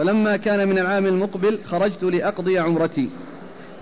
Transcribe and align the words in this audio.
فلما 0.00 0.36
كان 0.36 0.68
من 0.68 0.78
العام 0.78 1.06
المقبل 1.06 1.58
خرجت 1.66 2.02
لأقضي 2.02 2.58
عمرتي. 2.58 3.08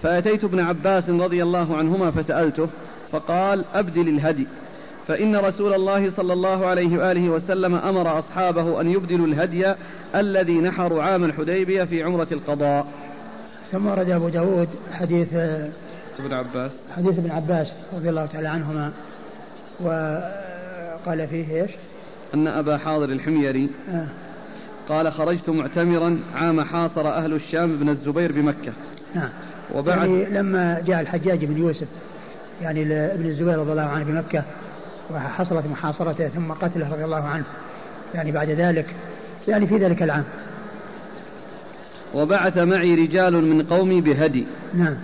فأتيت 0.03 0.45
ابن 0.45 0.61
عباس 0.61 1.11
رضي 1.11 1.43
الله 1.43 1.77
عنهما 1.77 2.11
فسألته 2.11 2.69
فقال 3.13 3.65
أبدل 3.75 4.09
الهدي. 4.09 4.47
فإن 5.09 5.37
رسول 5.37 5.75
الله 5.75 6.11
صلى 6.11 6.33
الله 6.33 6.67
عليه 6.67 6.99
وآله 6.99 7.29
وسلم 7.29 7.75
أمر 7.75 8.19
أصحابه 8.19 8.81
أن 8.81 8.89
يبدلوا 8.89 9.27
الهدي 9.27 9.75
الذي 10.15 10.59
نحروا 10.59 11.03
عام 11.03 11.25
الحديبية 11.25 11.85
في 11.85 12.03
عمرة 12.03 12.29
القضاء. 12.33 12.87
ثم 13.73 13.87
ورد 13.87 14.11
أبو 14.11 14.29
داود 14.29 14.69
حديث 14.93 15.35
ابن 16.19 16.33
عباس. 16.33 16.71
حديث 16.97 17.19
ابن 17.19 17.31
عباس 17.31 17.73
رضي 17.93 18.09
الله 18.09 18.27
تعالى 18.27 18.49
عنهما 18.49 18.93
وقال 19.81 21.29
فيه 21.29 21.63
إيش؟ 21.63 21.71
أن 22.35 22.47
أبا 22.49 22.77
حاضر 22.77 23.09
الحميري 23.09 23.71
آه. 23.93 24.07
قال 24.89 25.13
خرجت 25.13 25.49
معتمرا 25.51 26.19
عام 26.35 26.61
حاصر 26.61 27.09
أهل 27.09 27.33
الشام 27.33 27.79
بن 27.79 27.89
الزبير 27.89 28.33
بمكة. 28.33 28.73
نعم. 29.15 29.29
وبعد 29.75 29.99
يعني 29.99 30.25
لما 30.25 30.81
جاء 30.87 31.01
الحجاج 31.01 31.45
بن 31.45 31.59
يوسف 31.59 31.87
يعني 32.63 32.83
ابن 32.93 33.27
الزبير 33.27 33.59
رضي 33.59 33.73
الله 33.73 33.83
عنه 33.83 34.05
بمكة 34.05 34.43
وحصلت 35.11 35.67
محاصرته 35.67 36.29
ثم 36.29 36.53
قتله 36.53 36.93
رضي 36.93 37.05
الله 37.05 37.25
عنه 37.25 37.45
يعني 38.15 38.33
بعد 38.33 38.51
ذلك 38.51 38.87
يعني 39.49 39.67
في 39.67 39.77
ذلك 39.77 40.03
العام. 40.03 40.25
وبعث 42.15 42.59
معي 42.59 42.95
رجال 42.95 43.33
من 43.33 43.63
قومي 43.63 44.01
بهدي. 44.01 44.47
نعم. 44.75 44.95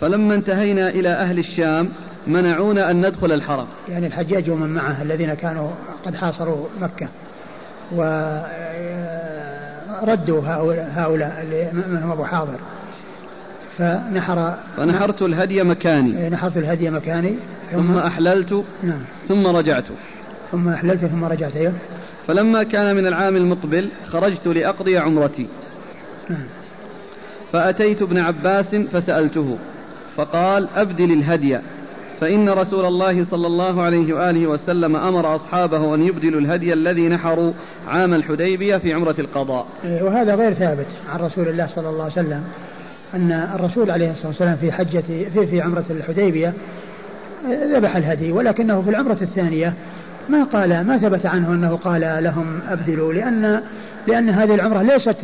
فلما 0.00 0.34
انتهينا 0.34 0.88
إلى 0.88 1.08
أهل 1.08 1.38
الشام 1.38 1.88
منعونا 2.26 2.90
أن 2.90 3.06
ندخل 3.06 3.32
الحرم. 3.32 3.66
يعني 3.88 4.06
الحجاج 4.06 4.50
ومن 4.50 4.74
معه 4.74 5.02
الذين 5.02 5.34
كانوا 5.34 5.70
قد 6.04 6.14
حاصروا 6.14 6.66
مكة. 6.80 7.08
وردوا 7.92 8.40
هؤلاء 10.96 11.46
من 11.72 12.00
هم 12.02 12.12
أبو 12.12 12.24
حاضر. 12.24 12.58
فنحر 13.78 14.54
فنحرت 14.76 15.22
الهدي 15.22 15.62
مكاني. 15.62 16.18
إيه، 16.18 16.28
نحرت 16.28 16.56
الهدي 16.56 16.90
مكاني. 16.90 17.34
ثم, 17.72 17.78
ثم 17.78 17.98
أحللت 17.98 18.64
نعم. 18.82 19.00
ثم 19.28 19.46
رجعت. 19.46 19.84
ثم 20.52 20.68
أحللت 20.68 21.04
ثم 21.04 21.24
رجعت 21.24 21.56
أيوه. 21.56 21.72
فلما 22.26 22.62
كان 22.62 22.96
من 22.96 23.06
العام 23.06 23.36
المقبل 23.36 23.88
خرجت 24.06 24.46
لأقضي 24.46 24.98
عمرتي. 24.98 25.46
نعم. 26.30 26.46
فأتيت 27.52 28.02
ابن 28.02 28.18
عباس 28.18 28.74
فسألته 28.74 29.58
فقال 30.16 30.68
أبدل 30.76 31.12
الهدي. 31.12 31.58
فإن 32.20 32.48
رسول 32.48 32.84
الله 32.84 33.26
صلى 33.30 33.46
الله 33.46 33.82
عليه 33.82 34.14
وآله 34.14 34.46
وسلم 34.46 34.96
أمر 34.96 35.36
أصحابه 35.36 35.94
أن 35.94 36.02
يبدلوا 36.02 36.40
الهدي 36.40 36.72
الذي 36.72 37.08
نحروا 37.08 37.52
عام 37.88 38.14
الحديبية 38.14 38.76
في 38.76 38.92
عمرة 38.92 39.14
القضاء. 39.18 39.66
إيه، 39.84 40.02
وهذا 40.02 40.34
غير 40.34 40.54
ثابت 40.54 40.86
عن 41.12 41.20
رسول 41.20 41.48
الله 41.48 41.66
صلى 41.66 41.88
الله 41.88 42.02
عليه 42.02 42.12
وسلم 42.12 42.42
أن 43.14 43.32
الرسول 43.54 43.90
عليه 43.90 44.10
الصلاة 44.10 44.28
والسلام 44.28 44.56
في 44.56 44.72
حجة 44.72 45.00
في, 45.34 45.46
في 45.46 45.60
عمرة 45.60 45.84
الحديبية 45.90 46.52
ذبح 47.46 47.96
الهدي 47.96 48.32
ولكنه 48.32 48.82
في 48.82 48.90
العمرة 48.90 49.18
الثانية 49.22 49.72
ما 50.28 50.44
قال 50.44 50.86
ما 50.86 50.98
ثبت 50.98 51.26
عنه 51.26 51.48
أنه 51.48 51.76
قال 51.76 52.24
لهم 52.24 52.60
أبدلوا 52.68 53.12
لأن 53.12 53.62
لأن 54.06 54.28
هذه 54.28 54.54
العمرة 54.54 54.82
ليست 54.82 55.16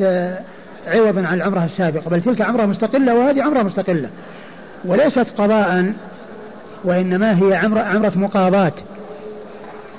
عوضا 0.86 1.26
عن 1.26 1.34
العمرة 1.34 1.64
السابقة 1.64 2.10
بل 2.10 2.22
تلك 2.22 2.40
عمرة 2.40 2.66
مستقلة 2.66 3.14
وهذه 3.14 3.42
عمرة 3.42 3.62
مستقلة 3.62 4.08
وليست 4.84 5.26
قضاء 5.38 5.92
وإنما 6.84 7.38
هي 7.38 7.54
عمرة, 7.54 7.80
عمرة 7.80 8.12
مقاضاة. 8.16 8.72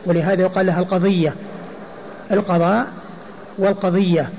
ولهذا 0.06 0.42
يقال 0.42 0.66
لها 0.66 0.80
القضية. 0.80 1.34
القضاء 2.32 2.88
والقضية. 3.58 4.30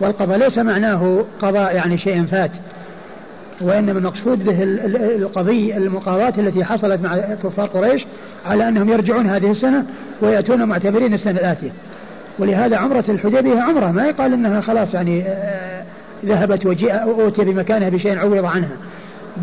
والقضاء 0.00 0.38
ليس 0.38 0.58
معناه 0.58 1.24
قضاء 1.42 1.74
يعني 1.74 1.98
شيء 1.98 2.24
فات. 2.24 2.50
وإنما 3.60 3.98
المقصود 3.98 4.44
به 4.44 4.62
القضية 5.16 5.76
المقاضاة 5.76 6.32
التي 6.38 6.64
حصلت 6.64 7.02
مع 7.02 7.16
كفار 7.16 7.66
قريش 7.66 8.06
على 8.46 8.68
أنهم 8.68 8.88
يرجعون 8.88 9.26
هذه 9.26 9.50
السنة 9.50 9.84
ويأتون 10.20 10.64
معتبرين 10.64 11.14
السنة 11.14 11.40
الآتية. 11.40 11.70
ولهذا 12.38 12.76
عمرة 12.76 13.04
الحديبية 13.08 13.60
عمرة. 13.60 13.90
ما 13.90 14.06
يقال 14.06 14.32
أنها 14.32 14.60
خلاص 14.60 14.94
يعني 14.94 15.22
آه، 15.26 15.82
ذهبت 16.24 16.66
وجاء 16.66 17.02
أوتي 17.02 17.44
بمكانها 17.44 17.88
بشيء 17.88 18.18
عوض 18.18 18.44
عنها. 18.44 18.76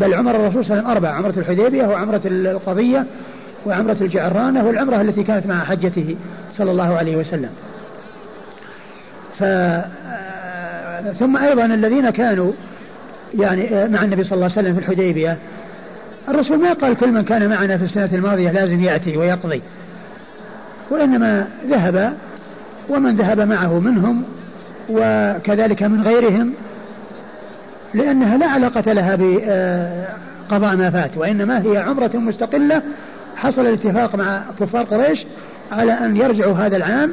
بل 0.00 0.14
عمر 0.14 0.36
الرسول 0.36 0.64
صلى 0.64 0.78
الله 0.78 0.88
عليه 0.88 0.90
وسلم 0.90 0.90
أربع 0.90 1.08
عمرة 1.08 1.38
الحديبية 1.38 1.86
وعمرة 1.86 2.20
القضية 2.24 3.04
وعمرة 3.66 3.96
الجعرانة 4.00 4.66
والعمرة 4.66 5.00
التي 5.00 5.22
كانت 5.22 5.46
مع 5.46 5.64
حجته 5.64 6.16
صلى 6.52 6.70
الله 6.70 6.96
عليه 6.96 7.16
وسلم. 7.16 7.50
ف 9.38 9.44
ثم 11.18 11.36
أيضا 11.36 11.64
الذين 11.64 12.10
كانوا 12.10 12.52
يعني 13.34 13.88
مع 13.88 14.02
النبي 14.02 14.24
صلى 14.24 14.32
الله 14.32 14.44
عليه 14.44 14.58
وسلم 14.58 14.74
في 14.74 14.78
الحديبية 14.78 15.38
الرسول 16.28 16.58
ما 16.58 16.72
قال 16.72 16.96
كل 16.96 17.12
من 17.12 17.22
كان 17.22 17.48
معنا 17.48 17.78
في 17.78 17.84
السنة 17.84 18.10
الماضية 18.12 18.50
لازم 18.50 18.84
يأتي 18.84 19.16
ويقضي. 19.16 19.62
وإنما 20.90 21.46
ذهب 21.68 22.12
ومن 22.88 23.16
ذهب 23.16 23.40
معه 23.40 23.80
منهم 23.80 24.24
وكذلك 24.88 25.82
من 25.82 26.02
غيرهم 26.02 26.52
لأنها 27.96 28.36
لا 28.36 28.46
علاقة 28.46 28.92
لها 28.92 29.16
بقضاء 29.16 30.76
ما 30.76 30.90
فات 30.90 31.16
وإنما 31.16 31.62
هي 31.62 31.78
عمرة 31.78 32.10
مستقلة 32.14 32.82
حصل 33.36 33.60
الاتفاق 33.60 34.14
مع 34.14 34.42
كفار 34.60 34.84
قريش 34.84 35.26
على 35.72 35.92
أن 35.92 36.16
يرجعوا 36.16 36.54
هذا 36.54 36.76
العام 36.76 37.12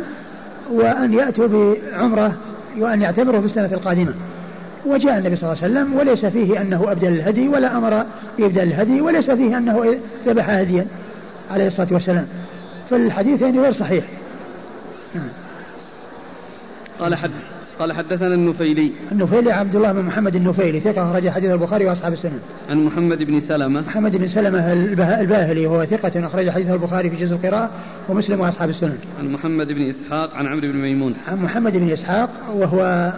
وأن 0.72 1.14
يأتوا 1.14 1.48
بعمرة 1.48 2.34
وأن 2.80 3.02
يعتبروا 3.02 3.40
في 3.40 3.46
السنة 3.46 3.74
القادمة 3.74 4.14
وجاء 4.86 5.18
النبي 5.18 5.36
صلى 5.36 5.52
الله 5.52 5.64
عليه 5.64 5.74
وسلم 5.74 5.94
وليس 5.94 6.26
فيه 6.26 6.62
أنه 6.62 6.92
أبدل 6.92 7.08
الهدي 7.08 7.48
ولا 7.48 7.78
أمر 7.78 8.06
بإبدال 8.38 8.64
الهدي 8.64 9.02
وليس 9.02 9.32
فيه 9.32 9.58
أنه 9.58 9.96
ذبح 10.26 10.50
هديا 10.50 10.86
عليه 11.52 11.68
الصلاة 11.68 11.88
والسلام 11.92 12.28
فالحديثين 12.90 13.62
غير 13.62 13.74
صحيح. 13.74 14.06
قال 17.00 17.16
حد 17.16 17.32
قال 17.80 17.94
حدثنا 17.94 18.34
النفيلي. 18.34 18.92
النفيلي 19.12 19.52
عبد 19.52 19.76
الله 19.76 19.92
بن 19.92 20.02
محمد 20.02 20.36
النفيلي 20.36 20.80
ثقة 20.80 21.12
أخرج 21.12 21.30
حديث 21.30 21.52
البخاري 21.52 21.86
وأصحاب 21.86 22.14
السنن. 22.14 22.40
عن 22.70 22.84
محمد 22.84 23.24
بن 23.24 23.40
سلمة. 23.40 23.82
محمد 23.82 24.16
بن 24.16 24.28
سلمة 24.28 24.74
الباهلي 25.20 25.66
وهو 25.66 25.86
ثقة 25.86 26.26
أخرج 26.26 26.50
حديث 26.50 26.70
البخاري 26.70 27.10
في 27.10 27.16
جزء 27.16 27.36
القراءة 27.36 27.70
ومسلم 28.10 28.40
وأصحاب 28.40 28.70
السنن. 28.70 28.98
عن 29.20 29.32
محمد 29.32 29.68
بن 29.68 29.90
إسحاق 29.90 30.36
عن 30.36 30.48
عمرو 30.48 30.72
بن 30.72 30.78
ميمون. 30.78 31.14
عن 31.28 31.38
محمد 31.38 31.78
بن 31.78 31.90
إسحاق 31.90 32.30
وهو 32.56 33.12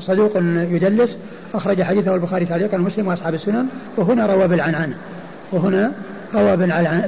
صدوق 0.00 0.36
يدلس 0.70 1.18
أخرج 1.54 1.82
حديثه 1.82 2.14
البخاري 2.14 2.46
تعليقا 2.46 2.78
ومسلم 2.78 3.06
وأصحاب 3.06 3.34
السنن 3.34 3.66
وهنا 3.96 4.26
روى 4.26 4.48
بالعنعنة 4.48 4.94
وهنا 5.52 5.92
روى 6.34 6.56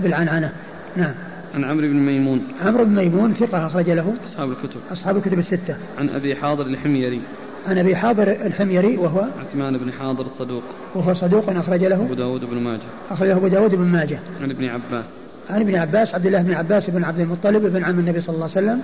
بالعنعنة. 0.01 0.53
نعم. 0.97 1.15
عن 1.57 1.65
عمرو 1.65 1.87
بن 1.87 1.97
ميمون. 1.97 2.49
عمرو 2.65 2.85
بن 2.85 2.95
ميمون 2.95 3.35
ثقة 3.35 3.67
أخرج 3.67 3.91
له. 3.91 4.15
أصحاب 4.33 4.51
الكتب. 4.51 4.81
أصحاب 4.91 5.17
الكتب 5.17 5.39
الستة. 5.39 5.77
عن 5.99 6.09
أبي 6.09 6.37
حاضر 6.37 6.67
الحميري. 6.67 7.21
عن 7.67 7.79
أبي 7.79 7.97
حاضر 7.97 8.31
الحميري 8.33 8.97
وهو 8.97 9.25
عثمان 9.41 9.79
بن 9.79 9.93
حاضر 9.93 10.27
الصدوق. 10.27 10.63
وهو 10.95 11.15
صدوق 11.15 11.51
أخرج 11.51 11.85
له. 11.85 11.97
أبو 11.97 12.15
داود 12.15 12.45
بن 12.45 12.59
ماجه. 12.59 12.81
أخرجه 13.11 13.37
أبو 13.37 13.49
داود 13.49 13.75
بن 13.75 13.85
ماجه. 13.85 14.19
عن 14.43 14.51
ابن 14.51 14.65
عباس. 14.65 15.05
عن 15.51 15.61
ابن 15.61 15.77
عباس 15.77 16.15
عبد 16.15 16.27
الله 16.27 16.43
بن 16.43 16.53
عباس 16.53 16.91
بن 16.91 17.05
عبد 17.05 17.21
المطلب 17.21 17.63
بن 17.73 17.85
عم 17.85 17.99
النبي 17.99 18.21
صلى 18.21 18.35
الله 18.35 18.51
عليه 18.57 18.67
وسلم. 18.67 18.83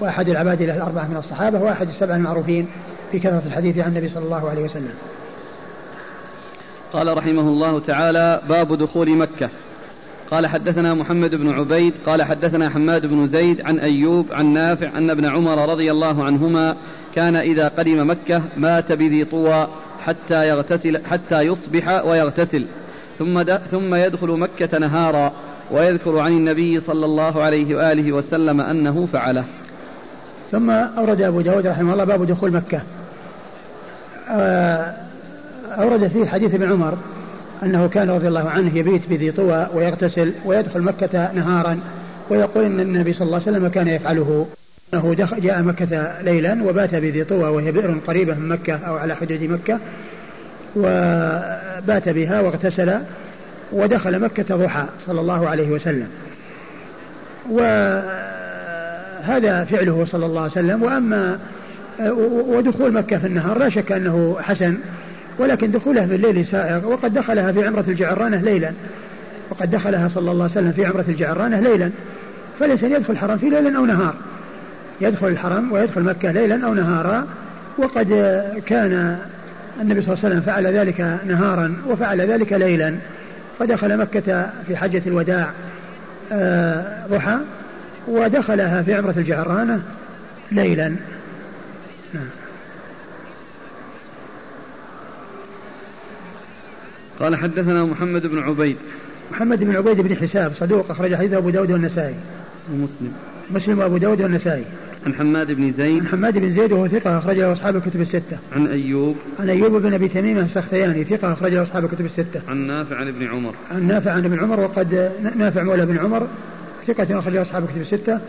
وأحد 0.00 0.28
العباد 0.28 0.62
له 0.62 0.76
الأربعة 0.76 1.08
من 1.08 1.16
الصحابة 1.16 1.62
وأحد 1.62 1.88
السبعة 1.88 2.16
المعروفين 2.16 2.68
في 3.12 3.18
كثرة 3.18 3.42
الحديث 3.46 3.78
عن 3.78 3.90
النبي 3.90 4.08
صلى 4.08 4.24
الله 4.24 4.50
عليه 4.50 4.64
وسلم. 4.64 4.94
قال 6.92 7.16
رحمه 7.16 7.40
الله 7.40 7.80
تعالى 7.80 8.40
باب 8.48 8.78
دخول 8.78 9.16
مكة. 9.16 9.48
قال 10.30 10.46
حدثنا 10.46 10.94
محمد 10.94 11.34
بن 11.34 11.50
عبيد 11.50 11.94
قال 12.06 12.22
حدثنا 12.22 12.70
حماد 12.70 13.06
بن 13.06 13.26
زيد 13.26 13.60
عن 13.60 13.78
أيوب 13.78 14.26
عن 14.32 14.46
نافع 14.46 14.98
أن 14.98 15.10
ابن 15.10 15.26
عمر 15.26 15.68
رضي 15.68 15.90
الله 15.90 16.24
عنهما 16.24 16.76
كان 17.14 17.36
إذا 17.36 17.68
قدم 17.68 18.10
مكة 18.10 18.42
مات 18.56 18.92
بذي 18.92 19.24
طوى 19.24 19.68
حتى 20.04 20.48
يغتسل 20.48 21.06
حتى 21.06 21.40
يصبح 21.40 22.04
ويغتسل. 22.04 22.64
ثم 23.18 23.42
ثم 23.70 23.94
يدخل 23.94 24.28
مكة 24.28 24.78
نهارا 24.78 25.32
ويذكر 25.70 26.18
عن 26.18 26.32
النبي 26.32 26.80
صلى 26.80 27.04
الله 27.04 27.42
عليه 27.42 27.76
وآله 27.76 28.12
وسلم 28.12 28.60
أنه 28.60 29.06
فعله. 29.06 29.44
ثم 30.50 30.70
أورد 30.70 31.22
أبو 31.22 31.40
داود 31.40 31.66
رحمه 31.66 31.92
الله 31.92 32.04
باب 32.04 32.26
دخول 32.26 32.52
مكة. 32.52 32.80
آه، 34.30 34.94
أورد 35.68 36.08
فيه 36.08 36.26
حديث 36.26 36.54
ابن 36.54 36.72
عمر. 36.72 36.98
أنه 37.62 37.88
كان 37.88 38.10
رضي 38.10 38.28
الله 38.28 38.50
عنه 38.50 38.76
يبيت 38.78 39.08
بذي 39.10 39.32
طوى 39.32 39.66
ويغتسل 39.74 40.32
ويدخل 40.44 40.82
مكة 40.82 41.32
نهارا 41.32 41.80
ويقول 42.30 42.64
أن 42.64 42.80
النبي 42.80 43.12
صلى 43.12 43.26
الله 43.26 43.40
عليه 43.46 43.50
وسلم 43.50 43.68
كان 43.68 43.88
يفعله. 43.88 44.46
أنه 44.94 45.14
جاء 45.38 45.62
مكة 45.62 46.22
ليلا 46.22 46.62
وبات 46.64 46.94
بذي 46.94 47.24
طوى 47.24 47.48
وهي 47.48 47.72
بئر 47.72 47.98
قريبة 48.06 48.34
من 48.34 48.48
مكة 48.48 48.74
أو 48.74 48.96
على 48.96 49.16
حدود 49.16 49.42
مكة. 49.42 49.78
وبات 50.76 52.08
بها 52.08 52.40
واغتسل 52.40 52.98
ودخل 53.72 54.20
مكة 54.20 54.56
ضحى 54.56 54.84
صلى 55.06 55.20
الله 55.20 55.48
عليه 55.48 55.70
وسلم. 55.70 56.08
وهذا 57.50 58.04
فعله 59.64 60.04
صلى 60.04 60.26
الله 60.26 60.40
عليه 60.40 60.52
وسلم. 60.52 60.82
وأما 60.82 61.38
ودخول 62.48 62.92
مكة 62.92 63.18
في 63.18 63.26
النهار 63.26 63.58
لا 63.58 63.68
شك 63.68 63.92
أنه 63.92 64.36
حسن. 64.40 64.76
ولكن 65.38 65.70
دخوله 65.70 66.06
في 66.06 66.14
الليل 66.14 66.46
سائغ 66.46 66.88
وقد 66.88 67.12
دخلها 67.14 67.52
في 67.52 67.66
عمرة 67.66 67.84
الجعرانة 67.88 68.40
ليلا. 68.40 68.72
وقد 69.50 69.70
دخلها 69.70 70.08
صلى 70.08 70.30
الله 70.30 70.42
عليه 70.42 70.52
وسلم 70.52 70.72
في 70.72 70.86
عمرة 70.86 71.04
الجعرانة 71.08 71.60
ليلا. 71.60 71.90
فليس 72.60 72.82
يدخل 72.82 73.12
الحرم 73.12 73.38
في 73.38 73.50
ليل 73.50 73.76
أو 73.76 73.86
نهار. 73.86 74.14
يدخل 75.00 75.28
الحرم 75.28 75.72
ويدخل 75.72 76.02
مكة 76.02 76.30
ليلا 76.30 76.66
أو 76.66 76.74
نهارا. 76.74 77.26
وقد 77.78 78.08
كان 78.66 79.18
النبي 79.80 80.00
صلى 80.00 80.14
الله 80.14 80.24
عليه 80.24 80.34
وسلم 80.34 80.40
فعل 80.40 80.66
ذلك 80.66 81.18
نهارا 81.26 81.76
وفعل 81.88 82.20
ذلك 82.20 82.52
ليلا. 82.52 82.94
فدخل 83.58 83.96
مكة 83.96 84.50
في 84.66 84.76
حجة 84.76 85.02
الوداع 85.06 85.50
آه، 86.32 87.06
ضحى 87.06 87.38
ودخلها 88.08 88.82
في 88.82 88.94
عمرة 88.94 89.14
الجعرانة 89.16 89.80
ليلا. 90.52 90.88
نعم. 92.14 92.28
قال 97.20 97.36
حدثنا 97.36 97.84
محمد 97.84 98.26
بن 98.26 98.38
عبيد. 98.38 98.76
محمد 99.30 99.64
بن 99.64 99.76
عبيد 99.76 100.00
بن 100.00 100.16
حساب 100.16 100.52
صدوق 100.52 100.90
أخرج 100.90 101.14
حديثه 101.14 101.38
أبو 101.38 101.50
داود 101.50 101.72
والنسائي. 101.72 102.14
ومسلم. 102.72 103.12
مسلم 103.50 103.78
وأبو 103.78 103.96
داود 103.96 104.22
والنسائي. 104.22 104.64
عن 105.06 105.14
حماد 105.14 105.46
بن 105.52 105.72
زيد. 105.72 106.00
عن 106.00 106.06
حماد 106.06 106.38
بن 106.38 106.50
زيد 106.50 106.72
وهو 106.72 106.88
ثقة 106.88 107.18
أخرج 107.18 107.36
له 107.38 107.52
أصحاب 107.52 107.76
الكتب 107.76 108.00
الستة. 108.00 108.38
عن 108.52 108.66
أيوب. 108.66 109.16
عن 109.38 109.50
أيوب 109.50 109.82
بن 109.82 109.94
أبي 109.94 110.08
تميم 110.08 110.38
السختياني 110.38 111.04
ثقة 111.04 111.32
أخرج 111.32 111.52
له 111.52 111.62
أصحاب 111.62 111.84
الكتب 111.84 112.04
الستة. 112.04 112.40
عن 112.48 112.66
نافع 112.66 112.96
عن 112.96 113.08
ابن 113.08 113.26
عمر. 113.26 113.54
عن 113.70 113.86
نافع 113.86 114.10
عن 114.10 114.24
ابن 114.24 114.38
عمر 114.38 114.60
وقد 114.60 115.10
نافع 115.36 115.62
مولى 115.62 115.86
بن 115.86 115.98
عمر 115.98 116.26
ثقة 116.86 117.18
أخرج 117.18 117.34
له 117.34 117.42
أصحاب 117.42 117.64
الكتب 117.64 117.80
الستة. 117.80 118.20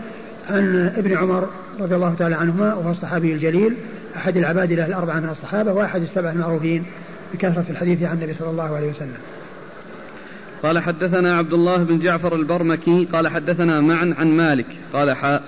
عن 0.50 0.92
ابن 0.98 1.18
عمر 1.18 1.50
رضي 1.80 1.96
الله 1.96 2.16
تعالى 2.16 2.36
عنهما 2.36 2.74
وهو 2.74 2.92
الصحابي 2.92 3.34
الجليل 3.34 3.74
أحد 4.16 4.38
العباد 4.38 4.74
له 4.74 4.86
الأربعة 4.86 5.20
من 5.20 5.30
الصحابة 5.30 5.74
وأحد 5.74 6.02
السبع 6.02 6.32
المعروفين. 6.32 6.84
بكثرة 7.34 7.66
الحديث 7.70 8.04
عن 8.04 8.18
النبي 8.18 8.34
صلى 8.34 8.50
الله 8.50 8.76
عليه 8.76 8.90
وسلم. 8.90 9.18
قال 10.64 10.80
حدثنا 10.80 11.38
عبد 11.38 11.54
الله 11.54 11.84
بن 11.84 12.00
جعفر 12.00 12.36
البرمكي 12.36 13.08
قال 13.14 13.28
حدثنا 13.28 13.82
معا 13.82 14.16
عن 14.18 14.28
مالك 14.28 14.66
قال 14.94 15.16
حاء 15.16 15.44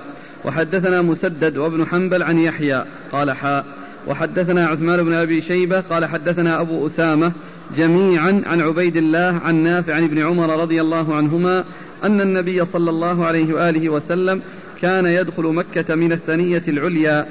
وحدثنا 0.46 1.02
مسدد 1.02 1.58
وابن 1.58 1.86
حنبل 1.86 2.24
عن 2.24 2.40
يحيى 2.40 2.86
قال 3.12 3.32
حاء 3.32 3.66
وحدثنا 4.08 4.68
عثمان 4.68 5.04
بن 5.04 5.14
أبي 5.14 5.42
شيبة 5.42 5.80
قال 5.80 6.06
حدثنا 6.06 6.62
أبو 6.62 6.88
أسامة 6.88 7.34
جميعا 7.76 8.42
عن 8.46 8.62
عبيد 8.62 8.98
الله 8.98 9.42
عن 9.44 9.56
نافع 9.56 9.96
عن 9.96 10.04
ابن 10.04 10.20
عمر 10.20 10.62
رضي 10.62 10.82
الله 10.82 11.16
عنهما 11.16 11.64
أن 12.04 12.22
النبي 12.22 12.66
صلى 12.66 12.90
الله 12.90 13.26
عليه 13.26 13.54
وآله 13.54 13.90
وسلم 13.90 14.42
كان 14.82 15.06
يدخل 15.06 15.44
مكة 15.44 15.96
من 15.96 16.12
الثنية 16.12 16.64
العليا. 16.68 17.26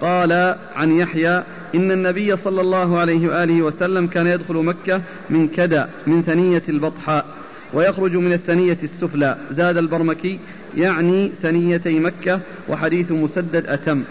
قال 0.00 0.56
عن 0.76 0.92
يحيى 0.92 1.42
إن 1.74 1.90
النبي 1.90 2.36
صلى 2.36 2.60
الله 2.60 2.98
عليه 2.98 3.28
وآله 3.28 3.62
وسلم 3.62 4.06
كان 4.06 4.26
يدخل 4.26 4.54
مكة 4.54 5.00
من 5.30 5.48
كدى 5.48 5.84
من 6.06 6.22
ثنية 6.22 6.62
البطحاء 6.68 7.24
ويخرج 7.72 8.16
من 8.16 8.32
الثنية 8.32 8.78
السفلى. 8.82 9.36
زاد 9.50 9.76
البرمكي 9.76 10.40
يعني 10.76 11.32
ثنيتي 11.42 11.98
مكة 11.98 12.40
وحديث 12.68 13.12
مسدد 13.12 13.66
أتم. 13.66 14.02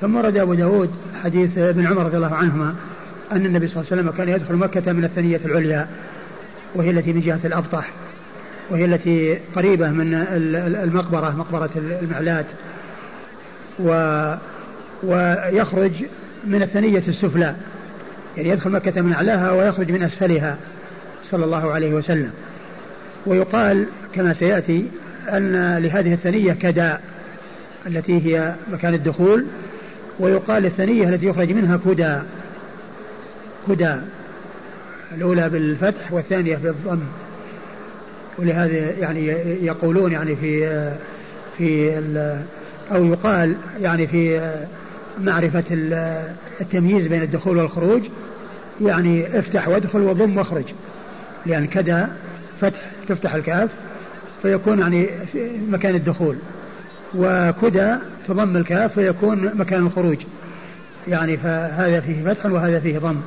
ثم 0.00 0.16
ورد 0.16 0.36
أبو 0.36 0.54
داود 0.54 0.90
حديث 1.24 1.58
ابن 1.58 1.86
عمر 1.86 2.04
رضي 2.04 2.16
الله 2.16 2.34
عنهما 2.34 2.74
أن 3.32 3.46
النبي 3.46 3.68
صلى 3.68 3.82
الله 3.82 3.92
عليه 3.92 4.02
وسلم 4.02 4.16
كان 4.16 4.28
يدخل 4.28 4.54
مكة 4.54 4.92
من 4.92 5.04
الثنية 5.04 5.40
العليا 5.44 5.88
وهي 6.74 6.90
التي 6.90 7.12
من 7.12 7.20
جهة 7.20 7.40
الأبطح 7.44 7.90
وهي 8.70 8.84
التي 8.84 9.38
قريبة 9.56 9.90
من 9.90 10.14
المقبرة 10.84 11.36
مقبرة 11.36 11.70
المعلات 12.02 12.46
و 13.78 13.90
ويخرج 15.06 15.92
من 16.44 16.62
الثنية 16.62 17.02
السفلى. 17.08 17.54
يعني 18.36 18.48
يدخل 18.48 18.70
مكة 18.70 19.02
من 19.02 19.12
أعلاها 19.12 19.52
ويخرج 19.52 19.92
من 19.92 20.02
أسفلها 20.02 20.56
صلى 21.30 21.44
الله 21.44 21.72
عليه 21.72 21.94
وسلم. 21.94 22.30
ويقال 23.26 23.86
كما 24.14 24.34
سيأتي 24.34 24.88
أن 25.28 25.78
لهذه 25.78 26.14
الثنية 26.14 26.52
كداء 26.52 27.02
التي 27.86 28.26
هي 28.26 28.54
مكان 28.72 28.94
الدخول. 28.94 29.46
ويقال 30.20 30.66
الثنية 30.66 31.08
التي 31.08 31.26
يخرج 31.26 31.52
منها 31.52 31.80
كدا 31.84 32.22
كدا 33.68 34.04
الأولى 35.14 35.48
بالفتح 35.48 36.12
والثانية 36.12 36.56
بالضم. 36.56 37.00
ولهذا 38.38 38.90
يعني 38.98 39.26
يقولون 39.62 40.12
يعني 40.12 40.36
في 40.36 40.92
في 41.58 41.98
أو 42.92 43.04
يقال 43.04 43.54
يعني 43.80 44.06
في 44.06 44.50
معرفة 45.20 45.64
التمييز 46.60 47.06
بين 47.06 47.22
الدخول 47.22 47.56
والخروج 47.56 48.02
يعني 48.80 49.38
افتح 49.38 49.68
وادخل 49.68 50.00
وضم 50.00 50.36
واخرج. 50.36 50.64
لأن 51.46 51.66
كدا 51.66 52.08
فتح 52.60 52.80
تفتح 53.08 53.34
الكاف 53.34 53.70
فيكون 54.42 54.78
يعني 54.78 55.08
في 55.32 55.58
مكان 55.68 55.94
الدخول. 55.94 56.36
وكدا 57.14 58.00
تضم 58.28 58.56
الكاف 58.56 58.94
فيكون 58.94 59.50
مكان 59.54 59.86
الخروج. 59.86 60.18
يعني 61.08 61.36
فهذا 61.36 62.00
فيه 62.00 62.24
فتح 62.24 62.46
وهذا 62.46 62.80
فيه 62.80 62.98
ضم. 62.98 63.20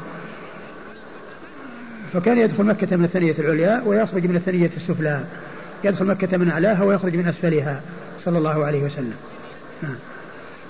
فكان 2.14 2.38
يدخل 2.38 2.64
مكة 2.64 2.98
من 2.98 3.06
الثنية 3.06 3.36
العليا 3.40 3.82
ويخرج 3.86 4.28
من 4.28 4.36
الثنية 4.36 4.72
السفلى. 4.78 5.24
يدخل 5.84 6.06
مكة 6.06 6.38
من 6.38 6.50
أعلاها 6.50 6.84
ويخرج 6.84 7.16
من 7.16 7.28
أسفلها. 7.28 7.82
صلى 8.20 8.38
الله 8.38 8.66
عليه 8.66 8.84
وسلم. 8.84 9.14
نعم. 9.84 9.96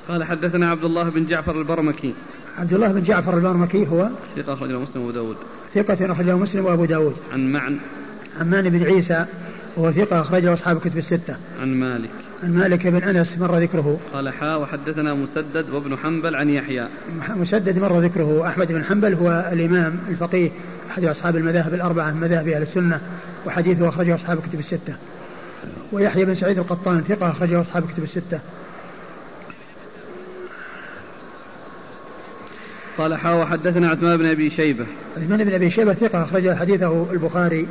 قال 0.08 0.24
حدثنا 0.24 0.70
عبد 0.70 0.84
الله 0.84 1.10
بن 1.10 1.26
جعفر 1.26 1.62
البرمكي 1.62 2.14
عبد 2.58 2.74
الله 2.74 2.92
بن 2.92 3.04
جعفر 3.04 3.38
البرمكي 3.38 3.88
هو 3.88 4.10
ثقة 4.36 4.54
أخرجه 4.54 4.80
مسلم 4.80 5.02
وأبو 5.02 5.12
داود 5.12 5.36
ثقة 5.74 6.12
أخرجه 6.12 6.38
مسلم 6.38 6.66
وأبو 6.66 6.86
داود 6.86 7.16
عن 7.34 7.52
معن 7.52 7.78
عمان 8.40 8.70
بن 8.70 8.84
عيسى 8.84 9.26
وهو 9.78 9.92
ثقة 9.92 10.22
أخرجه 10.22 10.54
أصحاب 10.54 10.78
الكتب 10.78 10.98
الستة. 10.98 11.36
عن 11.62 11.80
مالك. 11.80 12.10
عن 12.44 12.56
مالك 12.56 12.88
بن 12.88 13.04
أنس 13.04 13.38
مر 13.38 13.58
ذكره. 13.58 14.00
قال 14.14 14.30
حاء 14.30 14.62
وحدثنا 14.62 15.14
مسدد 15.14 15.70
وابن 15.70 15.98
حنبل 15.98 16.36
عن 16.36 16.50
يحيى. 16.50 16.88
مسدد 17.30 17.80
مر 17.80 18.00
ذكره 18.00 18.48
أحمد 18.48 18.72
بن 18.72 18.84
حنبل 18.84 19.14
هو 19.14 19.50
الإمام 19.54 20.00
الفقيه 20.10 20.52
أحد 20.90 21.04
أصحاب 21.04 21.36
المذاهب 21.36 21.74
الأربعة 21.74 22.12
من 22.12 22.22
مذاهب 22.22 22.48
أهل 22.48 22.62
السنة 22.62 23.02
وحديثه 23.46 23.90
أخرجه 23.90 24.16
أصحاب 24.16 24.38
الكتب 24.38 24.60
الستة. 24.60 24.96
ويحيى 25.92 26.26
بن 26.26 26.36
سعيد 26.36 26.60
القطان 26.60 27.02
ثقة 27.02 27.32
أخرجه 27.32 27.62
أصحاب 27.62 27.84
الكتب 27.84 28.04
الستة. 28.04 28.40
قال 32.98 33.18
حا 33.18 33.32
وحدثنا 33.32 33.90
عثمان 33.90 34.18
بن 34.18 34.26
أبي 34.26 34.50
شيبة. 34.50 34.86
عثمان 35.18 35.44
بن 35.44 35.54
أبي 35.54 35.72
شيبة 35.72 35.94
ثقة 35.94 36.24
أخرج 36.24 36.54
حديثه 36.54 37.12
البخاري 37.12 37.68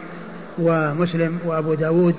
ومسلم 0.59 1.39
وأبو 1.45 1.75
داود 1.75 2.15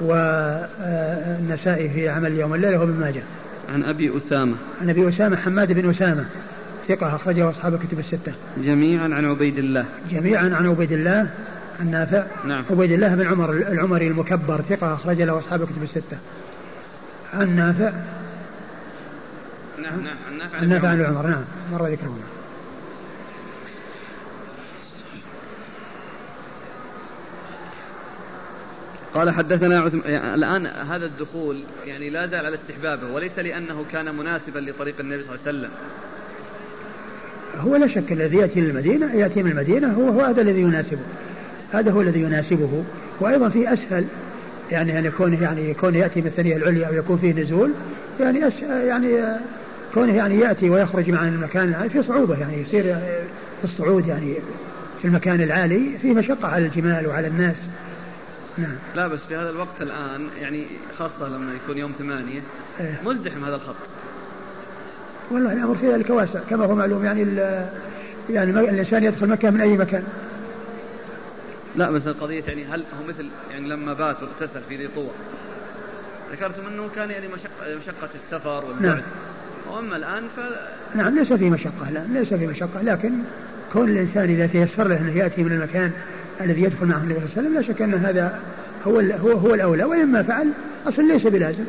والنسائي 0.00 1.88
في 1.88 2.08
عمل 2.08 2.32
يوم 2.32 2.54
الليلة 2.54 2.80
وابن 2.80 3.00
ماجه. 3.00 3.22
عن 3.68 3.82
أبي 3.82 4.16
أسامة. 4.16 4.56
عن 4.80 4.90
أبي 4.90 5.08
أسامة 5.08 5.36
حماد 5.36 5.72
بن 5.72 5.90
أسامة 5.90 6.24
ثقة 6.88 7.16
أخرجه 7.16 7.50
أصحاب 7.50 7.74
الكتب 7.74 7.98
الستة. 7.98 8.32
جميعا 8.64 9.04
عن 9.04 9.24
عبيد 9.24 9.58
الله. 9.58 9.84
جميعا 10.10 10.50
عن 10.54 10.66
عبيد 10.66 10.92
الله 10.92 11.30
عن 11.80 11.90
نافع 11.90 12.24
نعم. 12.44 12.64
عبيد 12.70 12.92
الله 12.92 13.14
بن 13.14 13.26
عمر 13.26 13.50
العمري 13.50 14.06
المكبر 14.06 14.60
ثقة 14.60 14.94
أخرج 14.94 15.22
له 15.22 15.38
أصحاب 15.38 15.62
الكتب 15.62 15.82
الستة. 15.82 16.18
عن 17.32 17.56
نافع. 17.56 17.92
نعم 19.82 20.00
نعم 20.04 20.16
عن 20.30 20.38
نافع 20.38 20.58
عن 20.58 20.68
نافع 20.68 20.88
عن 20.88 21.04
عمر 21.04 21.26
نعم 21.26 21.44
مر 21.72 21.86
ذكره. 21.86 22.16
قال 29.14 29.30
حدثنا 29.30 29.80
عثم... 29.80 30.00
يعني 30.04 30.34
الآن 30.34 30.66
هذا 30.66 31.06
الدخول 31.06 31.64
يعني 31.86 32.10
لا 32.10 32.26
زال 32.26 32.46
على 32.46 32.54
استحبابه 32.54 33.12
وليس 33.12 33.38
لأنه 33.38 33.84
كان 33.92 34.16
مناسبا 34.16 34.58
لطريق 34.58 35.00
النبي 35.00 35.22
صلى 35.22 35.34
الله 35.34 35.46
عليه 35.46 35.58
وسلم. 35.58 35.70
هو 37.56 37.76
لا 37.76 37.86
شك 37.86 38.12
الذي 38.12 38.36
يأتي 38.36 38.60
للمدينة 38.60 39.14
يأتي 39.14 39.42
من 39.42 39.50
المدينة 39.50 39.92
هو, 39.92 40.08
هو 40.08 40.20
هذا 40.20 40.42
الذي 40.42 40.60
يناسبه. 40.60 41.02
هذا 41.72 41.90
هو 41.90 42.00
الذي 42.00 42.22
يناسبه. 42.22 42.84
وأيضا 43.20 43.48
في 43.48 43.72
أسهل 43.72 44.04
يعني 44.70 44.98
أن 44.98 45.04
يكون 45.04 45.34
يعني 45.34 45.70
يكون 45.70 45.94
يأتي 45.94 46.20
من 46.20 46.26
الثانية 46.26 46.56
العليا 46.56 46.88
أو 46.88 46.94
يكون 46.94 47.18
فيه 47.18 47.32
نزول 47.32 47.72
يعني 48.20 48.48
أسهل 48.48 48.86
يعني 48.86 49.38
كونه 49.94 50.16
يعني 50.16 50.40
يأتي 50.40 50.70
ويخرج 50.70 51.10
مع 51.10 51.28
المكان 51.28 51.68
العالي 51.68 51.88
في 51.88 52.02
صعوبة 52.02 52.38
يعني 52.40 52.62
يصير 52.62 52.82
في 53.58 53.64
الصعود 53.64 54.06
يعني 54.06 54.34
في 55.02 55.08
المكان 55.08 55.40
العالي 55.40 55.98
في 56.02 56.14
مشقة 56.14 56.48
على 56.48 56.66
الجمال 56.66 57.06
وعلى 57.06 57.26
الناس. 57.26 57.56
نعم 58.60 58.76
لا 58.96 59.08
بس 59.08 59.20
في 59.20 59.36
هذا 59.36 59.50
الوقت 59.50 59.82
الآن 59.82 60.28
يعني 60.36 60.66
خاصة 60.98 61.28
لما 61.28 61.54
يكون 61.54 61.78
يوم 61.78 61.92
ثمانية 61.92 62.42
إيه؟ 62.80 63.00
مزدحم 63.04 63.44
هذا 63.44 63.54
الخط 63.54 63.76
والله 65.30 65.52
الأمر 65.52 65.74
في 65.74 65.92
ذلك 65.92 66.10
واسع 66.10 66.40
كما 66.50 66.64
هو 66.64 66.74
معلوم 66.74 67.04
يعني 67.04 67.22
يعني 68.30 68.50
الإنسان 68.50 69.04
يدخل 69.04 69.26
مكة 69.26 69.50
من 69.50 69.60
أي 69.60 69.76
مكان 69.76 70.04
لا 71.76 71.90
بس 71.90 72.06
القضية 72.06 72.44
يعني 72.44 72.64
هل 72.64 72.84
هو 73.00 73.06
مثل 73.06 73.30
يعني 73.50 73.68
لما 73.68 73.92
بات 73.92 74.22
واغتسل 74.22 74.62
في 74.68 74.76
ذي 74.76 74.88
طوى 74.88 75.10
ذكرتم 76.32 76.66
أنه 76.66 76.88
كان 76.94 77.10
يعني 77.10 77.28
مشقة, 77.28 77.76
مشقة 77.76 78.08
السفر 78.14 78.64
والبعد 78.64 78.82
نعم. 78.82 79.02
وأما 79.68 79.96
الآن 79.96 80.28
ف... 80.28 80.40
نعم 80.94 81.18
ليس 81.18 81.32
في 81.32 81.50
مشقة 81.50 81.90
لا 81.90 82.04
ليس 82.08 82.34
في 82.34 82.46
مشقة 82.46 82.82
لكن 82.82 83.12
كون 83.72 83.88
الإنسان 83.88 84.24
إذا 84.24 84.46
تيسر 84.46 84.88
له 84.88 85.00
أنه 85.00 85.16
يأتي 85.18 85.42
من 85.42 85.52
المكان 85.52 85.92
الذي 86.44 86.62
يدخل 86.62 86.86
معه 86.86 86.98
النبي 86.98 87.14
صلى 87.14 87.24
الله 87.24 87.32
عليه 87.36 87.48
وسلم 87.48 87.54
لا 87.54 87.62
شك 87.62 87.82
أن 87.82 87.94
هذا 87.94 88.40
هو 88.86 89.00
هو 89.00 89.32
هو 89.32 89.54
الأولى 89.54 89.84
وإما 89.84 90.22
فعل 90.22 90.48
أصلا 90.86 91.04
ليس 91.04 91.26
بلازم. 91.26 91.64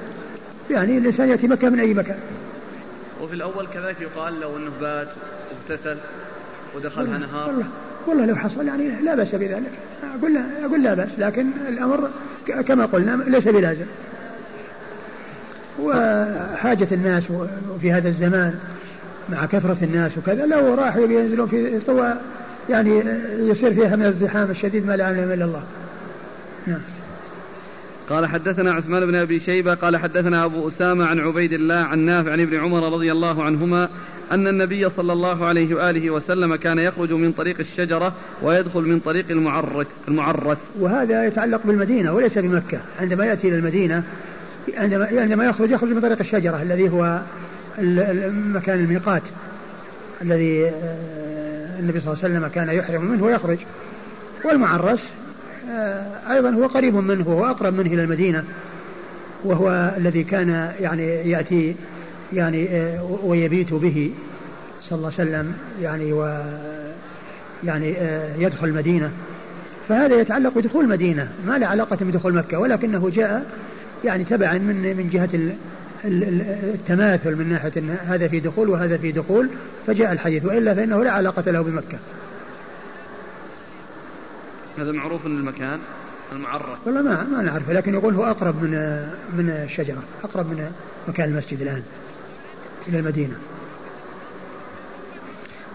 يعني 0.72 0.98
الإنسان 0.98 1.30
يأتي 1.30 1.48
مكة 1.48 1.70
من 1.70 1.80
أي 1.80 1.94
مكان. 1.94 2.18
وفي 3.22 3.34
الأول 3.34 3.68
كذلك 3.68 4.02
يقال 4.02 4.40
لو 4.40 4.58
أنه 4.58 4.72
بات 4.82 5.08
اغتسل 5.52 5.98
ودخلها 6.76 7.18
نهار. 7.18 7.48
والله 7.48 7.66
والله 8.08 8.26
لو 8.26 8.36
حصل 8.36 8.68
يعني 8.68 9.02
لا 9.02 9.16
بأس 9.16 9.36
بذلك. 9.36 9.72
أقول 10.20 10.34
لا 10.34 10.42
أقول 10.66 10.84
لا 10.84 10.94
بأس 10.94 11.20
لكن 11.20 11.48
الأمر 11.68 12.10
كما 12.68 12.86
قلنا 12.86 13.24
ليس 13.28 13.48
بلازم. 13.48 13.86
وحاجة 15.80 16.88
الناس 16.92 17.24
في 17.82 17.92
هذا 17.92 18.10
الزمان 18.10 18.54
مع 19.30 19.46
كثرة 19.46 19.78
الناس 19.82 20.18
وكذا 20.18 20.46
لو 20.46 20.74
راحوا 20.74 21.08
ينزلون 21.08 21.48
في 21.48 21.80
طوى 21.80 22.14
يعني 22.70 23.04
يصير 23.40 23.74
فيها 23.74 23.96
من 23.96 24.06
الزحام 24.06 24.52
الشديد 24.52 24.86
ما 24.86 24.96
لا 24.96 25.04
يعلم 25.04 25.32
إلا 25.32 25.46
الله. 25.46 25.64
نعم. 26.68 26.82
قال 28.10 28.26
حدثنا 28.26 28.74
عثمان 28.74 29.06
بن 29.06 29.16
أبي 29.16 29.40
شيبة 29.40 29.74
قال 29.74 29.98
حدثنا 29.98 30.46
أبو 30.46 30.68
أسامة 30.68 31.06
عن 31.06 31.20
عبيد 31.20 31.54
الله 31.54 31.76
عن 31.76 32.00
نافع 32.00 32.32
عن 32.32 32.40
ابن 32.40 32.60
عمر 32.60 32.94
رضي 32.94 33.12
الله 33.12 33.44
عنهما 33.44 33.90
أن 34.32 34.48
النبي 34.48 34.90
صلى 34.90 35.14
الله 35.14 35.46
عليه 35.46 35.76
وآله 35.76 36.10
وسلم 36.10 36.56
كان 36.56 36.80
يخرج 36.80 37.14
من 37.14 37.32
طريق 37.32 37.60
الشجرة 37.60 38.14
ويدخل 38.44 38.82
من 38.82 39.00
طريق 39.00 39.26
المعرس 39.32 39.88
المعرس. 40.08 40.58
وهذا 40.80 41.26
يتعلق 41.26 41.62
بالمدينة 41.66 42.14
وليس 42.14 42.38
بمكة، 42.38 42.80
عندما 43.00 43.26
يأتي 43.26 43.48
إلى 43.48 43.58
المدينة 43.58 44.04
عندما 44.78 45.10
عندما 45.12 45.46
يخرج 45.46 45.72
يخرج 45.72 45.90
من 45.90 46.02
طريق 46.02 46.20
الشجرة 46.20 46.62
الذي 46.62 46.90
هو 46.90 47.20
مكان 48.54 48.80
الميقات 48.80 49.24
الذي 50.22 50.66
آه، 50.66 51.61
النبي 51.82 52.00
صلى 52.00 52.14
الله 52.14 52.24
عليه 52.24 52.36
وسلم 52.36 52.48
كان 52.48 52.70
يحرم 52.70 53.06
منه 53.06 53.24
ويخرج. 53.24 53.58
والمعرس 54.46 55.10
آه، 55.72 56.34
أيضا 56.34 56.50
هو 56.50 56.68
قريب 56.68 56.96
منه 56.96 57.30
وأقرب 57.30 57.74
منه 57.74 57.94
إلى 57.94 58.04
المدينة. 58.04 58.44
وهو 59.44 59.94
الذي 59.98 60.24
كان 60.24 60.74
يعني 60.80 61.04
يأتي 61.30 61.76
يعني 62.34 62.70
آه، 62.70 63.20
ويبيت 63.24 63.74
به 63.74 64.12
صلى 64.82 64.98
الله 64.98 65.12
عليه 65.20 65.30
وسلم 65.30 65.54
يعني 65.82 66.14
و 66.14 66.44
يعني 67.64 67.96
يدخل 68.38 68.68
المدينة. 68.68 69.12
فهذا 69.90 70.16
يتعلق 70.16 70.58
بدخول 70.58 70.84
المدينة 70.84 71.28
ما 71.48 71.58
له 71.58 71.68
علاقة 71.68 71.98
بدخول 72.02 72.34
مكة 72.34 72.60
ولكنه 72.60 73.10
جاء 73.10 73.46
يعني 74.04 74.24
تبعا 74.24 74.58
من 74.58 74.98
من 74.98 75.10
جهة 75.10 75.30
التماثل 76.06 77.36
من 77.36 77.50
ناحية 77.50 77.72
أن 77.78 77.90
هذا 77.90 78.28
في 78.28 78.40
دخول 78.40 78.70
وهذا 78.70 78.98
في 78.98 79.12
دخول 79.12 79.50
فجاء 79.88 80.12
الحديث 80.12 80.46
وإلا 80.46 80.76
فإنه 80.76 81.04
لا 81.04 81.12
علاقة 81.12 81.52
له 81.52 81.62
بمكة. 81.62 82.00
هذا 84.78 84.92
معروف 84.92 85.26
من 85.26 85.38
المكان 85.38 85.80
المعرف 86.32 86.88
والله 86.88 87.02
ما 87.02 87.24
ما 87.24 87.42
نعرفه 87.42 87.74
لكن 87.74 87.94
يقول 87.94 88.16
هو 88.16 88.24
أقرب 88.24 88.64
من 88.64 88.72
من 89.34 89.50
الشجرة 89.50 90.04
أقرب 90.24 90.46
من 90.46 90.72
مكان 91.08 91.30
المسجد 91.30 91.62
الآن 91.62 91.84
إلى 92.88 93.00
المدينة. 93.00 93.36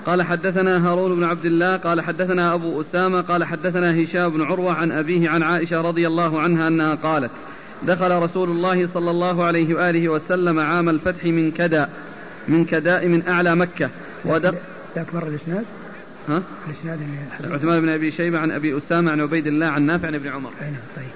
قال 0.06 0.22
حدثنا 0.22 0.88
هارون 0.88 1.16
بن 1.16 1.24
عبد 1.24 1.44
الله 1.44 1.76
قال 1.76 2.00
حدثنا 2.00 2.54
أبو 2.54 2.80
أسامة 2.80 3.20
قال 3.20 3.44
حدثنا 3.44 4.02
هشام 4.02 4.30
بن 4.30 4.42
عروة 4.42 4.72
عن 4.72 4.92
أبيه 4.92 5.28
عن 5.28 5.42
عائشة 5.42 5.80
رضي 5.80 6.06
الله 6.06 6.40
عنها 6.40 6.68
أنها 6.68 6.94
قالت 6.94 7.30
دخل 7.82 8.22
رسول 8.22 8.50
الله 8.50 8.86
صلى 8.86 9.10
الله 9.10 9.44
عليه 9.44 9.74
وآله 9.74 10.08
وسلم 10.08 10.60
عام 10.60 10.88
الفتح 10.88 11.24
من 11.24 11.50
كدأ 11.50 11.88
من 12.48 12.64
كداء 12.64 13.08
من 13.08 13.28
أعلى 13.28 13.56
مكة. 13.56 13.90
ودق 14.24 14.54
ذاك 14.96 15.14
مر 15.14 15.26
الإسناد؟ 15.28 15.64
ها؟ 16.28 16.42
الإسناد 16.66 17.00
عثمان 17.44 17.80
بن 17.80 17.88
أبي 17.88 18.10
شيبة 18.10 18.38
عن 18.38 18.50
أبي 18.50 18.76
أسامة 18.76 19.12
عن 19.12 19.20
عبيد 19.20 19.46
الله 19.46 19.66
عن 19.66 19.82
نافع 19.82 20.08
عن 20.08 20.14
ابن 20.14 20.28
عمر. 20.28 20.50
أي 20.62 20.70
نعم 20.70 20.82
طيب. 20.96 21.10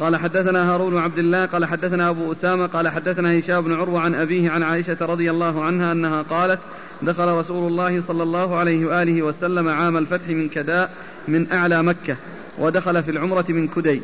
قال 0.00 0.16
حدثنا 0.16 0.74
هارون 0.74 0.98
عبد 0.98 1.18
الله 1.18 1.46
قال 1.46 1.64
حدثنا 1.64 2.10
أبو 2.10 2.32
أسامة 2.32 2.66
قال 2.66 2.88
حدثنا 2.88 3.38
هشام 3.38 3.60
بن 3.60 3.74
عروة 3.74 4.00
عن 4.00 4.14
أبيه 4.14 4.50
عن 4.50 4.62
عائشة 4.62 4.96
رضي 5.00 5.30
الله 5.30 5.64
عنها 5.64 5.92
أنها 5.92 6.22
قالت 6.22 6.60
دخل 7.02 7.28
رسول 7.28 7.66
الله 7.66 8.00
صلى 8.00 8.22
الله 8.22 8.56
عليه 8.56 8.86
وآله 8.86 9.22
وسلم 9.22 9.68
عام 9.68 9.96
الفتح 9.96 10.28
من 10.28 10.48
كداء 10.48 10.90
من 11.28 11.52
أعلى 11.52 11.82
مكة 11.82 12.16
ودخل 12.58 13.02
في 13.02 13.10
العمرة 13.10 13.44
من 13.48 13.68
كدي. 13.68 14.02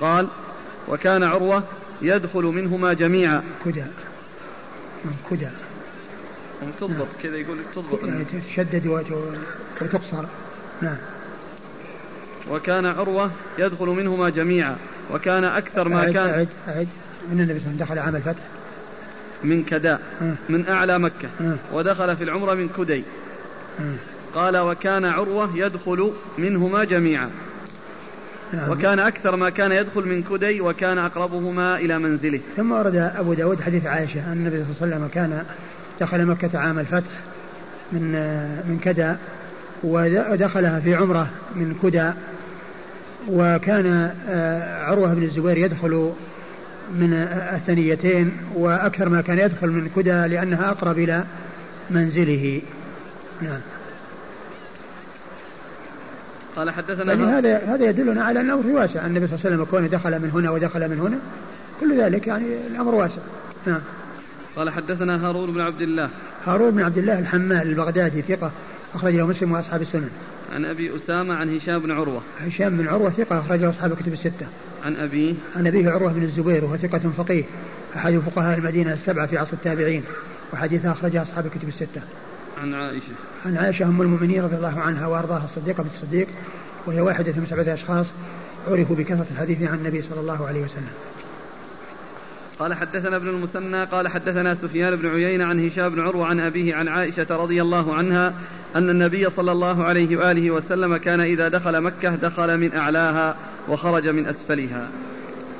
قال 0.00 0.26
وكان 0.90 1.22
عروة 1.22 1.62
يدخل 2.02 2.42
منهما 2.42 2.92
جميعا. 2.92 3.42
كدى. 3.64 3.84
من 5.04 5.12
كدى. 5.30 5.48
تضبط 6.80 7.06
كذا 7.22 7.36
يقول 7.36 7.58
تضبط. 7.74 8.04
يعني 8.04 8.24
تشدد 8.24 8.86
وتقصر. 9.80 10.24
نعم. 10.82 10.96
وكان 12.50 12.86
عروة 12.86 13.30
يدخل 13.58 13.86
منهما 13.86 14.30
جميعا. 14.30 14.76
وكان 15.12 15.44
أكثر 15.44 15.88
ما 15.88 15.98
أعد 15.98 16.12
كان 16.12 16.28
أعد 16.28 16.48
أعد. 16.68 16.88
أن 17.32 17.40
النبي 17.40 17.60
صلى 17.60 17.70
الله 17.70 17.70
عليه 17.70 17.74
وسلم 17.74 17.76
دخل 17.76 17.98
عام 17.98 18.16
الفتح؟ 18.16 18.42
من 19.44 19.64
كداء 19.64 20.00
من 20.48 20.68
أعلى 20.68 20.98
مكة. 20.98 21.28
ودخل 21.72 22.16
في 22.16 22.24
العمرة 22.24 22.54
من 22.54 22.68
كدي. 22.68 23.04
قال 24.34 24.56
وكان 24.56 25.04
عروة 25.04 25.56
يدخل 25.56 26.12
منهما 26.38 26.84
جميعا. 26.84 27.30
نعم. 28.52 28.70
وكان 28.70 28.98
أكثر 28.98 29.36
ما 29.36 29.50
كان 29.50 29.72
يدخل 29.72 30.08
من 30.08 30.22
كدي 30.22 30.60
وكان 30.60 30.98
أقربهما 30.98 31.76
إلى 31.76 31.98
منزله. 31.98 32.40
ثم 32.56 32.72
ورد 32.72 32.96
أبو 32.96 33.34
داود 33.34 33.60
حديث 33.60 33.86
عائشة 33.86 34.32
أن 34.32 34.32
النبي 34.32 34.64
صلى 34.64 34.66
الله 34.70 34.96
عليه 34.96 34.96
وسلم 34.96 35.08
كان 35.08 35.44
دخل 36.00 36.26
مكة 36.26 36.58
عام 36.58 36.78
الفتح 36.78 37.10
من 37.92 38.12
من 38.68 38.78
كدا 38.78 39.18
ودخلها 39.84 40.80
في 40.80 40.94
عمرة 40.94 41.28
من 41.56 41.74
كدا 41.82 42.14
وكان 43.28 44.14
آه، 44.28 44.84
عروة 44.84 45.14
بن 45.14 45.22
الزبير 45.22 45.58
يدخل 45.58 46.12
من 46.94 47.12
الثنيتين 47.54 48.32
وأكثر 48.54 49.08
ما 49.08 49.20
كان 49.20 49.38
يدخل 49.38 49.68
من 49.68 49.88
كدا 49.96 50.26
لأنها 50.26 50.70
أقرب 50.70 50.98
إلى 50.98 51.24
منزله. 51.90 52.62
نعم. 53.42 53.60
قال 56.56 56.70
حدثنا 56.70 57.12
يعني 57.12 57.24
هذا 57.24 57.74
هذا 57.74 57.84
يدلنا 57.84 58.24
على 58.24 58.40
أنه 58.40 58.62
في 58.62 58.72
واسع 58.72 59.06
النبي 59.06 59.26
صلى 59.26 59.36
الله 59.36 59.46
عليه 59.46 59.56
وسلم 59.56 59.64
كونه 59.64 59.86
دخل 59.86 60.22
من 60.22 60.30
هنا 60.30 60.50
ودخل 60.50 60.90
من 60.90 61.00
هنا. 61.00 61.18
كل 61.80 62.00
ذلك 62.00 62.26
يعني 62.26 62.66
الأمر 62.66 62.94
واسع. 62.94 63.20
نعم. 63.66 63.80
قال 64.56 64.70
حدثنا 64.70 65.28
هارون 65.28 65.52
بن 65.54 65.60
عبد 65.60 65.80
الله. 65.80 66.10
هارون 66.44 66.70
بن 66.70 66.82
عبد 66.82 66.98
الله 66.98 67.18
الحمال 67.18 67.68
البغدادي 67.68 68.22
ثقة 68.22 68.52
أخرج 68.94 69.14
له 69.14 69.26
مسلم 69.26 69.52
وأصحاب 69.52 69.82
السنن. 69.82 70.10
عن 70.52 70.64
أبي 70.64 70.96
أسامة 70.96 71.34
عن 71.34 71.56
هشام 71.56 71.78
بن 71.78 71.90
عروة. 71.90 72.22
هشام 72.40 72.76
بن 72.76 72.88
عروة 72.88 73.10
ثقة 73.10 73.40
أخرج 73.40 73.60
له 73.60 73.70
أصحاب 73.70 73.92
الكتب 73.92 74.12
الستة. 74.12 74.46
عن 74.84 74.96
أبيه 74.96 75.34
عن 75.56 75.66
أبيه 75.66 75.90
عروة 75.90 76.12
بن 76.12 76.22
الزبير 76.22 76.64
وهو 76.64 76.76
ثقة 76.76 76.98
فقيه. 76.98 77.44
أحد 77.96 78.18
فقهاء 78.18 78.58
المدينة 78.58 78.92
السبعة 78.92 79.26
في 79.26 79.38
عصر 79.38 79.52
التابعين 79.52 80.02
وحديثه 80.52 80.92
أخرجه 80.92 81.22
أصحاب 81.22 81.46
الكتب 81.46 81.68
الستة. 81.68 82.02
عن 82.60 82.74
عائشة. 82.74 83.12
عن 83.44 83.56
عائشة 83.56 83.84
أم 83.84 84.02
المؤمنين 84.02 84.42
رضي 84.42 84.56
الله 84.56 84.80
عنها 84.80 85.06
وأرضاها 85.06 85.44
الصديقة 85.44 85.82
بنت 85.82 85.92
الصديق 85.92 86.28
وهي 86.86 87.00
واحدة 87.00 87.32
من 87.36 87.46
سبعة 87.46 87.74
أشخاص 87.74 88.06
عرفوا 88.68 88.96
بكثرة 88.96 89.26
الحديث 89.30 89.62
عن 89.62 89.78
النبي 89.78 90.02
صلى 90.02 90.20
الله 90.20 90.46
عليه 90.46 90.64
وسلم. 90.64 90.90
قال 92.58 92.74
حدثنا 92.74 93.16
ابن 93.16 93.28
المثنى 93.28 93.84
قال 93.84 94.08
حدثنا 94.08 94.54
سفيان 94.54 94.96
بن 94.96 95.08
عيينة 95.08 95.44
عن 95.44 95.66
هشام 95.66 95.88
بن 95.88 96.00
عروة 96.00 96.26
عن 96.26 96.40
أبيه 96.40 96.74
عن 96.74 96.88
عائشة 96.88 97.26
رضي 97.30 97.62
الله 97.62 97.94
عنها 97.94 98.34
أن 98.76 98.90
النبي 98.90 99.30
صلى 99.30 99.52
الله 99.52 99.84
عليه 99.84 100.16
وآله 100.16 100.50
وسلم 100.50 100.96
كان 100.96 101.20
إذا 101.20 101.48
دخل 101.48 101.80
مكة 101.80 102.16
دخل 102.16 102.56
من 102.56 102.76
أعلاها 102.76 103.36
وخرج 103.68 104.08
من 104.08 104.26
أسفلها. 104.26 104.88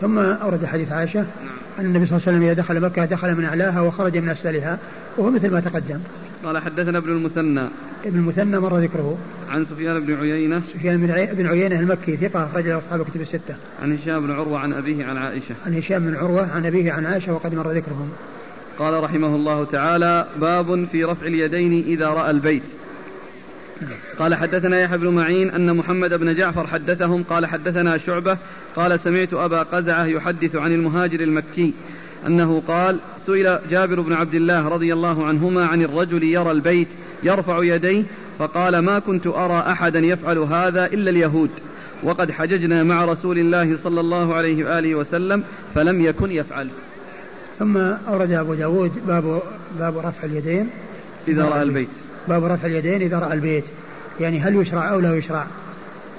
ثم 0.00 0.18
أورد 0.18 0.64
حديث 0.64 0.92
عائشة 0.92 1.20
نعم. 1.20 1.56
أن 1.78 1.84
النبي 1.84 2.06
صلى 2.06 2.16
الله 2.16 2.28
عليه 2.28 2.38
وسلم 2.38 2.42
إذا 2.42 2.52
دخل 2.52 2.80
مكة 2.80 3.04
دخل 3.04 3.34
من 3.34 3.44
أعلاها 3.44 3.80
وخرج 3.80 4.18
من 4.18 4.28
أسفلها. 4.28 4.78
وهو 5.18 5.30
مثل 5.30 5.50
ما 5.50 5.60
تقدم. 5.60 6.00
قال 6.44 6.58
حدثنا 6.58 6.98
ابن 6.98 7.08
المثنى. 7.08 7.68
ابن 8.04 8.18
المثنى 8.18 8.60
مر 8.60 8.78
ذكره. 8.78 9.18
عن 9.48 9.64
سفيان 9.64 10.06
بن 10.06 10.14
عيينة. 10.14 10.60
سفيان 10.60 11.06
بن 11.34 11.46
عيينة 11.46 11.80
المكي 11.80 12.16
ثقة 12.16 12.44
أخرج 12.44 12.66
له 12.66 12.78
أصحاب 12.78 13.00
الكتب 13.00 13.20
الستة. 13.20 13.56
عن 13.82 13.92
هشام 13.92 14.26
بن 14.26 14.30
عروة 14.32 14.58
عن 14.58 14.72
أبيه 14.72 15.04
عن 15.04 15.16
عائشة. 15.16 15.54
عن 15.66 15.74
هشام 15.74 16.06
بن 16.06 16.14
عروة 16.14 16.52
عن 16.52 16.66
أبيه 16.66 16.92
عن 16.92 17.06
عائشة 17.06 17.34
وقد 17.34 17.54
مر 17.54 17.70
ذكرهم. 17.70 18.10
قال 18.78 19.04
رحمه 19.04 19.34
الله 19.34 19.64
تعالى 19.64 20.26
باب 20.40 20.84
في 20.84 21.04
رفع 21.04 21.26
اليدين 21.26 21.84
إذا 21.84 22.06
رأى 22.06 22.30
البيت. 22.30 22.62
قال 24.18 24.34
حدثنا 24.34 24.80
يحيى 24.80 24.98
بن 24.98 25.08
معين 25.08 25.50
أن 25.50 25.76
محمد 25.76 26.14
بن 26.14 26.34
جعفر 26.34 26.66
حدثهم. 26.66 27.22
قال 27.22 27.46
حدثنا 27.46 27.98
شعبة. 27.98 28.38
قال 28.76 29.00
سمعت 29.00 29.34
أبا 29.34 29.62
قزعة 29.62 30.04
يحدث 30.04 30.56
عن 30.56 30.72
المهاجر 30.72 31.20
المكي. 31.20 31.74
أنه 32.26 32.62
قال 32.68 32.98
سئل 33.26 33.58
جابر 33.70 34.00
بن 34.00 34.12
عبد 34.12 34.34
الله 34.34 34.68
رضي 34.68 34.92
الله 34.92 35.26
عنهما 35.26 35.66
عن 35.66 35.82
الرجل 35.82 36.22
يرى 36.22 36.50
البيت 36.50 36.88
يرفع 37.22 37.64
يديه 37.64 38.04
فقال 38.38 38.78
ما 38.78 38.98
كنت 38.98 39.26
أرى 39.26 39.64
أحدا 39.72 39.98
يفعل 39.98 40.38
هذا 40.38 40.86
إلا 40.86 41.10
اليهود 41.10 41.50
وقد 42.02 42.30
حججنا 42.30 42.84
مع 42.84 43.04
رسول 43.04 43.38
الله 43.38 43.76
صلى 43.76 44.00
الله 44.00 44.34
عليه 44.34 44.64
وآله 44.64 44.94
وسلم 44.94 45.44
فلم 45.74 46.00
يكن 46.00 46.30
يفعل. 46.30 46.68
ثم 47.58 47.76
أورد 47.76 48.30
أبو 48.30 48.54
داود 48.54 48.92
باب 49.06 49.42
باب 49.78 49.98
رفع 49.98 50.24
اليدين. 50.24 50.70
إذا 51.28 51.44
رأى 51.44 51.62
البيت. 51.62 51.88
باب 52.28 52.44
رفع 52.44 52.66
اليدين 52.66 53.02
إذا 53.02 53.18
رأى 53.18 53.32
البيت. 53.32 53.64
يعني 54.20 54.40
هل 54.40 54.56
يشرع 54.56 54.92
أو 54.92 55.00
لا 55.00 55.16
يشرع؟ 55.16 55.46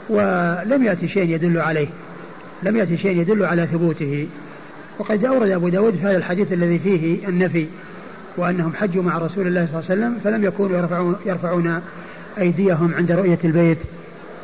ولم 0.09 0.83
يأتي 0.83 1.07
شيء 1.07 1.29
يدل 1.29 1.57
عليه. 1.57 1.87
لم 2.63 2.77
يأتي 2.77 2.97
شيء 2.97 3.17
يدل 3.17 3.45
على 3.45 3.67
ثبوته. 3.67 4.27
وقد 4.99 5.25
أورد 5.25 5.49
أبو 5.49 5.69
داود 5.69 5.93
في 5.93 6.01
هذا 6.01 6.17
الحديث 6.17 6.53
الذي 6.53 6.79
فيه 6.79 7.27
النفي 7.27 7.67
وأنهم 8.37 8.73
حجوا 8.73 9.03
مع 9.03 9.17
رسول 9.17 9.47
الله 9.47 9.65
صلى 9.65 9.79
الله 9.79 9.91
عليه 9.91 10.01
وسلم 10.01 10.19
فلم 10.23 10.43
يكونوا 10.43 10.77
يرفعون, 10.77 11.15
يرفعون 11.25 11.81
أيديهم 12.39 12.93
عند 12.93 13.11
رؤية 13.11 13.39
البيت 13.43 13.77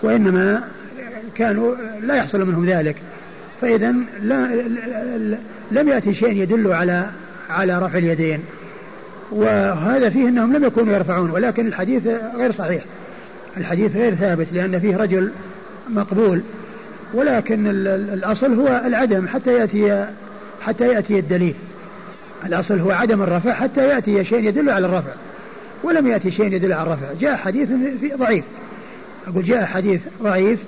وإنما 0.04 0.64
كانوا 1.36 1.76
لا 2.02 2.16
يحصل 2.16 2.46
منهم 2.46 2.66
ذلك. 2.66 2.96
فإذا 3.62 3.96
لم 5.72 5.88
يأتي 5.88 6.14
شيء 6.14 6.42
يدل 6.42 6.74
على 6.74 7.06
على 7.50 7.80
رفع 7.80 7.98
اليدين. 7.98 8.40
وهذا 9.32 10.10
فيه 10.10 10.30
أنهم 10.30 10.54
لم 10.54 10.64
يكونوا 10.64 10.94
يرفعون 10.94 11.32
ولكن 11.32 11.68
الحديث 11.68 12.08
غير 12.36 12.52
صحيح. 12.52 12.84
الحديث 13.58 13.96
غير 13.96 14.16
ثابت 14.16 14.48
لأن 14.54 14.80
فيه 14.80 14.98
رجل 14.98 15.32
مقبول. 15.90 16.42
ولكن 17.14 17.68
الأصل 17.88 18.54
هو 18.54 18.82
العدم 18.86 19.28
حتى 19.28 19.54
يأتي 19.54 20.08
حتى 20.68 20.88
يأتي 20.88 21.20
الدليل. 21.20 21.54
الأصل 22.46 22.80
هو 22.80 22.92
عدم 22.92 23.22
الرفع 23.22 23.54
حتى 23.54 23.88
يأتي 23.88 24.24
شيء 24.26 24.44
يدل 24.44 24.70
على 24.70 24.86
الرفع. 24.86 25.12
ولم 25.84 26.08
يأتي 26.08 26.32
شيء 26.32 26.54
يدل 26.54 26.74
على 26.74 26.88
الرفع. 26.88 27.14
جاء 27.14 27.36
حديث 27.36 27.70
في 28.00 28.12
ضعيف. 28.16 28.44
أقول 29.28 29.44
جاء 29.44 29.66
حديث 29.66 30.02
ضعيف 30.24 30.60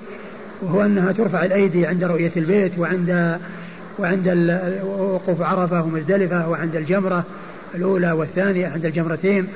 وهو 0.62 0.82
أنها 0.82 1.12
ترفع 1.12 1.44
الأيدي 1.44 1.86
عند 1.86 2.04
رؤية 2.04 2.30
البيت 2.36 2.78
وعند 2.78 3.38
وعند 3.98 4.28
وقوف 4.84 5.42
عرفة 5.42 5.82
ومزدلفة 5.82 6.48
وعند 6.48 6.76
الجمرة 6.76 7.24
الأولى 7.74 8.12
والثانية 8.12 8.68
عند 8.68 8.86
الجمرتين 8.86 9.48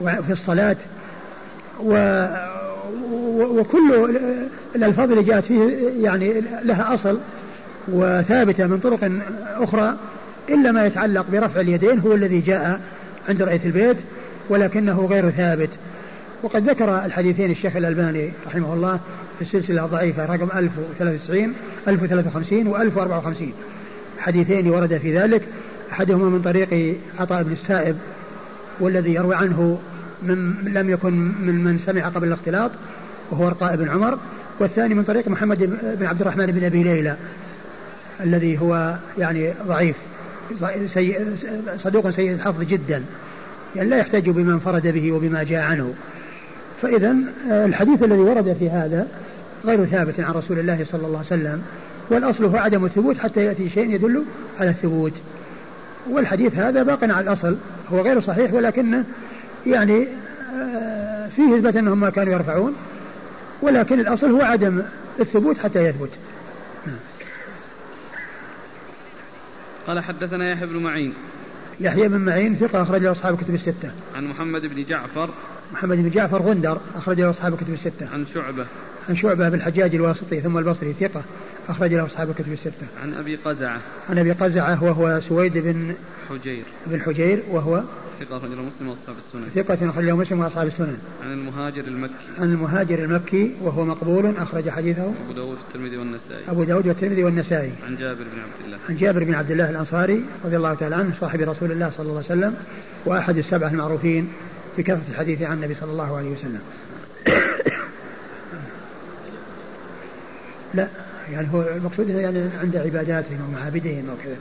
وفي 0.00 0.32
الصلاة. 0.32 0.76
و 1.80 2.26
وكل 3.40 4.16
الألفاظ 4.76 5.10
اللي 5.10 5.22
جاءت 5.22 5.44
فيه 5.44 5.88
يعني 6.02 6.42
لها 6.64 6.94
أصل. 6.94 7.18
وثابتة 7.88 8.66
من 8.66 8.78
طرق 8.78 9.10
أخرى 9.56 9.96
إلا 10.48 10.72
ما 10.72 10.86
يتعلق 10.86 11.26
برفع 11.32 11.60
اليدين 11.60 11.98
هو 11.98 12.14
الذي 12.14 12.40
جاء 12.40 12.80
عند 13.28 13.42
رؤية 13.42 13.60
البيت 13.64 13.96
ولكنه 14.48 15.06
غير 15.06 15.30
ثابت. 15.30 15.70
وقد 16.42 16.70
ذكر 16.70 17.04
الحديثين 17.04 17.50
الشيخ 17.50 17.76
الألباني 17.76 18.32
رحمه 18.46 18.74
الله 18.74 19.00
في 19.36 19.42
السلسلة 19.42 19.84
الضعيفة 19.84 20.26
رقم 20.26 20.58
1093 20.58 21.52
1053 21.88 22.66
و 22.66 22.76
1054 22.76 23.52
حديثين 24.18 24.70
ورد 24.70 24.98
في 24.98 25.18
ذلك. 25.18 25.42
أحدهما 25.92 26.28
من 26.28 26.42
طريق 26.42 26.96
عطاء 27.18 27.42
بن 27.42 27.52
السائب 27.52 27.96
والذي 28.80 29.14
يروي 29.14 29.34
عنه 29.34 29.78
من 30.22 30.54
لم 30.64 30.90
يكن 30.90 31.12
من 31.46 31.64
من 31.64 31.78
سمع 31.78 32.08
قبل 32.08 32.28
الاختلاط 32.28 32.70
وهو 33.30 33.46
ارقاء 33.46 33.76
بن 33.76 33.88
عمر. 33.88 34.18
والثاني 34.60 34.94
من 34.94 35.02
طريق 35.04 35.28
محمد 35.28 35.78
بن 35.98 36.06
عبد 36.06 36.20
الرحمن 36.20 36.46
بن 36.46 36.64
أبي 36.64 36.82
ليلى. 36.82 37.16
الذي 38.20 38.58
هو 38.58 38.94
يعني 39.18 39.52
ضعيف 39.66 39.96
سيء 40.86 41.36
صدوق 41.76 42.10
سيء 42.10 42.32
الحفظ 42.32 42.62
جدا 42.62 43.02
يعني 43.76 43.88
لا 43.88 43.96
يحتج 43.96 44.30
بما 44.30 44.52
انفرد 44.52 44.86
به 44.86 45.12
وبما 45.12 45.42
جاء 45.42 45.62
عنه. 45.62 45.94
فإذا 46.82 47.16
الحديث 47.50 48.02
الذي 48.02 48.20
ورد 48.20 48.56
في 48.58 48.70
هذا 48.70 49.08
غير 49.64 49.84
ثابت 49.84 50.20
عن 50.20 50.32
رسول 50.32 50.58
الله 50.58 50.84
صلى 50.84 51.06
الله 51.06 51.18
عليه 51.18 51.26
وسلم 51.26 51.62
والأصل 52.10 52.44
هو 52.44 52.56
عدم 52.56 52.84
الثبوت 52.84 53.18
حتى 53.18 53.44
يأتي 53.44 53.70
شيء 53.70 53.90
يدل 53.90 54.24
على 54.60 54.70
الثبوت. 54.70 55.12
والحديث 56.10 56.54
هذا 56.54 56.82
باق 56.82 57.04
على 57.04 57.20
الأصل 57.20 57.56
هو 57.92 58.00
غير 58.00 58.20
صحيح 58.20 58.52
ولكنه 58.52 59.04
يعني 59.66 60.08
آه، 60.56 61.28
فيه 61.28 61.56
إثبات 61.56 61.76
أنهم 61.76 62.00
ما 62.00 62.10
كانوا 62.10 62.32
يرفعون 62.32 62.74
ولكن 63.62 64.00
الأصل 64.00 64.30
هو 64.30 64.42
عدم 64.42 64.82
الثبوت 65.20 65.58
حتى 65.58 65.84
يثبت. 65.84 66.10
قال 69.86 70.00
حدثنا 70.00 70.52
يحيى 70.52 70.66
بن 70.66 70.76
معين 70.76 71.14
يحيى 71.80 72.08
بن 72.08 72.18
معين 72.18 72.54
ثقة 72.54 72.82
أخرج 72.82 73.02
له 73.02 73.10
أصحاب 73.10 73.34
الكتب 73.34 73.54
الستة. 73.54 73.90
عن 74.14 74.24
محمد 74.24 74.66
بن 74.66 74.84
جعفر 74.84 75.30
محمد 75.72 75.96
بن 75.96 76.10
جعفر 76.10 76.42
غندر 76.42 76.80
أخرج 76.94 77.20
له 77.20 77.30
أصحاب 77.30 77.54
الكتب 77.54 77.72
الستة. 77.72 78.08
عن 78.12 78.26
شعبة. 78.34 78.66
عن 79.08 79.16
شعبة 79.16 79.48
بن 79.48 79.54
الحجاج 79.54 79.94
الواسطي 79.94 80.40
ثم 80.40 80.58
البصري 80.58 80.92
ثقة 80.92 81.24
أخرج 81.68 81.94
له 81.94 82.06
أصحاب 82.06 82.30
الكتب 82.30 82.52
الستة. 82.52 82.86
عن 83.02 83.14
أبي 83.14 83.36
قزعة. 83.36 83.80
عن 84.08 84.18
أبي 84.18 84.32
قزعة 84.32 84.84
وهو 84.84 85.20
سويد 85.20 85.58
بن 85.58 85.94
حجير. 86.28 86.64
بن 86.86 87.00
حجير 87.00 87.42
وهو 87.50 87.82
ثقة 88.20 88.36
أخرج 88.36 88.50
له 88.50 88.62
مسلم 88.62 88.88
وأصحاب 88.88 89.16
السنن. 89.16 89.62
ثقة 89.64 89.90
أخرج 89.90 90.04
له 90.04 90.16
مسلم 90.16 90.40
وأصحاب 90.40 90.66
السنن. 90.66 90.96
عن 91.22 91.32
المهاجر 91.32 91.84
المكي. 91.84 92.12
عن 92.38 92.52
المهاجر 92.52 93.04
المكي 93.04 93.54
وهو 93.62 93.84
مقبول 93.84 94.36
أخرج 94.36 94.70
حديثه. 94.70 95.12
أبو 95.24 95.32
داود 95.32 95.56
والترمذي 95.58 95.96
والنسائي. 95.96 96.42
أبو 96.48 96.64
داود 96.64 96.86
والترمذي 96.86 97.24
والنسائي. 97.24 97.72
عن 97.86 97.96
جابر 97.96 98.24
بن 98.24 98.40
عبد 98.40 98.64
الله. 98.64 98.78
عن 98.88 98.96
جابر 98.96 99.24
بن 99.24 99.34
عبد 99.34 99.50
الله 99.50 99.70
الأنصاري 99.70 100.24
رضي 100.44 100.56
الله 100.56 100.74
تعالى 100.74 100.94
عنه 100.94 101.14
صاحب 101.20 101.40
رسول 101.40 101.72
الله 101.72 101.90
صلى 101.90 102.06
الله 102.06 102.16
عليه 102.16 102.26
وسلم 102.26 102.54
وأحد 103.06 103.36
السبعة 103.36 103.68
المعروفين. 103.68 104.28
بكثرة 104.78 105.10
الحديث 105.10 105.42
عن 105.42 105.56
النبي 105.56 105.74
صلى 105.74 105.92
الله 105.92 106.16
عليه 106.16 106.30
وسلم. 106.30 106.60
لا 110.74 110.88
يعني 111.30 111.48
هو 111.52 111.62
المقصود 111.62 112.08
يعني 112.08 112.50
عند 112.56 112.76
عباداتهم 112.76 113.48
ومعابدهم 113.48 114.04
وكذا 114.10 114.36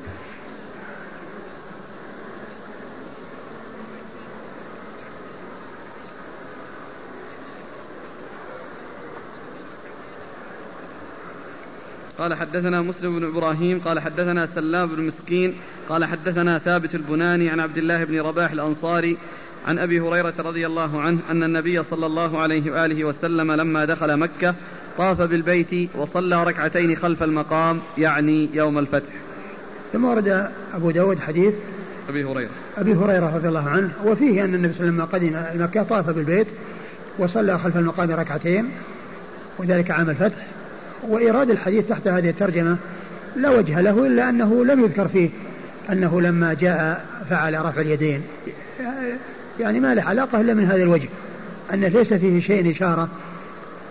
قال 12.17 12.33
حدثنا 12.33 12.81
مسلم 12.81 13.19
بن 13.19 13.25
إبراهيم 13.25 13.79
قال 13.79 13.99
حدثنا 13.99 14.45
سلام 14.45 14.95
بن 14.95 15.01
مسكين 15.01 15.55
قال 15.89 16.05
حدثنا 16.05 16.59
ثابت 16.59 16.95
البناني 16.95 17.49
عن 17.49 17.59
عبد 17.59 17.77
الله 17.77 18.03
بن 18.03 18.19
رباح 18.21 18.51
الأنصاري 18.51 19.17
عن 19.65 19.79
أبي 19.79 19.99
هريرة 19.99 20.33
رضي 20.39 20.65
الله 20.65 21.01
عنه 21.01 21.19
أن 21.31 21.43
النبي 21.43 21.83
صلى 21.83 22.05
الله 22.05 22.39
عليه 22.39 22.71
وآله 22.71 23.05
وسلم 23.05 23.51
لما 23.51 23.85
دخل 23.85 24.17
مكة 24.17 24.55
طاف 24.97 25.21
بالبيت 25.21 25.89
وصلى 25.95 26.43
ركعتين 26.43 26.95
خلف 26.95 27.23
المقام 27.23 27.79
يعني 27.97 28.49
يوم 28.55 28.77
الفتح. 28.79 29.13
ثم 29.93 30.05
ورد 30.05 30.49
أبو 30.73 30.91
داود 30.91 31.19
حديث 31.19 31.53
أبي 32.09 32.23
هريرة. 32.23 32.49
أبي 32.77 32.93
هريرة 32.93 33.35
رضي 33.35 33.47
الله 33.47 33.69
عنه 33.69 33.91
وفيه 34.05 34.43
أن 34.43 34.55
النبي 34.55 34.73
صلى 34.73 34.89
الله 34.89 35.07
عليه 35.13 35.27
وسلم 35.27 35.35
قدم 35.35 35.63
مكة 35.63 35.83
طاف 35.83 36.09
بالبيت 36.09 36.47
وصلى 37.19 37.59
خلف 37.59 37.77
المقام 37.77 38.11
ركعتين 38.11 38.69
وذلك 39.57 39.91
عام 39.91 40.09
الفتح. 40.09 40.47
وإيراد 41.03 41.49
الحديث 41.49 41.87
تحت 41.87 42.07
هذه 42.07 42.29
الترجمة 42.29 42.77
لا 43.35 43.49
وجه 43.49 43.81
له 43.81 44.07
إلا 44.07 44.29
أنه 44.29 44.65
لم 44.65 44.83
يذكر 44.83 45.07
فيه 45.07 45.29
أنه 45.91 46.21
لما 46.21 46.53
جاء 46.53 47.05
فعل 47.29 47.65
رفع 47.65 47.81
اليدين. 47.81 48.21
يعني 49.59 49.79
ما 49.79 49.95
له 49.95 50.03
علاقة 50.03 50.41
إلا 50.41 50.53
من 50.53 50.65
هذا 50.65 50.83
الوجه 50.83 51.09
أن 51.73 51.85
ليس 51.85 52.13
فيه 52.13 52.41
شيء 52.41 52.71
إشارة 52.71 53.09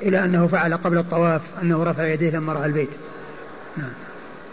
إلى 0.03 0.25
أنه 0.25 0.47
فعل 0.47 0.75
قبل 0.75 0.99
الطواف 0.99 1.43
أنه 1.63 1.83
رفع 1.83 2.07
يديه 2.07 2.31
لما 2.31 2.53
رأى 2.53 2.67
البيت 2.67 2.91
نعم 3.77 3.93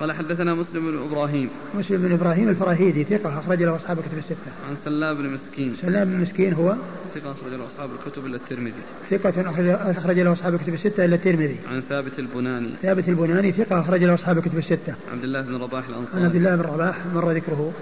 قال 0.02 0.12
حدثنا 0.12 0.56
مسلم 0.56 0.92
بن 0.92 0.98
إبراهيم 0.98 1.50
مسلم 1.74 2.02
بن 2.02 2.12
إبراهيم 2.12 2.50
الفراهيدي 2.50 3.04
ثقة 3.04 3.40
أخرج 3.40 3.64
له 3.64 3.76
أصحاب 3.76 4.00
الكتب 4.00 4.18
الستة. 4.18 4.52
عن 4.70 4.76
سلام 4.86 5.18
بن 5.18 5.30
مسكين. 5.30 5.76
سلام 5.76 6.10
بن 6.10 6.22
مسكين 6.22 6.54
هو 6.54 6.76
ثقة 7.16 7.32
أخرج 7.32 7.54
له 7.54 7.66
أصحاب 7.66 7.90
الكتب 7.92 8.26
إلا 8.26 8.36
الترمذي. 8.36 8.82
ثقة 9.10 9.52
أخرج 9.98 10.20
له 10.20 10.34
أصحاب 10.34 10.54
الكتب 10.54 10.74
الستة 10.74 11.06
إلا 11.06 11.16
الترمذي. 11.16 11.58
عن 11.68 11.82
ثابت 11.82 12.20
البناني. 12.20 12.74
ثابت 12.82 13.10
البناني 13.10 13.52
ثقة 13.52 13.80
أخرج 13.80 14.04
له 14.04 14.14
أصحاب 14.14 14.38
الكتب 14.38 14.58
الستة. 14.58 14.96
عبد 15.12 15.24
الله 15.24 15.42
بن 15.42 15.56
رباح 15.56 15.88
الأنصاري. 15.88 16.20
عن 16.20 16.26
عبد 16.26 16.36
الله 16.36 16.56
بن 16.56 16.62
رباح 16.62 16.96
مر 17.14 17.32
ذكره. 17.32 17.74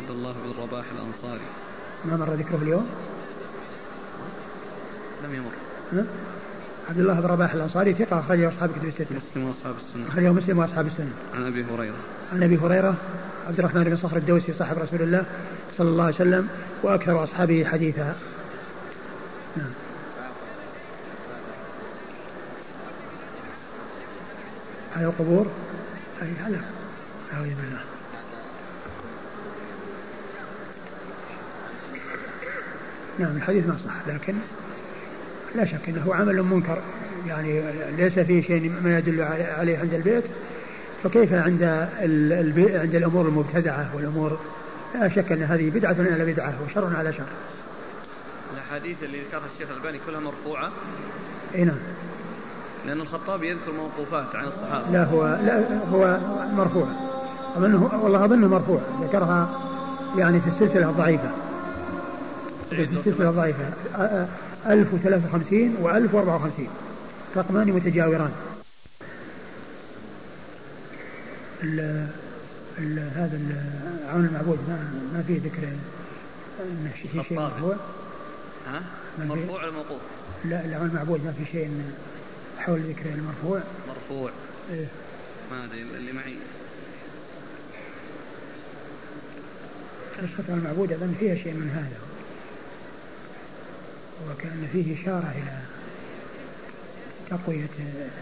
عبد 0.00 0.10
الله 0.10 0.32
بن 0.32 0.62
رباح 0.62 0.84
الأنصاري. 0.98 1.46
ما 2.10 2.16
مر 2.16 2.34
ذكره 2.34 2.58
اليوم؟ 2.62 2.86
لم 5.24 5.34
يمر. 5.34 5.52
ها؟ 5.92 6.04
عبد 6.88 6.98
الله 6.98 7.20
بن 7.20 7.26
رباح 7.26 7.52
الأنصاري 7.52 7.94
ثقة 7.94 8.20
أخرجه 8.20 8.48
أصحاب 8.48 8.70
كتب 8.70 8.84
الستة. 8.84 9.06
مسلم 9.16 9.44
وأصحاب 9.44 9.74
السنة. 9.76 10.08
أخرجه 10.08 10.32
مسلم 10.32 10.58
وأصحاب 10.58 10.86
السنة. 10.86 11.12
عن 11.34 11.46
أبي 11.46 11.64
هريرة. 11.64 11.96
عن 12.32 12.42
أبي 12.42 12.56
هريرة 12.58 12.94
عبد 13.46 13.58
الرحمن 13.58 13.84
بن 13.84 13.96
صخر 13.96 14.16
الدوسي 14.16 14.52
صاحب 14.52 14.78
رسول 14.78 15.02
الله 15.02 15.24
صلى 15.78 15.88
الله 15.88 16.04
عليه 16.04 16.14
وسلم 16.14 16.48
وأكثر 16.82 17.24
أصحابه 17.24 17.64
حديثا. 17.64 18.16
نعم. 19.56 19.70
على 24.96 25.06
القبور 25.06 25.46
أي 26.22 26.44
على 26.44 26.60
أعوذ 27.34 27.48
بالله. 27.48 27.85
نعم 33.18 33.36
الحديث 33.36 33.66
ما 33.66 33.76
صح 33.84 34.14
لكن 34.14 34.34
لا 35.54 35.64
شك 35.64 35.88
إنه 35.88 36.14
عمل 36.14 36.42
منكر. 36.42 36.78
يعني 37.26 37.62
ليس 37.96 38.18
فيه 38.18 38.42
شيء 38.42 38.72
ما 38.84 38.98
يدل 38.98 39.22
عليه 39.58 39.78
عند 39.78 39.94
البيت. 39.94 40.24
فكيف 41.02 41.32
عند 41.32 41.88
البيت 42.00 42.76
عند 42.76 42.94
الأمور 42.94 43.28
المبتدعة 43.28 43.90
والامور 43.96 44.38
لا 44.94 45.08
شك 45.08 45.32
أن 45.32 45.42
هذه 45.42 45.70
بدعة 45.70 45.96
على 45.98 46.32
بدعة 46.32 46.54
وشر 46.66 46.96
على 46.96 47.12
شر. 47.12 47.26
الأحاديث 48.54 49.02
اللي 49.02 49.20
ذكرها 49.20 49.42
الشيخ 49.54 49.70
الباني 49.76 49.98
كلها 50.06 50.20
مرفوعة؟ 50.20 50.70
إي 51.54 51.64
نعم. 51.64 51.76
لأن 52.86 53.00
الخطابي 53.00 53.50
يذكر 53.50 53.72
موقوفات 53.72 54.36
عن 54.36 54.44
الصحابة. 54.44 54.90
لا 54.90 55.04
هو 55.04 55.26
لا 55.26 55.62
هو 55.92 56.18
مرفوع. 56.56 56.86
أظنه 57.56 58.00
والله 58.02 58.24
أظنه 58.24 58.48
مرفوع. 58.48 58.80
ذكرها 59.02 59.60
يعني 60.18 60.40
في 60.40 60.46
السلسلة 60.46 60.90
الضعيفة. 60.90 61.30
في 62.70 62.82
السلسلة 62.82 63.30
الضعيفة 63.30 63.72
1053 64.66 65.76
و 65.82 65.90
1054 65.90 66.68
رقمان 67.36 67.72
متجاوران. 67.72 68.32
ال 71.62 72.08
ال 72.78 72.98
هذا 72.98 73.40
عون 74.08 74.24
المعبود 74.24 74.58
ما 74.68 74.78
ما 75.12 75.22
فيه 75.22 75.40
ذكر 75.40 75.62
انه 76.60 76.90
في 76.94 77.08
شيء 77.08 77.38
مرفوع 77.38 77.76
ها؟ 78.66 78.82
مرفوع 79.18 79.62
ولا 79.62 79.70
موقوف؟ 79.70 80.00
لا 80.44 80.64
العون 80.64 80.86
المعبود 80.86 81.24
ما 81.24 81.32
في 81.32 81.44
شيء 81.52 81.70
حول 82.58 82.80
ذكر 82.80 83.04
المرفوع. 83.14 83.60
مرفوع. 83.88 84.30
إيه؟ 84.72 84.86
ما 85.50 85.64
أدري 85.64 85.82
اللي 85.82 86.12
معي. 86.12 86.36
نسخة 90.22 90.44
المعبود 90.48 90.92
أظن 90.92 91.14
فيها 91.20 91.34
شيء 91.34 91.54
من 91.54 91.70
هذا. 91.70 91.96
وكأن 94.30 94.68
فيه 94.72 95.02
إشارة 95.02 95.34
إلى 95.36 95.58
تقوية 97.30 97.68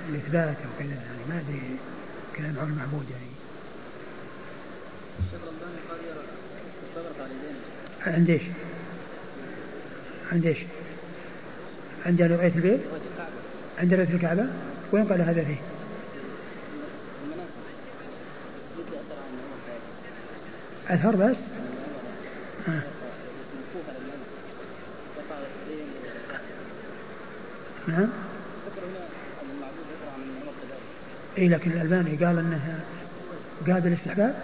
الإثبات 0.08 0.56
أو 0.56 0.70
كذا 0.78 0.94
يعني 0.94 1.24
ما 1.28 1.40
أدري 1.40 1.76
كلام 2.36 2.58
عن 2.58 2.72
المعبود 2.72 3.06
يعني 3.10 3.34
عند 8.06 8.30
إيش؟ 8.30 8.42
عند 10.32 10.46
إيش؟ 10.46 10.58
عند 12.06 12.22
رؤية 12.22 12.52
البيت؟ 12.56 12.80
عند 13.78 13.94
رؤية 13.94 14.14
الكعبة؟ 14.14 14.46
وين 14.92 15.08
قال 15.08 15.22
هذا 15.22 15.44
فيه؟ 15.44 15.56
أثر 20.88 21.16
بس؟ 21.16 21.36
ها. 22.66 22.82
نعم. 27.88 28.08
اي 31.38 31.48
لكن 31.48 31.70
الألباني 31.70 32.24
قال 32.24 32.38
إنها 32.38 32.80
قاد 33.66 33.86
الاستحباب؟ 33.86 34.34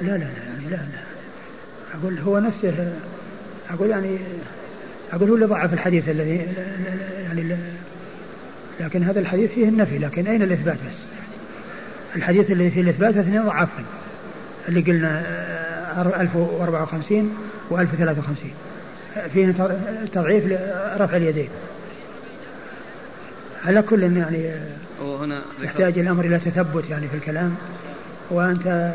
لا 0.00 0.06
لا 0.06 0.16
لا 0.16 0.24
يعني 0.46 0.64
لا 0.70 0.76
لا. 0.76 1.02
أقول 1.94 2.18
هو 2.18 2.38
نفسه 2.38 2.92
أقول 3.70 3.90
يعني 3.90 4.18
أقول 5.12 5.28
هو 5.28 5.34
اللي 5.34 5.46
ضعف 5.46 5.72
الحديث 5.72 6.08
الذي 6.08 6.48
يعني 7.26 7.56
لكن 8.80 9.02
هذا 9.02 9.20
الحديث 9.20 9.52
فيه 9.52 9.68
النفي 9.68 9.98
لكن 9.98 10.26
أين 10.26 10.42
الإثبات 10.42 10.76
بس؟ 10.76 10.98
الحديث 12.16 12.50
اللي 12.50 12.70
فيه 12.70 12.80
الإثبات 12.80 13.16
اثنين 13.16 13.44
ضعفهم 13.44 13.84
اللي 14.68 14.80
قلنا 14.80 15.22
1054 16.20 17.36
و 17.70 17.78
1053 17.78 18.50
فيه 19.32 19.52
تضعيف 20.12 20.44
رفع 20.96 21.16
اليدين. 21.16 21.48
على 23.64 23.82
كل 23.82 24.16
يعني 24.16 24.60
وهنا 25.00 25.42
يحتاج 25.60 25.98
الامر 25.98 26.24
إلى 26.24 26.38
تثبت 26.38 26.90
يعني 26.90 27.08
في 27.08 27.16
الكلام 27.16 27.54
وأنت 28.30 28.94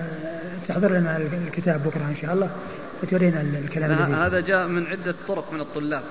تحضر 0.68 0.92
لنا 0.92 1.18
الكتاب 1.48 1.84
بكرة 1.84 2.02
إن 2.02 2.16
شاء 2.22 2.34
الله 2.34 2.50
وترينا 3.04 3.42
الكلام 3.42 4.14
هذا 4.14 4.40
جاء 4.40 4.68
من 4.68 4.88
عدة 4.88 5.16
طرق 5.28 5.54
من 5.54 5.62
الطلاب 5.62 6.04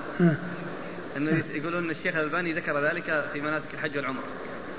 انه 1.17 1.43
يقولون 1.53 1.83
إن 1.83 1.89
الشيخ 1.89 2.15
الألباني 2.15 2.53
ذكر 2.53 2.89
ذلك 2.89 3.25
في 3.33 3.41
مناسك 3.41 3.73
الحج 3.73 3.97
والعمرة 3.97 4.23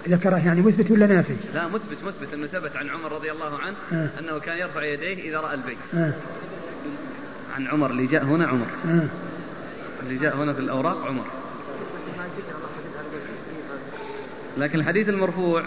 ذكره 0.08 0.36
يعني 0.36 0.60
مثبت 0.60 0.90
ولا 0.90 1.06
نافي؟ 1.06 1.36
لا 1.54 1.68
مثبت 1.68 2.04
مثبت 2.04 2.34
إنه 2.34 2.46
ثبت 2.46 2.76
عن 2.76 2.88
عمر 2.88 3.12
رضي 3.12 3.32
الله 3.32 3.58
عنه 3.58 3.76
آه. 3.92 4.08
أنه 4.20 4.38
كان 4.38 4.58
يرفع 4.58 4.84
يديه 4.84 5.30
إذا 5.30 5.40
رأى 5.40 5.54
البيت. 5.54 5.78
آه. 5.94 6.12
عن 7.56 7.66
عمر 7.66 7.90
اللي 7.90 8.06
جاء 8.06 8.24
هنا 8.24 8.46
عمر. 8.46 8.66
آه. 8.86 9.08
اللي 10.02 10.18
جاء 10.18 10.36
هنا 10.36 10.52
في 10.52 10.60
الأوراق 10.60 11.06
عمر. 11.06 11.24
لكن 14.58 14.78
الحديث 14.78 15.08
المرفوع 15.08 15.62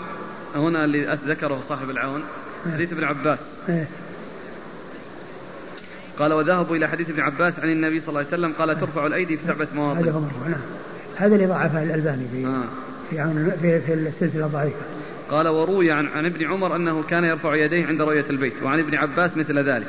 هنا 0.55 0.85
اللي 0.85 1.17
ذكره 1.27 1.61
صاحب 1.69 1.89
العون 1.89 2.23
حديث 2.73 2.93
ابن 2.93 3.03
عباس. 3.03 3.39
إيه. 3.69 3.87
قال 6.19 6.33
وذهبوا 6.33 6.75
إلى 6.75 6.87
حديث 6.87 7.09
ابن 7.09 7.19
عباس 7.19 7.59
عن 7.59 7.69
النبي 7.69 7.99
صلى 7.99 8.09
الله 8.09 8.19
عليه 8.19 8.27
وسلم 8.27 8.53
قال 8.53 8.79
ترفع 8.79 9.05
الأيدي 9.05 9.37
في 9.37 9.43
سبعة 9.43 9.67
مواطن. 9.75 9.99
هذا 9.99 10.11
هو 10.11 10.19
مرفوع 10.19 10.47
نعم. 10.47 10.61
هذا 11.15 11.35
اللي 11.35 11.47
ضعفه 11.47 11.83
الألباني 11.83 12.27
في 12.27 12.45
آه. 12.45 12.63
في, 13.09 13.19
عون 13.19 13.51
في, 13.61 13.81
في 13.81 13.93
السلسلة 13.93 14.45
الضعيفة. 14.45 14.85
قال 15.29 15.47
وروي 15.47 15.91
عن, 15.91 16.07
عن 16.07 16.25
ابن 16.25 16.45
عمر 16.45 16.75
أنه 16.75 17.03
كان 17.03 17.23
يرفع 17.23 17.55
يديه 17.55 17.85
عند 17.85 18.01
رؤية 18.01 18.25
البيت 18.29 18.53
وعن 18.63 18.79
ابن 18.79 18.95
عباس 18.95 19.37
مثل 19.37 19.59
ذلك. 19.59 19.87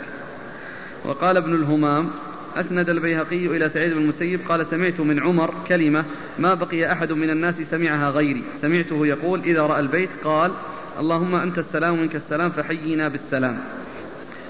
وقال 1.05 1.37
ابن 1.37 1.55
الهمام 1.55 2.11
أسند 2.57 2.89
البيهقي 2.89 3.47
إلى 3.47 3.69
سعيد 3.69 3.93
بن 3.93 3.99
المسيب 3.99 4.41
قال 4.49 4.67
سمعت 4.67 5.01
من 5.01 5.21
عمر 5.21 5.55
كلمة 5.69 6.05
ما 6.39 6.55
بقي 6.55 6.93
أحد 6.93 7.13
من 7.13 7.31
الناس 7.31 7.55
سمعها 7.55 8.11
غيري. 8.11 8.45
سمعته 8.63 9.07
يقول 9.07 9.41
إذا 9.41 9.63
رأى 9.63 9.81
البيت 9.81 10.11
قال 10.25 10.53
اللهم 10.99 11.35
أنت 11.35 11.59
السلام 11.59 12.01
منك 12.01 12.17
السلام 12.17 12.51
فحينا 12.51 13.09
بالسلام. 13.09 13.59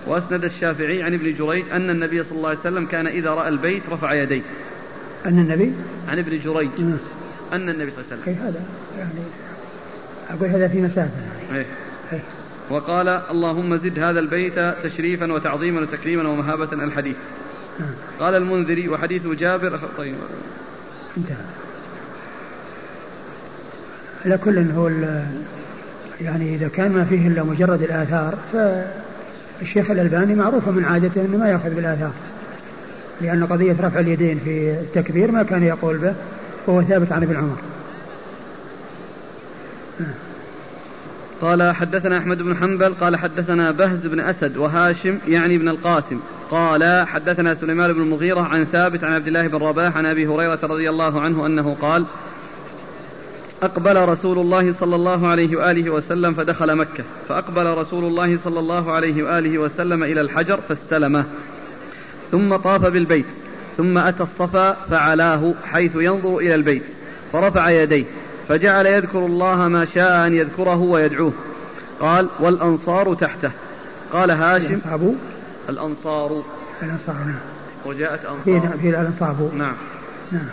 وأسند 0.06 0.44
الشافعي 0.44 1.02
عن 1.02 1.14
ابن 1.14 1.34
جريج 1.34 1.64
أن 1.72 1.90
النبي 1.90 2.24
صلى 2.24 2.36
الله 2.38 2.48
عليه 2.48 2.58
وسلم 2.58 2.86
كان 2.86 3.06
إذا 3.06 3.30
رأى 3.30 3.48
البيت 3.48 3.82
رفع 3.90 4.14
يديه. 4.14 4.42
أن 5.26 5.38
النبي؟ 5.38 5.72
عن 6.08 6.18
ابن 6.18 6.38
جريج. 6.38 6.70
أن 7.52 7.68
النبي 7.68 7.90
صلى 7.90 8.04
الله 8.04 8.12
عليه 8.12 8.22
وسلم. 8.22 8.46
هذا 8.46 8.60
يعني 8.98 9.20
أقول 10.30 10.48
هذا 10.48 10.68
في 10.68 10.82
مسافة. 10.82 11.12
إيه. 11.54 11.66
إيه. 12.12 12.20
وقال 12.70 13.08
اللهم 13.08 13.76
زد 13.76 13.98
هذا 13.98 14.20
البيت 14.20 14.58
تشريفا 14.58 15.32
وتعظيما 15.32 15.80
وتكريما 15.80 16.28
ومهابة 16.28 16.72
الحديث. 16.72 17.16
قال 18.20 18.34
المنذري 18.34 18.88
وحديث 18.88 19.26
جابر 19.26 19.78
طيب. 19.96 20.14
انتهى. 21.16 21.36
على 24.24 24.38
كل 24.38 24.58
هو 24.58 24.88
يعني 26.20 26.54
إذا 26.54 26.68
كان 26.68 26.92
ما 26.92 27.04
فيه 27.04 27.28
إلا 27.28 27.42
مجرد 27.42 27.82
الآثار 27.82 28.38
فالشيخ 28.52 29.90
الألباني 29.90 30.34
معروف 30.34 30.68
من 30.68 30.84
عادته 30.84 31.20
أنه 31.20 31.36
ما 31.36 31.48
يأخذ 31.48 31.74
بالآثار. 31.74 32.12
لأن 33.20 33.46
قضية 33.46 33.76
رفع 33.80 34.00
اليدين 34.00 34.38
في 34.38 34.70
التكبير 34.70 35.30
ما 35.30 35.42
كان 35.42 35.62
يقول 35.62 35.98
به 35.98 36.14
وهو 36.66 36.82
ثابت 36.82 37.12
عن 37.12 37.22
ابن 37.22 37.36
عمر. 37.36 37.56
قال 41.40 41.74
حدثنا 41.74 42.18
أحمد 42.18 42.42
بن 42.42 42.56
حنبل 42.56 42.94
قال 42.94 43.16
حدثنا 43.16 43.70
بهز 43.70 44.06
بن 44.06 44.20
أسد 44.20 44.56
وهاشم 44.56 45.18
يعني 45.28 45.58
بن 45.58 45.68
القاسم. 45.68 46.20
قال 46.52 47.06
حدثنا 47.06 47.54
سليمان 47.54 47.92
بن 47.92 48.02
المغيرة 48.02 48.40
عن 48.40 48.64
ثابت 48.64 49.04
عن 49.04 49.12
عبد 49.12 49.26
الله 49.26 49.48
بن 49.48 49.56
رباح 49.58 49.96
عن 49.96 50.06
أبي 50.06 50.26
هريرة 50.26 50.58
رضي 50.62 50.90
الله 50.90 51.20
عنه 51.20 51.46
أنه 51.46 51.74
قال 51.74 52.06
أقبل 53.62 54.08
رسول 54.08 54.38
الله 54.38 54.72
صلى 54.72 54.96
الله 54.96 55.28
عليه 55.28 55.56
وآله 55.56 55.90
وسلم 55.90 56.32
فدخل 56.32 56.76
مكة 56.76 57.04
فأقبل 57.28 57.78
رسول 57.78 58.04
الله 58.04 58.36
صلى 58.36 58.58
الله 58.58 58.92
عليه 58.92 59.22
وآله 59.22 59.58
وسلم 59.58 60.02
إلى 60.02 60.20
الحجر 60.20 60.60
فاستلمه 60.60 61.24
ثم 62.30 62.56
طاف 62.56 62.86
بالبيت 62.86 63.26
ثم 63.76 63.98
أتى 63.98 64.22
الصفا 64.22 64.72
فعلاه 64.72 65.54
حيث 65.64 65.96
ينظر 65.96 66.38
إلى 66.38 66.54
البيت 66.54 66.84
فرفع 67.32 67.70
يديه 67.70 68.04
فجعل 68.48 68.86
يذكر 68.86 69.26
الله 69.26 69.68
ما 69.68 69.84
شاء 69.84 70.26
أن 70.26 70.32
يذكره 70.32 70.82
ويدعوه 70.82 71.32
قال 72.00 72.28
والأنصار 72.40 73.14
تحته 73.14 73.50
قال 74.12 74.30
هاشم 74.30 74.80
الأنصار. 75.68 76.42
الأنصار 76.82 77.16
نعم. 77.16 77.40
وجاءت 77.86 78.24
أنصار. 78.24 78.78
في 78.80 78.90
الأنصار. 78.90 79.50
نعم. 79.54 79.74
نعم. 80.32 80.48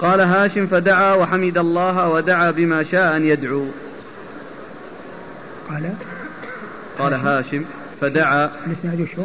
قال 0.00 0.20
هاشم 0.20 0.66
فدعا 0.66 1.14
وحمد 1.14 1.58
الله 1.58 2.08
ودعا 2.08 2.50
بما 2.50 2.82
شاء 2.82 3.16
أن 3.16 3.24
يدعو. 3.24 3.66
قال؟ 5.70 5.92
قال 6.98 7.14
هاشم. 7.14 7.64
فدعا. 8.00 8.50
الاسناد 8.66 9.04
شو؟ 9.04 9.22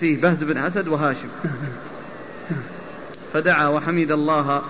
فيه 0.00 0.20
بهز 0.20 0.44
بن 0.44 0.58
أسد 0.58 0.88
وهاشم. 0.88 1.28
نعم 1.44 1.54
نعم 2.50 2.60
فدعا 3.32 3.66
وحمد 3.66 4.10
الله 4.10 4.62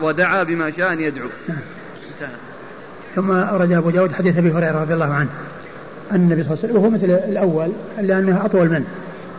ودعا 0.00 0.42
بما 0.42 0.70
شاء 0.70 0.92
أن 0.92 1.00
يدعو. 1.00 1.28
نعم. 1.48 1.58
انتهى. 2.14 2.36
ثم 3.14 3.30
أورد 3.30 3.72
أبو 3.72 3.90
داود 3.90 4.12
حديث 4.12 4.36
أبي 4.36 4.52
هريرة 4.52 4.82
رضي 4.82 4.94
الله 4.94 5.14
عنه. 5.14 5.30
النبي 6.12 6.42
صلى 6.42 6.52
الله 6.52 6.64
عليه 6.64 6.72
وسلم 6.72 6.76
وهو 6.76 6.90
مثل 6.90 7.10
الأول 7.30 7.72
إلا 7.98 8.18
أنه 8.18 8.44
أطول 8.44 8.68
منه 8.68 8.84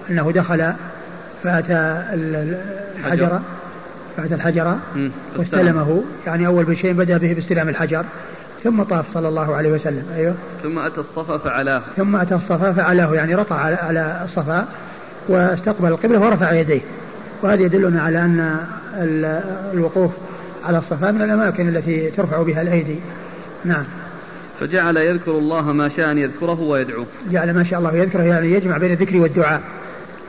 أنه 0.09 0.31
دخل 0.31 0.73
فأتى 1.43 2.03
الحجر 2.13 3.39
فأتى 4.17 4.35
الحجر 4.35 4.75
واستلمه 5.37 6.03
يعني 6.25 6.47
أول 6.47 6.65
بشيء 6.65 6.93
بدأ 6.93 7.17
به 7.17 7.33
باستلام 7.33 7.69
الحجر 7.69 8.05
ثم 8.63 8.83
طاف 8.83 9.13
صلى 9.13 9.27
الله 9.27 9.55
عليه 9.55 9.71
وسلم 9.71 10.03
أيوه. 10.15 10.33
ثم 10.63 10.79
أتى 10.79 10.99
الصفا 10.99 11.37
فعلاه. 11.37 11.81
ثم 11.97 12.15
أتى 12.15 12.35
الصفا 12.35 12.73
فعلاه 12.73 13.15
يعني 13.15 13.33
على, 13.51 13.75
على 13.75 14.21
الصفا 14.25 14.65
واستقبل 15.29 15.87
القبلة 15.87 16.21
ورفع 16.21 16.51
يديه. 16.51 16.81
وهذا 17.43 17.61
يدلنا 17.61 18.01
على 18.01 18.19
أن 18.19 18.59
الوقوف 19.73 20.11
على 20.65 20.77
الصفا 20.77 21.11
من 21.11 21.21
الأماكن 21.21 21.69
التي 21.69 22.11
ترفع 22.11 22.41
بها 22.41 22.61
الأيدي. 22.61 22.99
نعم. 23.65 23.83
فجعل 24.59 24.97
يذكر 24.97 25.31
الله 25.31 25.61
ما 25.61 25.89
شاء 25.89 26.11
أن 26.11 26.17
يذكره 26.17 26.61
ويدعوه. 26.61 27.05
جعل 27.31 27.53
ما 27.53 27.63
شاء 27.63 27.79
الله 27.79 27.95
يذكره 27.95 28.23
يعني 28.23 28.51
يجمع 28.51 28.77
بين 28.77 28.91
الذكر 28.91 29.17
والدعاء. 29.17 29.61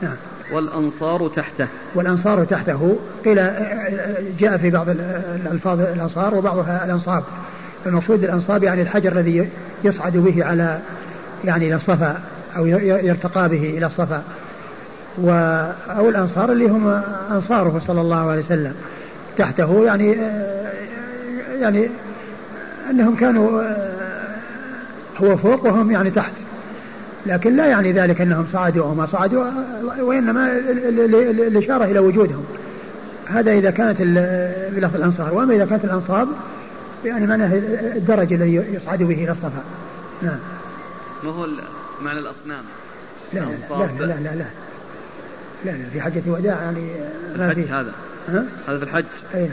نعم. 0.01 0.15
والأنصار 0.53 1.27
تحته. 1.27 1.67
والأنصار 1.95 2.45
تحته. 2.45 2.97
قيل 3.25 3.35
جاء 4.39 4.57
في 4.57 4.69
بعض 4.69 4.89
الألفاظ 4.89 5.81
الأنصار 5.81 6.35
وبعضها 6.35 6.85
الأنصاب. 6.85 7.23
المقصود 7.85 8.21
بالأنصاب 8.21 8.63
يعني 8.63 8.81
الحجر 8.81 9.11
الذي 9.11 9.49
يصعد 9.83 10.17
به 10.17 10.45
على 10.45 10.79
يعني 11.43 11.67
إلى 11.67 11.75
الصفا 11.75 12.21
أو 12.57 12.65
يرتقى 12.65 13.49
به 13.49 13.77
إلى 13.77 13.85
الصفا. 13.85 14.23
و 15.21 15.29
أو 15.89 16.09
الأنصار 16.09 16.51
اللي 16.51 16.65
هم 16.65 17.01
أنصاره 17.31 17.81
صلى 17.87 18.01
الله 18.01 18.29
عليه 18.29 18.41
وسلم. 18.41 18.73
تحته 19.37 19.85
يعني 19.85 20.17
يعني 21.59 21.89
أنهم 22.89 23.15
كانوا 23.15 23.61
هو 25.23 25.37
فوق 25.37 25.65
وهم 25.65 25.91
يعني 25.91 26.11
تحت. 26.11 26.33
لكن 27.25 27.55
لا 27.55 27.65
يعني 27.65 27.91
ذلك 27.91 28.21
أنهم 28.21 28.47
صعدوا 28.53 28.83
أو 28.83 28.93
ما 28.93 29.05
صعدوا 29.05 29.45
وإنما 29.99 30.51
الإشارة 31.47 31.83
إلى 31.85 31.99
وجودهم. 31.99 32.45
هذا 33.27 33.51
إذا 33.51 33.71
كانت 33.71 34.01
بلفظ 34.75 34.95
الأنصار. 34.95 35.33
وأما 35.33 35.55
إذا 35.55 35.65
كانت 35.65 35.85
الأنصاب 35.85 36.27
يعني 37.05 37.27
معناه 37.27 37.53
الدرج 37.95 38.33
الذي 38.33 38.55
يصعد 38.55 39.03
به 39.03 39.23
إلى 39.23 39.31
الصفا. 39.31 39.63
نعم. 40.21 40.39
ما 41.23 41.29
هو 41.29 41.47
معنى 42.01 42.19
الأصنام 42.19 42.63
لا 43.33 43.39
لا 43.39 43.45
لا, 43.69 44.05
لا 44.05 44.05
لا 44.05 44.35
لا. 44.35 44.45
لا 45.65 45.71
لا 45.71 45.89
في 45.93 46.01
حجة 46.01 46.23
الوداع 46.27 46.61
يعني 46.61 46.91
ما 47.37 47.53
في 47.53 47.69
هذا. 47.69 47.93
ها؟ 48.27 48.45
هذا 48.67 48.77
في 48.77 48.83
الحج. 48.83 49.05
أي 49.35 49.49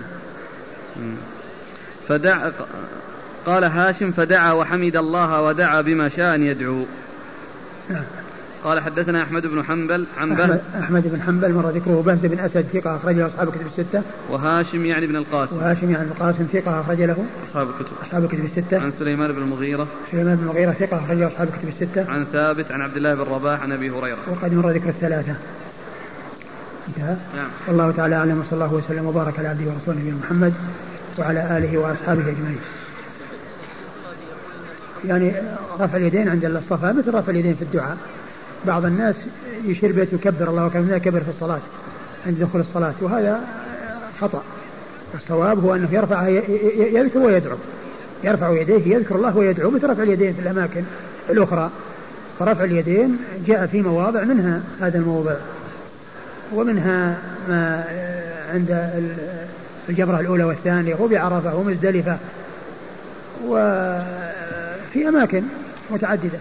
نعم. 0.96 1.16
فدع 2.08 2.50
قال 3.48 3.64
هاشم 3.64 4.10
فدعا 4.10 4.52
وحمد 4.52 4.96
الله 4.96 5.42
ودعا 5.42 5.80
بما 5.80 6.08
شاء 6.08 6.34
أن 6.34 6.42
يدعو. 6.42 6.84
نعم 7.90 8.04
قال 8.64 8.80
حدثنا 8.80 9.22
أحمد 9.22 9.46
بن 9.46 9.64
حنبل 9.64 10.06
عن 10.18 10.34
بهز 10.34 10.60
أحمد 10.74 11.08
بن 11.08 11.22
حنبل 11.22 11.52
مر 11.52 11.68
ذكره 11.70 12.02
بهز 12.06 12.26
بن 12.26 12.38
أسد 12.38 12.62
ثقة 12.62 12.96
اخرج 12.96 13.14
له 13.14 13.26
أصحاب 13.26 13.48
الكتب 13.48 13.66
الستة. 13.66 14.02
وهاشم 14.30 14.86
يعني 14.86 15.06
بن 15.06 15.16
القاسم. 15.16 15.56
وهاشم 15.56 15.90
يعني 15.90 16.04
بن 16.04 16.12
القاسم 16.12 16.44
ثقة 16.44 16.80
أخرج 16.80 17.02
له 17.02 17.16
أصحاب 17.48 17.68
الكتب. 17.68 17.92
أصحاب 18.02 18.24
الكتب 18.24 18.44
الستة. 18.44 18.80
عن 18.80 18.90
سليمان 18.90 19.32
بن 19.32 19.42
المغيرة. 19.42 19.88
سليمان 20.10 20.36
بن 20.36 20.42
المغيرة 20.42 20.72
ثقة 20.72 21.04
أخرج 21.04 21.18
له 21.18 21.26
أصحاب 21.26 21.48
الكتب 21.48 21.68
الستة. 21.68 22.10
عن 22.10 22.24
ثابت 22.24 22.72
عن 22.72 22.80
عبد 22.80 22.96
الله 22.96 23.14
بن 23.14 23.30
رباح 23.30 23.62
عن 23.62 23.72
أبي 23.72 23.90
هريرة. 23.90 24.18
وقد 24.30 24.54
مر 24.54 24.70
ذكر 24.70 24.88
الثلاثة. 24.88 25.34
انتهى. 26.88 27.16
نعم. 27.36 27.48
والله 27.68 27.90
تعالى 27.90 28.16
أعلم 28.16 28.40
وصلى 28.40 28.52
الله 28.52 28.74
وسلم 28.74 29.06
وبارك 29.06 29.38
على 29.38 29.48
عبده 29.48 29.70
ورسوله 29.70 29.98
نبينا 29.98 30.16
محمد 30.16 30.54
وعلى 31.18 31.58
آله 31.58 31.78
وأصحابه 31.78 32.20
أجمعين. 32.20 32.58
يعني 35.04 35.32
رفع 35.80 35.96
اليدين 35.96 36.28
عند 36.28 36.44
الصفا 36.44 36.92
مثل 36.92 37.14
رفع 37.14 37.30
اليدين 37.30 37.54
في 37.54 37.62
الدعاء. 37.62 37.96
بعض 38.66 38.84
الناس 38.84 39.16
يشير 39.64 39.92
بيت 39.92 40.12
يكبر 40.12 40.48
الله 40.50 40.66
أكبر 40.66 40.96
يكبر 40.96 41.20
في 41.20 41.28
الصلاة 41.28 41.60
عند 42.26 42.38
دخول 42.38 42.60
الصلاة 42.60 42.94
وهذا 43.00 43.40
خطأ. 44.20 44.42
الصواب 45.14 45.64
هو 45.64 45.74
أنه 45.74 45.88
يرفع 45.92 46.28
يذكر 46.78 47.18
ويدعو. 47.18 47.56
يرفع 48.24 48.60
يديه 48.60 48.94
يذكر 48.96 49.16
الله 49.16 49.36
ويدعو 49.36 49.70
مثل 49.70 49.90
رفع 49.90 50.02
اليدين 50.02 50.34
في 50.34 50.40
الأماكن 50.40 50.82
الأخرى. 51.30 51.70
فرفع 52.38 52.64
اليدين 52.64 53.18
جاء 53.46 53.66
في 53.66 53.82
مواضع 53.82 54.24
منها 54.24 54.62
هذا 54.80 54.98
الموضع 54.98 55.34
ومنها 56.54 57.18
ما 57.48 57.84
عند 58.52 58.90
الجمرة 59.88 60.20
الأولى 60.20 60.44
والثانية 60.44 60.94
وبعرفة 61.00 61.56
ومزدلفة. 61.56 62.18
وفي 64.88 65.08
أماكن 65.08 65.42
متعددة. 65.90 66.38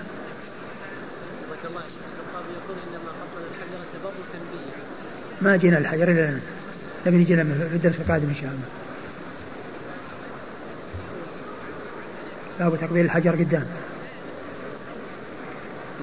ما 5.41 5.55
جينا 5.55 5.77
الحجر 5.77 6.11
إلا 6.11 6.39
نبي 7.07 7.17
نجي 7.17 7.35
في 7.35 7.75
الدرس 7.75 7.95
القادم 7.99 8.27
إن 8.27 8.35
شاء 8.35 8.49
الله. 8.49 8.65
باب 12.59 12.79
تقبيل 12.81 13.05
الحجر 13.05 13.31
قدام. 13.31 13.65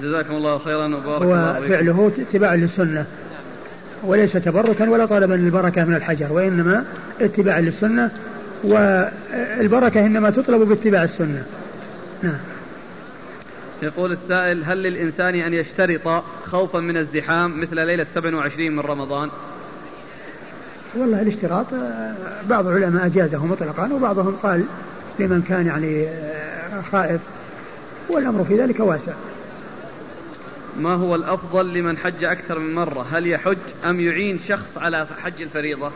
جزاكم 0.01 0.33
الله 0.33 0.57
خيرا 0.57 0.95
وبارك 0.95 1.21
الله 1.21 1.59
وفعله 1.59 2.11
اتباع 2.29 2.53
للسنة. 2.53 3.05
وليس 4.03 4.33
تبركا 4.33 4.89
ولا 4.89 5.05
طلبا 5.05 5.33
للبركة 5.33 5.85
من 5.85 5.95
الحجر 5.95 6.33
وإنما 6.33 6.85
اتباع 7.21 7.59
للسنة 7.59 8.11
والبركة 8.63 10.05
إنما 10.05 10.29
تطلب 10.29 10.69
باتباع 10.69 11.03
السنة. 11.03 11.43
نعم. 12.25 12.39
يقول 13.81 14.11
السائل 14.11 14.63
هل 14.63 14.77
للإنسان 14.77 15.35
أن 15.35 15.53
يشترط 15.53 16.23
خوفا 16.43 16.79
من 16.79 16.97
الزحام 16.97 17.61
مثل 17.61 17.75
ليلة 17.75 18.03
27 18.03 18.71
من 18.71 18.79
رمضان؟ 18.79 19.29
والله 20.95 21.21
الاشتراط 21.21 21.65
بعض 22.49 22.67
العلماء 22.67 23.05
أجازه 23.05 23.45
مطلقا 23.45 23.93
وبعضهم 23.93 24.35
قال 24.35 24.65
لمن 25.19 25.41
كان 25.41 25.65
يعني 25.67 26.07
خائف 26.91 27.21
والأمر 28.09 28.43
في 28.43 28.61
ذلك 28.61 28.79
واسع. 28.79 29.13
ما 30.79 30.95
هو 30.95 31.15
الأفضل 31.15 31.73
لمن 31.73 31.97
حج 31.97 32.23
أكثر 32.23 32.59
من 32.59 32.75
مرة؟ 32.75 33.01
هل 33.01 33.27
يحج 33.27 33.57
أم 33.85 33.99
يعين 33.99 34.39
شخص 34.39 34.77
على 34.77 35.07
حج 35.23 35.41
الفريضة؟ 35.41 35.91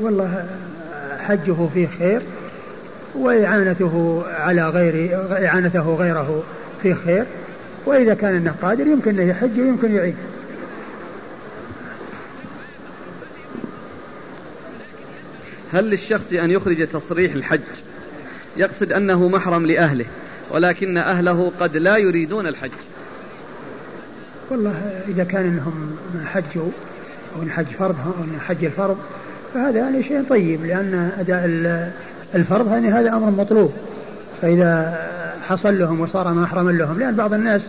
والله 0.00 0.46
حجه 1.18 1.68
فيه 1.74 1.88
خير 1.98 2.22
وإعانته 3.14 4.22
على 4.26 4.68
غير 4.68 5.18
إعانته 5.46 5.94
غيره 5.94 6.42
في 6.82 6.94
خير. 6.94 7.24
وإذا 7.86 8.14
كان 8.14 8.36
أنه 8.36 8.54
قادر 8.62 8.86
يمكن 8.86 9.20
أن 9.20 9.28
يحج 9.28 9.60
ويمكن 9.60 9.94
يعين 9.94 10.16
هل 15.70 15.84
للشخص 15.84 16.32
أن 16.32 16.50
يخرج 16.50 16.88
تصريح 16.88 17.32
الحج؟ 17.32 17.60
يقصد 18.56 18.92
أنه 18.92 19.28
محرم 19.28 19.66
لأهله 19.66 20.06
ولكن 20.50 20.98
أهله 20.98 21.52
قد 21.60 21.76
لا 21.76 21.96
يريدون 21.96 22.46
الحج. 22.46 22.72
والله 24.50 25.02
إذا 25.08 25.24
كان 25.24 25.44
أنهم 25.44 25.96
حجوا 26.24 26.70
أو 27.36 27.48
حج 27.50 27.66
فرض 27.66 27.96
أو 28.06 28.40
حج 28.40 28.64
الفرض 28.64 28.98
فهذا 29.54 29.78
يعني 29.78 30.02
شيء 30.02 30.22
طيب 30.22 30.64
لأن 30.64 31.12
أداء 31.18 31.44
الفرض 32.34 32.72
يعني 32.72 32.88
هذا 32.88 33.16
أمر 33.16 33.30
مطلوب. 33.30 33.72
فإذا 34.42 34.98
حصل 35.42 35.78
لهم 35.78 36.00
وصار 36.00 36.34
محرما 36.34 36.70
لهم 36.70 36.98
لأن 36.98 37.14
بعض 37.14 37.34
الناس 37.34 37.62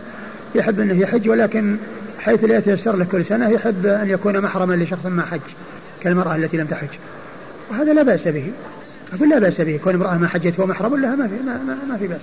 يحب 0.54 0.80
أنه 0.80 1.00
يحج 1.00 1.28
ولكن 1.28 1.76
حيث 2.18 2.44
لا 2.44 2.56
يتيسر 2.56 2.96
له 2.96 3.04
كل 3.04 3.24
سنة 3.24 3.48
يحب 3.48 3.86
أن 3.86 4.10
يكون 4.10 4.40
محرما 4.40 4.74
لشخص 4.74 5.06
ما 5.06 5.22
حج 5.22 5.40
كالمرأة 6.00 6.36
التي 6.36 6.56
لم 6.56 6.66
تحج. 6.66 6.88
وهذا 7.70 7.92
لا 7.92 8.02
بأس 8.02 8.28
به. 8.28 8.52
أقول 9.12 9.30
لا 9.30 9.38
بأس 9.38 9.60
به. 9.60 9.80
كون 9.84 9.94
امرأة 9.94 10.18
ما 10.18 10.28
حجت 10.28 10.60
ومحرم 10.60 10.96
لها 10.96 11.16
ما 11.16 11.28
في 11.28 11.34
ما, 11.46 11.58
ما, 11.58 11.76
ما 11.88 11.96
في 11.96 12.06
بأس. 12.06 12.20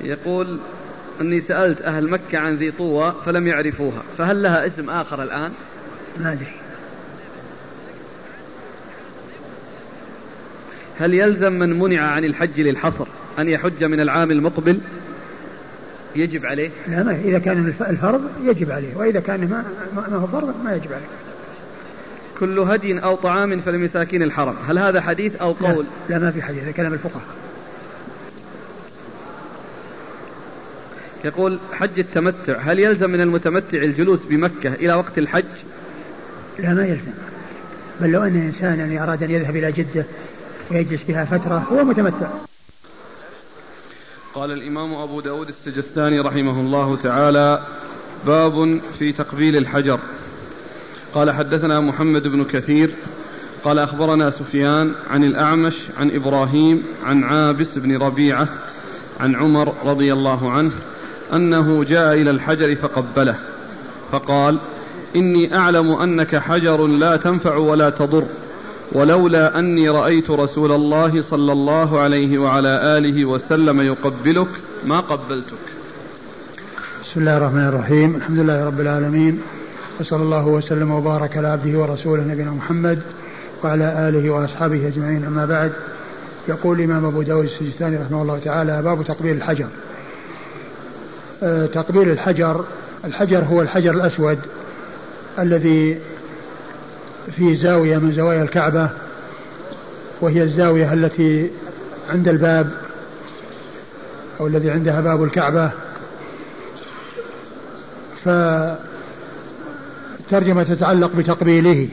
يقول 0.00 0.60
أني 1.20 1.40
سألت 1.40 1.82
أهل 1.82 2.10
مكة 2.10 2.38
عن 2.38 2.54
ذي 2.54 2.70
طوى 2.70 3.14
فلم 3.24 3.46
يعرفوها 3.46 4.02
فهل 4.18 4.42
لها 4.42 4.66
اسم 4.66 4.90
آخر 4.90 5.22
الآن؟ 5.22 5.50
ما 6.20 6.32
أدري. 6.32 6.52
هل 11.00 11.14
يلزم 11.14 11.52
من 11.52 11.78
منع 11.78 12.02
عن 12.02 12.24
الحج 12.24 12.60
للحصر 12.60 13.06
أن 13.38 13.48
يحج 13.48 13.84
من 13.84 14.00
العام 14.00 14.30
المقبل؟ 14.30 14.80
يجب 16.16 16.46
عليه؟ 16.46 16.70
لا 16.88 17.02
ما 17.02 17.20
إذا 17.24 17.38
كان 17.38 17.74
الفرض 17.80 18.30
يجب 18.42 18.70
عليه 18.70 18.96
وإذا 18.96 19.20
كان 19.20 19.40
ما, 19.40 19.64
ما 19.96 20.16
هو 20.16 20.26
فرض 20.26 20.64
ما 20.64 20.74
يجب 20.74 20.92
عليه. 20.92 21.06
كل 22.40 22.58
هدي 22.58 22.98
أو 22.98 23.16
طعام 23.16 23.60
فلمساكين 23.60 24.22
الحرم 24.22 24.54
هل 24.68 24.78
هذا 24.78 25.00
حديث 25.00 25.36
أو 25.36 25.52
قول؟ 25.52 25.86
لا, 26.08 26.14
لا 26.14 26.18
ما 26.18 26.30
في 26.30 26.42
حديث 26.42 26.62
هذا 26.62 26.70
كلام 26.70 26.92
الفقهاء. 26.92 27.24
يقول 31.24 31.58
حج 31.72 31.98
التمتع 31.98 32.58
هل 32.58 32.78
يلزم 32.78 33.10
من 33.10 33.20
المتمتع 33.20 33.78
الجلوس 33.78 34.20
بمكة 34.24 34.74
إلى 34.74 34.94
وقت 34.94 35.18
الحج؟ 35.18 35.44
لا 36.58 36.74
ما 36.74 36.86
يلزم. 36.86 37.12
بل 38.00 38.10
لو 38.10 38.22
أن 38.22 38.36
إنسانا 38.36 39.02
أراد 39.02 39.22
أن 39.22 39.30
يذهب 39.30 39.56
إلى 39.56 39.72
جدة 39.72 40.04
ويجلس 40.70 41.04
بها 41.04 41.24
فترة 41.24 41.66
هو 41.72 41.84
متمتع. 41.84 42.28
قال 44.34 44.52
الإمام 44.52 44.94
أبو 44.94 45.20
داود 45.20 45.48
السجستاني 45.48 46.20
رحمه 46.20 46.60
الله 46.60 46.96
تعالى 46.96 47.62
باب 48.26 48.80
في 48.98 49.12
تقبيل 49.12 49.56
الحجر. 49.56 50.00
قال 51.14 51.30
حدثنا 51.30 51.80
محمد 51.80 52.22
بن 52.22 52.44
كثير. 52.44 52.90
قال 53.64 53.78
أخبرنا 53.78 54.30
سفيان 54.30 54.94
عن 55.10 55.24
الأعمش 55.24 55.74
عن 55.98 56.10
إبراهيم 56.10 56.84
عن 57.04 57.24
عابس 57.24 57.78
بن 57.78 57.96
ربيعة 57.96 58.48
عن 59.20 59.36
عمر 59.36 59.74
رضي 59.84 60.12
الله 60.12 60.50
عنه 60.50 60.72
أنه 61.32 61.84
جاء 61.84 62.14
إلى 62.14 62.30
الحجر 62.30 62.76
فقبله. 62.76 63.36
فقال 64.12 64.58
إني 65.16 65.56
أعلم 65.56 65.92
أنك 65.92 66.36
حجر 66.36 66.86
لا 66.86 67.16
تنفع 67.16 67.56
ولا 67.56 67.90
تضر. 67.90 68.26
ولولا 68.92 69.58
أني 69.58 69.88
رأيت 69.88 70.30
رسول 70.30 70.72
الله 70.72 71.22
صلى 71.22 71.52
الله 71.52 72.00
عليه 72.00 72.38
وعلى 72.38 72.98
آله 72.98 73.24
وسلم 73.24 73.80
يقبلك 73.80 74.48
ما 74.84 75.00
قبلتك. 75.00 75.64
بسم 77.04 77.20
الله 77.20 77.36
الرحمن 77.36 77.66
الرحيم. 77.68 78.16
الحمد 78.16 78.38
لله 78.38 78.64
رب 78.64 78.80
العالمين. 78.80 79.40
وصلى 80.00 80.22
الله 80.22 80.46
وسلم 80.46 80.90
وبارك 80.90 81.36
على 81.36 81.48
عبده 81.48 81.78
ورسوله 81.78 82.22
نبينا 82.22 82.50
محمد 82.50 82.98
وعلى 83.64 84.08
آله 84.08 84.30
وأصحابه 84.30 84.88
أجمعين. 84.88 85.24
أما 85.24 85.46
بعد 85.46 85.72
يقول 86.48 86.80
الإمام 86.80 87.04
أبو 87.04 87.22
داود 87.22 87.44
السجستاني 87.44 87.96
رحمه 87.96 88.22
الله 88.22 88.38
تعالى 88.38 88.82
باب 88.82 89.04
تقبيل 89.04 89.36
الحجر. 89.36 89.68
أه 91.42 91.66
تقبيل 91.66 92.10
الحجر 92.10 92.64
الحجر 93.04 93.44
هو 93.44 93.62
الحجر 93.62 93.90
الأسود 93.90 94.38
الذي 95.38 95.98
في 97.36 97.56
زاوية 97.56 97.98
من 97.98 98.12
زوايا 98.12 98.42
الكعبة 98.42 98.90
وهي 100.20 100.42
الزاوية 100.42 100.92
التي 100.92 101.50
عند 102.08 102.28
الباب 102.28 102.70
أو 104.40 104.46
الذي 104.46 104.70
عندها 104.70 105.00
باب 105.00 105.24
الكعبة. 105.24 105.70
فالترجمة 108.24 108.78
تتعلق 110.62 111.16
بتقبيله 111.16 111.88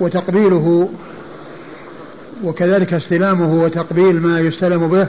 وتقبيله 0.00 0.88
وكذلك 2.44 2.94
استلامه 2.94 3.54
وتقبيل 3.54 4.20
ما 4.20 4.40
يستلم 4.40 4.88
به 4.88 5.06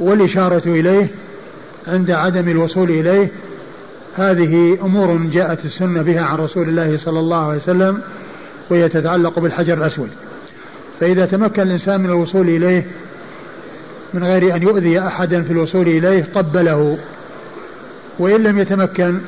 والإشارة 0.00 0.62
إليه 0.66 1.08
عند 1.86 2.10
عدم 2.10 2.48
الوصول 2.48 2.90
إليه 2.90 3.28
هذه 4.16 4.78
أمور 4.82 5.16
جاءت 5.16 5.64
السنة 5.64 6.02
بها 6.02 6.22
عن 6.22 6.38
رسول 6.38 6.68
الله 6.68 6.98
صلى 6.98 7.20
الله 7.20 7.46
عليه 7.46 7.56
وسلم 7.56 8.00
وهي 8.70 8.88
تتعلق 8.88 9.38
بالحجر 9.38 9.74
الأسود. 9.74 10.08
فإذا 11.00 11.26
تمكن 11.26 11.62
الإنسان 11.62 12.00
من 12.00 12.06
الوصول 12.06 12.48
إليه 12.48 12.86
من 14.14 14.24
غير 14.24 14.56
أن 14.56 14.62
يؤذي 14.62 15.00
أحدا 15.00 15.42
في 15.42 15.52
الوصول 15.52 15.88
إليه 15.88 16.26
قبله. 16.34 16.98
وإن 18.18 18.42
لم 18.42 18.58
يتمكن 18.58 19.20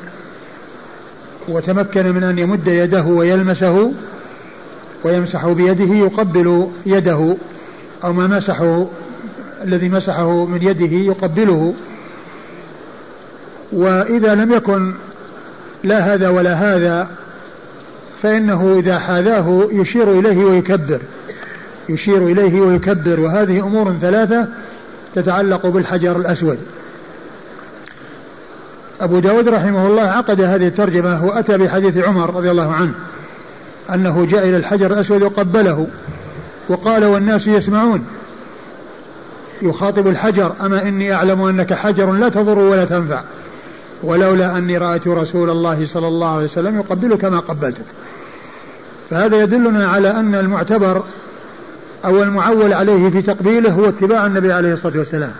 وتمكن 1.47 2.11
من 2.11 2.23
أن 2.23 2.39
يمد 2.39 2.67
يده 2.67 3.03
ويلمسه 3.03 3.91
ويمسحه 5.03 5.53
بيده 5.53 5.95
يقبل 5.95 6.67
يده 6.85 7.37
أو 8.03 8.13
ما 8.13 8.27
مسحه 8.27 8.87
الذي 9.63 9.89
مسحه 9.89 10.45
من 10.45 10.61
يده 10.61 10.95
يقبله. 10.95 11.73
وإذا 13.73 14.35
لم 14.35 14.51
يكن 14.51 14.93
لا 15.83 16.13
هذا 16.13 16.29
ولا 16.29 16.53
هذا 16.53 17.07
فإنه 18.23 18.75
إذا 18.79 18.99
حاذاه 18.99 19.67
يشير 19.71 20.19
إليه 20.19 20.37
ويكبر 20.37 20.99
يشير 21.89 22.17
إليه 22.17 22.61
ويكبر. 22.61 23.19
وهذه 23.19 23.59
أمور 23.59 23.93
ثلاثة 24.01 24.47
تتعلق 25.15 25.67
بالحجر 25.67 26.15
الأسود. 26.15 26.59
أبو 29.01 29.19
داود 29.19 29.47
رحمه 29.47 29.87
الله 29.87 30.01
عقد 30.01 30.41
هذه 30.41 30.67
الترجمة 30.67 31.25
وأتى 31.25 31.57
بحديث 31.57 31.97
عمر 31.97 32.35
رضي 32.35 32.51
الله 32.51 32.73
عنه 32.73 32.93
أنه 33.93 34.25
جاء 34.25 34.49
إلى 34.49 34.57
الحجر 34.57 34.93
الأسود 34.93 35.23
وقبله 35.23 35.87
وقال 36.69 37.05
والناس 37.05 37.47
يسمعون. 37.47 38.05
يخاطب 39.61 40.07
الحجر 40.07 40.51
أما 40.61 40.81
إني 40.81 41.13
أعلم 41.13 41.41
أنك 41.41 41.73
حجر 41.73 42.11
لا 42.11 42.29
تضر 42.29 42.59
ولا 42.59 42.85
تنفع. 42.85 43.21
ولولا 44.03 44.57
أني 44.57 44.77
رأيت 44.77 45.07
رسول 45.07 45.49
الله 45.49 45.87
صلى 45.87 46.07
الله 46.07 46.35
عليه 46.35 46.45
وسلم 46.45 46.75
يقبلك 46.75 47.25
ما 47.25 47.39
قبلتك. 47.39 47.85
فهذا 49.09 49.41
يدلنا 49.43 49.87
على 49.87 50.11
أن 50.11 50.35
المعتبر 50.35 51.03
أو 52.05 52.23
المعول 52.23 52.73
عليه 52.73 53.09
في 53.09 53.21
تقبيله 53.21 53.71
هو 53.71 53.89
اتباع 53.89 54.25
النبي 54.25 54.53
عليه 54.53 54.73
الصلاة 54.73 54.97
والسلام. 54.97 55.31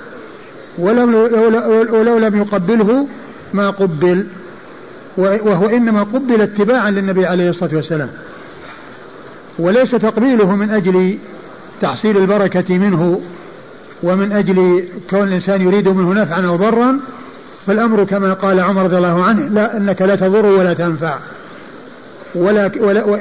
ولو 0.78 2.18
لم 2.18 2.38
يقبله 2.38 3.08
ما 3.54 3.70
قبل 3.70 4.28
وهو 5.18 5.68
إنما 5.68 6.04
قبل 6.04 6.42
اتباعا 6.42 6.92
للنبي 6.92 7.26
عليه 7.26 7.50
الصلاة 7.50 7.76
والسلام. 7.76 8.10
وليس 9.60 9.92
تقبيله 9.92 10.56
من 10.56 10.70
أجل 10.70 11.18
تحصيل 11.82 12.18
البركة 12.18 12.78
منه 12.78 13.22
ومن 14.04 14.32
أجل 14.32 14.84
كون 15.10 15.28
الإنسان 15.28 15.62
يريد 15.62 15.90
منه 15.90 16.14
نفعا 16.14 16.42
أو 16.42 16.56
ضرا 16.56 17.00
فالأمر 17.68 18.04
كما 18.04 18.34
قال 18.34 18.60
عمر 18.60 18.84
رضي 18.84 18.98
الله 18.98 19.24
عنه 19.24 19.50
لا 19.50 19.78
أنك 19.78 20.02
لا 20.02 20.16
تضر 20.16 20.46
ولا 20.46 20.74
تنفع. 20.74 21.18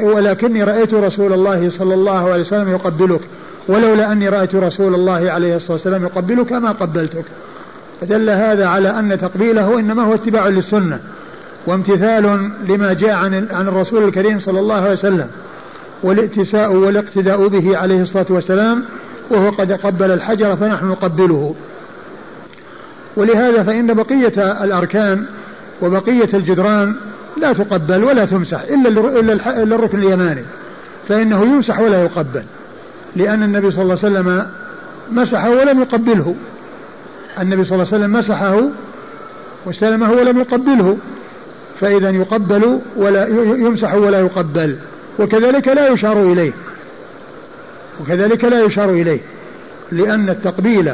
ولكني 0.02 0.64
رأيت 0.64 0.94
رسول 0.94 1.32
الله 1.32 1.70
صلى 1.78 1.94
الله 1.94 2.30
عليه 2.30 2.42
وسلم 2.42 2.68
يقبلك 2.68 3.20
ولولا 3.68 4.12
أني 4.12 4.28
رأيت 4.28 4.54
رسول 4.54 4.94
الله 4.94 5.30
عليه 5.30 5.56
الصلاة 5.56 5.72
والسلام 5.72 6.02
يقبلك 6.02 6.52
ما 6.52 6.72
قبلتك. 6.72 7.24
فدل 8.00 8.30
هذا 8.30 8.66
على 8.66 8.98
أن 8.98 9.18
تقبيله 9.18 9.78
إنما 9.78 10.02
هو 10.02 10.14
اتباع 10.14 10.48
للسنة 10.48 10.98
وامتثال 11.66 12.50
لما 12.68 12.92
جاء 12.92 13.10
عن 13.10 13.48
عن 13.50 13.68
الرسول 13.68 14.04
الكريم 14.04 14.40
صلى 14.40 14.60
الله 14.60 14.74
عليه 14.74 14.92
وسلم 14.92 15.26
والائتساء 16.02 16.72
والاقتداء 16.72 17.48
به 17.48 17.76
عليه 17.76 18.02
الصلاة 18.02 18.26
والسلام 18.30 18.82
وهو 19.30 19.50
قد 19.50 19.72
قبل 19.72 20.10
الحجر 20.10 20.56
فنحن 20.56 20.86
نقبله. 20.86 21.54
ولهذا 23.16 23.62
فإن 23.62 23.94
بقية 23.94 24.64
الأركان 24.64 25.24
وبقية 25.82 26.28
الجدران 26.34 26.94
لا 27.36 27.52
تقبل 27.52 28.04
ولا 28.04 28.24
تمسح 28.24 28.60
إلا 28.60 28.88
إلا 29.62 29.76
الركن 29.76 29.98
اليماني 29.98 30.42
فإنه 31.08 31.42
يمسح 31.42 31.78
ولا 31.78 32.02
يقبل 32.02 32.42
لأن 33.16 33.42
النبي 33.42 33.70
صلى 33.70 33.82
الله 33.82 33.98
عليه 34.04 34.14
وسلم 34.14 34.46
مسحه 35.12 35.50
ولم 35.50 35.80
يقبله. 35.80 36.34
النبي 37.40 37.64
صلى 37.64 37.74
الله 37.74 37.86
عليه 37.92 38.04
وسلم 38.04 38.12
مسحه 38.12 38.62
واستلمه 39.66 40.10
ولم 40.10 40.38
يقبله 40.38 40.96
فإذا 41.80 42.10
يقبل 42.10 42.80
ولا 42.96 43.28
يمسح 43.56 43.94
ولا 43.94 44.20
يقبل 44.20 44.76
وكذلك 45.18 45.68
لا 45.68 45.88
يشار 45.88 46.22
إليه 46.22 46.52
وكذلك 48.00 48.44
لا 48.44 48.64
يشار 48.64 48.90
إليه 48.90 49.20
لأن 49.92 50.28
التقبيل 50.28 50.92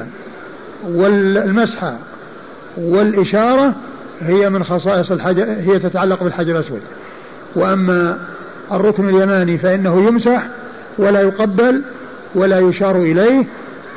والمسح 0.85 1.93
والإشارة 2.77 3.75
هي 4.21 4.51
من 4.51 4.65
خصائص 4.65 5.13
الحجر 5.13 5.45
هي 5.45 5.79
تتعلق 5.79 6.23
بالحجر 6.23 6.53
الأسود. 6.53 6.81
وأما 7.57 8.19
الركن 8.73 9.09
اليماني 9.09 9.59
فإنه 9.59 10.07
يمسح 10.09 10.47
ولا 10.99 11.21
يقبل 11.21 11.83
ولا 12.35 12.59
يشار 12.59 12.97
إليه 12.97 13.45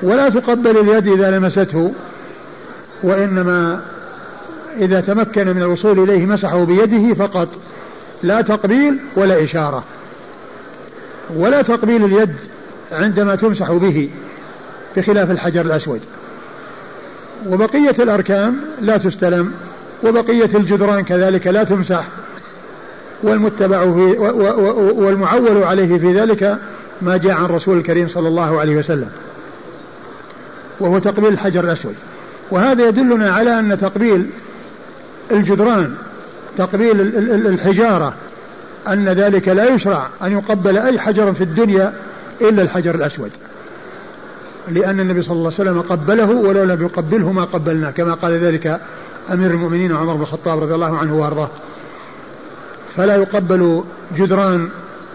ولا 0.04 0.30
تقبل 0.30 0.78
اليد 0.78 1.08
إذا 1.08 1.38
لمسته 1.38 1.94
وإنما 3.04 3.82
إذا 4.78 5.02
تمكن 5.02 5.48
من 5.48 5.62
الوصول 5.62 6.00
إليه 6.00 6.26
مسحه 6.26 6.64
بيده 6.64 7.14
فقط 7.14 7.48
لا 8.24 8.42
تقبيل 8.42 9.00
ولا 9.16 9.44
إشارة. 9.44 9.84
ولا 11.36 11.62
تقبيل 11.62 12.06
اليد 12.06 12.34
عندما 12.92 13.36
تمسح 13.36 13.72
به 13.72 14.10
بخلاف 14.98 15.32
الحجر 15.32 15.62
الأسود. 15.62 16.02
وبقية 17.48 17.96
الأركان 18.00 18.56
لا 18.82 18.98
تستلم 18.98 19.54
وبقية 20.04 20.58
الجدران 20.58 21.04
كذلك 21.04 21.48
لا 21.48 21.64
تمسح. 21.64 22.08
والمتبع 23.24 23.92
في 23.92 24.18
والمعول 24.96 25.64
عليه 25.64 26.00
في 26.00 26.20
ذلك 26.20 26.58
ما 27.02 27.18
جاء 27.18 27.32
عن 27.32 27.46
رسول 27.46 27.78
الكريم 27.78 28.08
صلى 28.08 28.28
الله 28.28 28.60
عليه 28.60 28.76
وسلم 28.76 29.10
وهو 30.80 31.00
تقبيل 31.00 31.34
الحجر 31.34 31.64
الأسود. 31.64 31.96
وهذا 32.52 32.88
يدلنا 32.88 33.32
على 33.32 33.60
أن 33.60 33.78
تقبيل 33.82 34.30
الجدران 35.32 35.94
تقبيل 36.58 37.02
الحجارة 37.48 38.14
أن 38.88 39.10
ذلك 39.10 39.48
لا 39.48 39.66
يشرع 39.66 40.08
أن 40.24 40.32
يقبل 40.32 40.78
أي 40.78 41.00
حجر 41.00 41.34
في 41.34 41.44
الدنيا 41.44 41.94
إلا 42.42 42.62
الحجر 42.62 42.96
الأسود. 42.96 43.32
لأن 44.68 45.00
النبي 45.00 45.22
صلى 45.22 45.34
الله 45.34 45.54
عليه 45.60 45.72
وسلم 45.72 45.82
قبله 45.82 46.30
ولو 46.30 46.64
لم 46.64 46.82
يقبله 46.82 47.32
ما 47.32 47.44
قبلناه 47.44 47.92
كما 47.92 48.14
قال 48.14 48.34
ذلك 48.34 48.80
أمير 49.34 49.52
المؤمنين 49.52 49.92
عمر 49.92 50.14
بن 50.16 50.22
الخطاب 50.22 50.64
رضي 50.64 50.76
الله 50.76 50.98
عنه 50.98 51.20
وأرضاه. 51.20 51.50
فلا 52.96 53.16
يقبل 53.16 53.84
جدران 54.18 54.70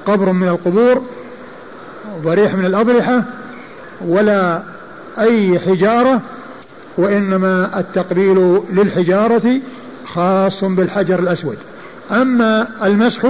قبر 0.07 0.32
من 0.32 0.49
القبور 0.49 1.03
ضريح 2.22 2.55
من 2.55 2.66
الأضرحة 2.66 3.24
ولا 4.05 4.62
أي 5.18 5.59
حجارة 5.59 6.20
وإنما 6.99 7.80
التقبيل 7.80 8.61
للحجارة 8.72 9.61
خاص 10.07 10.64
بالحجر 10.64 11.18
الأسود. 11.18 11.57
أما 12.11 12.68
المسح 12.82 13.28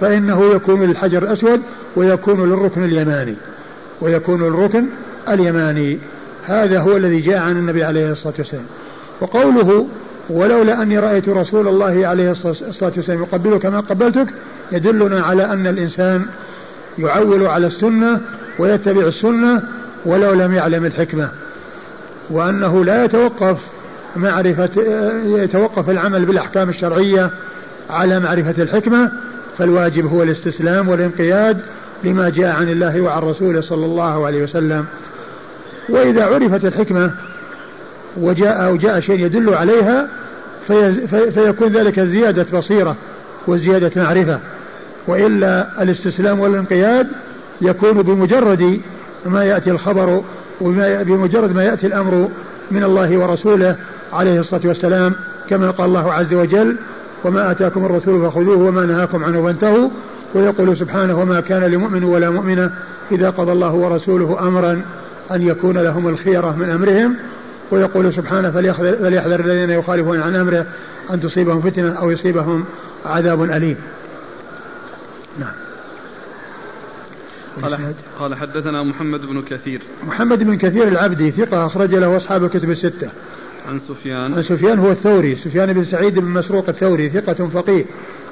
فإنه 0.00 0.54
يكون 0.54 0.82
للحجر 0.82 1.22
الأسود 1.22 1.62
ويكون 1.96 2.48
للركن 2.48 2.84
اليماني. 2.84 3.34
ويكون 4.00 4.42
للركن 4.42 4.86
اليماني. 5.28 5.98
هذا 6.44 6.80
هو 6.80 6.96
الذي 6.96 7.20
جاء 7.20 7.38
عن 7.38 7.56
النبي 7.56 7.84
عليه 7.84 8.12
الصلاة 8.12 8.34
والسلام. 8.38 8.64
وقوله 9.20 9.86
ولولا 10.30 10.82
أني 10.82 10.98
رأيت 10.98 11.28
رسول 11.28 11.68
الله 11.68 12.06
عليه 12.06 12.30
الصلاة 12.30 12.92
والسلام 12.96 13.22
يقبله 13.22 13.58
كما 13.58 13.80
قبلتك 13.80 14.26
يدلنا 14.72 15.22
على 15.22 15.44
أن 15.44 15.66
الإنسان 15.66 16.26
يعول 16.98 17.46
على 17.46 17.66
السنة 17.66 18.20
ويتبع 18.58 19.06
السنة 19.06 19.62
ولو 20.04 20.32
لم 20.32 20.54
يعلم 20.54 20.84
الحكمة. 20.84 21.28
وأنه 22.30 22.84
لا 22.84 23.04
يتوقف 23.04 23.58
معرفة 24.16 24.70
يتوقف 25.24 25.90
العمل 25.90 26.24
بالأحكام 26.24 26.68
الشرعية 26.68 27.30
على 27.90 28.20
معرفة 28.20 28.62
الحكمة 28.62 29.12
فالواجب 29.58 30.06
هو 30.06 30.22
الاستسلام 30.22 30.88
والانقياد 30.88 31.60
لما 32.04 32.28
جاء 32.28 32.56
عن 32.56 32.68
الله 32.68 33.00
وعن 33.00 33.22
رسوله 33.22 33.60
صلى 33.60 33.86
الله 33.86 34.26
عليه 34.26 34.42
وسلم. 34.42 34.84
وإذا 35.88 36.24
عرفت 36.24 36.64
الحكمة 36.64 37.10
وجاء 38.16 38.64
أو 38.64 38.76
جاء 38.76 39.00
شيء 39.00 39.24
يدل 39.26 39.54
عليها 39.54 40.08
في 40.66 41.06
فيكون 41.34 41.68
ذلك 41.68 42.00
زيادة 42.00 42.46
بصيرة 42.58 42.96
وزيادة 43.46 44.02
معرفة. 44.02 44.40
وإلا 45.06 45.82
الاستسلام 45.82 46.40
والانقياد 46.40 47.08
يكون 47.60 48.02
بمجرد 48.02 48.80
ما 49.26 49.44
يأتي 49.44 49.70
الخبر 49.70 50.22
بمجرد 50.60 51.54
ما 51.54 51.64
يأتي 51.64 51.86
الأمر 51.86 52.28
من 52.70 52.84
الله 52.84 53.18
ورسوله 53.18 53.76
عليه 54.12 54.40
الصلاة 54.40 54.60
والسلام 54.64 55.14
كما 55.50 55.70
قال 55.70 55.86
الله 55.88 56.12
عز 56.12 56.34
وجل 56.34 56.76
وما 57.24 57.50
آتاكم 57.50 57.84
الرسول 57.84 58.30
فخذوه 58.30 58.58
وما 58.58 58.86
نهاكم 58.86 59.24
عنه 59.24 59.42
فانتهوا. 59.42 59.88
ويقول 60.34 60.76
سبحانه 60.76 61.20
وما 61.20 61.40
كان 61.40 61.62
لمؤمن 61.62 62.04
ولا 62.04 62.30
مؤمنة 62.30 62.70
إذا 63.12 63.30
قضى 63.30 63.52
الله 63.52 63.72
ورسوله 63.72 64.48
أمرا 64.48 64.82
أن 65.30 65.42
يكون 65.42 65.78
لهم 65.78 66.08
الخيرة 66.08 66.56
من 66.56 66.70
أمرهم. 66.70 67.16
ويقول 67.70 68.14
سبحانه 68.14 68.50
فليحذر 68.50 69.40
الذين 69.40 69.70
يخالفون 69.70 70.20
عن 70.20 70.36
أمره 70.36 70.66
أن 71.10 71.20
تصيبهم 71.20 71.60
فتنة 71.60 71.92
أو 71.92 72.10
يصيبهم 72.10 72.64
عذاب 73.04 73.42
أليم. 73.42 73.76
نعم. 75.38 75.52
قال, 77.62 77.94
قال 78.18 78.34
حدثنا 78.34 78.82
محمد 78.82 79.20
بن 79.20 79.42
كثير. 79.42 79.82
محمد 80.06 80.44
بن 80.44 80.58
كثير 80.58 80.88
العبدي 80.88 81.30
ثقة 81.30 81.66
أخرج 81.66 81.94
له 81.94 82.16
أصحاب 82.16 82.44
الكتب 82.44 82.70
الستة. 82.70 83.10
عن 83.70 83.78
سفيان. 83.78 84.34
عن 84.34 84.42
سفيان 84.42 84.78
هو 84.78 84.90
الثوري 84.90 85.36
سفيان 85.36 85.72
بن 85.72 85.84
سعيد 85.84 86.18
بن 86.18 86.28
مسروق 86.28 86.68
الثوري 86.68 87.10
ثقة 87.10 87.48
فقيه 87.48 87.84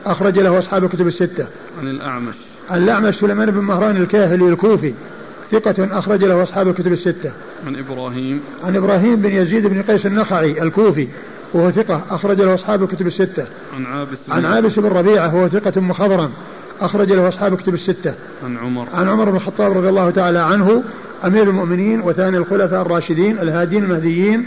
أخرج 0.06 0.38
له 0.38 0.58
أصحاب 0.58 0.84
الكتب 0.84 1.06
الستة. 1.06 1.46
عن 1.80 1.88
الأعمش. 1.88 2.34
عن 2.70 2.82
الأعمش 2.82 3.14
سليمان 3.14 3.50
بن 3.50 3.60
مهران 3.60 3.96
الكاهلي 3.96 4.48
الكوفي 4.48 4.94
ثقة 5.50 5.98
أخرج 5.98 6.24
له 6.24 6.42
أصحاب 6.42 6.68
الكتب 6.68 6.92
الستة. 6.92 7.32
عن 7.66 7.76
إبراهيم. 7.76 8.40
عن 8.62 8.76
إبراهيم 8.76 9.16
بن 9.16 9.30
يزيد 9.30 9.66
بن 9.66 9.82
قيس 9.82 10.06
النخعي 10.06 10.62
الكوفي 10.62 11.08
وهو 11.54 11.70
ثقة 11.70 12.02
أخرج 12.10 12.40
له 12.40 12.54
أصحاب 12.54 12.82
الكتب 12.82 13.06
الستة. 13.06 13.46
عن 13.74 13.86
عابس 13.86 14.30
عن 14.30 14.44
عابس 14.44 14.78
بن 14.78 14.88
ربيعة 14.88 15.36
وهو 15.36 15.48
ثقة 15.48 15.80
مخضرم 15.80 16.30
أخرج 16.80 17.12
له 17.12 17.28
أصحاب 17.28 17.52
الكتب 17.52 17.74
الستة. 17.74 18.14
عن 18.44 18.56
عمر. 18.56 18.86
عن 18.92 19.08
عمر 19.08 19.30
بن 19.30 19.36
الخطاب 19.36 19.72
رضي 19.72 19.88
الله 19.88 20.10
تعالى 20.10 20.38
عنه 20.38 20.82
أمير 21.24 21.42
المؤمنين 21.42 22.00
وثاني 22.00 22.36
الخلفاء 22.36 22.82
الراشدين 22.82 23.38
الهادين 23.38 23.84
المهديين 23.84 24.46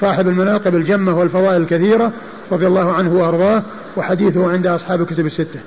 صاحب 0.00 0.28
المناقب 0.28 0.74
الجمة 0.74 1.18
والفضائل 1.18 1.62
الكثيرة 1.62 2.12
رضي 2.52 2.66
الله 2.66 2.92
عنه 2.92 3.14
وأرضاه 3.14 3.62
وحديثه 3.96 4.50
عند 4.50 4.66
أصحاب 4.66 5.00
الكتب 5.00 5.26
الستة. 5.26 5.60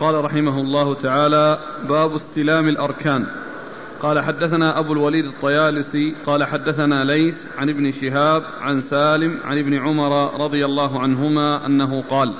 قال 0.00 0.24
رحمه 0.24 0.60
الله 0.60 0.94
تعالى 0.94 1.58
باب 1.88 2.14
استلام 2.14 2.68
الأركان. 2.68 3.26
قال 4.02 4.20
حدثنا 4.20 4.78
أبو 4.78 4.92
الوليد 4.92 5.24
الطيالسي 5.24 6.14
قال 6.26 6.44
حدثنا 6.44 7.04
ليث 7.04 7.36
عن 7.58 7.68
ابن 7.68 7.92
شهاب 7.92 8.42
عن 8.60 8.80
سالم 8.80 9.38
عن 9.44 9.58
ابن 9.58 9.78
عمر 9.78 10.40
رضي 10.44 10.64
الله 10.64 11.00
عنهما 11.00 11.66
أنه 11.66 12.02
قال 12.10 12.34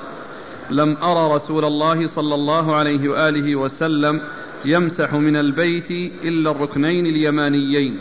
لم 0.69 0.97
أرى 1.03 1.35
رسول 1.35 1.65
الله 1.65 2.07
صلى 2.07 2.35
الله 2.35 2.75
عليه 2.75 3.09
وآله 3.09 3.55
وسلم 3.55 4.21
يمسح 4.65 5.13
من 5.13 5.35
البيت 5.35 5.91
إلا 6.23 6.51
الركنين 6.51 7.05
اليمانيين. 7.05 7.99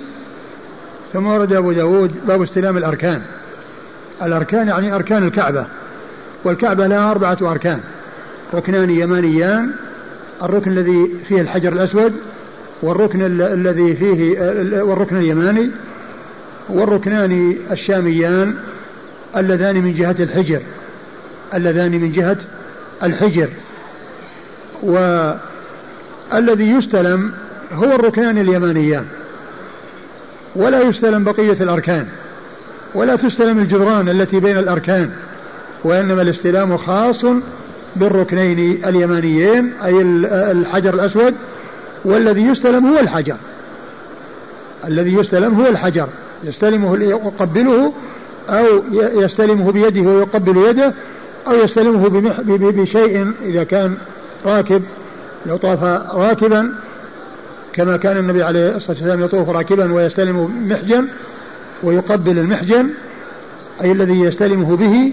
ثم 1.12 1.26
ورد 1.26 1.52
أبو 1.52 1.72
داود 1.72 2.26
باب 2.26 2.42
استلام 2.42 2.76
الأركان. 2.76 3.22
الأركان 4.22 4.68
يعني 4.68 4.94
أركان 4.94 5.26
الكعبة 5.26 5.66
والكعبة 6.44 6.86
لها 6.86 7.10
أربعة 7.10 7.38
أركان. 7.42 7.80
ركنان 8.54 8.90
يمانيان 8.90 9.70
الركن 10.42 10.70
الذي 10.70 11.14
فيه 11.28 11.40
الحجر 11.40 11.72
الأسود 11.72 12.12
والركن 12.82 13.22
الذي 13.40 13.94
فيه 13.96 14.42
والركن 14.82 15.16
اليماني 15.16 15.70
والركنان 16.68 17.56
الشاميان 17.70 18.54
اللذان 19.36 19.76
من 19.76 19.94
جهة 19.94 20.16
الحجر. 20.20 20.60
اللذان 21.54 21.92
من 21.92 22.12
جهة 22.12 22.38
الحجر. 23.02 23.48
والذي 26.32 26.70
يستلم 26.70 27.32
هو 27.72 27.84
الركنان 27.84 28.38
اليمانيان. 28.38 29.04
ولا 30.56 30.80
يستلم 30.80 31.24
بقية 31.24 31.62
الأركان. 31.62 32.06
ولا 32.94 33.16
تستلم 33.16 33.58
الجدران 33.58 34.08
التي 34.08 34.40
بين 34.40 34.58
الأركان. 34.58 35.10
وإنما 35.84 36.22
الاستلام 36.22 36.76
خاص 36.76 37.24
بالركنين 37.96 38.84
اليمانيين 38.84 39.72
أي 39.84 40.02
الحجر 40.32 40.94
الأسود. 40.94 41.34
والذي 42.04 42.42
يستلم 42.42 42.86
هو 42.86 42.98
الحجر. 42.98 43.36
الذي 44.84 45.14
يستلم 45.14 45.60
هو 45.60 45.66
الحجر. 45.66 46.08
يستلمه 46.44 46.98
يقبله 46.98 47.92
أو 48.48 48.82
يستلمه 48.94 49.72
بيده 49.72 50.10
ويقبل 50.10 50.56
يده 50.56 50.92
أو 51.48 51.54
يستلمه 51.54 52.08
بشيء 52.70 53.32
إذا 53.44 53.64
كان 53.64 53.94
راكب 54.46 54.82
لو 55.46 55.56
طاف 55.56 55.82
راكبا 56.14 56.72
كما 57.72 57.96
كان 57.96 58.16
النبي 58.16 58.42
عليه 58.42 58.76
الصلاة 58.76 58.96
والسلام 58.96 59.20
يطوف 59.20 59.48
راكبا 59.48 59.92
ويستلم 59.92 60.68
محجن 60.68 61.06
ويقبل 61.82 62.38
المحجن 62.38 62.86
أي 63.82 63.92
الذي 63.92 64.20
يستلمه 64.20 64.76
به. 64.76 65.12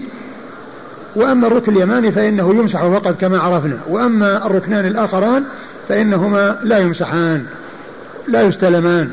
وأما 1.16 1.46
الركن 1.46 1.76
اليماني 1.76 2.12
فإنه 2.12 2.54
يمسح 2.54 2.86
فقط 2.86 3.20
كما 3.20 3.38
عرفنا. 3.38 3.78
وأما 3.88 4.46
الركنان 4.46 4.86
الآخران 4.86 5.44
فإنهما 5.88 6.58
لا 6.62 6.78
يمسحان 6.78 7.44
لا 8.28 8.42
يستلمان. 8.42 9.10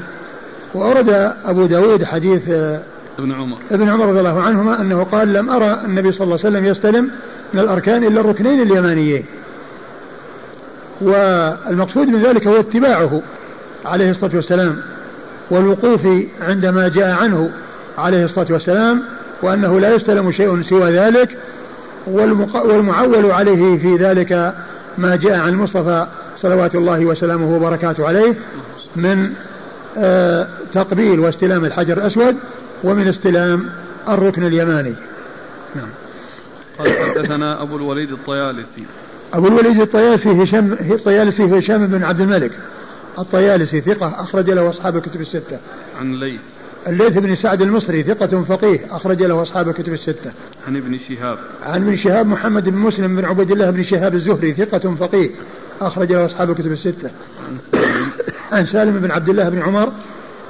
وأورد 0.74 1.10
أبو 1.46 1.66
داود 1.66 2.04
حديث 2.04 2.50
ابن 3.20 3.32
عمر. 3.32 3.58
ابن 3.72 3.90
عمر 3.90 4.06
رضي 4.06 4.20
الله 4.20 4.42
عنهما 4.42 4.82
أنه 4.82 5.04
قال 5.04 5.34
لم 5.34 5.50
أرى 5.50 5.82
النبي 5.86 6.12
صلى 6.12 6.24
الله 6.24 6.40
عليه 6.40 6.50
وسلم 6.50 6.66
يستلم 6.66 7.10
من 7.54 7.60
الأركان 7.60 8.04
إلا 8.04 8.22
الركنين 8.22 8.62
اليمانيين. 8.62 9.26
والمقصود 11.02 12.08
من 12.08 12.24
ذلك 12.24 12.48
هو 12.48 12.60
اتباعه 12.60 13.22
عليه 13.86 14.12
الصلاة 14.12 14.36
والسلام 14.36 14.78
والوقوف 15.52 16.02
عندما 16.42 16.88
جاء 16.88 17.12
عنه 17.12 17.52
عليه 17.98 18.26
الصلاة 18.26 18.48
والسلام 18.50 19.02
وأنه 19.42 19.80
لا 19.80 19.96
يستلم 19.96 20.32
شيء 20.32 20.62
سوى 20.62 20.92
ذلك 20.92 21.38
والمعول 22.08 23.32
عليه 23.32 23.78
في 23.78 23.96
ذلك 23.96 24.54
ما 24.98 25.16
جاء 25.16 25.40
عن 25.40 25.50
المصطفى 25.50 26.08
صلوات 26.38 26.76
الله 26.76 27.06
وسلامه 27.06 27.56
وبركاته 27.56 28.08
عليه 28.08 28.36
من 28.96 29.34
آه، 29.98 30.48
تقبيل 30.74 31.20
واستلام 31.20 31.66
الحجر 31.66 31.98
الأسود 31.98 32.36
ومن 32.84 33.08
استلام 33.08 33.66
الركن 34.10 34.44
اليماني. 34.44 34.94
نعم. 35.76 35.90
قال 36.80 36.94
حدثنا 36.94 37.62
أبو 37.62 37.76
الوليد 37.76 38.12
الطيالسي. 38.12 38.86
أبو 39.34 39.48
الوليد 39.48 39.82
الطيالسي 39.82 40.44
هشام 40.44 40.74
الطيالسي 40.74 41.58
هشام 41.58 41.88
بن 41.88 42.04
عبد 42.04 42.22
الملك 42.22 42.52
الطيالسي 43.20 43.82
ثقة 43.82 44.08
أخرج 44.08 44.50
له 44.50 44.70
أصحاب 44.70 44.98
الكتب 44.98 45.22
الستة 45.22 45.60
عن 46.00 46.20
ليث 46.20 46.42
الليث 46.88 47.18
بن 47.18 47.36
سعد 47.36 47.62
المصري 47.62 48.04
ثقة 48.04 48.44
فقيه 48.44 48.96
أخرج 48.96 49.24
له 49.24 49.42
أصحاب 49.42 49.70
الكتب 49.70 49.94
الستة. 49.94 50.32
عن 50.68 50.76
ابن 50.76 50.98
شهاب. 50.98 51.38
عن 51.64 51.82
ابن 51.82 51.98
شهاب 51.98 52.28
محمد 52.28 52.70
بن 52.70 52.78
مسلم 52.78 53.16
بن 53.16 53.26
عبيد 53.26 53.52
الله 53.52 53.70
بن 53.70 53.84
شهاب 53.84 54.16
الزهري 54.16 54.54
ثقة 54.54 54.96
فقيه 54.96 55.30
أخرج 55.82 56.12
له 56.12 56.26
أصحاب 56.26 56.50
الكتب 56.50 56.72
الستة. 56.72 57.12
عن 57.48 57.58
سالم. 57.72 58.10
عن 58.52 58.66
سالم 58.66 59.00
بن 59.00 59.12
عبد 59.12 59.30
الله 59.30 59.50
بن 59.50 59.62
عمر 59.62 59.92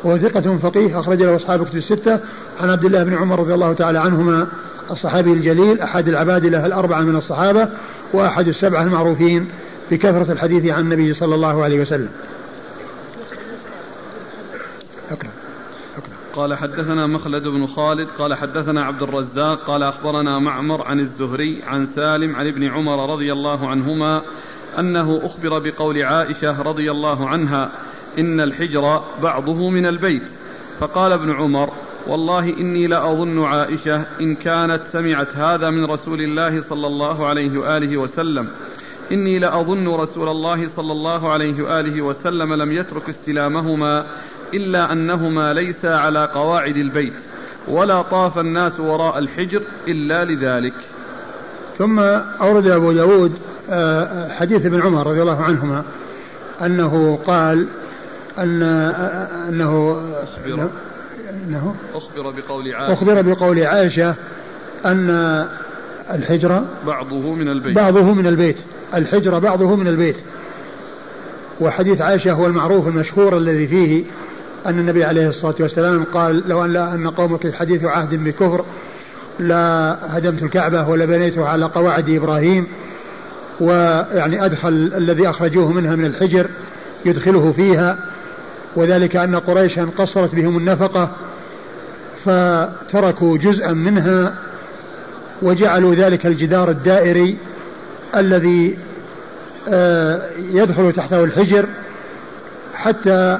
وهو 0.03 0.17
ثقة 0.17 0.57
فقيه 0.57 0.99
أخرج 0.99 1.23
له 1.23 1.35
أصحاب 1.35 1.61
الكتب 1.61 1.77
الستة. 1.77 2.19
عن 2.59 2.69
عبد 2.69 2.85
الله 2.85 3.03
بن 3.03 3.13
عمر 3.13 3.39
رضي 3.39 3.53
الله 3.53 3.73
تعالى 3.73 3.99
عنهما 3.99 4.47
الصحابي 4.91 5.33
الجليل 5.33 5.79
أحد 5.79 6.07
العبادلة 6.07 6.65
الأربعة 6.65 7.01
من 7.01 7.15
الصحابة 7.15 7.69
وأحد 8.13 8.47
السبعة 8.47 8.83
المعروفين 8.83 9.49
بكثرة 9.91 10.31
الحديث 10.31 10.65
عن 10.65 10.81
النبي 10.81 11.13
صلى 11.13 11.35
الله 11.35 11.63
عليه 11.63 11.81
وسلم. 11.81 12.09
قال 16.35 16.57
حدثنا 16.57 17.07
مخلد 17.07 17.47
بن 17.47 17.65
خالد 17.65 18.07
قال 18.17 18.33
حدثنا 18.33 18.83
عبد 18.83 19.01
الرزاق 19.03 19.63
قال 19.67 19.83
أخبرنا 19.83 20.39
معمر 20.39 20.81
عن 20.81 20.99
الزهري 20.99 21.63
عن 21.63 21.87
سالم 21.95 22.35
عن 22.35 22.47
ابن 22.47 22.63
عمر 22.63 23.13
رضي 23.13 23.31
الله 23.31 23.67
عنهما 23.67 24.21
أنه 24.79 25.21
أخبر 25.23 25.59
بقول 25.59 26.03
عائشة 26.03 26.61
رضي 26.61 26.91
الله 26.91 27.29
عنها 27.29 27.71
إن 28.19 28.39
الحجر 28.39 29.01
بعضه 29.23 29.69
من 29.69 29.85
البيت. 29.85 30.23
فقال 30.81 31.11
ابن 31.11 31.31
عمر 31.31 31.69
والله 32.07 32.57
إني 32.59 32.87
لأظن 32.87 33.43
عائشة 33.43 34.05
إن 34.21 34.35
كانت 34.35 34.81
سمعت 34.91 35.35
هذا 35.35 35.69
من 35.69 35.85
رسول 35.85 36.21
الله 36.21 36.61
صلى 36.61 36.87
الله 36.87 37.27
عليه 37.27 37.59
وآله 37.59 37.97
وسلم. 37.97 38.47
إني 39.11 39.39
لأظن 39.39 39.87
رسول 39.87 40.29
الله 40.29 40.67
صلى 40.67 40.91
الله 40.91 41.31
عليه 41.31 41.63
وآله 41.63 42.01
وسلم 42.01 42.53
لم 42.53 42.71
يترك 42.71 43.09
استلامهما 43.09 44.05
إلا 44.53 44.91
أنهما 44.91 45.53
ليسا 45.53 45.87
على 45.87 46.25
قواعد 46.33 46.77
البيت 46.77 47.13
ولا 47.67 48.01
طاف 48.01 48.39
الناس 48.39 48.79
وراء 48.79 49.19
الحجر 49.19 49.61
إلا 49.87 50.25
لذلك. 50.25 50.73
ثم 51.77 51.99
أورد 52.41 52.67
أبو 52.67 52.91
داود 52.91 53.31
آه، 53.69 54.29
حديث 54.29 54.65
ابن 54.65 54.81
عمر 54.81 55.07
رضي 55.07 55.21
الله 55.21 55.43
عنهما 55.43 55.83
أنه 56.61 57.19
قال 57.27 57.67
أن 58.39 58.63
أنه 59.49 60.01
أخبر. 60.23 60.69
أنه 61.47 61.75
أخبر 61.93 62.31
بقول 62.31 62.73
عائشة. 62.73 62.93
أخبر 62.93 63.21
بقول 63.21 63.59
عائشة 63.59 64.15
أن 64.85 65.09
الحجر 66.13 66.63
بعضه 66.87 67.35
من 67.35 67.47
البيت. 67.47 67.75
بعضه 67.75 68.13
من 68.13 68.27
البيت. 68.27 68.57
الحجر 68.93 69.39
بعضه 69.39 69.75
من 69.75 69.87
البيت. 69.87 70.17
وحديث 71.61 72.01
عائشة 72.01 72.31
هو 72.31 72.47
المعروف 72.47 72.87
المشهور 72.87 73.37
الذي 73.37 73.67
فيه 73.67 74.03
أن 74.65 74.79
النبي 74.79 75.03
عليه 75.03 75.27
الصلاة 75.27 75.55
والسلام 75.59 76.03
قال 76.03 76.43
لو 76.47 76.65
أن 76.65 76.73
لا 76.73 76.93
أن 76.93 77.07
قومك 77.07 77.53
حديث 77.53 77.85
عهد 77.85 78.23
بكفر 78.23 78.65
لا 79.39 79.97
هدمت 80.17 80.43
الكعبة 80.43 80.89
ولا 80.89 81.05
بنيتها 81.05 81.45
على 81.45 81.65
قواعد 81.65 82.09
إبراهيم 82.09 82.67
ويعني 83.59 84.45
أدخل 84.45 84.91
الذي 84.97 85.29
أخرجوه 85.29 85.71
منها 85.71 85.95
من 85.95 86.05
الحجر 86.05 86.47
يدخله 87.05 87.51
فيها. 87.51 87.97
وذلك 88.75 89.15
أن 89.15 89.35
قريشا 89.35 89.89
قصرت 89.97 90.35
بهم 90.35 90.57
النفقة 90.57 91.09
فتركوا 92.25 93.37
جزءا 93.37 93.71
منها 93.71 94.33
وجعلوا 95.41 95.95
ذلك 95.95 96.25
الجدار 96.25 96.69
الدائري 96.69 97.37
الذي 98.15 98.77
آه، 99.69 100.29
يدخل 100.53 100.93
تحته 100.93 101.23
الحجر 101.23 101.65
حتى 102.75 103.39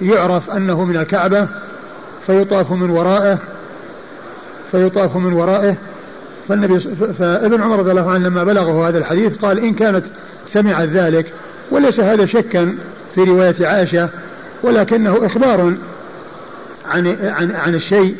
يعرف 0.00 0.50
أنه 0.50 0.84
من 0.84 0.96
الكعبة 0.96 1.48
فيطاف 2.26 2.72
من 2.72 2.90
ورائه 2.90 3.38
فيطاف 4.70 5.16
من 5.16 5.32
ورائه. 5.32 5.76
فالنبي 6.48 6.80
فابن 7.18 7.62
عمر 7.62 7.78
رضي 7.78 7.90
الله 7.90 8.10
عنه 8.10 8.28
لما 8.28 8.44
بلغه 8.44 8.88
هذا 8.88 8.98
الحديث 8.98 9.36
قال 9.36 9.58
إن 9.58 9.74
كانت 9.74 10.04
سمعت 10.52 10.88
ذلك 10.88 11.32
وليس 11.70 12.00
هذا 12.00 12.26
شكا 12.26 12.74
في 13.14 13.20
رواية 13.20 13.66
عائشة 13.66 14.08
ولكنه 14.62 15.26
إخبار 15.26 15.74
عن 16.86 17.06
عن 17.22 17.50
عن 17.50 17.74
الشيء 17.74 18.16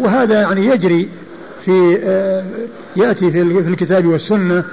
وهذا 0.00 0.40
يعني 0.40 0.66
يجري 0.66 1.08
في 1.64 1.98
آه، 2.04 2.44
يأتي 2.96 3.30
في 3.30 3.42
الكتاب 3.42 4.06
والسنة 4.06 4.64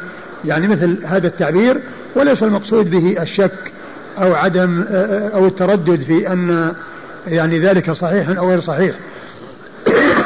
يعني 0.45 0.67
مثل 0.67 0.97
هذا 1.05 1.27
التعبير 1.27 1.77
وليس 2.15 2.43
المقصود 2.43 2.89
به 2.89 3.21
الشك 3.21 3.71
أو 4.17 4.33
عدم 4.33 4.85
آه، 4.89 4.93
آه، 4.93 5.29
أو 5.35 5.45
التردد 5.45 6.03
في 6.03 6.31
أن 6.33 6.73
يعني 7.27 7.59
ذلك 7.59 7.91
صحيح 7.91 8.29
أو 8.29 8.49
غير 8.49 8.59
صحيح. 8.59 8.95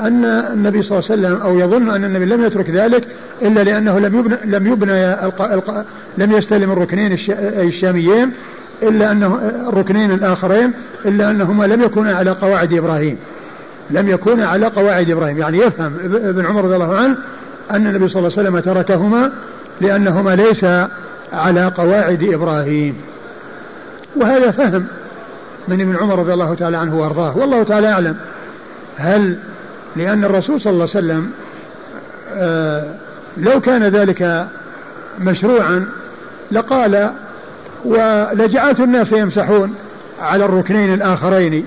أن 0.00 0.24
النبي 0.24 0.82
صلى 0.82 0.98
الله 0.98 1.10
عليه 1.10 1.20
وسلم 1.20 1.40
أو 1.42 1.58
يظن 1.58 1.90
أن 1.90 2.04
النبي 2.04 2.24
لم 2.24 2.44
يترك 2.44 2.70
ذلك 2.70 3.04
إلا 3.42 3.64
لأنه 3.64 3.98
لم 3.98 4.18
يبنى 4.18 4.36
لم 4.44 4.66
يبنى 4.66 5.16
لم 6.18 6.32
يستلم 6.32 6.72
الركنين 6.72 7.18
الشاميين 7.40 8.32
إلا 8.82 9.12
أنه 9.12 9.52
الركنين 9.68 10.10
الآخرين 10.10 10.72
إلا 11.04 11.30
أنهما 11.30 11.64
لم 11.64 11.82
يكونا 11.82 12.16
على 12.16 12.30
قواعد 12.30 12.72
إبراهيم. 12.72 13.18
لم 13.90 14.08
يكونا 14.08 14.46
على 14.46 14.66
قواعد 14.66 15.10
إبراهيم. 15.10 15.38
يعني 15.38 15.58
يفهم 15.58 15.92
ابن 16.04 16.46
عمر 16.46 16.64
رضي 16.64 16.74
الله 16.74 16.96
عنه 16.96 17.16
أن 17.70 17.86
النبي 17.86 18.08
صلى 18.08 18.18
الله 18.18 18.38
عليه 18.38 18.48
وسلم 18.48 18.60
تركهما 18.60 19.32
لأنهما 19.80 20.36
ليس 20.36 20.64
على 21.32 21.72
قواعد 21.76 22.22
إبراهيم. 22.22 22.96
وهذا 24.16 24.50
فهم 24.50 24.86
من 25.68 25.80
ابن 25.80 25.96
عمر 25.96 26.18
رضي 26.18 26.32
الله 26.32 26.54
تعالى 26.54 26.76
عنه 26.76 27.00
وأرضاه. 27.00 27.38
والله 27.38 27.62
تعالى 27.62 27.88
أعلم 27.88 28.16
هل 28.96 29.38
لأن 29.96 30.24
الرسول 30.24 30.60
صلى 30.60 30.72
الله 30.72 30.88
عليه 30.94 30.98
وسلم 30.98 31.30
آه 32.34 32.84
لو 33.36 33.60
كان 33.60 33.84
ذلك 33.84 34.46
مشروعا 35.20 35.86
لقال 36.52 37.10
ولجعلت 37.84 38.80
الناس 38.80 39.12
يمسحون 39.12 39.74
على 40.20 40.44
الركنين 40.44 40.94
الآخرين. 40.94 41.64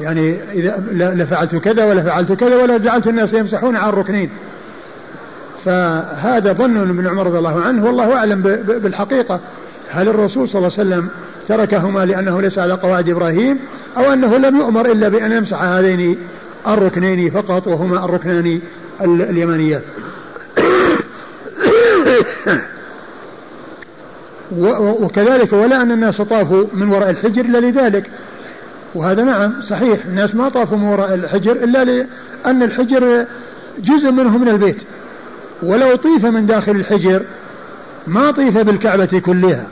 يعني 0.00 0.38
إذا 0.52 0.82
لفعلت 0.92 1.56
كذا 1.56 1.84
ولا 1.84 2.02
فعلت 2.02 2.32
كذا 2.32 2.56
ولا 2.56 2.78
جعلت 2.78 3.06
الناس 3.06 3.32
يمسحون 3.32 3.76
على 3.76 3.92
الركنين. 3.92 4.30
فهذا 5.64 6.52
ظن 6.52 6.88
من 6.88 7.06
عمر 7.06 7.26
رضي 7.26 7.38
الله 7.38 7.60
عنه 7.60 7.84
والله 7.84 8.16
أعلم 8.16 8.42
بالحقيقة. 8.66 9.40
هل 9.90 10.08
الرسول 10.08 10.48
صلى 10.48 10.58
الله 10.58 10.78
عليه 10.78 10.88
وسلم 10.88 11.08
تركهما 11.48 12.04
لأنه 12.04 12.40
ليس 12.40 12.58
على 12.58 12.74
قواعد 12.74 13.08
إبراهيم 13.08 13.58
أو 13.96 14.12
أنه 14.12 14.36
لم 14.36 14.56
يؤمر 14.56 14.92
إلا 14.92 15.08
بأن 15.08 15.32
يمسح 15.32 15.62
هذين 15.62 16.18
الركنين 16.66 17.30
فقط 17.30 17.66
وهما 17.66 18.04
الركنان 18.04 18.60
اليمانيات؟ 19.00 19.82
وكذلك 25.00 25.52
ولا 25.52 25.82
أن 25.82 25.92
الناس 25.92 26.20
طافوا 26.20 26.64
من 26.74 26.88
وراء 26.88 27.10
الحجر 27.10 27.44
إلا 27.44 27.58
لذلك. 27.58 28.10
وهذا 28.94 29.24
نعم 29.24 29.62
صحيح 29.62 30.04
الناس 30.06 30.34
ما 30.34 30.48
طافوا 30.48 30.78
من 30.78 30.88
وراء 30.88 31.14
الحجر 31.14 31.52
إلا 31.52 31.84
لأن 31.84 32.62
الحجر 32.62 33.24
جزء 33.78 34.10
منه 34.10 34.38
من 34.38 34.48
البيت. 34.48 34.82
ولو 35.62 35.96
طيف 35.96 36.26
من 36.26 36.46
داخل 36.46 36.72
الحجر 36.72 37.22
ما 38.06 38.30
طيف 38.30 38.58
بالكعبة 38.58 39.22
كلها. 39.24 39.66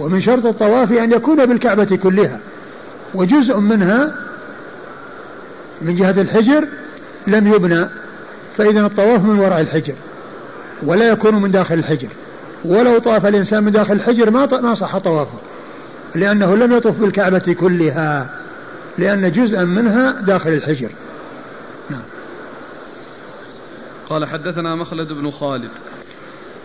ومن 0.00 0.20
شرط 0.20 0.46
الطواف 0.46 0.92
أن 0.92 1.12
يكون 1.12 1.46
بالكعبة 1.46 1.96
كلها. 2.02 2.40
وجزء 3.14 3.58
منها 3.58 4.14
من 5.82 5.96
جهة 5.96 6.20
الحجر 6.20 6.64
لم 7.26 7.52
يبنى 7.52 7.86
فإذا 8.56 8.80
الطواف 8.80 9.24
من 9.24 9.38
وراء 9.38 9.60
الحجر 9.60 9.94
ولا 10.82 11.08
يكون 11.08 11.42
من 11.42 11.50
داخل 11.50 11.74
الحجر. 11.74 12.08
ولو 12.64 12.98
طاف 12.98 13.26
الإنسان 13.26 13.64
من 13.64 13.72
داخل 13.72 13.92
الحجر 13.92 14.30
ما 14.30 14.60
ما 14.60 14.74
صح 14.74 14.98
طوافه. 14.98 15.38
لأنه 16.14 16.56
لم 16.56 16.72
يطف 16.72 17.00
بالكعبة 17.00 17.56
كلها 17.60 18.30
لأن 18.98 19.32
جزءا 19.32 19.64
منها 19.64 20.20
داخل 20.20 20.50
الحجر. 20.50 20.90
نعم. 21.90 22.02
قال 24.08 24.28
حدثنا 24.28 24.74
مخلد 24.74 25.12
بن 25.12 25.30
خالد. 25.30 25.70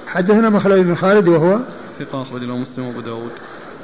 حدثنا 0.08 0.50
مخلد 0.50 0.86
بن 0.86 0.96
خالد 0.96 1.28
وهو 1.28 1.60
ثقة 2.00 2.22
أخرج 2.22 2.44
له 2.44 2.58
مسلم 2.58 2.86
وأبو 2.86 3.02
داود. 3.02 3.32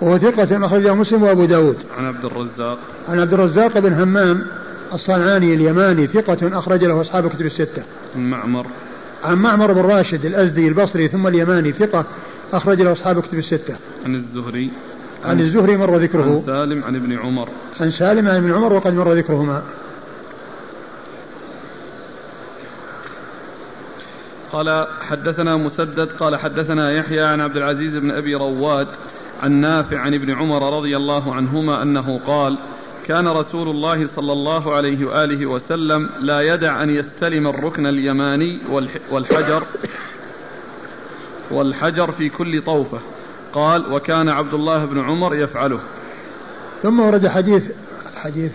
وهو 0.02 0.18
ثقة 0.18 0.66
أخرج 0.66 0.82
له 0.82 0.96
مسلم 0.96 1.24
وأبو 1.24 1.46
داود. 1.46 1.78
عن 1.98 2.06
عبد 2.06 2.26
الرزاق. 2.26 2.80
عن 3.10 3.20
عبد 3.20 3.34
الرزاق 3.34 3.80
بن 3.80 3.94
همام 3.94 4.46
الصنعاني 4.94 5.54
اليماني 5.54 6.08
ثقة 6.08 6.60
أخرج 6.60 6.84
له 6.84 7.02
أصحاب 7.02 7.30
كتب 7.30 7.46
الستة. 7.46 7.84
عن 8.16 8.30
معمر. 8.30 8.66
عن 9.24 9.38
معمر 9.38 9.74
بن 9.74 9.82
راشد 9.82 10.26
الأزدي 10.26 10.68
البصري 10.68 11.08
ثم 11.08 11.28
اليماني 11.28 11.72
ثقة 11.72 12.06
أخرج 12.54 12.82
له 12.82 12.92
أصحاب 12.92 13.20
كتب 13.20 13.38
الستة. 13.38 13.76
عن 14.06 14.16
الزهري 14.16 14.72
عن 15.26 15.40
الزهري 15.40 15.78
مر 15.78 15.98
ذكره. 15.98 16.24
عن 16.24 16.42
سالم 16.46 16.84
عن 16.84 16.96
ابن 16.96 17.18
عمر. 17.18 17.50
عن 17.80 17.92
سالم 17.92 18.28
عن 18.28 18.36
ابن 18.36 18.54
عمر 18.54 18.74
وقد 18.74 18.94
مر 18.94 19.14
ذكرهما. 19.14 19.64
قال 24.52 24.88
حدثنا 25.02 25.58
مسدد 25.58 26.12
قال 26.20 26.36
حدثنا 26.36 26.92
يحيى 26.92 27.22
عن 27.22 27.42
عبد 27.42 27.58
العزيز 27.58 27.96
بن 27.98 28.12
أبي 28.12 28.36
رواد 28.36 28.88
عن 29.44 29.52
نافع 29.52 30.00
عن 30.00 30.14
ابن 30.14 30.32
عمر 30.32 30.78
رضي 30.78 30.98
الله 30.98 31.36
عنهما 31.36 31.82
أنه 31.82 32.20
قال 32.28 32.58
كان 33.06 33.28
رسول 33.28 33.70
الله 33.70 34.08
صلى 34.08 34.34
الله 34.34 34.76
عليه 34.76 35.06
وآله 35.06 35.46
وسلم 35.46 36.10
لا 36.22 36.42
يدع 36.42 36.84
أن 36.84 36.90
يستلم 36.90 37.48
الركن 37.48 37.88
اليماني 37.88 38.60
والحجر 39.12 39.64
والحجر 41.52 42.12
في 42.12 42.30
كل 42.30 42.62
طوفة. 42.62 43.00
قال 43.54 43.94
وكان 43.94 44.30
عبد 44.30 44.54
الله 44.54 44.86
بن 44.86 45.00
عمر 45.00 45.36
يفعله. 45.36 45.80
ثم 46.84 47.00
ورد 47.00 47.28
حديث 47.28 47.64
حديث 48.16 48.52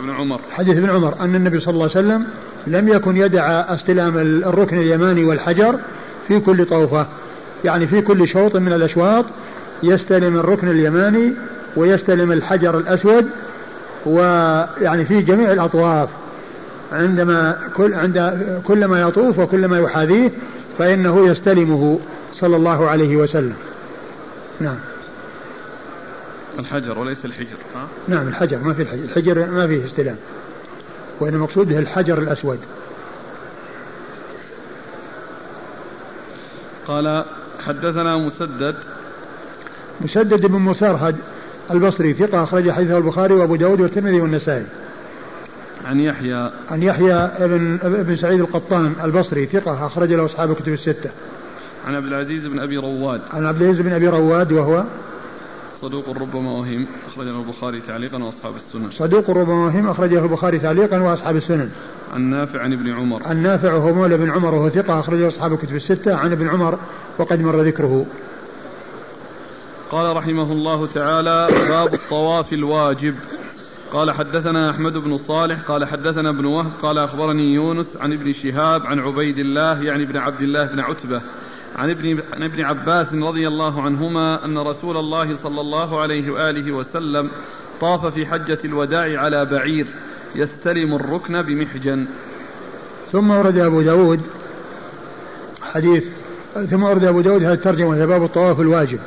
ابن 0.00 0.10
عمر. 0.10 0.40
حديث 0.50 0.78
ابن 0.78 0.90
عمر 0.90 1.20
أن 1.20 1.34
النبي 1.34 1.60
صلى 1.60 1.74
الله 1.74 1.90
عليه 1.94 2.06
وسلم 2.06 2.26
لم 2.66 2.88
يكن 2.88 3.16
يدع 3.16 3.46
استلام 3.74 4.18
الركن 4.18 4.78
اليماني 4.78 5.24
والحجر 5.24 5.78
في 6.28 6.40
كل 6.40 6.64
طوفة. 6.66 7.06
يعني 7.64 7.86
في 7.86 8.00
كل 8.00 8.28
شوط 8.28 8.56
من 8.56 8.72
الأشواط 8.72 9.24
يستلم 9.82 10.36
الركن 10.36 10.68
اليماني 10.68 11.34
ويستلم 11.76 12.32
الحجر 12.32 12.78
الأسود 12.78 13.30
ويعني 14.06 15.04
في 15.04 15.20
جميع 15.20 15.52
الأطواف 15.52 16.08
عندما 16.92 17.58
كل 17.76 17.94
عند 17.94 18.42
كلما 18.66 19.00
يطوف 19.00 19.38
وكلما 19.38 19.78
يحاذيه 19.78 20.30
فإنه 20.78 21.26
يستلمه 21.26 21.98
صلى 22.32 22.56
الله 22.56 22.88
عليه 22.88 23.16
وسلم. 23.16 23.56
نعم. 24.60 24.78
الحجر 26.58 26.98
وليس 26.98 27.24
الحجر 27.24 27.56
ها؟ 27.74 27.86
نعم 28.08 28.28
الحجر 28.28 28.58
ما 28.58 28.74
في 28.74 28.82
الحجر. 28.82 29.04
الحجر 29.04 29.46
ما 29.46 29.66
فيه 29.66 29.84
استلام 29.84 30.16
وإن 31.20 31.34
المقصود 31.34 31.68
به 31.68 31.78
الحجر 31.78 32.18
الأسود. 32.18 32.58
قال 36.86 37.24
حدثنا 37.66 38.16
مسدد. 38.16 38.74
مسدد 40.00 40.46
بن 40.46 40.58
مسرهد 40.58 41.16
البصري 41.70 42.14
ثقة 42.14 42.42
أخرج 42.42 42.70
حديثه 42.70 42.98
البخاري 42.98 43.34
وأبو 43.34 43.56
داود 43.56 43.80
والترمذي 43.80 44.20
والنسائي. 44.20 44.64
عن 45.84 46.00
يحيى. 46.00 46.50
عن 46.70 46.82
يحيى 46.82 47.30
بن 47.40 47.78
ابن 47.82 48.16
سعيد 48.16 48.40
القطان 48.40 48.92
البصري 49.04 49.46
ثقة 49.46 49.86
أخرج 49.86 50.12
له 50.12 50.24
أصحاب 50.24 50.50
الكتب 50.50 50.72
الستة. 50.72 51.10
عن 51.86 51.94
عبد 51.94 52.06
العزيز 52.06 52.46
بن 52.46 52.58
أبي 52.58 52.76
رواد. 52.76 53.20
عن 53.30 53.46
عبد 53.46 53.62
العزيز 53.62 53.80
بن 53.80 53.92
أبي 53.92 54.08
رواد 54.08 54.52
وهو 54.52 54.84
صدوق 55.80 56.08
ربما 56.08 56.50
وهم. 56.50 56.86
أخرجه 57.06 57.40
البخاري 57.40 57.80
تعليقا 57.80 58.24
وأصحاب 58.24 58.56
السنن. 58.56 58.90
صدوق 58.90 59.30
ربما 59.30 59.66
وهم 59.66 59.90
أخرجه 59.90 60.24
البخاري 60.24 60.58
تعليقا 60.58 60.98
وأصحاب 60.98 61.36
السنن. 61.36 61.70
عن 62.14 62.22
نافع 62.22 62.60
عن 62.60 62.72
ابن 62.72 62.92
عمر. 62.92 63.22
عن 63.22 63.42
نافع 63.42 63.74
وهو 63.74 63.94
مولى 63.94 64.16
بن 64.16 64.30
عمر 64.30 64.54
وهو 64.54 64.68
ثقة 64.68 65.00
أخرجه 65.00 65.28
أصحاب 65.28 65.52
الكتب 65.52 65.76
الستة. 65.76 66.16
عن 66.16 66.32
ابن 66.32 66.48
عمر 66.48 66.78
وقد 67.18 67.40
مر 67.40 67.60
ذكره. 67.60 68.06
قال 69.90 70.16
رحمه 70.16 70.52
الله 70.52 70.86
تعالى 70.86 71.48
باب 71.68 71.94
الطواف 71.94 72.52
الواجب. 72.52 73.14
قال 73.92 74.12
حدثنا 74.12 74.70
أحمد 74.70 74.92
بن 74.92 75.16
صالح 75.16 75.60
قال 75.60 75.84
حدثنا 75.84 76.30
ابن 76.30 76.44
وهب 76.44 76.70
قال 76.82 76.98
أخبرني 76.98 77.54
يونس 77.54 77.96
عن 77.96 78.12
ابن 78.12 78.32
شهاب 78.32 78.86
عن 78.86 78.98
عبيد 78.98 79.38
الله 79.38 79.82
يعني 79.82 80.04
ابن 80.04 80.16
عبد 80.16 80.40
الله 80.40 80.64
بن 80.64 80.80
عتبة 80.80 81.22
عن 81.76 81.90
ابن 81.90 82.20
عن 82.32 82.42
ابن 82.42 82.64
عباس 82.64 83.14
رضي 83.14 83.48
الله 83.48 83.82
عنهما 83.82 84.44
أن 84.44 84.58
رسول 84.58 84.96
الله 84.96 85.36
صلى 85.36 85.60
الله 85.60 86.00
عليه 86.00 86.30
وآله 86.30 86.72
وسلم 86.72 87.30
طاف 87.80 88.06
في 88.06 88.26
حجة 88.26 88.58
الوداع 88.64 89.20
على 89.20 89.44
بعير 89.44 89.86
يستلم 90.34 90.94
الركن 90.94 91.42
بمحجن. 91.42 92.06
ثم 93.12 93.30
ورد 93.30 93.56
أبو 93.56 93.82
داود 93.82 94.20
حديث 95.62 96.04
ثم 96.70 96.82
ورد 96.82 97.04
أبو 97.04 97.20
داود 97.20 97.42
هذه 97.42 97.52
الترجمة 97.52 98.06
باب 98.06 98.24
الطواف 98.24 98.60
الواجب. 98.60 98.98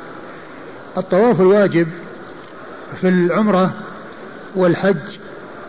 الطواف 0.96 1.40
الواجب 1.40 1.88
في 3.00 3.08
العمرة 3.08 3.70
والحج 4.56 4.96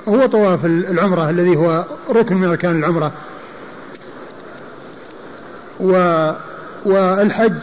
هو 0.08 0.26
طواف 0.26 0.66
العمرة 0.66 1.30
الذي 1.30 1.56
هو 1.56 1.86
ركن 2.10 2.36
من 2.36 2.48
أركان 2.48 2.80
العمرة. 2.80 3.12
و 5.80 5.94
والحج 6.86 7.54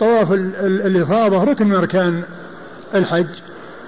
طواف 0.00 0.32
الإفاضة 0.32 1.44
ركن 1.44 1.66
من 1.66 1.74
أركان 1.74 2.22
الحج 2.94 3.26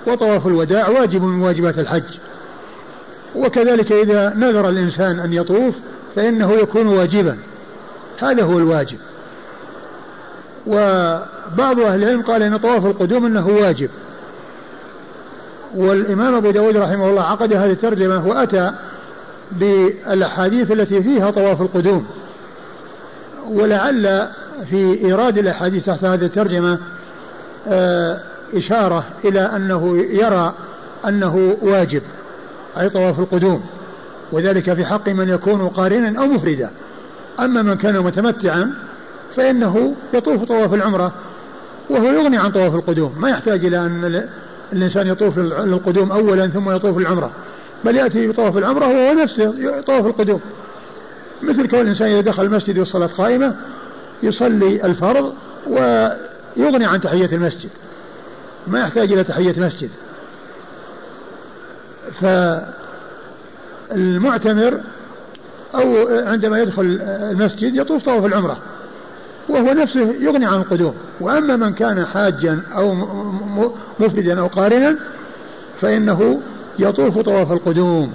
وطواف 0.07 0.47
الوداع 0.47 0.89
واجب 0.89 1.23
من 1.23 1.43
واجبات 1.43 1.79
الحج. 1.79 2.19
وكذلك 3.35 3.93
إذا 3.93 4.35
نذر 4.37 4.69
الإنسان 4.69 5.21
أن 5.21 5.33
يطوف 5.33 5.75
فإنه 6.17 6.53
يكون 6.53 6.87
واجبا. 6.87 7.39
هذا 8.19 8.43
هو 8.43 8.59
الواجب. 8.59 8.99
وبعض 10.67 11.81
أهل 11.81 12.03
العلم 12.03 12.23
قال 12.23 12.43
إن 12.43 12.57
طواف 12.57 12.87
القدوم 12.87 13.27
أنه 13.27 13.47
واجب. 13.47 13.91
والإمام 15.75 16.35
أبو 16.35 16.51
داود 16.51 16.77
رحمه 16.77 17.11
الله 17.11 17.23
عقد 17.23 17.53
هذه 17.53 17.71
الترجمة 17.71 18.27
وأتى 18.27 18.73
بالأحاديث 19.53 20.71
التي 20.73 21.03
فيها 21.03 21.31
طواف 21.31 21.63
القدوم. 21.63 22.07
ولعل 23.51 24.29
في 24.71 25.05
إيراد 25.05 25.39
الأحاديث 25.39 25.87
تحت 25.87 26.05
هذه 26.05 26.25
الترجمة 26.25 26.79
آه، 27.69 28.21
إشارة 28.55 29.05
إلى 29.25 29.41
أنه 29.41 29.97
يرى 29.97 30.53
أنه 31.09 31.57
واجب 31.63 32.03
أي 32.79 32.89
طواف 32.89 33.21
القدوم. 33.21 33.65
وذلك 34.33 34.75
في 34.75 34.85
حق 34.85 35.09
من 35.09 35.29
يكون 35.29 35.69
قارنا 35.69 36.21
أو 36.21 36.27
مفردا. 36.27 36.71
أما 37.41 37.63
من 37.63 37.75
كان 37.75 37.99
متمتعا 37.99 38.73
فإنه 39.37 39.95
يطوف 40.15 40.45
طواف 40.45 40.75
العمرة 40.75 41.13
وهو 41.91 42.07
يغني 42.07 42.37
عن 42.37 42.53
طواف 42.53 42.75
القدوم. 42.75 43.15
ما 43.19 43.31
يحتاج 43.31 43.65
إلى 43.65 43.79
أن 43.79 44.25
الإنسان 44.73 45.07
يطوف 45.07 45.39
للقدوم 45.39 46.13
أولا 46.13 46.49
ثم 46.49 46.71
يطوف 46.71 46.99
العمرة 46.99 47.31
بل 47.85 47.97
يأتي 47.97 48.27
بطواف 48.27 48.57
العمرة 48.57 48.87
وهو 48.87 49.13
نفسه 49.13 49.81
طواف 49.81 50.07
القدوم. 50.07 50.41
مثل 51.43 51.69
كون 51.69 51.81
الإنسان 51.81 52.11
إذا 52.11 52.21
دخل 52.21 52.43
المسجد 52.43 52.79
والصلاة 52.79 53.07
قائمة 53.07 53.57
يصلي 54.23 54.85
الفرض 54.85 55.35
ويغني 55.67 56.87
عن 56.87 57.01
تحية 57.01 57.37
المسجد. 57.37 57.71
ما 58.67 58.81
يحتاج 58.81 59.13
إلى 59.13 59.25
تحية 59.25 59.61
مسجد 59.61 59.91
فالمعتمر 63.91 64.81
أو 65.75 66.09
عندما 66.09 66.61
يدخل 66.61 66.99
المسجد 67.03 67.75
يطوف 67.75 68.05
طواف 68.05 68.25
العمرة. 68.25 68.59
وهو 69.49 69.73
نفسه 69.73 70.15
يغني 70.21 70.47
عن 70.47 70.55
القدوم. 70.55 70.95
وأما 71.21 71.57
من 71.57 71.73
كان 71.73 72.07
حاجا 72.07 72.61
أو 72.77 72.95
مفردا 74.01 74.41
أو 74.41 74.47
قارنا 74.47 74.97
فإنه 75.81 76.41
يطوف 76.79 77.19
طواف 77.19 77.53
القدوم. 77.53 78.13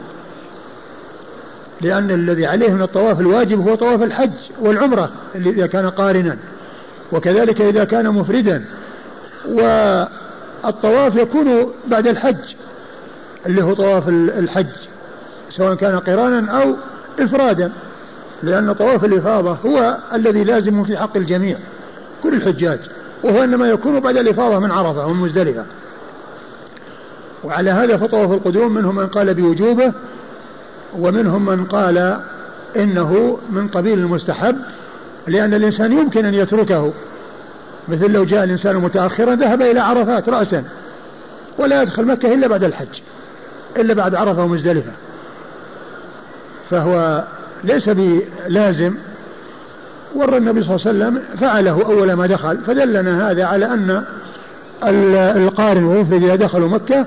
لأن 1.82 2.11
الذي 2.11 2.45
عليه 2.45 2.69
من 2.69 2.82
الطواف 2.82 3.19
الواجب 3.19 3.67
هو 3.67 3.75
طواف 3.75 4.03
الحج 4.03 4.32
والعمرة 4.59 5.09
إذا 5.36 5.67
كان 5.67 5.89
قارنا. 5.89 6.38
وكذلك 7.11 7.61
إذا 7.61 7.84
كان 7.84 8.09
مفردا. 8.09 8.65
والطواف 9.49 11.15
يكون 11.15 11.73
بعد 11.88 12.07
الحج 12.07 12.55
اللي 13.45 13.63
هو 13.63 13.73
طواف 13.73 14.09
الحج 14.09 14.67
سواء 15.49 15.75
كان 15.75 15.99
قرانا 15.99 16.61
أو 16.61 16.75
إفرادا. 17.19 17.71
لأن 18.43 18.73
طواف 18.73 19.05
الإفاضة 19.05 19.57
هو 19.65 19.97
الذي 20.13 20.43
لازم 20.43 20.83
في 20.83 20.97
حق 20.97 21.17
الجميع 21.17 21.57
كل 22.23 22.33
الحجاج 22.33 22.79
وهو 23.23 23.43
إنما 23.43 23.69
يكون 23.69 23.99
بعد 23.99 24.17
الإفاضة 24.17 24.59
من 24.59 24.71
عرفة 24.71 25.07
ومن 25.07 25.19
مزدلفة. 25.19 25.65
وعلى 27.43 27.71
هذا 27.71 27.97
فطواف 27.97 28.31
القدوم 28.31 28.73
منهم 28.73 28.95
من 28.95 29.07
قال 29.07 29.33
بوجوبه 29.33 29.93
ومنهم 30.99 31.45
من 31.45 31.65
قال 31.65 32.19
إنه 32.75 33.39
من 33.49 33.67
قبيل 33.67 33.99
المستحب 33.99 34.55
لأن 35.27 35.53
الإنسان 35.53 35.91
يمكن 35.91 36.25
أن 36.25 36.33
يتركه. 36.33 36.93
مثل 37.87 38.11
لو 38.11 38.25
جاء 38.25 38.43
الإنسان 38.43 38.75
متأخرا 38.75 39.35
ذهب 39.35 39.61
إلى 39.61 39.79
عرفات 39.79 40.29
رأسا 40.29 40.63
ولا 41.57 41.81
يدخل 41.81 42.05
مكة 42.05 42.33
إلا 42.33 42.47
بعد 42.47 42.63
الحج 42.63 43.01
إلا 43.77 43.93
بعد 43.93 44.15
عرفة 44.15 44.43
ومزدلفة. 44.43 44.91
فهو 46.69 47.23
ليس 47.64 47.89
بلازم. 47.89 48.95
ور 50.16 50.38
النبي 50.38 50.64
صلى 50.64 50.76
الله 50.76 50.88
عليه 50.88 50.97
وسلم 50.97 51.38
فعله 51.39 51.86
أول 51.86 52.14
ما 52.14 52.28
دخل 52.28 52.57
فدلنا 52.57 53.32
هذا 53.32 53.45
على 53.45 53.66
أن 53.66 54.03
القارن 55.38 55.84
والمفرد 55.84 56.24
إذا 56.24 56.36
دخلوا 56.36 56.70
مكة 56.70 57.05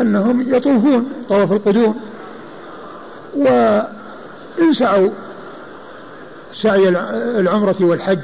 أنهم 0.00 0.54
يطوفون 0.54 1.08
طواف 1.28 1.52
القدوم. 1.52 2.00
وإن 3.36 4.72
سعوا 4.72 5.10
سعي 6.52 6.88
العمرة 7.38 7.76
والحج 7.80 8.18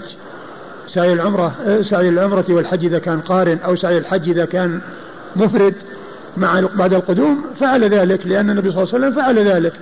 سعي 0.89 1.13
العمرة 1.13 1.55
سعي 1.83 2.09
العمرة 2.09 2.45
والحج 2.49 2.85
إذا 2.85 2.99
كان 2.99 3.21
قارن 3.21 3.59
أو 3.65 3.77
سعي 3.77 3.99
الحج 3.99 4.29
إذا 4.29 4.45
كان 4.45 4.81
مفرد 5.37 5.75
مع 6.37 6.63
بعد 6.75 6.95
القدوم 6.95 7.45
فعل 7.61 7.85
ذلك 7.85 8.27
لأن 8.27 8.51
النبي 8.51 8.71
صلى 8.71 8.83
الله 8.83 8.95
عليه 8.95 9.07
وسلم 9.07 9.23
فعل 9.23 9.49
ذلك. 9.49 9.73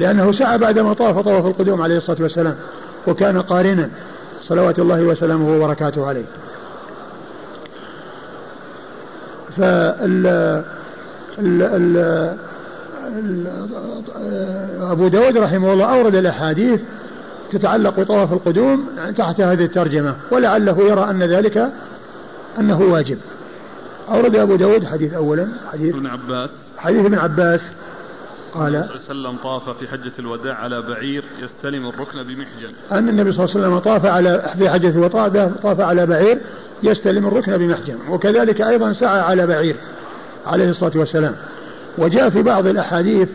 لأنه 0.00 0.32
سعى 0.32 0.58
بعدما 0.58 0.92
طاف 0.92 1.18
طواف 1.18 1.46
القدوم 1.46 1.82
عليه 1.82 1.96
الصلاة 1.96 2.22
والسلام 2.22 2.54
وكان 3.06 3.42
قارنا 3.42 3.88
صلوات 4.42 4.78
الله 4.78 5.02
وسلامه 5.02 5.56
وبركاته 5.56 6.06
عليه. 6.06 6.24
فال 9.56 10.26
ال 11.38 11.62
ال 11.62 12.36
أبو 14.80 15.08
داود 15.08 15.36
رحمه 15.36 15.72
الله 15.72 15.84
أورد 15.84 16.14
الأحاديث 16.14 16.80
تتعلق 17.52 18.00
بطواف 18.00 18.32
القدوم 18.32 18.86
تحت 19.16 19.40
هذه 19.40 19.64
الترجمة 19.64 20.14
ولعله 20.30 20.78
يرى 20.78 21.10
أن 21.10 21.22
ذلك 21.22 21.68
أنه 22.58 22.80
واجب. 22.80 23.18
أورد 24.08 24.36
أبو 24.36 24.56
داود 24.56 24.84
حديث 24.84 25.14
أولا 25.14 25.48
حديث 25.72 25.94
ابن 25.94 26.06
عباس. 26.06 26.50
حديث 26.78 27.06
ابن 27.06 27.18
عباس. 27.18 27.60
قال 28.54 28.76
النبي 28.76 28.98
صلى 28.98 29.14
الله 29.14 29.28
عليه 29.28 29.28
وسلم 29.28 29.36
طاف 29.42 29.78
في 29.78 29.88
حجة 29.88 30.12
الوداع 30.18 30.54
على 30.54 30.82
بعير 30.82 31.24
يستلم 31.42 31.88
الركن 31.88 32.22
بمحجن. 32.22 32.72
أن 32.92 33.08
النبي 33.08 33.32
صلى 33.32 33.44
الله 33.44 33.56
عليه 33.56 33.66
وسلم 33.66 33.78
طاف 33.78 34.06
على 34.06 34.54
في 34.58 34.70
حجة 34.70 34.88
الوداع 34.88 35.50
طاف 35.62 35.80
على 35.80 36.06
بعير 36.06 36.38
يستلم 36.82 37.26
الركن 37.26 37.56
بمحجن. 37.56 37.98
وكذلك 38.08 38.60
أيضا 38.60 38.92
سعى 38.92 39.20
على 39.20 39.46
بعير 39.46 39.76
عليه 40.46 40.70
الصلاة 40.70 40.92
والسلام. 40.96 41.36
وجاء 41.98 42.30
في 42.30 42.42
بعض 42.42 42.66
الأحاديث 42.66 43.28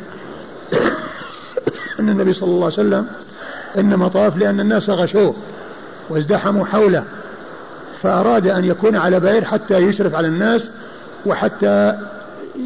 أن 1.99 2.09
النبي 2.09 2.34
صلى 2.34 2.49
الله 2.49 2.66
عليه 2.66 2.74
وسلم 2.74 3.07
إنما 3.78 4.07
طاف 4.07 4.38
لأن 4.38 4.59
الناس 4.59 4.89
غشوه 4.89 5.36
وازدحموا 6.09 6.66
حوله 6.66 7.03
فأراد 8.01 8.47
أن 8.47 8.66
يكون 8.66 8.95
على 8.95 9.20
بعير 9.20 9.45
حتى 9.45 9.78
يشرف 9.78 10.16
على 10.16 10.28
الناس 10.28 10.70
وحتى 11.26 11.97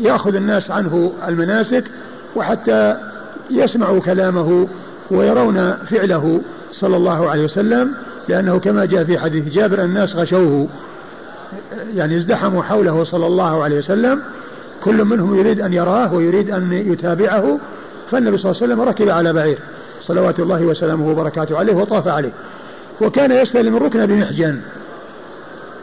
يأخذ 0.01 0.35
الناس 0.35 0.71
عنه 0.71 1.13
المناسك 1.27 1.83
وحتى 2.35 2.95
يسمعوا 3.49 3.99
كلامه 3.99 4.67
ويرون 5.11 5.73
فعله 5.73 6.41
صلى 6.71 6.97
الله 6.97 7.29
عليه 7.29 7.43
وسلم 7.43 7.93
لأنه 8.27 8.59
كما 8.59 8.85
جاء 8.85 9.03
في 9.03 9.19
حديث 9.19 9.47
جابر 9.49 9.83
الناس 9.83 10.15
غشوه. 10.15 10.67
يعني 11.95 12.17
ازدحموا 12.17 12.63
حوله 12.63 13.03
صلى 13.03 13.25
الله 13.25 13.63
عليه 13.63 13.77
وسلم. 13.77 14.21
كل 14.83 15.05
منهم 15.05 15.39
يريد 15.39 15.61
أن 15.61 15.73
يراه 15.73 16.13
ويريد 16.13 16.51
أن 16.51 16.73
يتابعه. 16.73 17.59
فالنبي 18.11 18.37
صلى 18.37 18.51
الله 18.51 18.61
عليه 18.61 18.73
وسلم 18.73 18.89
ركب 18.89 19.09
على 19.09 19.33
بعير. 19.33 19.57
صلوات 20.01 20.39
الله 20.39 20.63
وسلامه 20.63 21.11
وبركاته 21.11 21.57
عليه 21.57 21.75
وطاف 21.75 22.07
عليه. 22.07 22.31
وكان 23.01 23.31
يستلم 23.31 23.77
الركن 23.77 24.05
بمحجن. 24.05 24.59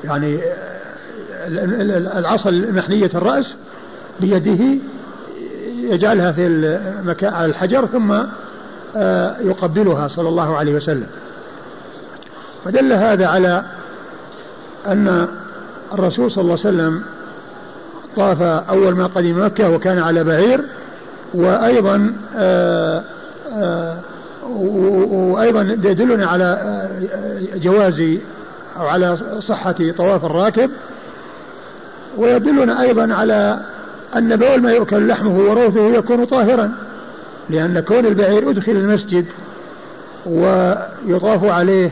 يعني 0.04 0.38
العصا 2.18 2.48
المحنية 2.50 3.10
الرأس 3.14 3.56
بيده. 4.20 4.78
يجعلها 5.86 6.32
في 6.32 6.46
المكان 6.46 7.34
على 7.34 7.46
الحجر 7.46 7.86
ثم 7.86 8.12
آه، 8.96 9.36
يقبلها 9.40 10.08
صلى 10.08 10.28
الله 10.28 10.56
عليه 10.56 10.74
وسلم. 10.74 11.06
فدل 12.64 12.92
هذا 12.92 13.26
على 13.26 13.62
أن 14.86 15.28
الرسول 15.92 16.30
صلى 16.30 16.42
الله 16.42 16.58
عليه 16.64 16.76
وسلم 16.76 17.02
طاف 18.16 18.42
أول 18.42 18.94
ما 18.94 19.06
قدم 19.06 19.44
مكة 19.44 19.70
وكان 19.70 19.98
على 19.98 20.24
بعير 20.24 20.60
وأيضا 21.34 22.12
آه، 22.36 23.02
آه، 23.52 23.96
وأيضا 25.12 25.60
يدلنا 25.62 26.26
على 26.26 26.88
جواز 27.54 28.18
أو 28.76 28.86
على 28.86 29.16
صحة 29.40 29.74
طواف 29.96 30.24
الراكب. 30.24 30.70
ويدلنا 32.16 32.82
أيضا 32.82 33.14
على 33.14 33.60
أن 34.16 34.36
بول 34.36 34.62
ما 34.62 34.72
يؤكل 34.72 35.08
لحمه 35.08 35.38
وروثه 35.38 35.88
يكون 35.88 36.24
طاهرا 36.24 36.72
لأن 37.50 37.80
كون 37.80 38.06
البعير 38.06 38.50
أدخل 38.50 38.72
المسجد 38.72 39.26
ويطاف 40.26 41.44
عليه 41.44 41.90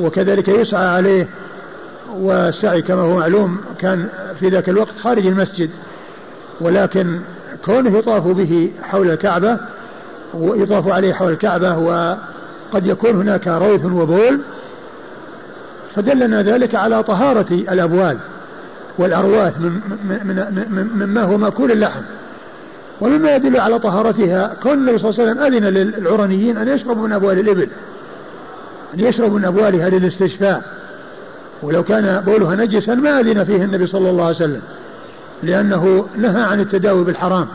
وكذلك 0.00 0.48
يسعى 0.48 0.86
عليه 0.86 1.28
والسعي 2.16 2.82
كما 2.82 3.00
هو 3.00 3.18
معلوم 3.18 3.60
كان 3.78 4.08
في 4.40 4.48
ذاك 4.48 4.68
الوقت 4.68 4.98
خارج 5.02 5.26
المسجد 5.26 5.70
ولكن 6.60 7.20
كونه 7.64 7.98
يطاف 7.98 8.26
به 8.26 8.72
حول 8.82 9.10
الكعبة 9.10 9.58
ويطاف 10.34 10.88
عليه 10.88 11.12
حول 11.12 11.32
الكعبة 11.32 11.78
وقد 11.78 12.86
يكون 12.86 13.10
هناك 13.10 13.48
روث 13.48 13.84
وبول 13.84 14.40
فدلنا 15.94 16.42
ذلك 16.42 16.74
على 16.74 17.02
طهارة 17.02 17.52
الأبوال. 17.52 18.18
والأرواث 18.98 19.54
مما 20.94 21.22
هو 21.22 21.36
مأكول 21.36 21.72
اللحم. 21.72 22.00
ومما 23.00 23.34
يدل 23.36 23.60
على 23.60 23.78
طهارتها 23.78 24.54
كون 24.62 24.72
النبي 24.72 24.98
صلى 24.98 25.10
الله 25.10 25.20
عليه 25.20 25.32
وسلم 25.32 25.44
أذن 25.44 25.64
للعرنيين 25.64 26.56
أن 26.56 26.68
يشربوا 26.68 27.06
من 27.06 27.12
أبوال 27.12 27.38
الإبل 27.38 27.68
أن 28.94 29.00
يشربوا 29.00 29.38
من 29.38 29.44
أبوالها 29.44 29.88
للاستشفاء. 29.88 30.62
ولو 31.62 31.82
كان 31.82 32.22
بولها 32.26 32.56
نجسا 32.56 32.94
ما 32.94 33.20
أذن 33.20 33.44
فيه 33.44 33.64
النبي 33.64 33.86
صلى 33.86 34.10
الله 34.10 34.24
عليه 34.24 34.36
وسلم 34.36 34.62
لأنه 35.42 36.06
نهى 36.16 36.42
عن 36.42 36.60
التداوي 36.60 37.04
بالحرام. 37.04 37.46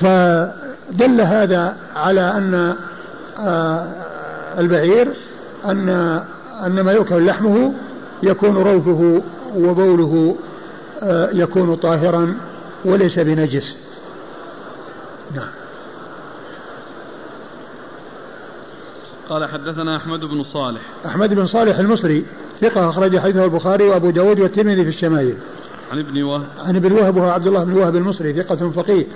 فدل 0.00 1.20
هذا 1.20 1.76
على 1.96 2.20
أن 2.20 2.74
آه، 3.38 3.86
البعير 4.58 5.08
أن 5.64 5.88
أن 6.66 6.80
ما 6.80 6.92
يؤكل 6.92 7.26
لحمه 7.26 7.72
يكون 8.22 8.56
روثه 8.56 9.22
وبوله 9.56 10.36
آه، 11.02 11.30
يكون 11.32 11.74
طاهرا 11.74 12.34
وليس 12.84 13.18
بنجس. 13.18 13.76
نعم. 15.34 15.48
قال 19.28 19.48
حدثنا 19.48 19.96
أحمد 19.96 20.20
بن 20.20 20.44
صالح. 20.44 20.80
أحمد 21.06 21.34
بن 21.34 21.46
صالح 21.46 21.78
المصري 21.78 22.24
ثقة 22.60 22.90
أخرج 22.90 23.18
حديثه 23.18 23.44
البخاري 23.44 23.84
وأبو 23.84 24.10
داود 24.10 24.40
والترمذي 24.40 24.82
في 24.82 24.88
الشمائل. 24.88 25.34
عن 25.90 25.98
ابن 25.98 26.22
وهب. 26.22 26.46
عن 26.58 26.76
ابن 26.76 26.92
وهب 26.92 27.16
وهو 27.16 27.30
عبد 27.30 27.46
الله 27.46 27.64
بن 27.64 27.72
وهب 27.72 27.96
المصري 27.96 28.32
ثقة 28.32 28.70
فقيه 28.70 29.06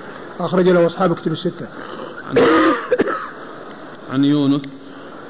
أخرج 0.41 0.69
له 0.69 0.87
أصحاب 0.87 1.15
كتب 1.15 1.33
الستة. 1.33 1.69
عن, 2.29 2.39
عن 4.11 4.25
يونس. 4.25 4.63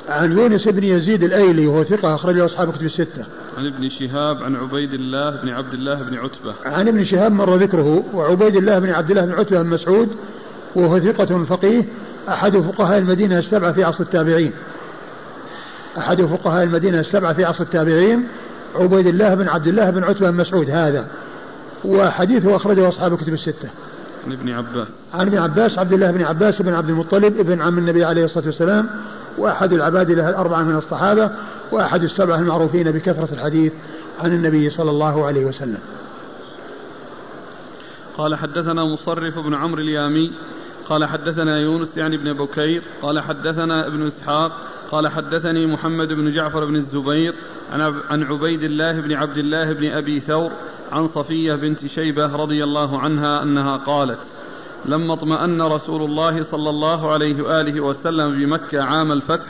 عن 0.09 0.33
يونس 0.33 0.69
بن 0.69 0.85
يزيد 0.85 1.25
الأيلي 1.25 1.67
وهو 1.67 1.85
ثقة 1.85 2.15
أخرج 2.15 2.37
له 2.37 2.45
أصحاب 2.45 2.73
كتب 2.73 2.85
الستة. 2.85 3.25
عن 3.61 3.67
ابن 3.67 3.89
شهاب 3.89 4.43
عن 4.43 4.57
عبيد 4.57 4.95
الله 4.95 5.31
بن 5.31 5.49
عبد 5.49 5.75
الله 5.75 6.03
بن 6.03 6.19
عتبة. 6.19 6.55
عن 6.65 6.89
ابن 6.89 7.05
شهاب 7.05 7.33
مر 7.33 7.57
ذكره 7.57 8.05
وعبيد 8.15 8.57
الله 8.57 8.79
بن 8.79 8.91
عبد 8.91 9.11
الله 9.11 9.25
بن 9.25 9.33
عتبة 9.33 9.63
بن 9.63 9.69
مسعود 9.69 10.09
وهو 10.75 11.01
ثقة 11.01 11.45
فقيه 11.45 11.85
أحد 12.29 12.59
فقهاء 12.59 12.99
المدينة 12.99 13.39
السبعة 13.39 13.73
في 13.73 13.85
عصر 13.85 14.05
التابعين. 14.05 14.53
أحد 15.99 16.23
فقهاء 16.23 16.65
المدينة 16.65 17.01
السبعة 17.01 17.33
في 17.33 17.45
عصر 17.45 17.65
التابعين 17.65 18.29
عبيد 18.75 19.07
الله 19.07 19.35
بن 19.35 19.49
عبد 19.49 19.67
الله 19.67 19.91
بن 19.91 20.05
عتبة 20.05 20.31
بن 20.31 20.37
مسعود 20.37 20.71
هذا. 20.71 21.07
وحديثه 21.85 22.57
أخرجه 22.57 22.89
أصحاب 22.89 23.17
كتب 23.17 23.33
الستة. 23.33 23.69
عن 24.27 24.33
ابن 24.33 24.51
عباس. 24.51 24.89
عن 25.15 25.27
ابن 25.27 25.39
عباس 25.39 25.79
عبد 25.79 25.93
الله 25.93 26.11
بن 26.11 26.23
عباس 26.23 26.63
بن 26.63 26.75
عبد 26.75 26.89
المطلب 26.89 27.39
ابن 27.39 27.61
عم 27.61 27.79
النبي 27.79 28.05
عليه 28.05 28.25
الصلاة 28.25 28.47
والسلام 28.47 28.91
وأحد 29.39 29.73
العباد 29.73 30.11
له 30.11 30.29
الأربعة 30.29 30.63
من 30.63 30.77
الصحابة 30.77 31.31
وأحد 31.73 32.03
السبعة 32.03 32.39
المعروفين 32.39 32.91
بكثرة 32.91 33.35
الحديث 33.35 33.73
عن 34.19 34.33
النبي 34.33 34.71
صلى 34.71 34.91
الله 34.91 35.27
عليه 35.27 35.45
وسلم. 35.45 35.79
قال 38.17 38.35
حدثنا 38.35 38.85
مصرف 38.85 39.39
بن 39.39 39.55
عمرو 39.55 39.83
اليامي 39.83 40.33
قال 40.89 41.05
حدثنا 41.05 41.59
يونس 41.59 41.97
يعني 41.97 42.17
بن 42.17 42.33
بكير 42.33 42.83
قال 43.03 43.21
حدثنا 43.21 43.87
ابن 43.87 44.07
إسحاق 44.07 44.53
قال 44.91 45.09
حدثني 45.09 45.67
محمد 45.67 46.09
بن 46.09 46.33
جعفر 46.33 46.65
بن 46.65 46.77
الزبير 46.77 47.35
عن 48.11 48.23
عبيد 48.23 48.63
الله 48.63 49.01
بن 49.01 49.13
عبد 49.13 49.39
الله 49.39 49.73
بن 49.73 49.91
أبي 49.91 50.21
ثور 50.21 50.51
عن 50.93 51.07
صفية 51.07 51.55
بنت 51.55 51.87
شيبة 51.87 52.37
رضي 52.37 52.65
الله 52.65 52.99
عنها 52.99 53.43
أنها 53.43 53.77
قالت 53.77 54.21
لما 54.85 55.13
اطمأن 55.13 55.63
رسول 55.63 56.03
الله 56.03 56.43
صلى 56.43 56.71
الله 56.71 57.13
عليه 57.13 57.43
وآله 57.43 57.81
وسلم 57.81 58.39
بمكة 58.39 58.83
عام 58.83 59.13
الفتح 59.13 59.47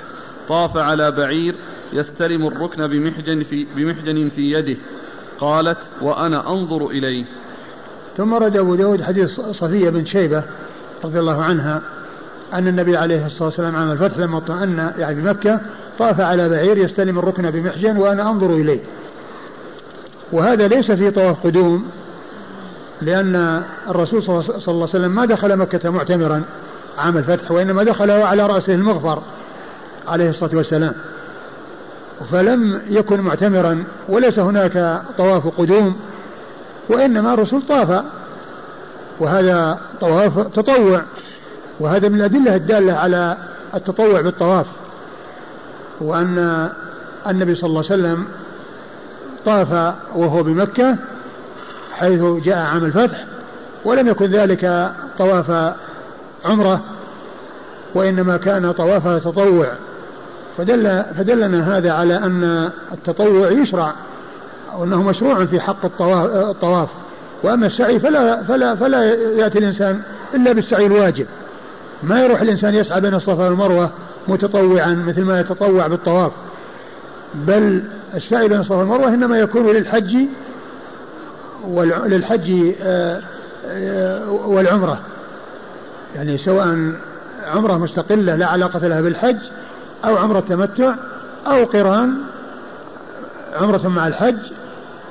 طاف 0.49 0.77
على 0.77 1.11
بعير 1.11 1.55
يستلم 1.93 2.47
الركن 2.47 2.87
بمحجن 2.87 3.43
في, 3.43 3.67
بمحجن 3.77 4.29
في 4.29 4.53
يده. 4.53 4.77
قالت 5.39 5.79
وأنا 6.03 6.51
أنظر 6.53 6.87
إليه. 6.87 7.25
ثم 8.17 8.35
رد 8.35 8.57
أبو 8.57 8.75
داود 8.75 9.03
حديث 9.03 9.41
صفية 9.41 9.91
بن 9.91 10.05
شيبة 10.05 10.43
رضي 11.05 11.19
الله 11.19 11.43
عنها 11.43 11.83
أن 12.53 12.69
النبي 12.69 12.97
عليه 12.97 13.27
الصلاة 13.27 13.45
والسلام 13.45 13.77
عام 13.77 13.91
الفتح 13.91 14.19
لما 14.19 14.39
اطمأن 14.39 14.93
يعني 14.99 15.21
بمكة 15.21 15.61
طاف 15.99 16.21
على 16.21 16.49
بعير 16.49 16.79
يستلم 16.79 17.19
الركن 17.19 17.51
بمحجن 17.51 17.97
وأنا 17.97 18.31
أنظر 18.31 18.55
إليه. 18.55 18.81
وهذا 20.33 20.69
ليس 20.69 20.91
في 20.91 21.11
طواف 21.11 21.47
قدوم 21.47 21.85
لأن 23.03 23.63
الرسول 23.89 24.23
صلى 24.23 24.41
الله 24.41 24.59
عليه 24.69 24.83
وسلم 24.83 25.15
ما 25.15 25.27
دخل 25.27 25.57
مكة 25.57 25.91
معتمرا 25.91 26.43
عام 26.99 27.17
الفتح 27.19 27.51
وإنما 27.51 27.83
دخل 27.85 28.11
على 28.11 28.47
رأسه 28.47 28.75
المغفر 28.75 29.23
عليه 30.09 30.31
الصلاة 30.31 30.57
والسلام. 30.57 30.93
فلم 32.33 32.83
يكن 32.89 33.21
معتمرا 33.21 33.85
وليس 34.09 34.39
هناك 34.39 35.03
طواف 35.19 35.49
قدوم 35.61 35.97
وإنما 36.89 37.35
الرسول 37.35 37.63
طاف 37.63 38.05
وهذا 39.21 39.79
طواف 40.01 40.39
تطوع 40.39 41.03
وهذا 41.81 42.09
من 42.09 42.15
الأدلة 42.15 42.55
الدالة 42.55 42.93
على 42.93 43.37
التطوع 43.75 44.21
بالطواف 44.21 44.67
وأن 46.01 46.69
النبي 47.27 47.55
صلى 47.55 47.69
الله 47.69 47.85
عليه 47.91 48.01
وسلم 48.03 48.25
طاف 49.45 49.95
وهو 50.15 50.43
بمكة 50.43 50.97
حيث 51.93 52.23
جاء 52.45 52.59
عام 52.59 52.85
الفتح 52.85 53.25
ولم 53.85 54.09
يكن 54.09 54.27
ذلك 54.27 54.91
طواف 55.19 55.75
عمرة 56.45 56.81
وإنما 57.95 58.37
كان 58.37 58.73
طواف 58.73 59.25
تطوع. 59.25 59.67
فدل 60.59 61.05
فدلنا 61.19 61.77
هذا 61.77 61.93
على 61.93 62.17
أن 62.17 62.71
التطوع 62.93 63.51
يشرع 63.51 63.93
أو 64.73 64.85
أنه 64.85 65.03
مشروع 65.03 65.45
في 65.45 65.61
حق 65.61 66.03
الطواف 66.03 66.89
وأما 67.43 67.67
السعي 67.67 68.01
فلا 68.01 68.43
فلا 68.43 68.75
فلا 68.75 69.05
يأتي 69.15 69.59
الإنسان 69.59 70.01
إلا 70.35 70.53
بالسعي 70.53 70.87
الواجب. 70.87 71.27
ما 72.03 72.21
يروح 72.21 72.41
الإنسان 72.41 72.75
يسعى 72.75 73.01
بين 73.01 73.15
الصفا 73.15 73.45
والمروة 73.45 73.91
متطوعا 74.29 74.95
مثل 75.09 75.25
ما 75.25 75.41
يتطوع 75.41 75.87
بالطواف. 75.87 76.33
بل 77.35 77.83
السعي 78.15 78.49
بين 78.49 78.61
الصفا 78.61 78.77
والمروة 78.77 79.09
إنما 79.09 79.39
يكون 79.39 79.67
للحج 79.67 80.17
وللحج 81.65 82.73
آه، 82.83 83.21
آه، 83.67 84.31
والعمرة. 84.31 85.01
يعني 86.15 86.39
سواء 86.39 86.93
عمرة 87.47 87.79
مستقلة 87.79 88.37
لا 88.37 88.47
علاقة 88.47 88.89
لها 88.89 89.01
بالحج 89.01 89.37
أو 90.05 90.17
عمرة 90.17 90.41
تمتع 90.41 90.95
أو 91.47 91.65
قران 91.65 92.15
عمرة 93.61 93.89
مع 93.89 94.07
الحج 94.07 94.39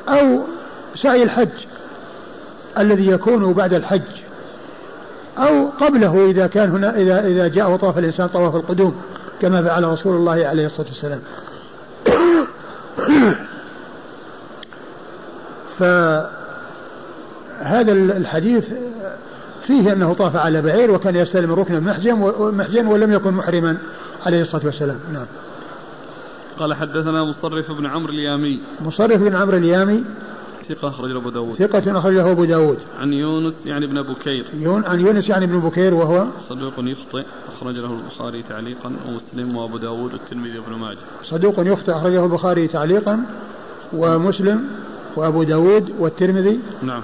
أو 0.10 0.44
سعي 0.96 1.24
الحج 1.24 1.50
الذي 2.78 3.08
يكون 3.08 3.54
بعد 3.54 3.74
الحج 3.74 4.02
أو 5.38 5.70
قبله 5.70 6.26
إذا 6.26 6.48
كان 6.48 6.70
هنا 6.70 6.96
إذا 6.96 7.28
إذا 7.28 7.48
جاء 7.48 7.72
وطاف 7.72 7.98
الإنسان 7.98 8.28
طواف 8.28 8.56
القدوم 8.56 8.96
كما 9.42 9.64
فعل 9.64 9.84
رسول 9.84 10.16
الله 10.16 10.48
عليه 10.48 10.66
الصلاة 10.66 10.88
والسلام. 10.88 11.20
فهذا 15.80 17.92
الحديث 17.92 18.66
فيه 19.68 19.94
أنه 19.94 20.14
طاف 20.14 20.36
على 20.36 20.62
بعير 20.62 20.92
وكان 20.92 21.16
يستلم 21.16 21.54
ركن 21.54 21.84
محجن 22.40 22.88
ولم 22.88 23.14
يكن 23.14 23.34
محرما. 23.34 23.78
عليه 24.26 24.42
الصلاة 24.42 24.66
والسلام. 24.66 25.00
نعم. 25.14 25.26
قال 26.60 26.74
حدثنا 26.74 27.24
مصرف 27.24 27.72
بن 27.72 27.86
عمرو 27.86 28.14
اليامي. 28.14 28.60
مصرف 28.82 29.22
بن 29.22 29.36
عمرو 29.36 29.58
اليامي. 29.58 30.04
ثقة 30.70 30.88
أخرجه 30.88 31.18
أبو 31.18 31.30
داود. 31.30 31.56
ثقة 31.56 32.00
أخرجه 32.00 32.32
أبو 32.32 32.46
داود. 32.46 32.78
عن 33.00 33.14
يونس 33.14 33.66
يعني 33.66 33.86
ابن 33.86 34.02
بكير. 34.02 34.46
يون 34.54 34.86
عن 34.86 35.00
يونس 35.00 35.30
يعني 35.30 35.46
ابن 35.46 35.60
بكير 35.60 35.94
وهو 35.94 36.28
صدوق 36.50 36.74
يخطئ 36.80 37.24
أخرج 37.56 37.76
له 37.76 37.94
البخاري 37.94 38.44
تعليقا 38.44 38.96
ومسلم 39.08 39.56
وأبو 39.56 39.78
داود 39.78 40.14
والترمذي 40.14 40.60
وابن 40.60 40.74
ماجه. 40.74 40.98
صدوق 41.24 41.56
يخطئ 41.60 41.92
أخرجه 41.92 42.26
البخاري 42.26 42.68
تعليقا 42.68 43.24
ومسلم 43.94 44.68
وأبو 45.16 45.44
داود 45.44 45.94
والترمذي 46.00 46.60
نعم. 46.84 47.04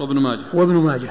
وابن 0.00 0.18
ماجه. 0.18 0.40
وابن 0.54 0.74
ماجه. 0.74 1.10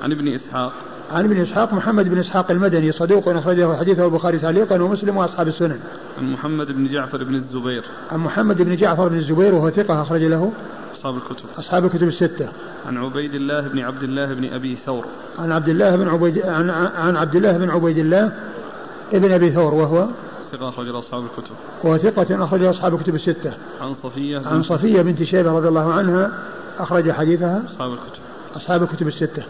عن 0.00 0.12
ابن 0.12 0.28
إسحاق. 0.28 0.72
عن 1.12 1.24
ابن 1.24 1.40
إسحاق 1.40 1.74
محمد 1.74 2.08
بن 2.08 2.18
إسحاق 2.18 2.50
المدني 2.50 2.92
صدوق 2.92 3.28
أخرجه 3.28 3.76
حديثه 3.76 4.04
البخاري 4.04 4.38
تعليقا 4.38 4.82
ومسلم 4.82 5.16
وأصحاب 5.16 5.48
السنن. 5.48 5.78
عن 6.18 6.32
محمد 6.32 6.72
بن 6.72 6.88
جعفر 6.88 7.24
بن 7.24 7.34
الزبير. 7.34 7.84
عن 8.10 8.18
محمد 8.18 8.62
بن 8.62 8.76
جعفر 8.76 9.08
بن 9.08 9.16
الزبير 9.16 9.54
وهو 9.54 9.70
ثقة 9.70 10.02
أخرج 10.02 10.22
له 10.22 10.52
أصحاب 10.96 11.16
الكتب. 11.16 11.44
أصحاب 11.58 11.84
الكتب 11.84 12.08
الستة. 12.08 12.48
عن 12.86 12.96
عبيد 12.96 13.34
الله 13.34 13.68
بن 13.68 13.78
عبد 13.78 14.02
الله 14.02 14.34
بن 14.34 14.44
أبي 14.44 14.76
ثور. 14.76 15.04
عن 15.38 15.52
عبد 15.52 15.68
الله 15.68 15.96
بن 15.96 16.08
عبيد 16.08 16.46
عن, 16.46 16.70
عن 16.70 17.16
عبد 17.16 17.36
الله 17.36 17.58
بن 17.58 17.70
عبيد 17.70 17.98
الله 17.98 18.32
ابن 19.12 19.32
أبي 19.32 19.50
ثور 19.50 19.74
وهو 19.74 20.06
ثقة 20.52 20.68
أخرج 20.68 20.88
أصحاب 20.88 21.22
الكتب. 21.22 21.54
وهو 21.84 21.98
ثقة 21.98 22.44
أخرج 22.44 22.62
أصحاب 22.62 22.94
الكتب 22.94 23.14
الستة. 23.14 23.52
عن 23.80 23.94
صفية 23.94 24.38
عن 24.46 24.62
صفية 24.62 25.02
بنت 25.02 25.22
شيبة 25.22 25.52
رضي 25.52 25.68
الله 25.68 25.92
عنها 25.92 26.30
أخرج 26.78 27.10
حديثها 27.10 27.62
أصحاب 27.70 27.92
الكتب. 27.92 28.22
أصحاب 28.56 28.82
الكتب 28.82 29.08
الستة. 29.08 29.42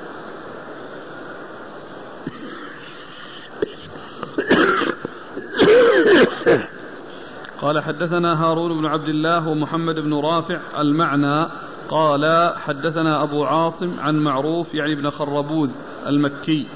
قال 7.63 7.83
حدثنا 7.83 8.45
هارون 8.45 8.79
بن 8.81 8.87
عبد 8.87 9.09
الله 9.09 9.49
ومحمد 9.49 10.01
بن 10.01 10.15
رافع 10.15 10.61
المعنى 10.79 11.47
قال 11.89 12.55
حدثنا 12.57 13.23
أبو 13.23 13.45
عاصم 13.45 14.01
عن 14.01 14.19
معروف 14.19 14.75
يعني 14.75 14.93
ابن 14.93 15.11
خربوذ 15.11 15.71
المكي 16.07 16.67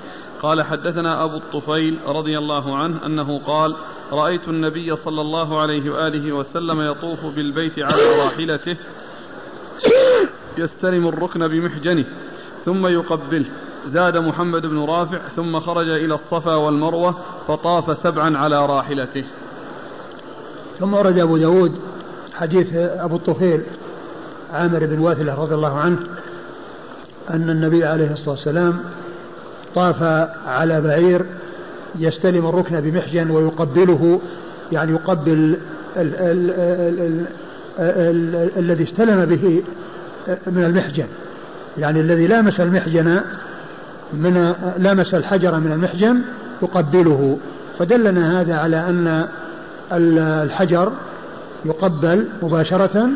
قال 0.43 0.63
حدثنا 0.63 1.25
أبو 1.25 1.37
الطفيل 1.37 1.99
رضي 2.07 2.39
الله 2.39 2.77
عنه 2.77 3.07
أنه 3.07 3.39
قال 3.39 3.77
رأيت 4.13 4.49
النبي 4.49 4.97
صلى 4.97 5.21
الله 5.21 5.61
عليه 5.61 5.91
وآله 5.91 6.33
وسلم 6.33 6.81
يطوف 6.81 7.37
بالبيت 7.37 7.79
على 7.79 8.03
راحلته 8.23 8.77
يستلم 10.59 11.09
الركن 11.09 11.49
بمحجنه 11.49 12.05
ثم 12.65 12.87
يقبله 12.87 13.47
زاد 13.87 14.17
محمد 14.17 14.63
بن 14.63 14.79
رافع 14.85 15.19
ثم 15.37 15.61
خرج 15.61 15.89
إلى 15.89 16.15
الصفا 16.15 16.55
والمروة 16.55 17.15
فطاف 17.49 17.99
سبعا 17.99 18.39
على 18.39 18.67
راحلته. 18.67 19.25
ثم 20.79 20.95
ورد 20.95 21.19
أبو 21.19 21.37
داود 21.37 21.73
حديث 22.35 22.75
أبو 22.75 23.17
الطفيل 23.17 23.63
عامر 24.53 24.87
بن 24.87 24.99
واثلة 24.99 25.35
رضي 25.35 25.55
الله 25.55 25.79
عنه 25.79 25.99
أن 27.31 27.51
النبي 27.51 27.85
عليه 27.85 28.13
الصلاة 28.13 28.31
والسلام 28.31 28.79
طاف 29.75 30.03
على 30.47 30.81
بعير 30.81 31.27
يستلم 31.99 32.47
الركن 32.47 32.81
بمحجن 32.81 33.31
ويقبله 33.31 34.21
يعني 34.73 34.93
يقبل 34.93 35.33
ال 35.33 35.59
ال 35.97 36.51
ال 36.51 37.27
ال 37.79 38.35
ال 38.35 38.51
الذي 38.59 38.85
استلم 38.85 39.25
به 39.25 39.63
من 40.47 40.65
المحجن 40.65 41.07
يعني 41.79 42.01
الذي 42.01 42.27
لامس 42.27 42.61
المحجن 42.61 43.21
من 44.13 44.55
لامس 44.79 45.15
الحجر 45.15 45.61
من 45.61 45.73
المحجن 45.73 46.23
يقبله. 46.63 47.39
فدلنا 47.79 48.41
هذا 48.41 48.55
على 48.55 48.77
أن 48.77 49.29
الحجر 49.93 50.93
يقبل 51.65 52.29
مباشرة 52.43 53.09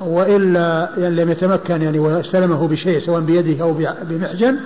وإلا 0.00 0.90
يعني 0.98 1.16
لم 1.16 1.30
يتمكن 1.30 1.82
يعني 1.82 1.98
واستلمه 1.98 2.68
بشيء 2.68 2.98
سواء 2.98 3.20
بيده 3.20 3.62
أو 3.62 3.74
بمحجن 4.02 4.56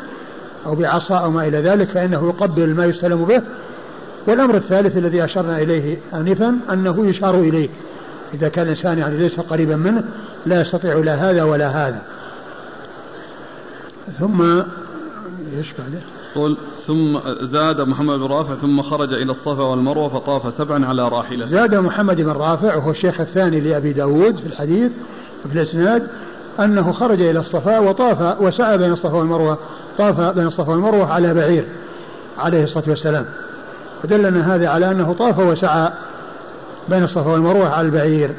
أو 0.67 0.75
بعصا 0.75 1.19
أو 1.19 1.31
ما 1.31 1.47
إلى 1.47 1.59
ذلك 1.59 1.89
فإنه 1.89 2.29
يقبل 2.29 2.75
ما 2.75 2.85
يستلم 2.87 3.25
به. 3.25 3.43
والأمر 4.27 4.57
الثالث 4.57 4.97
الذي 4.97 5.25
أشرنا 5.25 5.59
إليه 5.59 5.99
آنفا 6.15 6.59
أنه 6.73 7.07
يشار 7.07 7.35
إليه 7.35 7.69
إذا 8.35 8.49
كان 8.49 8.65
الإنسان 8.65 8.99
يعني 8.99 9.19
ليس 9.19 9.41
قريبا 9.41 9.77
منه 9.77 10.05
لا 10.47 10.61
يستطيع 10.61 10.95
لا 10.95 11.31
هذا 11.31 11.43
ولا 11.43 11.69
هذا. 11.69 12.03
ثم 14.19 14.63
إيش 15.59 15.73
بعده؟ 15.79 16.01
قل 16.35 16.57
ثم 16.87 17.19
زاد 17.43 17.81
محمد 17.81 18.19
بن 18.19 18.27
رافع 18.27 18.55
ثم 18.55 18.83
خرج 18.83 19.13
إلى 19.13 19.31
الصفا 19.31 19.63
والمروة 19.63 20.09
فطاف 20.09 20.55
سبعا 20.55 20.87
على 20.87 21.09
راحلة. 21.09 21.47
زاد 21.47 21.75
محمد 21.75 22.17
بن 22.17 22.31
رافع 22.31 22.77
وهو 22.77 22.91
الشيخ 22.91 23.21
الثاني 23.21 23.61
لأبي 23.61 23.93
داود 23.93 24.37
في 24.37 24.47
الحديث 24.47 24.93
في 25.43 25.53
الإسناد 25.53 26.09
أنه 26.61 26.93
خرج 26.93 27.21
إلى 27.21 27.41
الصفا 27.41 27.79
وطاف 27.79 28.43
وسعى 28.43 28.79
بين 28.79 28.93
الصفا 28.93 29.17
والمروة 29.17 29.59
طاف 29.99 30.21
بين 30.21 30.47
الصفا 30.47 30.73
والمروة 30.73 31.13
على 31.13 31.35
بعير 31.35 31.65
عليه 32.39 32.65
الصلاة 32.65 32.85
والسلام. 32.89 33.27
فدلنا 34.03 34.55
هذا 34.55 34.69
على 34.69 34.91
أنه 34.91 35.13
طاف 35.13 35.39
وسعى 35.39 35.93
بين 36.89 37.05
الصفا 37.05 37.31
والمروة 37.31 37.69
على 37.69 37.87
البعير 37.87 38.31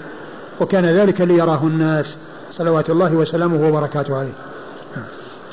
وكان 0.62 0.86
ذلك 0.86 1.22
ليراه 1.22 1.64
الناس 1.64 2.18
صلوات 2.52 2.90
الله 2.90 3.14
وسلامه 3.14 3.68
وبركاته 3.68 4.18
عليه. 4.18 4.34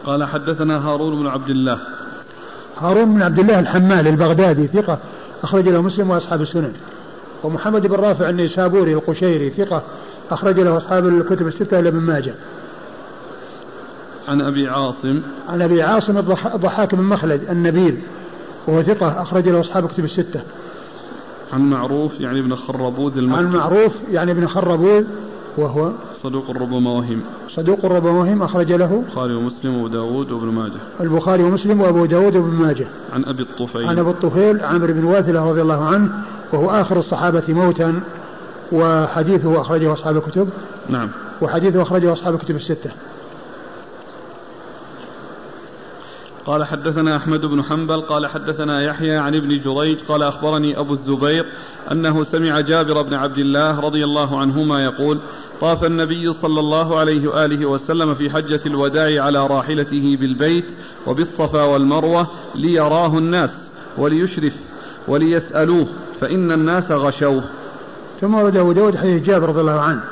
قال 0.06 0.24
حدثنا 0.24 0.88
هارون 0.88 1.20
بن 1.20 1.26
عبد 1.26 1.50
الله. 1.50 1.78
هارون 2.78 3.14
بن 3.14 3.22
عبد 3.22 3.38
الله 3.38 3.58
الحمال 3.58 4.08
البغدادي 4.08 4.66
ثقة 4.66 4.98
أخرج 5.42 5.68
له 5.68 5.82
مسلم 5.82 6.10
وأصحاب 6.10 6.40
السنن. 6.40 6.72
ومحمد 7.44 7.86
بن 7.86 7.94
رافع 7.94 8.28
النيسابوري 8.28 8.92
القشيري 8.92 9.50
ثقة 9.50 9.82
أخرج 10.30 10.60
له 10.60 10.76
أصحاب 10.76 11.06
الكتب 11.06 11.46
الستة 11.46 11.80
إلى 11.80 11.88
ابن 11.88 11.98
ماجه. 11.98 12.34
عن 14.28 14.40
أبي 14.40 14.68
عاصم. 14.68 15.22
عن 15.48 15.62
أبي 15.62 15.82
عاصم 15.82 16.18
الضحاك 16.54 16.94
بن 16.94 17.02
مخلد 17.02 17.50
النبيل 17.50 17.98
وهو 18.66 18.82
ثقة 18.82 19.22
أخرج 19.22 19.48
له 19.48 19.60
أصحاب 19.60 19.84
الكتب 19.84 20.04
الستة. 20.04 20.42
عن 21.52 21.60
معروف 21.60 22.20
يعني 22.20 22.40
ابن 22.40 22.54
خربوذ 22.54 23.18
المكي. 23.18 23.38
عن 23.38 23.52
معروف 23.52 23.92
يعني 24.10 24.32
ابن 24.32 24.46
خربوذ 24.46 25.04
وهو 25.58 25.90
صدوق 26.22 26.50
ربما 26.50 26.90
وهم 26.90 27.20
صدوق 27.48 27.86
ربما 27.86 28.10
وهم 28.10 28.42
أخرج 28.42 28.72
له 28.72 29.02
البخاري 29.02 29.34
ومسلم 29.34 29.74
وأبو 29.74 29.88
داود 29.88 30.32
وابن 30.32 30.46
ماجه. 30.46 30.80
البخاري 31.00 31.42
ومسلم 31.42 31.80
وأبو 31.80 32.04
داود 32.06 32.36
وابن 32.36 32.54
ماجه. 32.54 32.86
عن 33.12 33.24
أبي 33.24 33.42
الطفيل. 33.42 33.86
عن 33.86 33.98
أبي 33.98 34.10
الطفيل 34.10 34.60
عامر 34.60 34.92
بن 34.92 35.04
واثلة 35.04 35.50
رضي 35.50 35.62
الله 35.62 35.84
عنه 35.84 36.10
وهو 36.52 36.70
آخر 36.70 36.98
الصحابة 36.98 37.44
موتا 37.48 38.00
وحديثه 38.72 39.60
أخرجه 39.60 39.92
أصحاب 39.92 40.16
الكتب. 40.16 40.48
نعم. 40.88 41.08
وحديثه 41.42 41.82
أخرجه 41.82 42.12
أصحاب 42.12 42.34
الكتب 42.34 42.56
الستة. 42.56 42.90
قال 46.46 46.64
حدثنا 46.64 47.16
أحمد 47.16 47.40
بن 47.40 47.62
حنبل 47.62 48.00
قال 48.00 48.26
حدثنا 48.26 48.82
يحيى 48.82 49.16
عن 49.16 49.34
ابن 49.34 49.58
جريج 49.58 49.98
قال 50.08 50.22
أخبرني 50.22 50.78
أبو 50.78 50.92
الزبير 50.92 51.46
أنه 51.92 52.24
سمع 52.24 52.60
جابر 52.60 53.02
بن 53.02 53.14
عبد 53.14 53.38
الله 53.38 53.80
رضي 53.80 54.04
الله 54.04 54.40
عنهما 54.40 54.84
يقول 54.84 55.18
طاف 55.60 55.84
النبي 55.84 56.32
صلى 56.32 56.60
الله 56.60 56.98
عليه 56.98 57.28
وآله 57.28 57.66
وسلم 57.66 58.14
في 58.14 58.30
حجة 58.30 58.60
الوداع 58.66 59.24
على 59.24 59.46
راحلته 59.46 60.16
بالبيت 60.20 60.64
وبالصفا 61.06 61.62
والمروة 61.62 62.26
ليراه 62.54 63.18
الناس 63.18 63.70
وليشرف 63.98 64.54
وليسألوه 65.08 65.86
فإن 66.20 66.52
الناس 66.52 66.90
غشوه. 66.90 67.44
ثم 68.20 68.34
ورد 68.34 68.56
أبو 68.56 68.72
داود 68.72 68.96
حديث 68.96 69.22
جابر 69.22 69.48
رضي 69.48 69.60
الله 69.60 69.80
عنه 69.80 70.02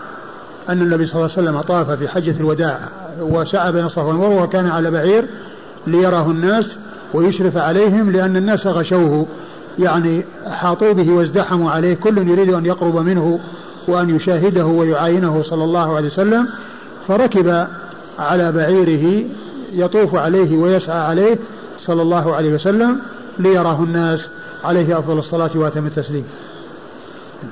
أن 0.69 0.83
النبي 0.83 1.07
صلى 1.07 1.15
الله 1.15 1.31
عليه 1.37 1.43
وسلم 1.43 1.61
طاف 1.61 1.91
في 1.91 2.09
حجة 2.09 2.41
الوداع 2.41 2.79
وسعى 3.21 3.73
بين 3.73 3.85
الصفا 3.85 4.03
والمروة 4.03 4.43
وكان 4.43 4.67
على 4.67 4.91
بعير 4.91 5.25
ليراه 5.87 6.31
الناس 6.31 6.77
ويشرف 7.15 7.57
عليهم 7.57 8.11
لأن 8.11 8.37
الناس 8.37 8.67
غشوه. 8.67 9.27
يعني 9.79 10.25
أحاطوا 10.47 10.93
به 10.93 11.13
وازدحموا 11.13 11.71
عليه. 11.71 11.95
كل 11.95 12.29
يريد 12.29 12.55
أن 12.55 12.67
يقرب 12.67 12.97
منه 12.97 13.41
وأن 13.89 14.17
يشاهده 14.17 14.67
ويعاينه 14.67 15.43
صلى 15.43 15.65
الله 15.65 15.97
عليه 15.97 16.07
وسلم. 16.07 16.49
فركب 17.09 17.67
على 18.19 18.53
بعيره 18.53 19.25
يطوف 19.73 20.15
عليه 20.15 20.59
ويسعى 20.59 21.01
عليه 21.01 21.39
صلى 21.79 22.03
الله 22.03 22.35
عليه 22.35 22.55
وسلم 22.55 23.01
ليراه 23.39 23.83
الناس 23.83 24.29
عليه 24.65 24.99
أفضل 24.99 25.19
الصلاة 25.19 25.51
وأتم 25.55 25.87
التسليم. 25.87 26.25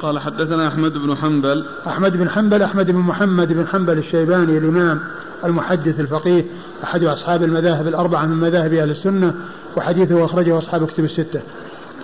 قال 0.01 0.19
حدثنا 0.19 0.69
أحمد 0.69 0.93
بن 0.93 1.17
حنبل. 1.17 1.67
أحمد 1.87 2.17
بن 2.17 2.29
حنبل 2.29 2.63
أحمد 2.63 2.91
بن 2.91 2.99
محمد 2.99 3.53
بن 3.53 3.67
حنبل 3.67 3.99
الشيباني 3.99 4.59
الإمام 4.59 5.01
المحدث 5.45 6.01
الفقيه 6.01 6.45
أحد 6.85 7.05
أصحاب 7.05 7.43
المذاهب 7.43 7.89
الأربعة 7.89 8.27
من 8.27 8.37
مذاهب 8.37 8.73
أهل 8.73 8.91
السنة 8.91 9.35
وحديثه 9.77 10.25
أخرجه 10.25 10.59
أصحاب 10.59 10.87
كتب 10.87 11.05
الستة. 11.05 11.41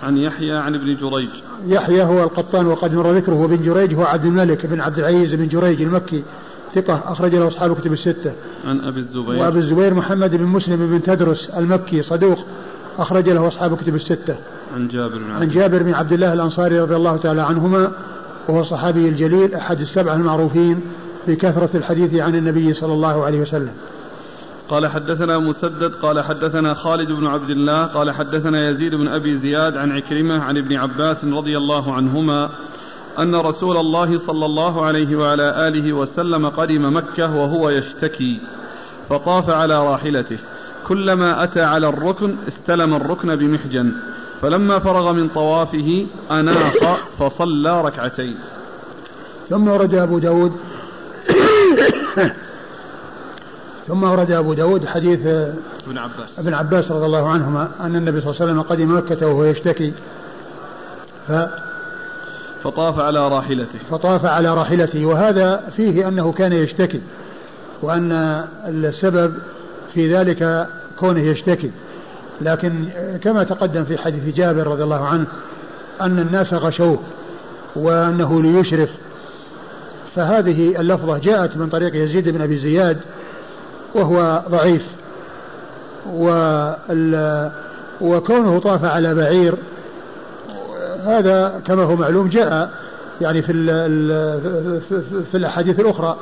عن 0.03 0.17
يحيى 0.17 0.51
عن 0.51 0.75
ابن 0.75 0.95
جريج. 0.95 1.29
يحيى 1.67 2.03
هو 2.03 2.23
القطان 2.23 2.67
وقد 2.67 2.93
مر 2.93 3.11
ذكره 3.11 3.33
وابن 3.33 3.61
جريج 3.61 3.93
هو 3.93 4.03
عبد 4.03 4.25
الملك 4.25 4.65
بن 4.65 4.81
عبد 4.81 4.99
العزيز 4.99 5.33
بن 5.33 5.47
جريج 5.47 5.81
المكي 5.81 6.23
ثقة 6.75 7.01
أخرج 7.05 7.35
له 7.35 7.47
أصحاب 7.47 7.75
كتب 7.75 7.93
الستة. 7.93 8.33
عن 8.65 8.79
أبي 8.79 8.99
الزبير. 8.99 9.35
وأبي 9.35 9.59
الزبير 9.59 9.93
محمد 9.93 10.35
بن 10.35 10.45
مسلم 10.45 10.75
بن 10.75 11.03
تدرس 11.03 11.49
المكي 11.49 12.01
صدوق 12.01 12.39
أخرج 12.97 13.29
له 13.29 13.47
أصحاب 13.47 13.77
كتب 13.77 13.95
الستة. 13.95 14.35
عن 14.75 14.87
جابر 14.87 15.17
بن 15.17 15.31
عن 15.31 15.49
جابر 15.49 15.83
بن 15.83 15.93
عبد 15.93 16.13
الله 16.13 16.33
الأنصاري 16.33 16.79
رضي 16.79 16.95
الله 16.95 17.17
تعالى 17.17 17.41
عنهما 17.41 17.91
وهو 18.47 18.61
الصحابي 18.61 19.09
الجليل 19.09 19.55
أحد 19.55 19.79
السبعة 19.79 20.15
المعروفين 20.15 20.81
بكثرة 21.27 21.69
الحديث 21.75 22.15
عن 22.15 22.35
النبي 22.35 22.73
صلى 22.73 22.93
الله 22.93 23.25
عليه 23.25 23.39
وسلم. 23.39 23.71
قال 24.69 24.87
حدثنا 24.87 25.39
مسدد 25.39 25.95
قال 25.95 26.23
حدثنا 26.23 26.73
خالد 26.73 27.11
بن 27.11 27.27
عبد 27.27 27.49
الله 27.49 27.85
قال 27.85 28.11
حدثنا 28.11 28.69
يزيد 28.69 28.95
بن 28.95 29.07
أبي 29.07 29.35
زياد 29.35 29.77
عن 29.77 29.91
عكرمة 29.91 30.43
عن 30.43 30.57
ابن 30.57 30.75
عباس 30.75 31.25
رضي 31.25 31.57
الله 31.57 31.93
عنهما 31.93 32.49
أن 33.19 33.35
رسول 33.35 33.77
الله 33.77 34.17
صلى 34.17 34.45
الله 34.45 34.85
عليه 34.85 35.15
وعلى 35.15 35.67
آله 35.67 35.93
وسلم 35.93 36.49
قدم 36.49 36.97
مكة 36.97 37.35
وهو 37.35 37.69
يشتكي 37.69 38.41
فطاف 39.09 39.49
على 39.49 39.87
راحلته. 39.87 40.37
كلما 40.87 41.43
أتى 41.43 41.61
على 41.61 41.89
الركن 41.89 42.35
استلم 42.47 42.93
الركن 42.93 43.35
بمحجن 43.35 43.91
فلما 44.41 44.79
فرغ 44.79 45.11
من 45.13 45.29
طوافه 45.29 46.05
اناخ 46.31 46.97
فصلى 47.19 47.81
ركعتين. 47.81 48.37
ثم 49.47 49.67
ورد 49.67 49.93
أبو 49.93 50.19
داود 50.19 50.51
ثم 53.87 54.03
ورد 54.03 54.31
أبو 54.31 54.53
داود 54.53 54.85
حديث 54.85 55.27
ابن 55.87 55.97
عباس. 55.97 56.39
ابن 56.39 56.53
عباس 56.53 56.91
رضي 56.91 57.05
الله 57.05 57.29
عنهما 57.29 57.69
أن 57.79 57.95
النبي 57.95 58.21
صلى 58.21 58.29
الله 58.29 58.41
عليه 58.41 58.51
وسلم 58.51 58.61
قدم 58.61 58.97
مكة 58.97 59.27
وهو 59.27 59.43
يشتكي. 59.43 59.93
ف 61.27 61.31
فطاف 62.63 62.99
على 62.99 63.27
راحلته. 63.27 63.79
فطاف 63.89 64.25
على 64.25 64.53
راحلته 64.53 65.05
وهذا 65.05 65.63
فيه 65.75 66.07
أنه 66.07 66.31
كان 66.31 66.53
يشتكي 66.53 67.01
وأن 67.81 68.11
السبب 68.67 69.33
في 69.93 70.15
ذلك 70.15 70.67
كونه 70.99 71.21
يشتكي. 71.21 71.71
لكن 72.41 72.85
كما 73.23 73.43
تقدم 73.43 73.83
في 73.83 73.97
حديث 73.97 74.35
جابر 74.35 74.67
رضي 74.67 74.83
الله 74.83 75.05
عنه 75.05 75.27
أن 76.01 76.19
الناس 76.19 76.53
غشوه 76.53 76.99
وأنه 77.75 78.41
ليشرف. 78.41 78.89
فهذه 80.15 80.81
اللفظة 80.81 81.17
جاءت 81.17 81.57
من 81.57 81.69
طريق 81.69 81.95
يزيد 81.95 82.29
بن 82.29 82.41
أبي 82.41 82.57
زياد 82.57 82.97
وهو 83.95 84.41
ضعيف. 84.49 84.85
وكونه 88.01 88.59
طاف 88.59 88.85
على 88.85 89.15
بعير 89.15 89.55
هذا 91.03 91.61
كما 91.67 91.83
هو 91.83 91.95
معلوم 91.95 92.29
جاء 92.29 92.71
يعني 93.21 93.41
في 93.41 93.53
في 95.31 95.37
الأحاديث 95.37 95.79
الأخرى. 95.79 96.17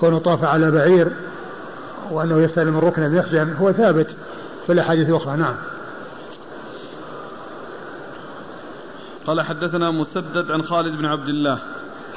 كونه 0.00 0.18
طاف 0.18 0.44
على 0.44 0.70
بعير 0.70 1.08
وأنه 2.10 2.40
يستلم 2.42 2.78
الركن 2.78 3.08
بيحزن 3.08 3.54
هو 3.60 3.72
ثابت 3.72 4.06
في 4.66 4.72
الأحاديث 4.72 5.08
الأخرى. 5.08 5.36
نعم. 5.36 5.54
قال 9.26 9.40
حدثنا 9.40 9.90
مسدد 9.90 10.50
عن 10.50 10.62
خالد 10.62 10.96
بن 10.96 11.06
عبد 11.06 11.28
الله. 11.28 11.58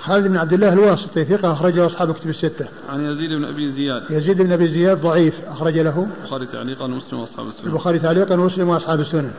خالد 0.05 0.27
بن 0.27 0.37
عبد 0.37 0.53
الله 0.53 0.73
الواسطي 0.73 1.25
ثقة 1.25 1.51
أخرج 1.51 1.75
له 1.75 1.85
أصحاب 1.85 2.13
كتب 2.13 2.29
الستة. 2.29 2.67
عن 2.89 3.05
يزيد 3.05 3.29
بن 3.29 3.45
أبي 3.45 3.71
زياد. 3.71 4.03
يزيد 4.09 4.41
بن 4.41 4.51
أبي 4.51 4.67
زياد 4.67 5.01
ضعيف 5.01 5.33
أخرج 5.47 5.79
له. 5.79 6.07
البخاري 6.21 6.45
تعليقا 6.45 6.83
ومسلم 6.83 7.19
وأصحاب 7.19 7.47
السنن. 7.47 7.67
البخاري 7.67 7.99
تعليقا 7.99 8.35
ومسلم 8.35 8.69
وأصحاب 8.69 8.99
السنن. 8.99 9.31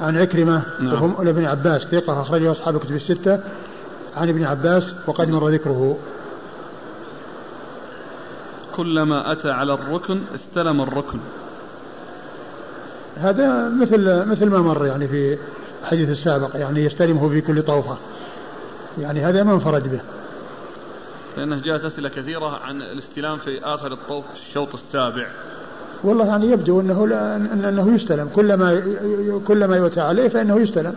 عن 0.00 0.16
عكرمة 0.16 0.62
نعم. 0.80 0.92
وهم 0.92 1.28
ابن 1.28 1.44
عباس 1.44 1.82
ثقة 1.82 2.22
أخرجه 2.22 2.50
أصحاب 2.50 2.78
كتب 2.78 2.94
الستة. 2.94 3.40
عن 4.16 4.28
ابن 4.28 4.44
عباس 4.44 4.94
وقد 5.06 5.28
مر 5.28 5.48
ذكره. 5.48 5.98
كلما 8.76 9.32
أتى 9.32 9.50
على 9.50 9.74
الركن 9.74 10.20
استلم 10.34 10.80
الركن. 10.80 11.18
هذا 13.16 13.68
مثل 13.68 14.24
مثل 14.24 14.50
ما 14.50 14.58
مر 14.58 14.86
يعني 14.86 15.08
في 15.08 15.38
الحديث 15.82 16.08
السابق 16.08 16.56
يعني 16.56 16.84
يستلمه 16.84 17.28
في 17.28 17.40
كل 17.40 17.62
طوفة. 17.62 17.96
يعني 18.98 19.20
هذا 19.20 19.42
ما 19.42 19.52
انفرد 19.52 19.90
به. 19.90 20.00
لأنه 21.36 21.62
جاءت 21.62 21.84
أسئلة 21.84 22.08
كثيرة 22.08 22.58
عن 22.64 22.82
الاستلام 22.82 23.36
في 23.36 23.64
آخر 23.64 23.92
الطوف 23.92 24.24
الشوط 24.34 24.74
السابع. 24.74 25.26
والله 26.04 26.26
يعني 26.26 26.50
يبدو 26.50 26.80
أنه 26.80 27.08
لا 27.08 27.36
أنه 27.36 27.94
يستلم. 27.94 28.28
كلما 28.34 28.82
كلما 29.46 29.76
يؤتى 29.76 30.00
عليه 30.00 30.28
فإنه 30.28 30.60
يستلم. 30.60 30.94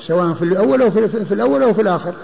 سواء 0.00 0.32
في 0.32 0.44
الأول 0.44 0.82
أو 0.82 0.90
في, 0.90 1.08
في 1.08 1.34
الأول 1.34 1.62
أو 1.62 1.74
في 1.74 1.82
الآخر. 1.82 2.14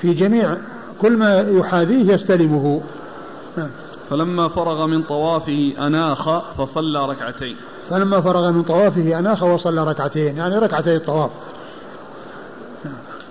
في 0.00 0.14
جميع 0.14 0.56
كل 1.00 1.16
ما 1.16 1.40
يحاذيه 1.40 2.12
يستلمه. 2.12 2.82
نعم. 3.56 3.70
فلما 4.10 4.48
فرغ 4.48 4.86
من 4.86 5.02
طوافه 5.02 5.74
أناخ 5.78 6.38
فصلى 6.38 7.06
ركعتين. 7.06 7.56
فلما 7.90 8.20
فرغ 8.20 8.50
من 8.50 8.62
طوافه 8.62 9.18
أناخ 9.18 9.42
وصلى 9.42 9.84
ركعتين. 9.84 10.36
يعني 10.36 10.58
ركعتي 10.58 10.96
الطواف. 10.96 11.30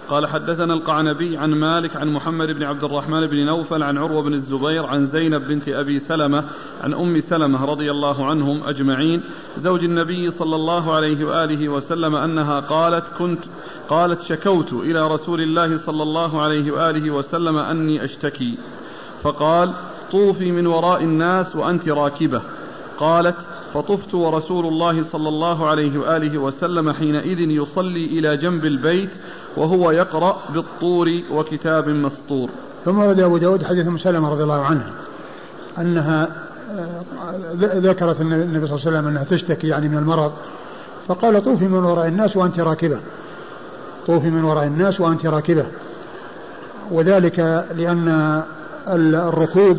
قال 0.10 0.28
حدثنا 0.28 0.74
القعنبي 0.74 1.38
عن 1.38 1.52
مالك 1.52 1.96
عن 1.96 2.14
محمد 2.14 2.48
بن 2.48 2.64
عبد 2.64 2.84
الرحمن 2.84 3.28
بن 3.28 3.46
نوفل 3.46 3.84
عن 3.84 3.98
عروة 3.98 4.22
بن 4.22 4.34
الزبير 4.34 4.86
عن 4.86 5.08
زينب 5.08 5.48
بنت 5.48 5.70
أبي 5.70 6.00
سلمة 6.00 6.44
عن 6.82 6.94
أم 6.94 7.20
سلمة 7.20 7.66
رضي 7.66 7.92
الله 7.92 8.26
عنهم 8.26 8.64
أجمعين 8.64 9.22
زوج 9.58 9.84
النبي 9.84 10.32
صلى 10.32 10.56
الله 10.56 10.94
عليه 10.94 11.26
وآله 11.26 11.70
وسلم 11.70 12.16
أنها 12.16 12.60
قالت 12.60 13.06
كنت 13.18 13.44
قالت 13.90 14.22
شكوت 14.22 14.74
إلى 14.74 15.08
رسول 15.08 15.42
الله 15.42 15.78
صلى 15.78 16.04
الله 16.04 16.42
عليه 16.42 16.72
وآله 16.72 17.12
وسلم 17.12 17.58
أني 17.58 18.04
أشتكي 18.04 18.58
فقال 19.22 19.74
طوفي 20.12 20.52
من 20.52 20.68
وراء 20.68 21.04
الناس 21.04 21.56
وأنت 21.56 21.90
راكبة 21.90 22.42
قالت 22.98 23.36
فطفت 23.74 24.14
ورسول 24.14 24.66
الله 24.66 25.04
صلى 25.04 25.30
الله 25.30 25.68
عليه 25.68 26.00
وآله 26.00 26.38
وسلم 26.38 26.92
حينئذ 26.92 27.40
يصلي 27.40 28.06
إلى 28.06 28.38
جنب 28.38 28.66
البيت 28.66 29.10
وهو 29.58 29.92
يقرأ 29.92 30.38
بالطور 30.54 31.08
وكتاب 31.32 31.90
مسطور. 31.90 32.50
ثم 32.86 33.00
ورد 33.00 33.20
أبو 33.20 33.38
داود 33.38 33.64
حديث 33.64 33.88
أم 33.88 33.98
سلمة 33.98 34.30
رضي 34.30 34.44
الله 34.44 34.66
عنها 34.66 34.94
أنها 35.78 36.30
آه، 36.72 37.04
ذكرت 37.64 38.22
النبي 38.22 38.68
صلى 38.68 38.76
الله 38.76 38.88
عليه 38.88 38.98
وسلم 38.98 39.08
أنها 39.08 39.24
تشتكي 39.24 39.68
يعني 39.68 39.90
من 39.90 39.98
المرض 39.98 40.32
فقال 41.08 41.44
طوفي 41.44 41.68
من 41.68 41.84
وراء 41.84 42.08
الناس 42.08 42.38
وأنت 42.38 42.60
راكبة. 42.60 43.00
طوفي 44.08 44.30
من 44.30 44.44
وراء 44.44 44.68
الناس 44.68 45.02
وأنت 45.02 45.26
راكبة. 45.26 45.66
وذلك 46.92 47.66
لأن 47.76 48.42
الركوب 48.88 49.78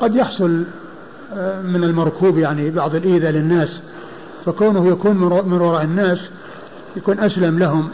قد 0.00 0.16
يحصل 0.16 0.64
آه، 1.34 1.62
من 1.62 1.84
المركوب 1.84 2.38
يعني 2.38 2.70
بعض 2.70 2.94
الإيذاء 2.94 3.30
للناس 3.30 3.82
فكونه 4.44 4.88
يكون 4.88 5.16
من 5.46 5.60
وراء 5.60 5.82
الناس 5.82 6.30
يكون 6.96 7.20
أسلم 7.20 7.58
لهم. 7.58 7.88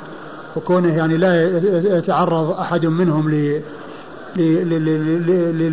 وكونه 0.57 0.97
يعني 0.97 1.17
لا 1.17 1.59
يتعرض 1.99 2.51
أحد 2.51 2.87
منهم 2.87 3.31
ل 3.31 3.61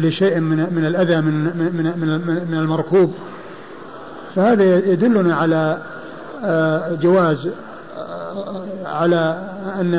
لشيء 0.08 0.40
من 0.40 0.58
من 0.74 0.86
الأذى 0.86 1.22
من 1.22 1.34
من 1.34 1.94
من, 1.98 2.42
من 2.52 2.58
المركوب. 2.58 3.14
فهذا 4.36 4.64
يدلنا 4.64 5.36
على 5.36 5.78
آه، 6.44 6.96
جواز 7.02 7.48
آه، 7.98 8.88
على 8.88 9.50
أن 9.76 9.94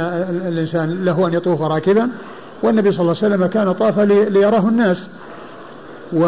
الإنسان 0.47 1.05
له 1.05 1.27
أن 1.27 1.35
يطوف 1.35 1.63
راكبا 1.63 2.09
والنبي 2.63 2.93
صلى 2.93 3.01
الله 3.01 3.17
عليه 3.23 3.35
وسلم 3.35 3.47
كان 3.47 3.73
طاف 3.73 3.99
ليراه 3.99 4.69
الناس. 4.69 5.07
و 6.13 6.23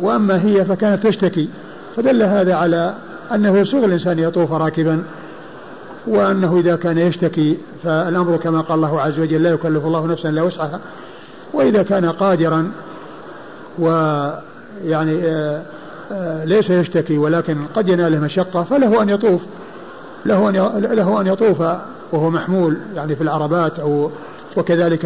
وأما 0.00 0.44
هي 0.44 0.64
فكانت 0.64 1.06
تشتكي. 1.06 1.48
فدل 1.96 2.22
هذا 2.22 2.54
على 2.54 2.94
أنه 3.34 3.58
يسوغ 3.58 3.84
الإنسان 3.84 4.18
يطوف 4.18 4.52
راكبا. 4.52 5.02
وأنه 6.06 6.58
إذا 6.58 6.76
كان 6.76 6.98
يشتكي 6.98 7.58
فالأمر 7.82 8.36
كما 8.36 8.60
قال 8.60 8.74
الله 8.74 9.00
عز 9.00 9.20
وجل 9.20 9.42
لا 9.42 9.50
يكلف 9.50 9.84
الله 9.84 10.06
نفسا 10.06 10.28
إلا 10.28 10.42
وسعها. 10.42 10.80
وإذا 11.52 11.82
كان 11.82 12.06
قادرا 12.06 12.72
ويعني 13.78 15.20
آه، 15.24 15.62
آه، 16.12 16.44
ليس 16.44 16.70
يشتكي 16.70 17.18
ولكن 17.18 17.66
قد 17.74 17.88
يناله 17.88 18.20
مشقة 18.20 18.62
فله 18.62 19.02
أن 19.02 19.08
يطوف. 19.08 19.40
له 20.26 20.48
أن 20.48 20.54
له 20.82 21.20
أن 21.20 21.26
يطوف 21.26 21.60
وهو 22.12 22.30
محمول 22.30 22.76
يعني 22.94 23.16
في 23.16 23.22
العربات 23.22 23.78
أو 23.78 24.10
وكذلك 24.56 25.00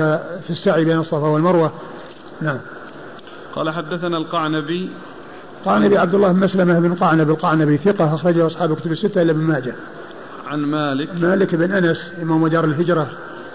في 0.45 0.51
السعي 0.51 0.84
بين 0.84 0.99
الصفا 0.99 1.26
والمروة. 1.26 1.72
نعم. 2.42 2.59
قال 3.55 3.70
حدثنا 3.70 4.16
القعنبي. 4.16 4.90
قعنبي 5.64 5.99
عبد 5.99 6.14
الله 6.14 6.32
بن 6.32 6.40
مسلمة 6.40 6.78
بن 6.80 6.95
قعنب. 6.95 7.30
القعنبي 7.30 7.76
ثقة 7.76 8.14
أخرجه 8.14 8.47
أصحاب 8.47 8.74
كتب 8.74 8.92
الستة 8.92 9.22
إلا 9.22 9.32
ابن 9.32 9.40
ماجه. 9.40 9.74
عن 10.47 10.59
مالك 10.59 11.09
مالك 11.20 11.55
بن 11.55 11.72
أنس 11.72 12.11
إمام 12.22 12.49
دار 12.49 12.64
الهجرة 12.64 13.11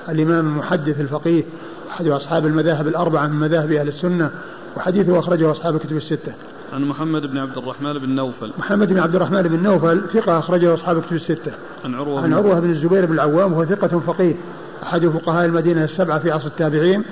الإمام 0.09 0.47
المحدث 0.47 1.01
الفقيه 1.01 1.43
أحد 1.89 2.07
أصحاب 2.07 2.45
المذاهب 2.45 2.87
الأربعة 2.87 3.27
من 3.27 3.39
مذاهب 3.39 3.71
أهل 3.71 3.87
السنة 3.87 4.31
وحديثه 4.77 5.19
أخرجه 5.19 5.51
أصحاب 5.51 5.75
الكتب 5.75 5.97
الستة. 5.97 6.33
عن 6.73 6.83
محمد 6.83 7.21
بن 7.21 7.37
عبد 7.37 7.57
الرحمن 7.57 7.93
بن 7.93 8.09
نوفل. 8.09 8.51
محمد 8.57 8.93
بن 8.93 8.99
عبد 8.99 9.15
الرحمن 9.15 9.41
بن 9.41 9.63
نوفل 9.63 10.01
ثقة 10.13 10.39
أخرجه 10.39 10.73
أصحاب 10.73 10.97
الكتب 10.97 11.15
الستة. 11.15 11.51
عن 11.85 11.95
عروة 11.95 12.21
عن 12.21 12.33
عروة 12.33 12.59
بن 12.59 12.69
الزبير 12.69 13.05
بن 13.05 13.13
العوام 13.13 13.53
وهو 13.53 13.65
ثقة 13.65 13.99
فقيه 13.99 14.35
أحد 14.83 15.07
فقهاء 15.07 15.45
المدينة 15.45 15.83
السبعة 15.83 16.19
في 16.19 16.31
عصر 16.31 16.47
التابعين 16.47 17.03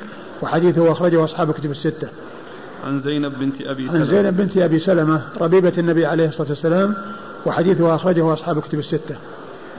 وحديثه 0.42 0.92
أخرجه 0.92 1.24
أصحاب 1.24 1.50
الكتب 1.50 1.72
الستة. 1.72 2.10
عن 2.86 3.00
زينب 3.00 3.40
بنت 3.40 3.62
أبي 3.62 3.88
سلمة. 3.88 4.00
عن 4.00 4.08
زينب 4.08 4.38
بنت 4.38 4.58
أبي 4.58 4.80
سلمة 4.80 5.22
ربيبة 5.42 5.74
النبي 5.78 6.06
عليه 6.06 6.28
الصلاة 6.28 6.50
والسلام 6.50 6.96
وحديثه 7.46 7.96
أخرجه 7.96 8.34
أصحاب 8.34 8.58
الكتب 8.58 8.80
الستة. 8.80 9.16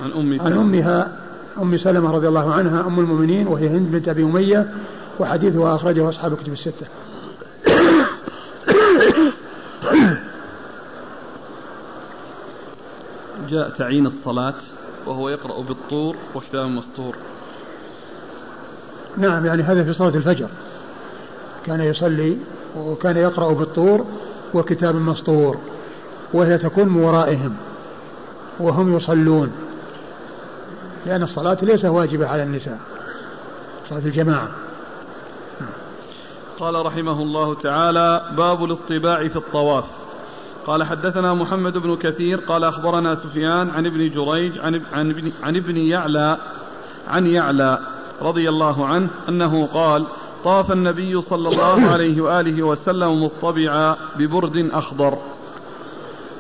عن 0.02 0.12
أم 0.12 0.38
سلمة. 0.38 0.44
عن 0.44 0.52
أمها 0.52 1.18
أم 1.62 1.76
سلمة 1.76 2.10
رضي 2.10 2.28
الله 2.28 2.52
عنها 2.52 2.86
أم 2.86 3.00
المؤمنين 3.00 3.46
وهي 3.46 3.68
هند 3.68 3.92
بنت 3.92 4.08
أبي 4.08 4.22
أمية 4.22 4.72
وحديثها 5.20 5.74
أخرجه 5.74 6.08
أصحاب 6.08 6.32
الكتب 6.32 6.52
الستة. 6.52 6.86
جاء 13.48 13.70
تعيين 13.70 14.06
الصلاة 14.06 14.54
وهو 15.06 15.28
يقرأ 15.28 15.62
بالطور 15.62 16.16
وكتاب 16.34 16.66
مسطور 16.66 17.16
نعم 19.16 19.46
يعني 19.46 19.62
هذا 19.62 19.84
في 19.84 19.92
صلاة 19.92 20.16
الفجر. 20.16 20.48
كان 21.66 21.80
يصلي 21.80 22.38
وكان 22.76 23.16
يقرأ 23.16 23.52
بالطور 23.52 24.06
وكتاب 24.54 24.94
مسطور 24.94 25.58
وهي 26.32 26.58
تكون 26.58 26.88
من 26.88 27.04
ورائهم 27.04 27.56
وهم 28.60 28.96
يصلون. 28.96 29.52
لأن 31.08 31.22
الصلاة 31.22 31.58
ليس 31.62 31.84
واجبة 31.84 32.26
على 32.26 32.42
النساء. 32.42 32.78
صلاة 33.88 34.06
الجماعة. 34.06 34.48
قال 36.58 36.86
رحمه 36.86 37.22
الله 37.22 37.54
تعالى 37.54 38.22
باب 38.36 38.64
الاطباع 38.64 39.28
في 39.28 39.36
الطواف. 39.36 39.84
قال 40.66 40.84
حدثنا 40.84 41.34
محمد 41.34 41.78
بن 41.78 41.96
كثير 41.96 42.38
قال 42.38 42.64
أخبرنا 42.64 43.14
سفيان 43.14 43.70
عن 43.70 43.86
ابن 43.86 44.10
جريج 44.10 44.58
عن, 44.58 44.82
عن, 44.92 45.10
ابن, 45.10 45.32
عن 45.42 45.56
ابن 45.56 45.76
يعلى 45.76 46.38
عن 47.08 47.26
يعلى 47.26 47.78
رضي 48.22 48.48
الله 48.48 48.86
عنه 48.86 49.10
أنه 49.28 49.66
قال 49.66 50.06
طاف 50.44 50.72
النبي 50.72 51.20
صلى 51.20 51.48
الله 51.48 51.90
عليه 51.90 52.20
وآله 52.20 52.62
وسلم 52.62 53.24
مطبعا 53.24 53.96
ببرد 54.18 54.70
أخضر. 54.72 55.18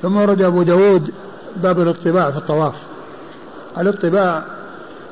ثم 0.02 0.16
ورد 0.16 0.42
أبو 0.42 0.62
داود 0.62 1.14
باب 1.56 1.80
الاطباع 1.80 2.30
في 2.30 2.36
الطواف. 2.36 2.74
الاطباع 3.78 4.57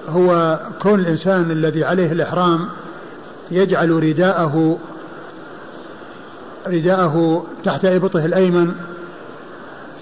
هو 0.09 0.61
كون 0.83 1.01
الإنسان 1.01 1.51
الذي 1.51 1.85
عليه 1.85 2.13
الإحرام 2.13 2.69
يجعل 3.51 3.91
رداءه 3.91 4.79
رداءه 6.67 7.47
تحت 7.65 7.85
إبطه 7.85 8.25
الأيمن 8.25 8.73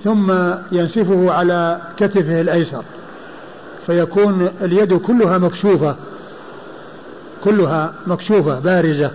ثم 0.04 0.32
ينسفه 0.72 1.32
على 1.32 1.80
كتفه 1.96 2.40
الأيسر 2.40 2.84
فيكون 3.86 4.48
اليد 4.62 4.94
كلها 4.94 5.38
مكشوفة 5.38 5.96
كلها 7.44 7.92
مكشوفة 8.06 8.60
بارزة 8.60 9.10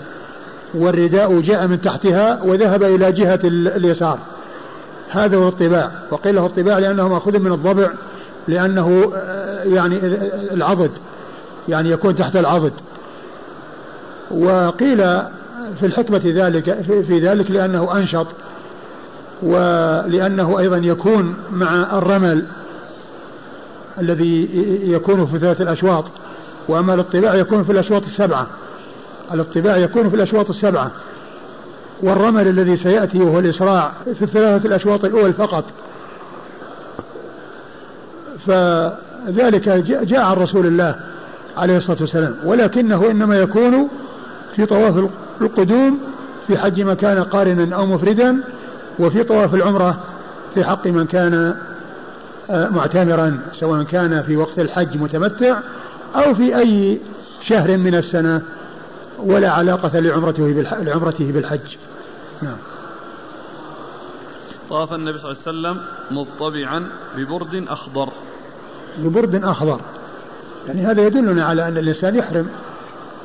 والرداء 0.73 1.39
جاء 1.39 1.67
من 1.67 1.81
تحتها 1.81 2.41
وذهب 2.43 2.83
إلى 2.83 3.11
جهة 3.11 3.39
اليسار. 3.43 4.19
هذا 5.09 5.37
هو 5.37 5.47
الطباع 5.47 5.91
وقيل 6.11 6.35
له 6.35 6.45
الطباع 6.45 6.79
لأنه 6.79 7.07
مأخوذ 7.07 7.39
من 7.39 7.51
الضبع 7.51 7.89
لأنه 8.49 9.11
آه، 9.15 9.63
يعني 9.63 9.99
العضد 10.51 10.91
يعني 11.69 11.89
يكون 11.89 12.15
تحت 12.15 12.35
العضد. 12.35 12.73
وقيل 14.31 14.97
في 15.79 15.85
الحكمة 15.85 16.21
ذلك 16.25 16.81
في 17.07 17.19
ذلك 17.19 17.51
لأنه 17.51 17.97
أنشط 17.97 18.27
ولأنه 19.41 20.59
أيضا 20.59 20.77
يكون 20.77 21.35
مع 21.51 21.97
الرمل 21.97 22.45
الذي 23.99 24.49
يكون 24.83 25.25
في 25.25 25.39
ثلاث 25.39 25.61
الأشواط. 25.61 26.05
وأما 26.67 26.93
الاطباع 26.93 27.35
يكون 27.35 27.63
في 27.63 27.71
الأشواط 27.71 28.03
السبعة. 28.03 28.47
الاطباع 29.33 29.77
يكون 29.77 30.09
في 30.09 30.15
الأشواط 30.15 30.49
السبعة. 30.49 30.91
والرمل 32.03 32.47
الذي 32.47 32.77
سيأتي 32.77 33.21
وهو 33.21 33.39
الإسراع 33.39 33.91
في 34.03 34.21
الثلاثة 34.21 34.67
الأشواط 34.67 35.05
الأول 35.05 35.33
فقط. 35.33 35.63
فذلك 38.47 39.69
جاء 40.03 40.21
عن 40.21 40.35
رسول 40.35 40.67
الله 40.67 40.95
عليه 41.57 41.77
الصلاة 41.77 41.97
والسلام. 42.01 42.35
ولكنه 42.45 43.11
إنما 43.11 43.35
يكون 43.35 43.89
في 44.55 44.65
طواف 44.65 45.09
القدوم 45.41 45.99
في 46.47 46.57
حج 46.57 46.81
من 46.81 46.93
كان 46.93 47.23
قارنا 47.23 47.75
أو 47.75 47.85
مفردا 47.85 48.37
وفي 48.99 49.23
طواف 49.23 49.55
العمرة 49.55 49.99
في 50.53 50.63
حق 50.63 50.87
من 50.87 51.05
كان 51.05 51.55
آه، 52.49 52.69
معتمرا 52.69 53.39
سواء 53.59 53.83
كان 53.83 54.23
في 54.23 54.37
وقت 54.37 54.59
الحج 54.59 54.97
متمتع 54.97 55.59
أو 56.15 56.33
في 56.33 56.57
أي 56.57 56.99
شهر 57.47 57.77
من 57.77 57.95
السنة 57.95 58.41
ولا 59.19 59.51
علاقة 59.51 59.99
لعمرته 59.99 60.47
لعمرته 60.81 61.31
بالحج. 61.31 61.75
نعم. 62.41 62.57
طاف 64.69 64.93
النبي 64.93 65.17
صلى 65.17 65.31
الله 65.31 65.41
عليه 65.47 65.59
وسلم 65.59 65.81
مطبعا 66.11 66.89
ببرد 67.17 67.65
أخضر. 67.67 68.09
ببرد 68.97 69.43
أخضر. 69.43 69.81
يعني 70.67 70.85
هذا 70.85 71.05
يدلنا 71.05 71.45
على 71.45 71.67
أن 71.67 71.77
الإنسان 71.77 72.15
يحرم 72.15 72.47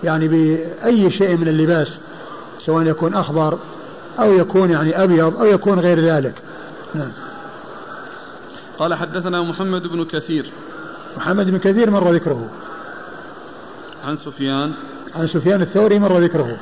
يعني 0.05 0.28
بأي 0.28 1.11
شيء 1.11 1.36
من 1.36 1.49
اللباس 1.49 1.99
سواء 2.59 2.86
يكون 2.86 3.14
أخضر 3.14 3.59
أو 4.18 4.32
يكون 4.32 4.70
يعني 4.70 5.05
أبيض 5.05 5.36
أو 5.36 5.47
يكون 5.47 5.80
غير 5.80 6.01
ذلك. 6.01 6.34
نعم. 6.95 7.12
قال 8.78 8.95
حدثنا 8.95 9.42
محمد 9.42 9.82
بن 9.82 10.05
كثير. 10.05 10.53
محمد 11.16 11.51
بن 11.51 11.59
كثير 11.59 11.90
مر 11.90 12.12
ذكره. 12.12 12.49
عن 14.05 14.16
سفيان. 14.16 14.72
عن 15.14 15.26
سفيان 15.26 15.62
الثوري 15.62 15.99
مر 15.99 16.18
ذكره. 16.18 16.57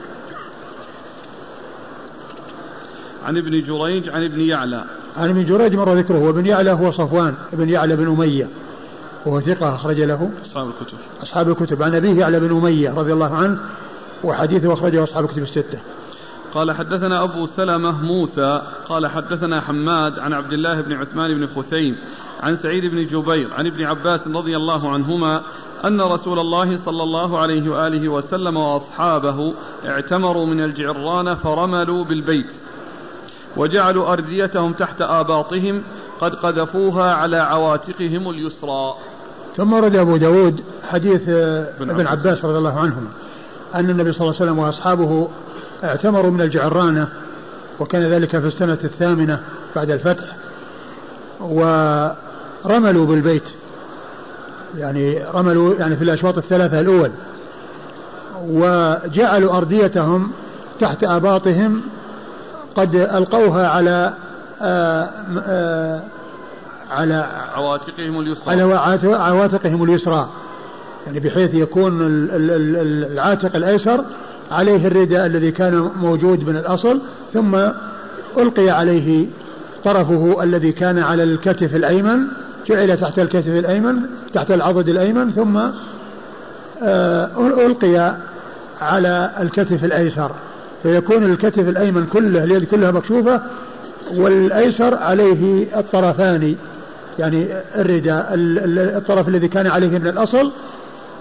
عن 3.24 3.36
ابن 3.36 3.62
جريج 3.62 4.08
عن 4.08 4.24
ابن 4.24 4.40
يعلى. 4.40 4.84
عن 5.16 5.30
ابن 5.30 5.44
جريج 5.44 5.74
مر 5.74 5.94
ذكره 5.94 6.18
وابن 6.18 6.46
يعلى 6.46 6.70
هو 6.70 6.90
صفوان 6.90 7.34
ابن 7.52 7.68
يعلى 7.68 7.96
بن 7.96 8.06
أمية. 8.06 8.48
وهو 9.26 9.40
ثقة 9.40 9.74
أخرج 9.74 10.00
له. 10.00 10.30
أصحاب 10.44 10.68
الكتب. 10.68 10.98
أصحاب 11.22 11.48
الكتب. 11.48 11.82
عن 11.82 11.94
أبيه 11.94 12.20
يعلى 12.20 12.40
بن 12.40 12.56
أمية 12.56 12.94
رضي 12.94 13.12
الله 13.12 13.34
عنه 13.34 13.58
وحديثه 14.24 14.72
أخرجه 14.72 15.02
أصحاب 15.02 15.24
الكتب 15.24 15.42
الستة. 15.42 15.80
قال 16.54 16.72
حدثنا 16.72 17.24
أبو 17.24 17.46
سلمة 17.46 18.02
موسى 18.02 18.62
قال 18.88 19.06
حدثنا 19.06 19.60
حماد 19.60 20.18
عن 20.18 20.32
عبد 20.32 20.52
الله 20.52 20.80
بن 20.80 20.92
عثمان 20.92 21.34
بن 21.34 21.46
خثيم 21.46 21.96
عن 22.40 22.56
سعيد 22.56 22.84
بن 22.84 23.06
جبير 23.06 23.54
عن 23.54 23.66
ابن 23.66 23.84
عباس 23.84 24.28
رضي 24.28 24.56
الله 24.56 24.90
عنهما 24.90 25.42
أن 25.84 26.00
رسول 26.00 26.38
الله 26.38 26.76
صلى 26.76 27.02
الله 27.02 27.38
عليه 27.38 27.70
وآله 27.70 28.08
وسلم 28.08 28.56
وأصحابه 28.56 29.54
اعتمروا 29.86 30.46
من 30.46 30.64
الجعران 30.64 31.34
فرملوا 31.34 32.04
بالبيت. 32.04 32.52
وجعلوا 33.56 34.12
أرديتهم 34.12 34.72
تحت 34.72 35.02
آباطهم 35.02 35.82
قد 36.20 36.34
قذفوها 36.34 37.14
على 37.14 37.36
عواتقهم 37.36 38.30
اليسرى. 38.30 38.94
ثم 39.56 39.72
ورد 39.72 39.96
أبو 39.96 40.16
داود 40.16 40.60
حديث 40.82 41.28
ابن 41.28 42.06
عباس. 42.06 42.44
رضي 42.44 42.58
الله 42.58 42.80
عنهما 42.80 43.08
أن 43.74 43.90
النبي 43.90 44.12
صلى 44.12 44.20
الله 44.20 44.40
عليه 44.40 44.50
وسلم 44.50 44.58
وأصحابه 44.58 45.28
اعتمروا 45.84 46.30
من 46.30 46.40
الجعرانة 46.40 47.08
وكان 47.80 48.02
ذلك 48.02 48.30
في 48.30 48.46
السنة 48.46 48.78
الثامنة 48.84 49.40
بعد 49.76 49.90
الفتح 49.90 50.24
ورملوا 51.40 53.06
بالبيت 53.06 53.42
يعني 54.76 55.24
رملوا 55.34 55.74
يعني 55.74 55.96
في 55.96 56.04
الأشواط 56.04 56.38
الثلاثة 56.38 56.80
الأول 56.80 57.10
وجعلوا 58.44 59.56
أرديتهم 59.56 60.30
تحت 60.80 61.04
آباطهم 61.04 61.82
قد 62.76 62.94
ألقوها 62.94 63.68
على 63.68 64.12
آآ 64.62 65.02
آه، 65.02 65.10
آآ 65.38 65.96
آه، 65.96 66.02
على 66.90 67.26
عواتقهم 67.54 68.20
اليسرى. 68.20 68.50
على 68.50 68.62
عواتقهم 69.16 69.84
اليسرى. 69.84 70.28
يعني 71.06 71.20
بحيث 71.20 71.54
يكون 71.54 71.98
العاتق 73.12 73.56
الأيسر 73.56 74.04
عليه 74.50 74.86
الرداء 74.86 75.26
الذي 75.26 75.50
كان 75.50 75.90
موجود 75.96 76.48
من 76.48 76.56
الأصل 76.56 77.00
ثم 77.32 77.54
ألقي 78.38 78.70
عليه 78.70 79.26
طرفه 79.84 80.42
الذي 80.42 80.72
كان 80.72 80.98
على 80.98 81.22
الكتف 81.22 81.76
الأيمن 81.76 82.18
جعل 82.66 82.98
تحت 82.98 83.18
الكتف 83.18 83.48
الأيمن 83.48 83.96
تحت 84.34 84.50
العضد 84.50 84.88
الأيمن 84.88 85.30
ثم 85.30 85.56
آه، 86.82 87.66
ألقي 87.66 88.16
على 88.80 89.30
الكتف 89.40 89.84
الأيسر. 89.84 90.30
فيكون 90.82 91.24
الكتف 91.24 91.68
الأيمن 91.68 92.06
كله 92.06 92.44
اليد 92.44 92.64
كلها 92.64 92.90
مكشوفة 92.90 93.42
والأيسر 94.16 94.94
عليه 94.94 95.66
الطرفان 95.78 96.56
يعني 97.18 97.46
الرداء 97.76 98.28
الطرف 98.98 99.28
الذي 99.28 99.48
كان 99.48 99.66
عليه 99.66 99.98
من 99.98 100.06
الأصل 100.06 100.52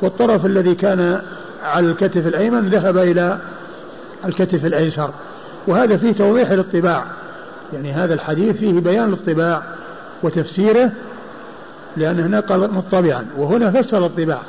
والطرف 0.01 0.45
الذي 0.45 0.75
كان 0.75 1.21
على 1.63 1.87
الكتف 1.87 2.27
الأيمن 2.27 2.69
ذهب 2.69 2.97
إلى 2.97 3.37
الكتف 4.25 4.65
الأيسر. 4.65 5.09
وهذا 5.67 5.97
فيه 5.97 6.11
توضيح 6.11 6.51
للطباع. 6.51 7.05
يعني 7.73 7.91
هذا 7.91 8.13
الحديث 8.13 8.57
فيه 8.57 8.79
بيان 8.79 9.09
للطباع 9.09 9.63
وتفسيره 10.23 10.91
لأن 11.97 12.19
هناك 12.19 12.45
قال 12.45 12.73
مطبعا. 12.73 13.25
وهنا 13.37 13.71
فسر 13.71 14.05
الطباع 14.05 14.41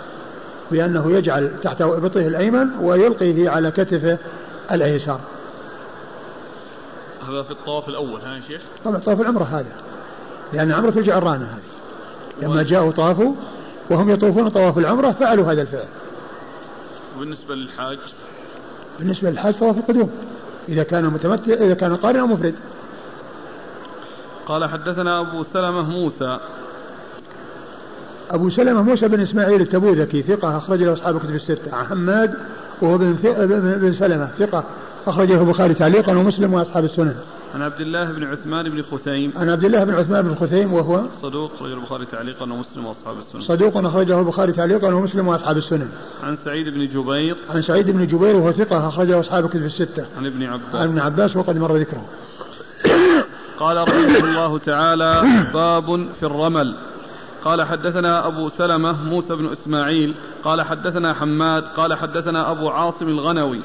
بأنه 0.70 1.12
يجعل 1.12 1.50
تحت 1.62 1.82
إبطه 1.82 2.26
الأيمن 2.26 2.68
ويلقيه 2.80 3.50
على 3.50 3.70
كتفه 3.70 4.18
الأيسر. 4.72 5.20
هذا 7.28 7.42
في 7.42 7.50
الطواف 7.50 7.88
الأول 7.88 8.20
ها 8.20 8.36
يا 8.36 8.40
شيخ؟ 8.40 8.60
طبعا 8.84 8.98
طواف 8.98 9.20
العمرة 9.20 9.44
هذا 9.44 9.72
لأن 10.52 10.72
عمرة 10.72 10.98
الجعرانة 10.98 11.44
هذه. 11.44 11.72
لما 12.42 12.62
جاءوا 12.62 12.92
طافوا 12.92 13.34
وهم 13.90 14.10
يطوفون 14.10 14.48
طواف 14.48 14.78
العمرة 14.78 15.10
فعلوا 15.10 15.52
هذا 15.52 15.62
الفعل. 15.62 15.88
وبالنسبة 17.16 17.54
للحاج؟ 17.54 17.98
بالنسبة 18.98 19.30
للحاج 19.30 19.54
طواف 19.54 19.78
القدوم 19.78 20.10
إذا 20.68 20.82
كان 20.82 21.04
متمتع 21.04 21.52
إذا 21.52 21.74
كان 21.74 21.96
قارن 21.96 22.20
أو 22.20 22.26
مفرد. 22.26 22.54
قال 24.46 24.70
حدثنا 24.70 25.20
أبو 25.20 25.42
سلمة 25.42 25.82
موسى. 25.82 26.38
أبو 28.30 28.50
سلمة 28.50 28.82
موسى 28.82 29.08
بن 29.08 29.20
إسماعيل 29.20 29.60
التبوذكي 29.60 30.22
ثقة 30.22 30.56
أخرج 30.56 30.82
له 30.82 30.92
أصحاب 30.92 31.18
كتب 31.18 31.34
الستة. 31.34 31.76
عن 31.76 31.86
حماد 31.86 32.34
وهو 32.82 32.98
بن, 32.98 33.12
بن 33.80 33.92
سلمة 33.92 34.26
ثقة. 34.38 34.64
أخرجه 35.06 35.40
البخاري 35.40 35.74
تعليقا 35.74 36.12
ومسلم 36.12 36.54
وأصحاب 36.54 36.84
السنن. 36.84 37.14
عن 37.54 37.62
عبد 37.62 37.80
الله 37.80 38.12
بن 38.12 38.24
عثمان 38.24 38.68
بن 38.68 38.82
خثيم. 38.82 39.32
عن 39.36 39.50
عبد 39.50 39.64
الله 39.64 39.84
بن 39.84 39.94
عثمان 39.94 40.22
بن 40.22 40.34
خثيم 40.34 40.72
وهو 40.72 41.00
صدوق 41.22 41.52
أخرجه 41.54 41.74
البخاري 41.74 42.06
تعليقا 42.06 42.42
ومسلم 42.42 42.86
وأصحاب 42.86 43.18
السنن. 43.18 43.42
صدوق 43.42 43.76
أخرجه 43.76 44.18
البخاري 44.18 44.52
تعليقا 44.52 44.94
ومسلم 44.94 45.28
وأصحاب 45.28 45.56
السنن. 45.56 45.88
عن 46.22 46.36
سعيد 46.36 46.68
بن 46.68 46.88
جبير. 46.88 47.36
عن 47.50 47.62
سعيد 47.62 47.90
بن 47.90 48.06
جبير 48.06 48.36
وهو 48.36 48.52
ثقة 48.52 48.88
أخرجه 48.88 49.20
أصحاب 49.20 49.48
كتب 49.48 49.62
الستة. 49.62 50.06
عن 50.18 50.26
ابن 50.26 50.42
عباس. 50.42 50.74
عن 50.74 50.88
ابن 50.88 50.98
عباس 50.98 51.36
وقد 51.36 51.58
مر 51.58 51.76
ذكره. 51.76 52.04
قال 53.58 53.88
رحمه 53.88 54.18
الله 54.18 54.58
تعالى 54.58 55.22
باب 55.54 56.06
في 56.20 56.26
الرمل. 56.26 56.74
قال 57.44 57.62
حدثنا 57.62 58.26
أبو 58.26 58.48
سلمة 58.48 59.08
موسى 59.08 59.34
بن 59.34 59.46
إسماعيل 59.46 60.14
قال 60.44 60.62
حدثنا 60.62 61.14
حماد 61.14 61.64
قال 61.64 61.94
حدثنا 61.94 62.50
أبو 62.50 62.68
عاصم 62.68 63.08
الغنوي 63.08 63.60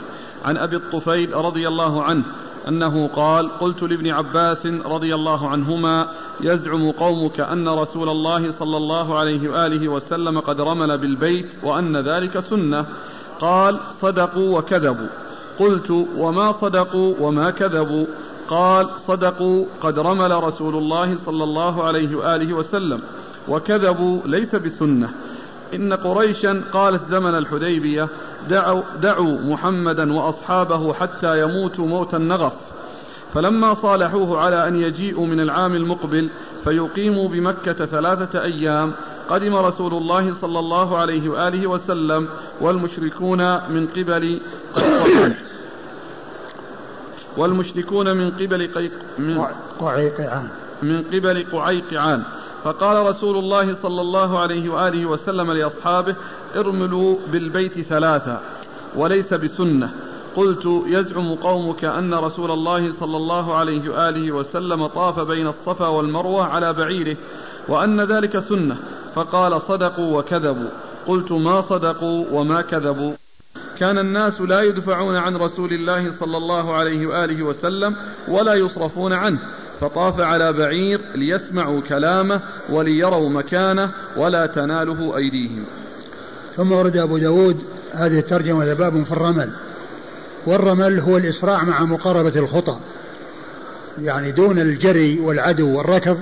عن 0.45 0.57
أبي 0.57 0.75
الطفيل 0.75 1.33
رضي 1.33 1.67
الله 1.67 2.03
عنه 2.03 2.23
أنه 2.67 3.07
قال 3.07 3.49
قلت 3.59 3.83
لابن 3.83 4.11
عباس 4.11 4.65
رضي 4.65 5.15
الله 5.15 5.49
عنهما 5.49 6.07
يزعم 6.41 6.91
قومك 6.91 7.39
أن 7.39 7.69
رسول 7.69 8.09
الله 8.09 8.51
صلى 8.51 8.77
الله 8.77 9.19
عليه 9.19 9.49
وآله 9.49 9.87
وسلم 9.87 10.39
قد 10.39 10.61
رمل 10.61 10.97
بالبيت 10.97 11.49
وأن 11.63 11.97
ذلك 11.97 12.39
سنة. 12.39 12.85
قال 13.39 13.79
صدقوا 13.91 14.57
وكذبوا. 14.57 15.07
قلت 15.59 16.07
وما 16.17 16.51
صدقوا 16.51 17.15
وما 17.19 17.51
كذبوا. 17.51 18.05
قال 18.49 18.89
صدقوا 18.97 19.65
قد 19.81 19.99
رمل 19.99 20.43
رسول 20.43 20.75
الله 20.75 21.15
صلى 21.15 21.43
الله 21.43 21.83
عليه 21.83 22.15
وآله 22.15 22.53
وسلم. 22.53 23.01
وكذبوا 23.49 24.21
ليس 24.25 24.55
بسنة. 24.55 25.09
إن 25.73 25.93
قريشا 25.93 26.63
قالت 26.73 27.03
زمن 27.03 27.35
الحديبية 27.35 28.09
دعوا, 28.49 28.81
دعوا 29.01 29.41
محمدا 29.41 30.13
وأصحابه 30.13 30.93
حتى 30.93 31.41
يموتوا 31.41 31.87
موت 31.87 32.13
النغف. 32.15 32.55
فلما 33.33 33.73
صالحوه 33.73 34.39
على 34.39 34.67
أن 34.67 34.75
يجيئوا 34.75 35.25
من 35.25 35.39
العام 35.39 35.75
المقبل 35.75 36.29
فيقيموا 36.63 37.29
بمكة 37.29 37.85
ثلاثة 37.85 38.43
أيام 38.43 38.93
قدم 39.29 39.55
رسول 39.55 39.93
الله 39.93 40.33
صلى 40.33 40.59
الله 40.59 40.97
عليه 40.97 41.29
وآله 41.29 41.67
وسلم 41.67 42.27
والمشركون 42.61 43.71
من 43.71 43.87
قبل 43.87 44.39
والمشركون 47.37 48.17
من 48.17 48.31
قبل 48.31 48.67
قيق 48.75 48.91
من 49.19 49.45
قعيقعان. 49.79 50.49
من 50.83 51.03
قبل 51.03 51.45
قعيقعان. 51.51 52.23
فقال 52.63 53.05
رسول 53.05 53.37
الله 53.37 53.73
صلى 53.73 54.01
الله 54.01 54.39
عليه 54.39 54.69
وآله 54.69 55.05
وسلم 55.05 55.51
لأصحابه 55.51 56.15
ارملوا 56.55 57.15
بالبيت 57.31 57.81
ثلاثا 57.81 58.41
وليس 58.95 59.33
بسنة. 59.33 59.89
قلت 60.35 60.83
يزعم 60.87 61.35
قومك 61.35 61.85
أن 61.85 62.13
رسول 62.13 62.51
الله 62.51 62.91
صلى 62.91 63.17
الله 63.17 63.55
عليه 63.55 63.89
وآله 63.89 64.31
وسلم 64.31 64.87
طاف 64.87 65.19
بين 65.19 65.47
الصفا 65.47 65.87
والمروة 65.87 66.45
على 66.45 66.73
بعيره 66.73 67.17
وأن 67.67 68.01
ذلك 68.01 68.39
سنة. 68.39 68.77
فقال 69.15 69.61
صدقوا 69.61 70.19
وكذبوا. 70.19 70.69
قلت 71.07 71.31
ما 71.31 71.61
صدقوا 71.61 72.25
وما 72.31 72.61
كذبوا. 72.61 73.13
كان 73.77 73.97
الناس 73.97 74.41
لا 74.41 74.61
يدفعون 74.61 75.15
عن 75.15 75.35
رسول 75.35 75.73
الله 75.73 76.09
صلى 76.11 76.37
الله 76.37 76.73
عليه 76.73 77.07
وآله 77.07 77.43
وسلم 77.43 77.95
ولا 78.27 78.53
يصرفون 78.53 79.13
عنه. 79.13 79.39
فطاف 79.81 80.19
على 80.19 80.53
بعير 80.53 81.01
ليسمعوا 81.15 81.81
كلامه 81.81 82.41
وليروا 82.69 83.29
مكانه 83.29 83.91
ولا 84.17 84.45
تناله 84.45 85.17
أيديهم. 85.17 85.65
ثم 86.55 86.71
ورد 86.71 86.97
أبو 86.97 87.17
داود 87.17 87.63
هذه 87.93 88.19
الترجمة 88.19 88.73
باب 88.73 89.03
في 89.03 89.11
الرمل. 89.11 89.49
والرمل 90.45 90.99
هو 90.99 91.17
الإسراع 91.17 91.63
مع 91.63 91.83
مقاربة 91.83 92.39
الخطى 92.39 92.79
يعني 94.01 94.31
دون 94.31 94.59
الجري 94.59 95.19
والعدو 95.19 95.77
والركض 95.77 96.19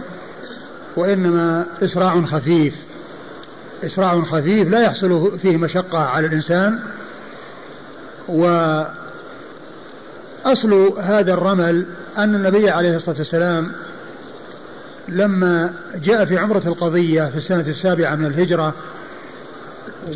وإنما 0.97 1.65
إسراع 1.83 2.21
خفيف. 2.21 2.75
إسراع 3.83 4.21
خفيف 4.21 4.69
لا 4.69 4.81
يحصل 4.81 5.39
فيه 5.39 5.57
مشقة 5.57 5.99
على 5.99 6.27
الإنسان. 6.27 6.79
وأصل 8.27 8.93
هذا 10.99 11.33
الرمل 11.33 11.85
أن 12.17 12.35
النبي 12.35 12.69
عليه 12.69 12.95
الصلاة 12.95 13.17
والسلام 13.17 13.71
لما 15.09 15.73
جاء 16.03 16.25
في 16.25 16.37
عمرة 16.37 16.61
القضية 16.65 17.23
في 17.29 17.37
السنة 17.37 17.67
السابعة 17.67 18.15
من 18.15 18.25
الهجرة 18.25 18.73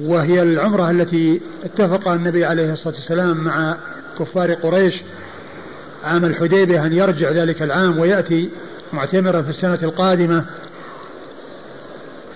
وهي 0.01 0.41
العمرة 0.41 0.91
التي 0.91 1.41
اتفق 1.63 2.07
النبي 2.07 2.45
عليه 2.45 2.73
الصلاة 2.73 2.93
والسلام 2.93 3.37
مع 3.37 3.75
كفار 4.19 4.53
قريش 4.53 5.01
عام 6.03 6.25
الحديبية 6.25 6.85
أن 6.85 6.93
يرجع 6.93 7.31
ذلك 7.31 7.61
العام 7.61 7.99
ويأتي 7.99 8.49
معتمرا 8.93 9.41
في 9.41 9.49
السنة 9.49 9.79
القادمة. 9.83 10.45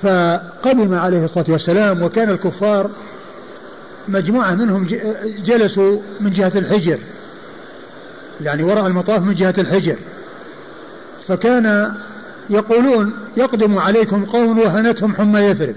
فقدم 0.01 0.93
عليه 0.93 1.23
الصلاة 1.25 1.45
والسلام 1.49 2.03
وكان 2.03 2.29
الكفار 2.29 2.89
مجموعة 4.07 4.55
منهم 4.55 4.87
جلسوا 5.45 5.99
من 6.19 6.33
جهة 6.33 6.51
الحجر. 6.55 6.99
يعني 8.43 8.63
وراء 8.63 8.87
المطاف 8.87 9.21
من 9.21 9.35
جهة 9.35 9.55
الحجر. 9.57 9.95
فكان 11.27 11.93
يقولون 12.49 13.13
يقدم 13.37 13.77
عليكم 13.77 14.25
قوم 14.25 14.59
وهنتهم 14.59 15.15
حمى 15.15 15.39
يثرب. 15.39 15.75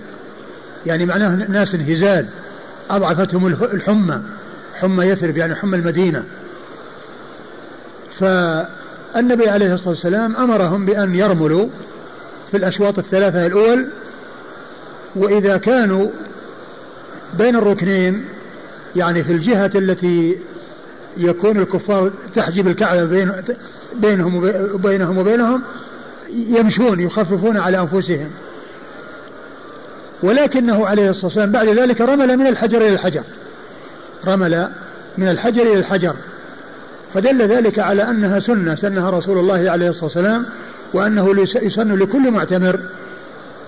يعني 0.87 1.07
معناه 1.07 1.35
ناس 1.35 1.75
هزال 1.75 2.27
أضعفتهم 2.91 3.47
الحمى. 3.47 4.23
حمى 4.75 5.05
يثرب 5.05 5.37
يعني 5.37 5.55
حمى 5.55 5.77
المدينة. 5.77 6.25
فالنبي 8.19 9.49
عليه 9.49 9.75
الصلاة 9.75 9.89
والسلام 9.89 10.37
أمرهم 10.37 10.87
بأن 10.87 11.15
يرملوا 11.15 11.69
في 12.51 12.57
الأشواط 12.57 12.99
الثلاثة 12.99 13.47
الأول. 13.47 13.87
وإذا 15.17 15.57
كانوا 15.57 16.09
بين 17.39 17.57
الركنين 17.57 18.25
يعني 18.97 19.25
في 19.25 19.33
الجهة 19.33 19.71
التي 19.75 20.37
يكون 21.17 21.59
الكفار 21.59 22.11
تحجب 22.35 22.69
الكعبة 22.69 23.05
بين 23.05 23.33
بينهم 23.95 24.37
وبينهم 24.75 25.19
وبينهم 25.19 25.63
يمشون 26.33 27.01
يخففون 27.01 27.57
على 27.57 27.81
أنفسهم. 27.81 28.31
ولكنه 30.23 30.87
عليه 30.87 31.11
الصلاة 31.11 31.27
والسلام 31.27 31.53
بعد 31.53 31.69
ذلك 31.69 32.01
رمل 32.01 32.37
من 32.37 32.47
الحجر 32.47 32.79
إلى 32.79 32.89
الحجر. 32.89 33.23
رمل 34.27 34.69
من 35.19 35.29
الحجر 35.29 35.63
إلى 35.63 35.79
الحجر. 35.79 36.15
فدل 37.15 37.43
ذلك 37.43 37.79
على 37.79 38.03
أنها 38.11 38.41
سنة 38.41 38.75
سنها 38.75 39.11
رسول 39.11 39.39
الله 39.39 39.71
عليه 39.71 39.89
الصلاة 39.89 40.05
والسلام 40.05 40.47
وأنه 40.95 41.35
يسن 41.63 41.95
لكل 41.95 42.31
معتمر 42.31 42.81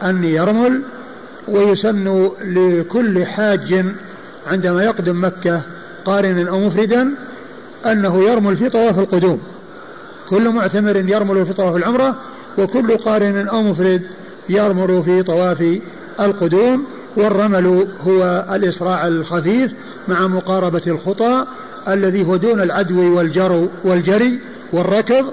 أن 0.02 0.24
يرمل 0.24 0.82
ويسن 1.48 2.30
لكل 2.44 3.26
حاج 3.26 3.84
عندما 4.46 4.84
يقدم 4.84 5.24
مكة 5.24 5.62
قارنا 6.04 6.50
أو 6.50 6.60
مفردا 6.60 7.14
أنه 7.86 8.24
يرمل 8.24 8.56
في 8.56 8.68
طواف 8.68 8.98
القدوم. 8.98 9.40
كل 10.28 10.48
معتمر 10.48 10.96
يرمل 10.96 11.46
في 11.46 11.52
طواف 11.52 11.76
العمرة 11.76 12.16
وكل 12.58 12.96
قارن 12.96 13.48
أو 13.48 13.62
مفرد 13.62 14.02
يرمل 14.48 15.02
في 15.02 15.22
طواف 15.22 15.78
القدوم 16.20 16.84
والرمل 17.16 17.88
هو 18.06 18.44
الإسراع 18.52 19.06
الخفيف 19.06 19.72
مع 20.08 20.26
مقاربة 20.26 20.82
الخطى 20.86 21.46
الذي 21.88 22.26
هو 22.26 22.36
دون 22.36 22.60
العدو 22.60 23.16
والجرو 23.16 23.68
والجري 23.84 24.40
والركض 24.72 25.32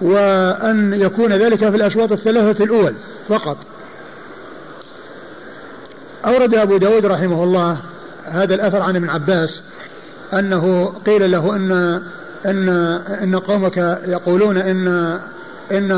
وأن 0.00 0.94
يكون 1.00 1.32
ذلك 1.32 1.58
في 1.58 1.76
الأشواط 1.76 2.12
الثلاثة 2.12 2.64
الأول 2.64 2.94
فقط. 3.28 3.56
أورد 6.24 6.54
أبو 6.54 6.76
داود 6.76 7.06
رحمه 7.06 7.44
الله 7.44 7.78
هذا 8.24 8.54
الأثر 8.54 8.82
عن 8.82 8.96
ابن 8.96 9.10
عباس 9.10 9.62
أنه 10.32 10.92
قيل 11.06 11.30
له 11.30 11.56
أن 11.56 11.72
أن 12.46 12.68
أن 13.22 13.36
قومك 13.36 13.76
يقولون 14.06 14.56
أن 14.58 14.88
أن 15.72 15.90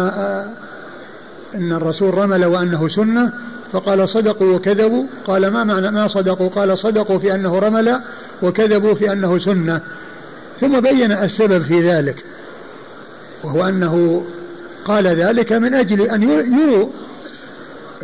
أن 1.55 1.72
الرسول 1.72 2.14
رمل 2.14 2.44
وأنه 2.44 2.88
سنة 2.88 3.32
فقال 3.72 4.09
صدقوا 4.09 4.55
وكذبوا. 4.55 5.05
قال 5.26 5.48
ما 5.48 5.64
معنى 5.64 5.90
ما 5.90 6.09
صدقوا؟ 6.09 6.48
قال 6.48 6.78
صدقوا 6.78 7.18
في 7.18 7.34
أنه 7.34 7.59
رمل 7.59 8.00
وكذبوا 8.42 8.94
في 8.94 9.12
أنه 9.12 9.38
سنة. 9.38 9.80
ثم 10.60 10.80
بين 10.80 11.12
السبب 11.12 11.62
في 11.62 11.90
ذلك 11.90 12.24
وهو 13.44 13.64
أنه 13.68 14.24
قال 14.84 15.06
ذلك 15.06 15.52
من 15.52 15.74
أجل 15.74 16.02
أن 16.02 16.22
يروا 16.22 16.88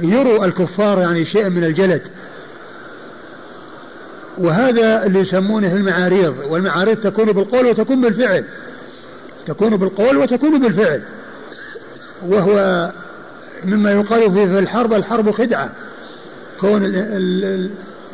يروا 0.02 0.44
الكفار 0.44 1.00
يعني 1.00 1.24
شيء 1.24 1.48
من 1.48 1.64
الجلد. 1.64 2.02
وهذا 4.38 5.06
اللي 5.06 5.20
يسمونه 5.20 5.72
المعاريض 5.72 6.34
والمعاريض 6.48 6.96
تكون 6.96 7.32
بالقول 7.32 7.66
وتكون 7.66 8.00
بالفعل. 8.00 8.44
تكون 9.46 9.76
بالقول 9.76 10.16
وتكون 10.16 10.60
بالفعل. 10.60 11.02
وهو 12.28 12.90
مما 13.64 13.92
يقال 13.92 14.32
في 14.32 14.58
الحرب 14.58 14.92
الحرب 14.92 15.30
خدعة. 15.30 15.70
كون 16.60 16.92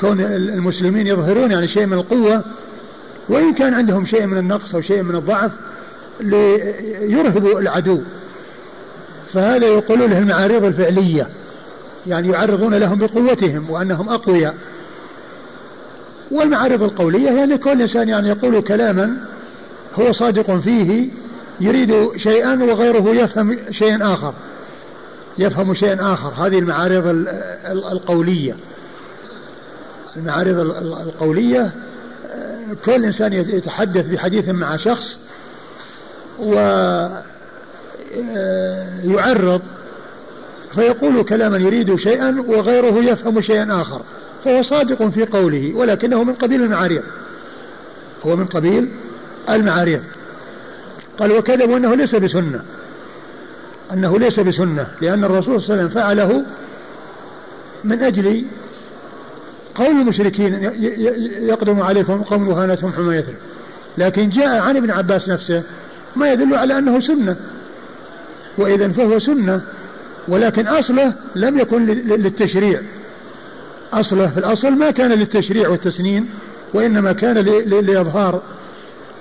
كون 0.01 0.21
المسلمين 0.21 1.07
يظهرون 1.07 1.51
يعني 1.51 1.69
شيء 1.69 1.87
من 1.87 1.93
القوة 1.93 2.45
وإن 3.29 3.55
كان 3.55 3.75
عندهم 3.75 4.07
شيء 4.07 4.27
من 4.27 4.39
النقص 4.39 4.75
أو 4.75 4.81
شيء 4.81 5.03
من 5.03 5.17
الضعف 5.17 5.53
ليرهبوا 6.21 7.61
العدو. 7.61 8.01
فهذا 9.33 9.67
يقولون 9.67 10.11
له 10.11 10.19
المعاريض 10.19 10.65
الفعلية. 10.65 11.27
يعني 12.07 12.29
يعرضون 12.29 12.75
لهم 12.75 12.99
بقوتهم 12.99 13.71
وأنهم 13.71 14.09
أقوياء. 14.09 14.55
والمعارض 16.31 16.83
القولية 16.83 17.31
هي 17.31 17.47
لكل 17.47 17.81
إنسان 17.83 18.09
يعني 18.09 18.29
يقول 18.29 18.63
كلاما 18.63 19.17
هو 19.95 20.13
صادق 20.13 20.57
فيه 20.57 21.11
يريد 21.61 22.17
شيئا 22.17 22.63
وغيره 22.65 23.09
يفهم 23.09 23.59
شيئا 23.71 24.15
آخر. 24.15 24.35
يفهم 25.39 25.75
شيئا 25.75 26.13
آخر. 26.13 26.47
هذه 26.47 26.59
المعارض 26.59 27.27
القولية. 27.93 28.57
المعارض 30.17 30.59
القولية 31.07 31.73
كل 32.85 33.05
إنسان 33.05 33.33
يتحدث 33.33 34.07
بحديث 34.07 34.49
مع 34.49 34.77
شخص 34.77 35.19
ويعرض 39.05 39.63
فيقول 40.75 41.25
كلاما 41.25 41.59
يريد 41.59 41.95
شيئا 41.95 42.45
وغيره 42.49 43.05
يفهم 43.05 43.41
شيئا 43.41 43.81
آخر. 43.81 44.01
فهو 44.45 44.63
صادق 44.63 45.09
في 45.09 45.25
قوله 45.25 45.75
ولكنه 45.75 46.25
من 46.25 46.33
قبيل 46.33 46.63
المعاريض. 46.63 47.03
هو 48.27 48.37
من 48.37 48.47
قبيل 48.47 48.89
المعاريض. 49.51 50.03
قال 51.19 51.33
وكذبوا 51.33 51.77
أنه 51.77 51.95
ليس 51.95 52.15
بسنة. 52.15 52.63
أنه 53.93 54.19
ليس 54.19 54.41
بسنة 54.41 54.87
لأن 55.01 55.25
الرسول 55.25 55.63
صلى 55.63 55.75
الله 55.75 55.83
عليه 55.83 55.85
وسلم 55.85 56.03
فعله 56.03 56.45
من 57.85 58.03
أجل 58.03 58.45
قول 59.75 60.01
المشركين 60.01 60.55
يقدم 61.49 61.81
عليكم 61.81 62.23
قوم 62.23 62.49
وهانتهم 62.49 62.93
حمى 62.93 63.25
لكن 63.99 64.29
جاء 64.29 64.59
عن 64.59 64.77
ابن 64.77 64.91
عباس 64.91 65.29
نفسه 65.29 65.63
ما 66.17 66.33
يدل 66.33 66.55
على 66.55 66.79
أنه 66.79 67.01
سنة. 67.01 67.37
وإذا 68.59 68.89
فهو 68.89 69.19
سنة 69.19 69.61
ولكن 70.29 70.67
أصله 70.67 71.15
لم 71.37 71.59
يكن 71.59 71.87
للتشريع. 71.87 72.81
أصله 73.93 74.27
في 74.27 74.39
الأصل 74.39 74.71
ما 74.71 74.91
كان 74.91 75.13
للتشريع 75.13 75.69
والتسنين 75.69 76.31
وإنما 76.75 77.13
كان 77.13 77.39
لإظهار. 77.69 78.43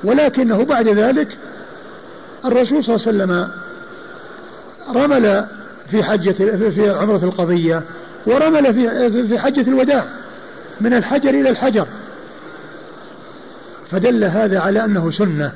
ولكنه 0.04 0.66
بعد 0.66 0.88
ذلك 0.88 1.38
الرسول 2.46 2.84
صلى 2.84 2.96
الله 2.96 3.08
عليه 3.08 3.18
وسلم 3.18 3.52
رمل 4.96 5.46
في 5.92 6.04
حجة 6.04 6.32
في 6.70 6.90
عمرة 6.90 7.24
القضية 7.24 7.82
ورمل 8.26 8.74
في 8.74 9.28
في 9.28 9.40
حجة 9.40 9.62
الوداع 9.62 10.06
من 10.82 10.94
الحجر 10.94 11.30
إلى 11.30 11.50
الحجر. 11.50 11.88
فدل 13.92 14.24
هذا 14.24 14.60
على 14.60 14.86
أنه 14.86 15.12
سنة 15.12 15.52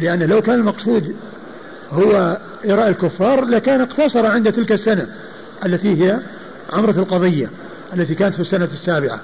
لأن 0.00 0.22
لو 0.22 0.42
كان 0.42 0.54
المقصود 0.54 1.16
هو 1.90 2.38
إراء 2.70 2.88
الكفار 2.88 3.44
لكان 3.44 3.80
اقتصر 3.80 4.26
عند 4.26 4.52
تلك 4.52 4.72
السنة 4.72 5.06
التي 5.66 6.04
هي 6.04 6.18
عمرة 6.72 6.98
القضية. 6.98 7.50
التي 7.94 8.14
كانت 8.14 8.34
في 8.34 8.40
السنة 8.40 8.68
السابعة. 8.72 9.20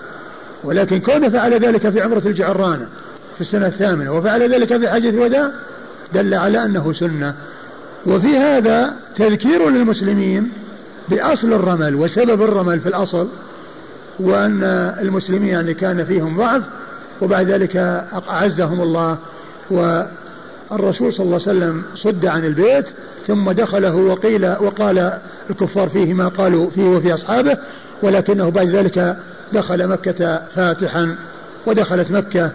ولكن 0.64 1.00
كونه 1.00 1.28
فعل 1.28 1.54
ذلك 1.54 1.88
في 1.88 2.00
عمرة 2.00 2.22
الجعرانة 2.26 2.86
في 3.34 3.40
السنة 3.40 3.66
الثامنة 3.66 4.12
وفعل 4.12 4.54
ذلك 4.54 4.76
في 4.76 4.88
حجة 4.88 5.08
الوداع 5.08 5.50
دل 6.12 6.34
على 6.34 6.64
أنه 6.64 6.92
سنة. 6.92 7.34
وفي 8.06 8.36
هذا 8.38 8.94
تذكير 9.16 9.70
للمسلمين 9.70 10.52
بأصل 11.08 11.52
الرمل 11.52 11.94
وسبب 11.94 12.42
الرمل 12.42 12.80
في 12.80 12.88
الأصل 12.88 13.28
وأن 14.20 14.62
المسلمين 15.00 15.48
يعني 15.48 15.74
كان 15.74 16.04
فيهم 16.04 16.36
ضعف 16.36 16.62
وبعد 17.22 17.50
ذلك 17.50 17.76
أعزهم 18.28 18.80
الله. 18.80 19.18
والرسول 19.70 21.12
صلى 21.12 21.24
الله 21.26 21.40
عليه 21.46 21.58
وسلم 21.58 21.82
صد 21.94 22.26
عن 22.26 22.44
البيت 22.44 22.86
ثم 23.26 23.50
دخله 23.50 23.94
وقيل 23.94 24.46
وقال 24.46 25.18
الكفار 25.50 25.88
فيه 25.88 26.14
ما 26.14 26.28
قالوا 26.28 26.70
فيه 26.70 26.84
وفي 26.84 27.14
أصحابه 27.14 27.58
ولكنه 28.02 28.50
بعد 28.50 28.68
ذلك 28.68 29.16
دخل 29.52 29.86
مكة 29.88 30.40
فاتحا 30.54 31.16
ودخلت 31.66 32.10
مكة 32.10 32.50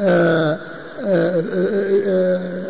آآ 0.00 0.58
آآ 1.04 1.42
آآ 2.06 2.62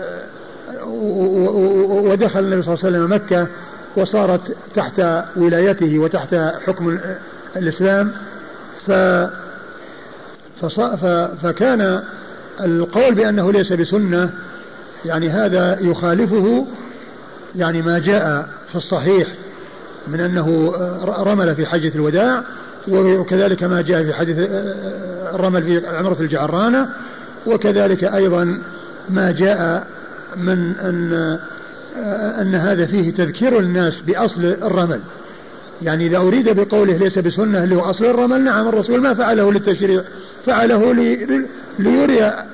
ودخل 0.84 2.40
النبي 2.40 2.62
صلى 2.62 2.74
الله 2.74 2.84
عليه 2.84 2.98
وسلم 2.98 3.12
مكة 3.12 3.46
وصارت 3.96 4.56
تحت 4.74 5.02
ولايته 5.36 5.98
وتحت 5.98 6.34
حكم 6.66 6.98
الإسلام. 7.56 8.12
ف 8.86 8.92
فكان 11.42 12.02
القول 12.60 13.14
بأنه 13.14 13.52
ليس 13.52 13.72
بسنة 13.72 14.30
يعني 15.04 15.30
هذا 15.30 15.78
يخالفه 15.80 16.66
يعني 17.56 17.82
ما 17.82 17.98
جاء 17.98 18.48
في 18.70 18.74
الصحيح. 18.74 19.28
من 20.08 20.20
أنه 20.20 20.72
رمل 21.04 21.54
في 21.54 21.66
حجة 21.66 21.92
الوداع 21.94 22.42
وكذلك 22.88 23.62
ما 23.62 23.82
جاء 23.82 24.04
في 24.04 24.12
حديث 24.12 24.36
الرمل 25.34 25.62
في 25.62 25.86
عمرة 25.86 26.16
الجعرانة 26.20 26.88
وكذلك 27.46 28.04
أيضا 28.04 28.58
ما 29.10 29.32
جاء 29.32 29.86
من 30.36 30.72
أن 30.76 31.38
أن 32.40 32.54
هذا 32.54 32.86
فيه 32.86 33.12
تذكير 33.12 33.58
الناس 33.58 34.00
بأصل 34.00 34.44
الرمل. 34.44 35.00
يعني 35.82 36.06
إذا 36.06 36.16
أريد 36.16 36.48
بقوله 36.48 36.96
ليس 36.96 37.18
بسنة 37.18 37.74
هو 37.74 37.80
أصل 37.80 38.04
الرمل 38.04 38.44
نعم 38.44 38.68
الرسول 38.68 39.00
ما 39.00 39.14
فعله 39.14 39.52
للتشريع 39.52 40.02
فعله 40.46 40.92
ليري 41.78 42.44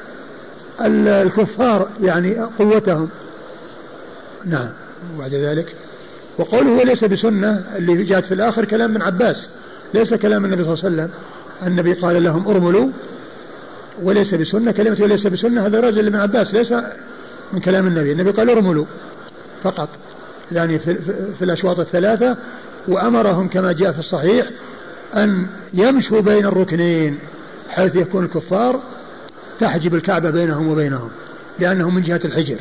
الكفار 0.80 1.88
يعني 2.02 2.38
قوتهم. 2.58 3.08
نعم 4.44 4.70
وبعد 5.16 5.34
ذلك 5.34 5.74
وقوله 6.38 6.84
ليس 6.84 7.04
بسنة 7.04 7.64
اللي 7.76 8.04
جاءت 8.04 8.24
في 8.24 8.34
الآخر 8.34 8.64
كلام 8.64 8.90
من 8.90 9.02
عباس 9.02 9.48
ليس 9.94 10.14
كلام 10.14 10.44
النبي 10.44 10.64
صلى 10.64 10.72
الله 10.72 10.84
عليه 10.84 10.94
وسلم. 10.94 11.10
النبي 11.66 11.92
قال 11.92 12.22
لهم 12.22 12.48
ارملوا 12.48 12.88
وليس 14.02 14.34
بسنة 14.34 14.72
كلمة 14.72 14.96
وليس 15.00 15.26
بسنة 15.26 15.66
هذا 15.66 15.80
رجل 15.80 16.04
لابن 16.04 16.16
عباس 16.16 16.54
ليس 16.54 16.74
من 17.52 17.60
كلام 17.60 17.86
النبي. 17.86 18.12
النبي 18.12 18.30
قال 18.30 18.50
ارملوا 18.50 18.84
فقط. 19.62 19.88
يعني 20.52 20.78
في, 20.78 20.94
في 21.38 21.44
الأشواط 21.44 21.78
الثلاثة 21.80 22.36
وأمرهم 22.88 23.48
كما 23.48 23.72
جاء 23.72 23.92
في 23.92 23.98
الصحيح 23.98 24.50
أن 25.16 25.46
يمشوا 25.74 26.20
بين 26.20 26.46
الركنين 26.46 27.18
حيث 27.68 27.96
يكون 27.96 28.24
الكفار 28.24 28.80
تحجب 29.60 29.94
الكعبة 29.94 30.30
بينهم 30.30 30.68
وبينهم 30.68 31.10
لأنهم 31.58 31.94
من 31.94 32.02
جهة 32.02 32.20
الحجر. 32.24 32.58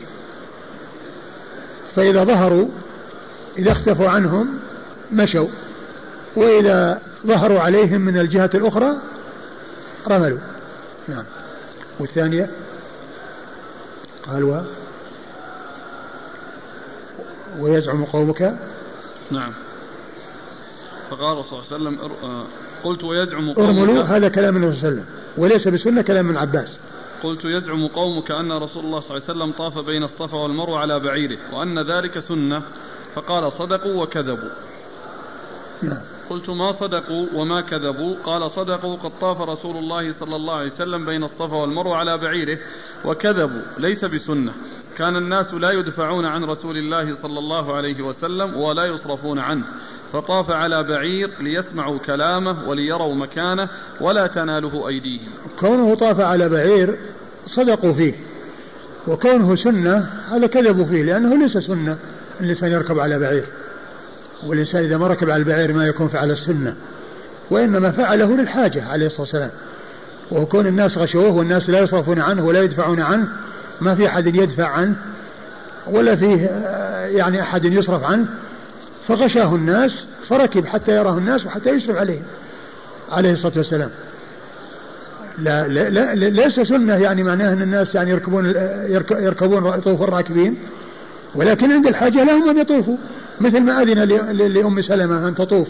فإذا 1.95 2.23
ظهروا 2.23 2.67
إذا 3.57 3.71
اختفوا 3.71 4.09
عنهم 4.09 4.59
مشوا 5.11 5.47
وإذا 6.35 7.01
ظهروا 7.27 7.59
عليهم 7.59 8.01
من 8.01 8.17
الجهة 8.17 8.49
الأخرى 8.55 8.95
رملوا. 10.07 10.39
نعم. 11.07 11.23
والثانية 11.99 12.49
قال 14.27 14.43
و 14.43 14.61
ويزعم 17.59 18.05
قومك. 18.05 18.57
نعم. 19.31 19.53
فقال 21.09 21.43
صلى 21.43 21.59
الله 21.59 21.65
عليه 21.71 21.75
وسلم 21.75 22.11
آه، 22.23 22.43
قلت 22.83 23.03
ويزعم 23.03 23.53
قومك 23.53 23.59
ارملوا 23.59 24.03
هذا 24.03 24.29
كلام 24.29 24.55
النبي 24.55 24.73
صلى 24.73 24.89
الله 24.89 25.01
عليه 25.01 25.01
وسلم 25.01 25.17
وليس 25.37 25.67
بسنة 25.67 26.01
كلام 26.01 26.25
من 26.25 26.37
عباس. 26.37 26.79
قلت 27.23 27.45
يزعم 27.45 27.87
قومك 27.87 28.31
أن 28.31 28.51
رسول 28.51 28.85
الله 28.85 28.99
صلى 28.99 29.17
الله 29.17 29.29
عليه 29.29 29.39
وسلم 29.39 29.51
طاف 29.51 29.85
بين 29.85 30.03
الصفا 30.03 30.37
والمروة 30.37 30.79
على 30.79 30.99
بعيره 30.99 31.37
وأن 31.53 31.79
ذلك 31.79 32.19
سنة. 32.19 32.61
فقال 33.17 33.51
صدقوا 33.51 34.03
وكذبوا. 34.03 34.49
نعم. 35.83 36.01
قلت 36.29 36.49
ما 36.49 36.71
صدقوا 36.71 37.25
وما 37.35 37.61
كذبوا؟ 37.61 38.15
قال 38.23 38.51
صدقوا 38.51 38.95
قد 38.95 39.11
طاف 39.21 39.41
رسول 39.41 39.77
الله 39.77 40.11
صلى 40.11 40.35
الله 40.35 40.53
عليه 40.53 40.71
وسلم 40.71 41.05
بين 41.05 41.23
الصفا 41.23 41.55
والمروة 41.55 41.97
على 41.97 42.17
بعيره 42.17 42.57
وكذبوا 43.05 43.61
ليس 43.77 44.05
بسنة. 44.05 44.53
كان 44.97 45.15
الناس 45.15 45.53
لا 45.53 45.71
يدفعون 45.71 46.25
عن 46.25 46.43
رسول 46.43 46.77
الله 46.77 47.15
صلى 47.15 47.39
الله 47.39 47.75
عليه 47.75 48.01
وسلم 48.01 48.57
ولا 48.57 48.85
يصرفون 48.85 49.39
عنه. 49.39 49.63
فطاف 50.13 50.51
على 50.51 50.83
بعير 50.83 51.29
ليسمعوا 51.39 51.97
كلامه 51.97 52.69
وليروا 52.69 53.15
مكانه 53.15 53.69
ولا 54.01 54.27
تناله 54.27 54.87
أيديهم. 54.87 55.31
كونه 55.59 55.95
طاف 55.95 56.19
على 56.19 56.49
بعير 56.49 56.97
صدقوا 57.45 57.93
فيه. 57.93 58.13
وكونه 59.07 59.55
سنة 59.55 60.09
هذا 60.31 60.47
كذبوا 60.47 60.85
فيه 60.85 61.03
لأنه 61.03 61.35
ليس 61.35 61.57
سنة. 61.57 61.97
الإنسان 62.41 62.71
يركب 62.71 62.99
على 62.99 63.19
بعير 63.19 63.45
والإنسان 64.47 64.83
إذا 64.83 64.97
ما 64.97 65.07
ركب 65.07 65.29
على 65.29 65.39
البعير 65.39 65.73
ما 65.73 65.87
يكون 65.87 66.07
فعل 66.07 66.31
السنة 66.31 66.75
وإنما 67.49 67.91
فعله 67.91 68.37
للحاجة 68.37 68.83
عليه 68.87 69.05
الصلاة 69.05 69.21
والسلام. 69.21 69.51
وكون 70.31 70.67
الناس 70.67 70.97
غشوه 70.97 71.29
والناس 71.29 71.69
لا 71.69 71.79
يصرفون 71.79 72.19
عنه 72.19 72.45
ولا 72.45 72.61
يدفعون 72.61 73.01
عنه 73.01 73.27
ما 73.81 73.95
في 73.95 74.07
أحد 74.07 74.27
يدفع 74.27 74.67
عنه 74.67 74.95
ولا 75.87 76.15
فيه 76.15 76.45
آه، 76.45 77.05
يعني 77.05 77.41
أحد 77.41 77.65
يصرف 77.65 78.03
عنه 78.03 78.25
فغشاه 79.07 79.55
الناس 79.55 80.05
فركب 80.29 80.65
حتى 80.65 80.95
يراه 80.95 81.17
الناس 81.17 81.45
وحتى 81.45 81.69
يشرف 81.69 81.97
عليهم 81.97 82.23
عليه 83.11 83.31
الصلاة 83.31 83.53
والسلام. 83.57 83.89
لا, 85.39 85.67
لا, 85.67 85.89
لا 85.89 86.15
ليس 86.15 86.59
سنة 86.59 86.95
يعني 86.95 87.23
معناه 87.23 87.53
أن 87.53 87.61
الناس 87.61 87.95
يعني 87.95 88.11
يركبون 88.11 88.45
يركبون 89.11 89.65
يطوف 89.65 90.01
الراكبين. 90.01 90.57
ولكن 91.35 91.71
عند 91.71 91.87
الحاجة 91.87 92.23
لهم 92.23 92.49
أن 92.49 92.57
يطوفوا. 92.57 92.97
مثل 93.39 93.59
ما 93.59 93.81
أذن 93.81 93.99
لأم 94.53 94.81
سلمة 94.81 95.27
أن 95.27 95.35
تطوف 95.35 95.67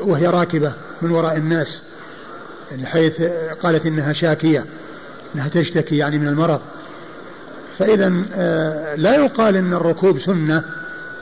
وهي 0.00 0.26
راكبة 0.26 0.72
من 1.02 1.10
وراء 1.10 1.36
الناس 1.36 1.82
حيث 2.84 3.22
قالت 3.62 3.86
إنها 3.86 4.12
شاكية 4.12 4.64
أنها 5.34 5.48
تشتكي 5.48 5.96
يعني 5.96 6.18
من 6.18 6.28
المرض. 6.28 6.60
فإذا 7.78 8.12
آه، 8.34 8.94
لا 8.94 9.14
يقال 9.14 9.56
أن 9.56 9.72
الركوب 9.72 10.18
سنة 10.18 10.64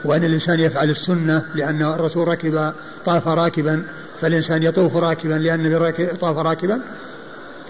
وأن 0.05 0.23
الإنسان 0.23 0.59
يفعل 0.59 0.89
السنة 0.89 1.45
لأن 1.55 1.83
الرسول 1.83 2.27
ركب 2.27 2.73
طاف 3.05 3.27
راكبا 3.27 3.83
فالإنسان 4.21 4.63
يطوف 4.63 4.95
راكبا 4.95 5.33
لأن 5.33 5.91
طاف 6.21 6.37
راكبا 6.37 6.79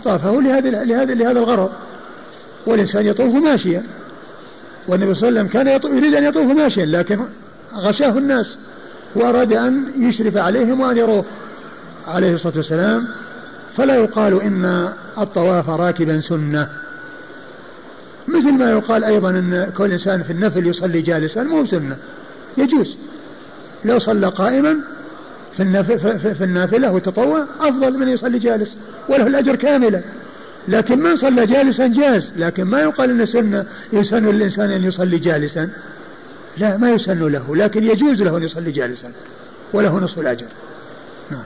طافه 0.03 0.41
لهذا 0.41 0.83
لهذا 0.83 1.13
لهذا 1.13 1.39
الغرض. 1.39 1.69
والإنسان 2.65 3.05
يطوف 3.05 3.33
ماشيا. 3.33 3.83
والنبي 4.87 5.13
صلى 5.13 5.29
الله 5.29 5.39
عليه 5.39 5.49
وسلم 5.49 5.81
كان 5.81 5.97
يريد 5.97 6.13
أن 6.13 6.23
يطوف 6.23 6.45
ماشيا 6.45 6.85
لكن 6.85 7.19
غشاه 7.73 8.17
الناس 8.17 8.57
وأراد 9.15 9.53
أن 9.53 9.83
يشرف 9.99 10.37
عليهم 10.37 10.81
وأن 10.81 10.97
يروه 10.97 11.25
عليه 12.07 12.33
الصلاة 12.33 12.57
والسلام 12.57 13.07
فلا 13.77 13.95
يقال 13.95 14.41
إن 14.41 14.89
الطواف 15.17 15.69
راكبا 15.69 16.19
سنة. 16.19 16.69
مثل 18.27 18.51
ما 18.53 18.71
يقال 18.71 19.03
أيضا 19.03 19.29
أن 19.29 19.71
كل 19.77 19.91
إنسان 19.91 20.23
في 20.23 20.33
النفل 20.33 20.67
يصلي 20.67 21.01
جالسا 21.01 21.43
مو 21.43 21.65
سنة 21.65 21.97
يجوز. 22.57 22.97
لو 23.85 23.99
صلى 23.99 24.27
قائما 24.27 24.77
في 25.57 25.83
في 26.35 26.43
النافلة 26.43 26.91
والتطوع 26.91 27.45
أفضل 27.59 27.97
من 27.97 28.07
يصلي 28.07 28.39
جالس 28.39 28.77
وله 29.09 29.27
الأجر 29.27 29.55
كاملا. 29.55 30.01
لكن 30.67 30.99
من 30.99 31.15
صلى 31.15 31.45
جالسا 31.45 31.87
جاز. 31.87 32.31
لكن 32.35 32.63
ما 32.63 32.81
يقال 32.81 33.09
أن 33.09 33.25
سنة 33.25 33.65
يسن 33.93 34.25
للإنسان 34.29 34.71
أن 34.71 34.83
يصلي 34.83 35.17
جالسا. 35.17 35.69
لا 36.57 36.77
ما 36.77 36.89
يسن 36.89 37.27
له. 37.27 37.55
لكن 37.55 37.83
يجوز 37.83 38.21
له 38.21 38.37
أن 38.37 38.43
يصلي 38.43 38.71
جالسا. 38.71 39.11
وله 39.73 39.99
نصف 39.99 40.19
الأجر. 40.19 40.47
نعم. 41.31 41.43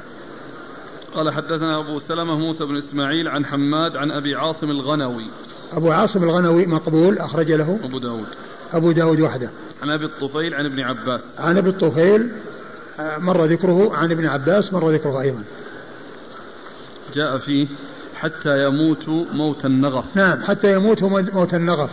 قال 1.13 1.33
حدثنا 1.33 1.79
أبو 1.79 1.99
سلمة 1.99 2.37
موسى 2.37 2.65
بن 2.65 2.77
إسماعيل 2.77 3.27
عن 3.27 3.45
حماد 3.45 3.95
عن 3.95 4.11
أبي 4.11 4.35
عاصم 4.35 4.69
الغنوي. 4.69 5.25
أبو 5.73 5.91
عاصم 5.91 6.23
الغنوي 6.23 6.65
مقبول 6.65 7.17
أخرج 7.17 7.51
له. 7.51 7.79
أبو 7.83 7.99
داود. 7.99 8.27
أبو 8.73 8.91
داود 8.91 9.21
وحده. 9.21 9.49
عن 9.81 9.89
أبي 9.89 10.05
الطفيل 10.05 10.53
عن 10.53 10.65
ابن 10.65 10.79
عباس. 10.79 11.21
عن 11.39 11.57
أبي 11.57 11.69
الطفيل 11.69 12.31
مر 12.99 13.45
ذكره 13.45 13.95
عن 13.95 14.11
ابن 14.11 14.25
عباس 14.25 14.73
مر 14.73 14.89
ذكره 14.89 15.21
أيضا. 15.21 15.43
جاء 17.13 17.37
فيه 17.37 17.67
حتى 18.19 18.63
يموت 18.65 19.09
موت 19.33 19.65
النغف. 19.65 20.05
نعم 20.15 20.43
حتى 20.43 20.73
يموت 20.73 21.03
موت 21.03 21.53
النغف. 21.53 21.89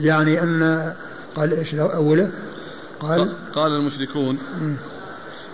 يعني 0.00 0.42
أن 0.42 0.92
قال 1.36 1.52
إيش 1.52 1.74
أوله؟ 1.74 2.30
قال 3.00 3.28
قال 3.54 3.72
المشركون 3.72 4.38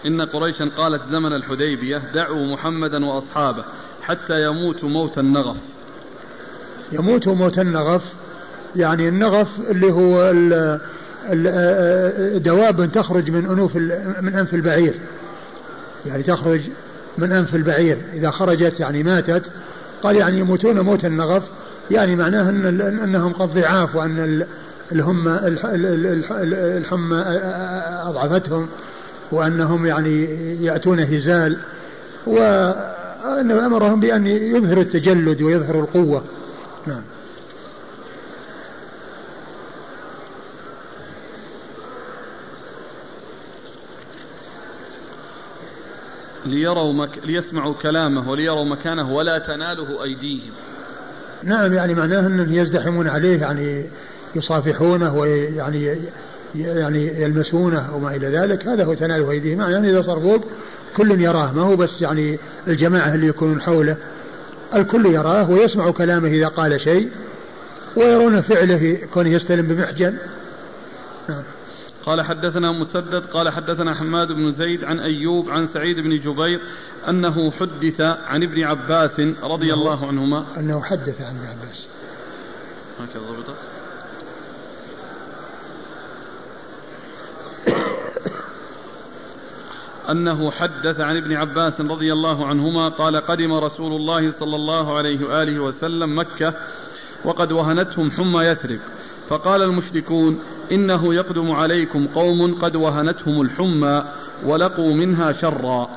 إن 0.07 0.23
قريشا 0.23 0.71
قالت 0.77 1.03
زمن 1.11 1.33
الحديبية 1.33 2.03
دعوا 2.15 2.47
محمدا 2.47 3.07
وأصحابه 3.07 3.65
حتى 4.03 4.43
يموتوا 4.43 4.89
موت 4.89 5.19
النغف. 5.19 5.57
يموتوا 6.93 7.35
موت 7.35 7.59
النغف 7.59 8.03
يعني 8.77 9.09
النغف 9.09 9.49
اللي 9.71 9.93
هو 9.93 10.33
دواب 12.39 12.93
تخرج 12.93 13.31
من 13.31 13.47
أنوف 13.47 13.77
من 14.21 14.35
أنف 14.35 14.55
البعير. 14.55 14.95
يعني 16.07 16.23
تخرج 16.23 16.61
من 17.19 17.33
أنف 17.33 17.55
البعير. 17.55 17.99
إذا 18.15 18.31
خرجت 18.31 18.81
يعني 18.81 19.03
ماتت 19.03 19.43
قال 20.03 20.17
يعني 20.17 20.39
يموتون 20.39 20.81
موت 20.81 21.05
النغف 21.05 21.43
يعني 21.91 22.17
معناه 22.17 22.51
أن 22.51 22.81
أنهم 22.81 23.33
قد 23.33 23.55
ضعاف 23.55 23.97
وأن 23.97 24.45
الهم 24.93 25.29
الحمى 26.79 27.25
أضعفتهم 28.05 28.69
وأنهم 29.33 29.87
يعني 29.87 30.25
يأتون 30.65 31.01
هزال. 31.01 31.57
وأنه 32.27 33.67
أمرهم 33.67 34.01
بأن 34.01 34.27
يظهروا 34.27 34.83
التجلد 34.83 35.43
ويظهروا 35.43 35.83
القوة. 35.83 36.23
نعم. 36.87 37.03
ليروا 46.47 46.93
مك... 46.93 47.11
ليسمعوا 47.25 47.75
كلامه 47.75 48.31
وليروا 48.31 48.65
مكانه 48.65 49.13
ولا 49.13 49.39
تناله 49.39 50.05
أيديهم. 50.05 50.53
نعم 51.43 51.75
يعني 51.75 51.95
معناه 51.95 52.27
أنهم 52.27 52.53
يزدحمون 52.53 53.09
عليه 53.09 53.41
يعني 53.41 53.85
يصافحونه 54.35 55.17
ويعني 55.17 55.97
يعني 56.55 57.23
يلمسونه 57.23 57.97
وما 57.97 58.17
إلى 58.17 58.27
ذلك. 58.27 58.69
هذا 58.69 58.85
هو 58.85 58.95
تناله 58.95 59.31
أيديهم. 59.31 59.61
يعني 59.61 59.91
إذا 59.91 60.03
صار 60.03 60.21
فوق 60.21 60.45
كل 60.97 61.21
يراه. 61.21 61.53
ما 61.53 61.63
هو 61.63 61.77
بس 61.77 62.03
يعني 62.03 62.39
الجماعة 62.69 63.15
اللي 63.15 63.27
يكونون 63.27 63.61
حوله. 63.61 63.97
الكل 64.75 65.07
يراه 65.07 65.51
ويسمع 65.51 65.91
كلامه 65.91 66.29
إذا 66.29 66.49
قال 66.49 66.81
شيء 66.81 67.11
ويرون 67.97 68.41
فعله 68.41 68.99
كونه 69.15 69.29
يستلم 69.29 69.67
بمحجن. 69.67 70.15
نعم. 71.29 71.43
قال 72.07 72.23
حدثنا 72.23 72.73
مسدد 72.73 73.27
قال 73.27 73.51
حدثنا 73.51 73.95
حماد 73.95 74.29
بن 74.29 74.51
زيد 74.51 74.85
عن 74.85 75.01
أيوب 75.01 75.51
عن 75.51 75.67
سعيد 75.67 75.97
بن 75.97 76.17
جبير 76.17 76.61
أنه 77.09 77.51
حدث 77.51 78.01
عن 78.01 78.43
ابن 78.43 78.63
عباس 78.63 79.21
رضي 79.43 79.73
الله 79.73 80.07
عنهما. 80.07 80.47
أنه 80.57 80.83
حدث 80.83 81.21
عن 81.21 81.37
ابن 81.37 81.47
عباس. 81.47 81.87
هكذا 83.01 83.23
ضبطت. 83.23 83.57
أنه 90.11 90.51
حدث 90.51 91.01
عن 91.01 91.17
ابن 91.17 91.33
عباس 91.33 91.81
رضي 91.81 92.13
الله 92.13 92.47
عنهما 92.47 92.89
قال 92.89 93.17
قدم 93.17 93.53
رسول 93.53 93.93
الله 93.93 94.31
صلى 94.31 94.57
الله 94.57 94.97
عليه 94.97 95.27
وآله 95.27 95.61
وسلم 95.61 96.19
مكة 96.19 96.55
وقد 97.25 97.53
وهنتهم 97.53 98.11
حمى 98.11 98.45
يثرب 98.45 98.81
فقال 99.29 99.63
المشركون 99.63 100.41
إنه 100.73 101.15
يقدم 101.15 101.51
عليكم 101.51 102.07
قوم 102.07 102.55
قد 102.55 102.77
وهنتهم 102.77 103.41
الحمى 103.41 104.05
ولقوا 104.47 104.95
منها 104.95 105.33
شرا. 105.33 105.89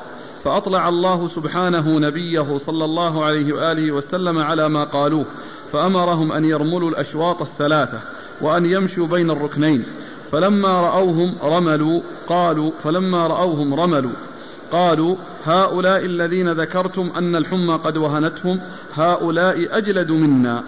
فأطلع 0.43 0.89
الله 0.89 1.27
سبحانه 1.27 1.99
نبيه 1.99 2.57
صلى 2.57 2.85
الله 2.85 3.25
عليه 3.25 3.53
وآله 3.53 3.91
وسلم 3.91 4.39
على 4.39 4.69
ما 4.69 4.83
قالوه 4.83 5.25
فأمرهم 5.73 6.31
أن 6.31 6.45
يرملوا 6.45 6.89
الأشواط 6.89 7.41
الثلاثة 7.41 7.99
وأن 8.41 8.65
يمشوا 8.65 9.07
بين 9.07 9.31
الركنين. 9.31 9.85
فلما 10.31 10.81
رأوهم 10.81 11.35
رملوا 11.43 12.01
قالوا 12.27 12.71
فلما 12.83 13.27
رأوهم 13.27 13.73
رملوا 13.73 14.11
قالوا 14.71 15.15
هؤلاء 15.43 16.05
الذين 16.05 16.51
ذكرتم 16.51 17.11
أن 17.17 17.35
الحمى 17.35 17.73
قد 17.73 17.97
وهنتهم 17.97 18.59
هؤلاء 18.93 19.77
أجلد 19.77 20.11
منا. 20.11 20.63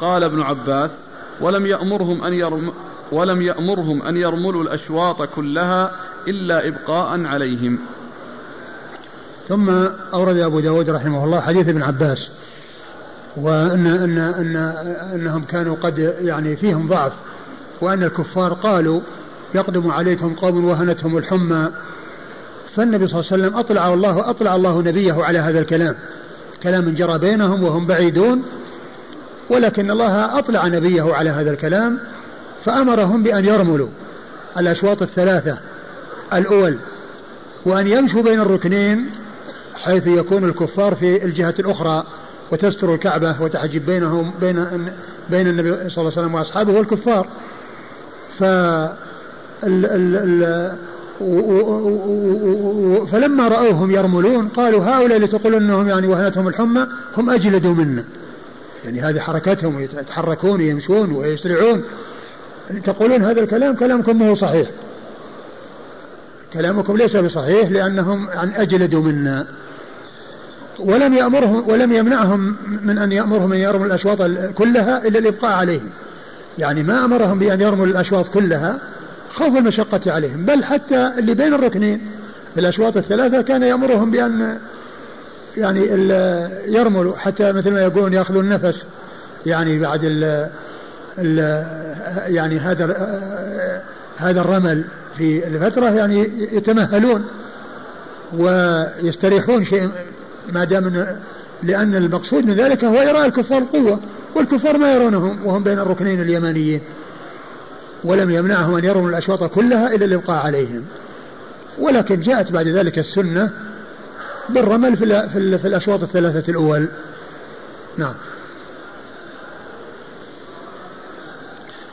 قال 0.00 0.24
ابن 0.24 0.42
عباس 0.42 0.90
ولم 1.40 1.66
يأمرهم 1.66 2.24
أن 2.24 2.32
يرم 2.32 2.72
ولم 3.12 3.42
يأمرهم 3.42 4.02
أن 4.02 4.16
يرملوا 4.16 4.62
الأشواط 4.62 5.22
كلها 5.22 5.92
إلا 6.28 6.68
إبقاء 6.68 7.24
عليهم. 7.24 7.78
ثم 9.48 9.70
أورد 10.14 10.36
أبو 10.36 10.60
داود 10.60 10.90
رحمه 10.90 11.24
الله 11.24 11.40
حديث 11.40 11.68
ابن 11.68 11.82
عباس 11.82 12.30
وأن 13.36 13.86
أن 13.86 14.18
أن 14.18 14.56
أنهم 15.14 15.42
كانوا 15.42 15.76
قد 15.76 15.98
يعني 16.20 16.56
فيهم 16.56 16.88
ضعف 16.88 17.12
وأن 17.80 18.02
الكفار 18.02 18.52
قالوا 18.52 19.00
يقدم 19.54 19.90
عليكم 19.90 20.34
قوم 20.34 20.64
وهنتهم 20.64 21.18
الحمى. 21.18 21.68
فالنبي 22.76 23.06
صلى 23.06 23.20
الله 23.20 23.32
عليه 23.32 23.42
وسلم 23.42 23.58
أطلع 23.58 23.94
الله 23.94 24.30
أطلع 24.30 24.56
الله 24.56 24.82
نبيه 24.82 25.24
على 25.24 25.38
هذا 25.38 25.60
الكلام. 25.60 25.94
كلام 26.62 26.94
جرى 26.94 27.18
بينهم 27.18 27.62
وهم 27.62 27.86
بعيدون 27.86 28.42
ولكن 29.50 29.90
الله 29.90 30.38
أطلع 30.38 30.66
نبيه 30.66 31.14
على 31.14 31.30
هذا 31.30 31.50
الكلام 31.50 31.98
فأمرهم 32.64 33.22
بأن 33.22 33.44
يرملوا 33.44 33.88
الأشواط 34.58 35.02
الثلاثة 35.02 35.58
الأول 36.32 36.78
وأن 37.64 37.88
يمشوا 37.88 38.22
بين 38.22 38.40
الركنين 38.40 39.10
حيث 39.74 40.06
يكون 40.06 40.44
الكفار 40.44 40.94
في 40.94 41.24
الجهة 41.24 41.54
الأخرى 41.58 42.04
وتستر 42.52 42.94
الكعبة 42.94 43.42
وتحجب 43.42 43.86
بينهم 43.86 44.32
بين 44.40 44.66
بين 45.30 45.48
النبي 45.48 45.70
صلى 45.70 45.78
الله 45.80 45.90
عليه 45.96 46.06
وسلم 46.06 46.34
وأصحابه 46.34 46.72
والكفار. 46.72 47.26
ف 48.38 48.44
فلما 53.12 53.48
رأوهم 53.48 53.90
يرملون 53.90 54.48
قالوا 54.48 54.84
هؤلاء 54.84 55.16
اللي 55.16 55.26
تقولون 55.26 55.62
انهم 55.62 55.88
يعني 55.88 56.06
وهنتهم 56.06 56.48
الحمى 56.48 56.86
هم 57.16 57.30
أجلدوا 57.30 57.74
منا. 57.74 58.04
يعني 58.84 59.00
هذه 59.00 59.18
حركتهم 59.18 59.80
يتحركون 59.80 60.60
ويمشون 60.60 61.12
ويسرعون. 61.12 61.82
تقولون 62.84 63.22
هذا 63.22 63.40
الكلام 63.40 63.74
كلامكم 63.74 64.18
ما 64.18 64.28
هو 64.28 64.34
صحيح. 64.34 64.70
كلامكم 66.52 66.96
ليس 66.96 67.16
بصحيح 67.16 67.70
لأنهم 67.70 68.28
عن 68.30 68.48
أجلدوا 68.48 69.02
منا. 69.02 69.46
ولم 70.78 71.14
يأمرهم 71.14 71.68
ولم 71.68 71.92
يمنعهم 71.92 72.56
من 72.82 72.98
أن 72.98 73.12
يأمرهم 73.12 73.52
أن 73.52 73.58
يرموا 73.58 73.86
الأشواط 73.86 74.22
كلها 74.54 75.06
إلا 75.06 75.18
الإبقاء 75.18 75.50
عليهم. 75.50 75.90
يعني 76.58 76.82
ما 76.82 77.04
أمرهم 77.04 77.38
بأن 77.38 77.60
يرموا 77.60 77.86
الأشواط 77.86 78.28
كلها 78.28 78.78
خوف 79.30 79.56
المشقة 79.56 80.12
عليهم. 80.12 80.44
بل 80.44 80.64
حتى 80.64 81.12
اللي 81.18 81.34
بين 81.34 81.54
الركنين. 81.54 82.00
الأشواط 82.58 82.96
الثلاثة 82.96 83.42
كان 83.42 83.62
يأمرهم 83.62 84.10
بأن 84.10 84.58
يعني 85.56 85.80
يرملوا 86.66 87.16
حتى 87.16 87.52
مثل 87.52 87.70
ما 87.70 87.82
يقولون 87.82 88.12
يأخذوا 88.12 88.42
النفس. 88.42 88.84
يعني 89.46 89.78
بعد 89.78 90.04
يعني 92.26 92.58
هذا 92.58 92.84
هذا 94.16 94.40
الرمل 94.40 94.84
في 95.16 95.46
الفترة 95.46 95.90
يعني 95.90 96.30
يتمهلون 96.52 97.24
ويستريحون 98.32 99.64
شيء 99.64 99.90
ما 100.52 100.64
دام 100.64 101.06
لأن 101.62 101.94
المقصود 101.94 102.46
من 102.46 102.54
ذلك 102.54 102.84
هو 102.84 102.98
إراء 102.98 103.26
الكفار 103.26 103.58
القوة 103.58 104.00
والكفار 104.34 104.78
ما 104.78 104.92
يرونهم 104.92 105.46
وهم 105.46 105.62
بين 105.62 105.78
الركنين 105.78 106.20
اليمانيين 106.20 106.80
ولم 108.04 108.30
يمنعهم 108.30 108.74
أن 108.74 108.84
يروا 108.84 109.08
الأشواط 109.08 109.44
كلها 109.44 109.94
إلا 109.94 110.04
الإبقاء 110.04 110.46
عليهم. 110.46 110.84
ولكن 111.78 112.20
جاءت 112.20 112.52
بعد 112.52 112.68
ذلك 112.68 112.98
السنة 112.98 113.50
بالرمل 114.48 114.96
في, 114.96 115.28
في 115.58 115.66
الأشواط 115.66 116.02
الثلاثة 116.02 116.50
الأول. 116.50 116.88
نعم. 117.96 118.14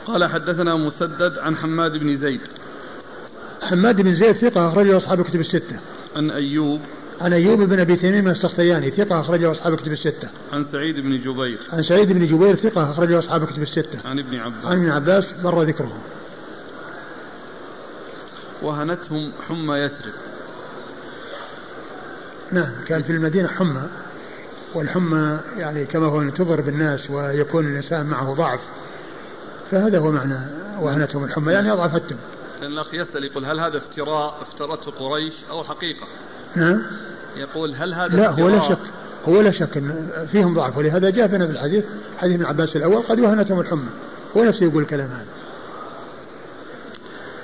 قال 0.06 0.30
حدثنا 0.30 0.76
مسدد 0.76 1.38
عن 1.38 1.56
حماد 1.56 1.92
بن 1.92 2.16
زيد 2.16 2.40
حماد 3.62 4.00
بن 4.00 4.14
زيد 4.14 4.32
ثقة 4.32 4.68
أخرجه 4.68 4.96
أصحاب 4.96 5.20
الكتب 5.20 5.40
الستة 5.40 5.80
عن 6.16 6.30
أيوب 6.30 6.80
عن 7.20 7.32
أيوب 7.32 7.60
بن 7.60 7.80
أبي 7.80 7.96
تميم 7.96 8.28
السختياني 8.28 8.90
ثقة 8.90 9.20
أخرجه 9.20 9.50
أصحاب 9.50 9.72
الكتب 9.72 9.92
الستة. 9.92 10.28
عن 10.52 10.64
سعيد 10.64 11.00
بن 11.00 11.18
جبير. 11.18 11.58
عن 11.72 11.82
سعيد 11.82 12.12
بن 12.12 12.26
جبير 12.26 12.56
ثقة 12.56 12.90
أخرجه 12.90 13.18
أصحاب 13.18 13.42
الكتب 13.42 13.62
الستة. 13.62 14.00
عن 14.04 14.18
ابن 14.18 14.36
عباس. 14.36 14.64
عن 14.64 14.76
ابن 14.78 14.90
عباس 14.90 15.32
مر 15.44 15.62
ذكره. 15.62 15.96
وهنتهم 18.62 19.32
حمى 19.48 19.78
يثرب. 19.78 20.12
نعم 22.52 22.72
كان 22.86 23.02
في 23.02 23.12
المدينة 23.12 23.48
حمى 23.48 23.82
والحمى 24.74 25.40
يعني 25.58 25.84
كما 25.84 26.06
هو 26.06 26.28
تضر 26.28 26.60
بالناس 26.60 27.10
ويكون 27.10 27.66
الإنسان 27.66 28.06
معه 28.06 28.34
ضعف 28.34 28.60
فهذا 29.70 29.98
هو 29.98 30.10
معنى 30.10 30.38
وهنتهم 30.80 31.24
الحمى 31.24 31.52
يعني 31.52 31.72
أضعفتهم. 31.72 32.18
الأخ 32.62 32.94
يسأل 32.94 33.24
يقول 33.24 33.44
هل 33.44 33.60
هذا 33.60 33.76
افتراء 33.76 34.42
افترته 34.42 34.90
قريش 34.90 35.34
أو 35.50 35.64
حقيقة؟ 35.64 36.06
نعم 36.56 36.82
يقول 37.36 37.74
هل 37.74 37.94
هذا 37.94 38.16
لا 38.16 38.30
هو 38.30 38.48
لا 38.48 38.68
شك 38.68 38.78
هو 39.28 39.40
لا 39.40 39.50
شك 39.50 39.76
إن 39.76 40.08
فيهم 40.32 40.54
ضعف 40.54 40.76
ولهذا 40.76 41.10
جاء 41.10 41.28
في 41.28 41.36
الحديث 41.36 41.84
حديث 42.18 42.34
ابن 42.34 42.44
عباس 42.44 42.76
الأول 42.76 43.02
قد 43.02 43.20
وهنتهم 43.20 43.60
الحمى 43.60 43.88
هو 44.36 44.44
نفسه 44.44 44.66
يقول 44.66 44.82
الكلام 44.82 45.10
هذا 45.10 45.26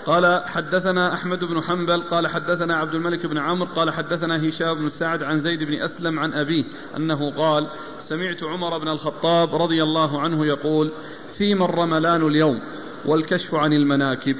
قال 0.06 0.42
حدثنا 0.46 1.14
أحمد 1.14 1.44
بن 1.44 1.62
حنبل 1.62 2.02
قال 2.02 2.26
حدثنا 2.26 2.76
عبد 2.76 2.94
الملك 2.94 3.26
بن 3.26 3.38
عمرو 3.38 3.68
قال 3.76 3.90
حدثنا 3.90 4.48
هشام 4.48 4.74
بن 4.74 4.88
سعد 4.88 5.22
عن 5.22 5.38
زيد 5.38 5.62
بن 5.62 5.82
أسلم 5.82 6.18
عن 6.18 6.32
أبيه 6.32 6.64
أنه 6.96 7.30
قال 7.30 7.66
سمعت 8.00 8.42
عمر 8.42 8.78
بن 8.78 8.88
الخطاب 8.88 9.54
رضي 9.54 9.82
الله 9.82 10.20
عنه 10.20 10.46
يقول 10.46 10.90
فيما 11.38 11.64
الرملان 11.64 12.26
اليوم 12.26 12.60
والكشف 13.04 13.54
عن 13.54 13.72
المناكب. 13.72 14.36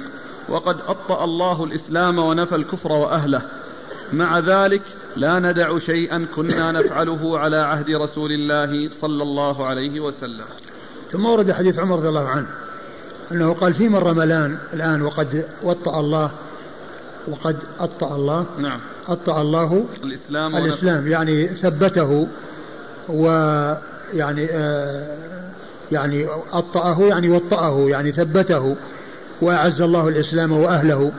وقد 0.49 0.77
أبطأ 0.87 1.23
الله 1.23 1.63
الإسلام 1.63 2.19
ونفى 2.19 2.55
الكفر 2.55 2.91
وأهله. 2.91 3.41
مع 4.13 4.39
ذلك 4.39 4.81
لا 5.15 5.39
ندع 5.39 5.77
شيئا 5.77 6.25
كنا 6.35 6.71
نفعله 6.71 7.39
على 7.39 7.57
عهد 7.57 7.89
رسول 7.89 8.31
الله 8.31 8.89
صلى 8.89 9.23
الله 9.23 9.65
عليه 9.65 9.99
وسلم. 9.99 10.45
ثم 11.11 11.25
ورد 11.25 11.51
حديث 11.51 11.79
عمر 11.79 11.95
رضي 11.95 12.09
الله 12.09 12.27
عنه 12.27 12.47
أنه 13.31 13.53
قال 13.53 13.73
فيما 13.73 13.97
الرملان 13.97 14.57
الآن 14.73 15.01
وقد 15.01 15.45
وطأ 15.63 15.99
الله 15.99 16.31
وقد 17.27 17.57
أطأ 17.79 18.15
الله 18.15 18.45
نعم. 18.57 18.79
أطأ 19.07 19.41
الله 19.41 19.85
الإسلام 20.03 20.55
الإسلام. 20.55 21.07
يعني 21.07 21.47
ثبته 21.47 22.27
ويعني 23.09 24.47
آه 24.51 25.52
يعني 25.93 26.25
أطأه 26.51 27.01
يعني 27.01 27.29
وطأه 27.29 27.89
يعني 27.89 28.11
ثبته 28.11 28.75
وأعز 29.41 29.81
الله 29.81 30.07
الإسلام 30.07 30.51
وأهله. 30.51 31.11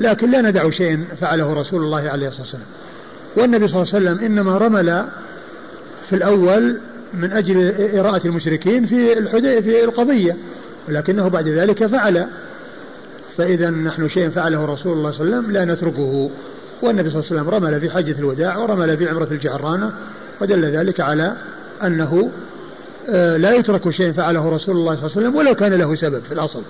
لكن 0.00 0.30
لا 0.30 0.40
ندع 0.40 0.70
شيء 0.70 1.04
فعله 1.20 1.52
رسول 1.52 1.82
الله 1.82 2.10
عليه 2.10 2.28
الصلاة 2.28 2.42
والسلام. 2.42 2.66
والنبي 3.36 3.68
صلى 3.68 3.82
الله 3.82 3.94
عليه 3.94 4.10
وسلم 4.10 4.24
إنما 4.26 4.58
رمل 4.58 5.04
في 6.08 6.16
الأول 6.16 6.80
من 7.14 7.32
أجل 7.32 7.74
إراءة 7.98 8.26
المشركين 8.26 8.86
في 8.86 9.12
الحدي 9.18 9.62
في 9.62 9.84
القضية 9.84 10.36
ولكنه 10.88 11.28
بعد 11.28 11.48
ذلك 11.48 11.86
فعل. 11.86 12.26
فإذا 13.36 13.70
نحن 13.70 14.08
شيء 14.08 14.30
فعله 14.30 14.64
رسول 14.64 14.92
الله 14.92 15.10
صلى 15.10 15.20
الله 15.20 15.36
عليه 15.36 15.46
وسلم 15.46 15.52
لا 15.52 15.74
نتركه. 15.74 16.30
والنبي 16.82 17.10
صلى 17.10 17.20
الله 17.20 17.30
عليه 17.30 17.40
وسلم 17.40 17.54
رمل 17.54 17.80
في 17.80 17.90
حجة 17.90 18.18
الوداع 18.18 18.56
ورمل 18.56 18.96
في 18.96 19.08
عمرة 19.08 19.28
الجعرانة 19.30 19.92
ودل 20.40 20.64
ذلك 20.64 21.00
على 21.00 21.32
أنه 21.84 22.30
لا 23.36 23.52
يترك 23.52 23.90
شيء 23.90 24.12
فعله 24.12 24.54
رسول 24.54 24.76
الله 24.76 24.94
صلى 24.94 25.04
الله 25.04 25.16
عليه 25.16 25.26
وسلم 25.26 25.36
ولو 25.36 25.54
كان 25.54 25.74
له 25.74 25.94
سبب 25.94 26.22
في 26.22 26.32
الأصل. 26.32 26.62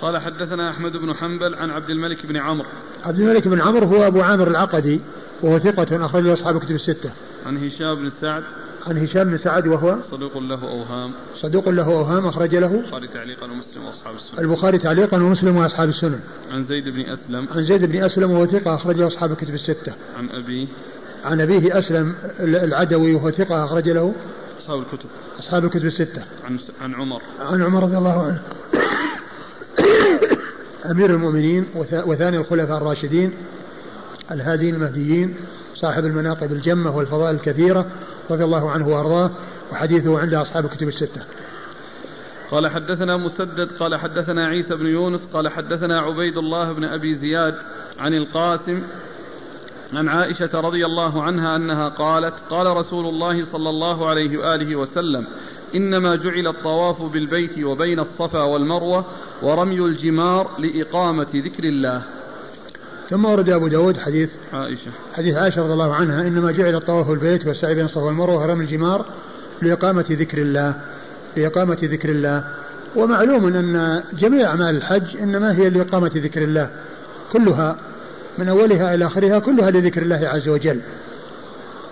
قال 0.00 0.18
حدثنا 0.18 0.70
أحمد 0.70 0.96
بن 0.96 1.14
حنبل 1.14 1.54
عن 1.54 1.70
عبد 1.70 1.90
الملك 1.90 2.26
بن 2.26 2.36
عمرو. 2.36 2.68
عبد 3.04 3.20
الملك 3.20 3.48
بن 3.48 3.60
عمرو 3.60 3.86
هو 3.86 4.06
أبو 4.06 4.20
عامر 4.20 4.48
العقدي 4.48 5.00
وهو 5.42 5.58
ثقة 5.58 6.06
أخرج 6.06 6.22
له 6.22 6.32
أصحاب 6.32 6.58
كتب 6.58 6.74
الستة. 6.74 7.10
عن 7.46 7.66
هشام 7.66 7.94
بن 7.94 8.10
سعد. 8.10 8.42
عن 8.86 8.98
هشام 8.98 9.24
بن 9.24 9.38
سعد 9.38 9.66
وهو 9.66 9.96
صدوق 10.10 10.38
له 10.38 10.62
أوهام. 10.62 11.12
صدوق 11.36 11.68
له 11.68 11.84
أوهام 11.84 12.26
أخرج 12.26 12.54
له 12.54 12.74
البخاري 12.74 13.08
تعليقا 13.08 13.46
ومسلم 13.46 13.84
وأصحاب 13.86 14.14
السنن. 14.14 14.38
البخاري 14.38 14.78
تعليقا 14.78 15.16
ومسلم 15.16 15.56
وأصحاب 15.56 15.88
السنن. 15.88 16.20
عن 16.50 16.64
زيد 16.64 16.88
بن 16.88 17.00
أسلم. 17.00 17.48
عن 17.56 17.62
زيد 17.62 17.84
بن 17.84 18.04
أسلم 18.04 18.30
وهو 18.30 18.46
ثقة 18.46 18.74
أخرج 18.74 18.96
له 18.96 19.06
أصحاب 19.06 19.32
الكتب 19.32 19.54
الستة. 19.54 19.92
عن 20.18 20.28
أبيه. 20.28 20.66
عن 21.24 21.40
أبيه 21.40 21.78
أسلم 21.78 22.14
العدوي 22.40 23.14
وهو 23.14 23.30
ثقة 23.30 23.64
أخرج 23.64 23.88
له 23.88 24.14
أصحاب 24.60 24.78
الكتب. 24.78 25.08
أصحاب 25.38 25.64
الكتب 25.64 25.84
الستة. 25.84 26.22
عن 26.44 26.58
عن 26.80 26.94
عمر. 26.94 27.22
عن 27.40 27.62
عمر 27.62 27.82
رضي 27.82 27.98
الله 27.98 28.22
عنه. 28.26 28.42
أمير 30.90 31.10
المؤمنين 31.10 31.66
وثاني 32.06 32.36
الخلفاء 32.36 32.76
الراشدين 32.76 33.32
الهادين 34.30 34.74
المهديين 34.74 35.36
صاحب 35.74 36.04
المناقب 36.04 36.52
الجمة 36.52 36.96
والفضائل 36.96 37.34
الكثيرة 37.34 37.86
رضي 38.30 38.44
الله 38.44 38.70
عنه 38.70 38.88
وأرضاه 38.88 39.30
وحديثه 39.72 40.18
عند 40.18 40.34
أصحاب 40.34 40.64
الكتب 40.64 40.88
الستة. 40.88 41.22
قال 42.50 42.68
حدثنا 42.68 43.16
مسدد 43.16 43.68
قال 43.80 43.96
حدثنا 43.96 44.46
عيسى 44.46 44.74
بن 44.74 44.86
يونس 44.86 45.26
قال 45.26 45.48
حدثنا 45.48 46.00
عبيد 46.00 46.38
الله 46.38 46.72
بن 46.72 46.84
أبي 46.84 47.14
زياد 47.14 47.54
عن 47.98 48.14
القاسم 48.14 48.82
عن 49.94 50.08
عائشة 50.08 50.60
رضي 50.60 50.86
الله 50.86 51.22
عنها 51.22 51.56
أنها 51.56 51.88
قالت 51.88 52.34
قال 52.50 52.76
رسول 52.76 53.06
الله 53.06 53.44
صلى 53.44 53.70
الله 53.70 54.08
عليه 54.08 54.38
وآله 54.38 54.76
وسلم 54.76 55.26
إنما 55.74 56.16
جعل 56.16 56.46
الطواف 56.46 57.02
بالبيت 57.02 57.58
وبين 57.58 57.98
الصفا 58.00 58.42
والمروة 58.42 59.04
ورمي 59.42 59.78
الجمار 59.78 60.50
لإقامة 60.58 61.26
ذكر 61.34 61.64
الله. 61.64 62.02
ثم 63.08 63.24
ورد 63.24 63.48
أبو 63.48 63.68
داود 63.68 63.96
حديث 63.96 64.30
عائشة. 64.52 64.90
حديث 65.14 65.36
عائشة 65.36 65.62
رضي 65.62 65.72
الله 65.72 65.94
عنها 65.94 66.22
إنما 66.22 66.52
جعل 66.52 66.74
الطواف 66.74 67.10
البيت 67.10 67.46
والسعي 67.46 67.74
بين 67.74 67.84
الصفا 67.84 68.04
والمروة 68.04 68.42
ورمي 68.42 68.64
الجمار 68.64 69.04
لإقامة 69.62 70.04
ذكر 70.10 70.38
الله. 70.38 70.74
لإقامة 71.36 71.78
ذكر 71.82 72.08
الله. 72.08 72.44
ومعلوم 72.96 73.46
أن 73.46 74.02
جميع 74.18 74.46
أعمال 74.46 74.76
الحج 74.76 75.16
إنما 75.16 75.52
هي 75.52 75.70
لإقامة 75.70 76.10
ذكر 76.14 76.42
الله. 76.42 76.70
كلها 77.32 77.76
من 78.38 78.48
أولها 78.48 78.94
إلى 78.94 79.06
آخرها 79.06 79.38
كلها 79.38 79.70
لذكر 79.70 80.02
الله 80.02 80.28
عز 80.28 80.48
وجل. 80.48 80.80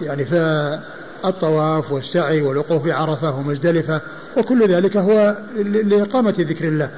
يعني 0.03 0.25
فالطواف 0.25 1.93
والسعي 1.93 2.43
والوقوف 2.43 2.85
بعرفة 2.85 3.39
ومزدلفة 3.39 4.01
وكل 4.37 4.69
ذلك 4.69 4.97
هو 4.97 5.37
لإقامة 5.65 6.35
ذكر 6.39 6.69
الله. 6.69 6.91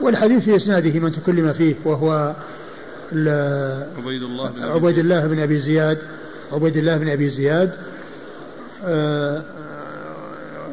والحديث 0.00 0.44
في 0.44 0.56
إسناده 0.56 1.00
من 1.00 1.12
تكلم 1.12 1.52
فيه 1.52 1.74
وهو 1.84 2.34
عبيد 3.12 4.22
الله 4.22 4.50
بن 4.50 4.62
عبيد 4.62 4.98
الله 4.98 5.26
بن 5.26 5.38
أبي 5.38 5.58
زياد. 5.58 5.98
عبيد 6.52 6.76
الله 6.76 6.96
بن 6.96 7.08
أبي 7.08 7.28
زياد. 7.28 7.72
آه 8.84 9.42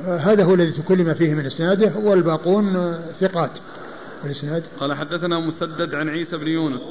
هذا 0.08 0.44
هو 0.44 0.54
الذي 0.54 0.72
تكلم 0.72 1.14
فيه 1.14 1.34
من 1.34 1.46
إسناده 1.46 1.92
والباقون 2.04 2.96
ثقات 3.22 3.52
الإسناد. 4.26 4.64
قال 4.80 4.94
حدثنا 4.94 5.40
مسدد 5.40 5.96
عن 5.96 6.10
عيسى 6.10 6.38
بن 6.38 6.48
يونس. 6.48 6.82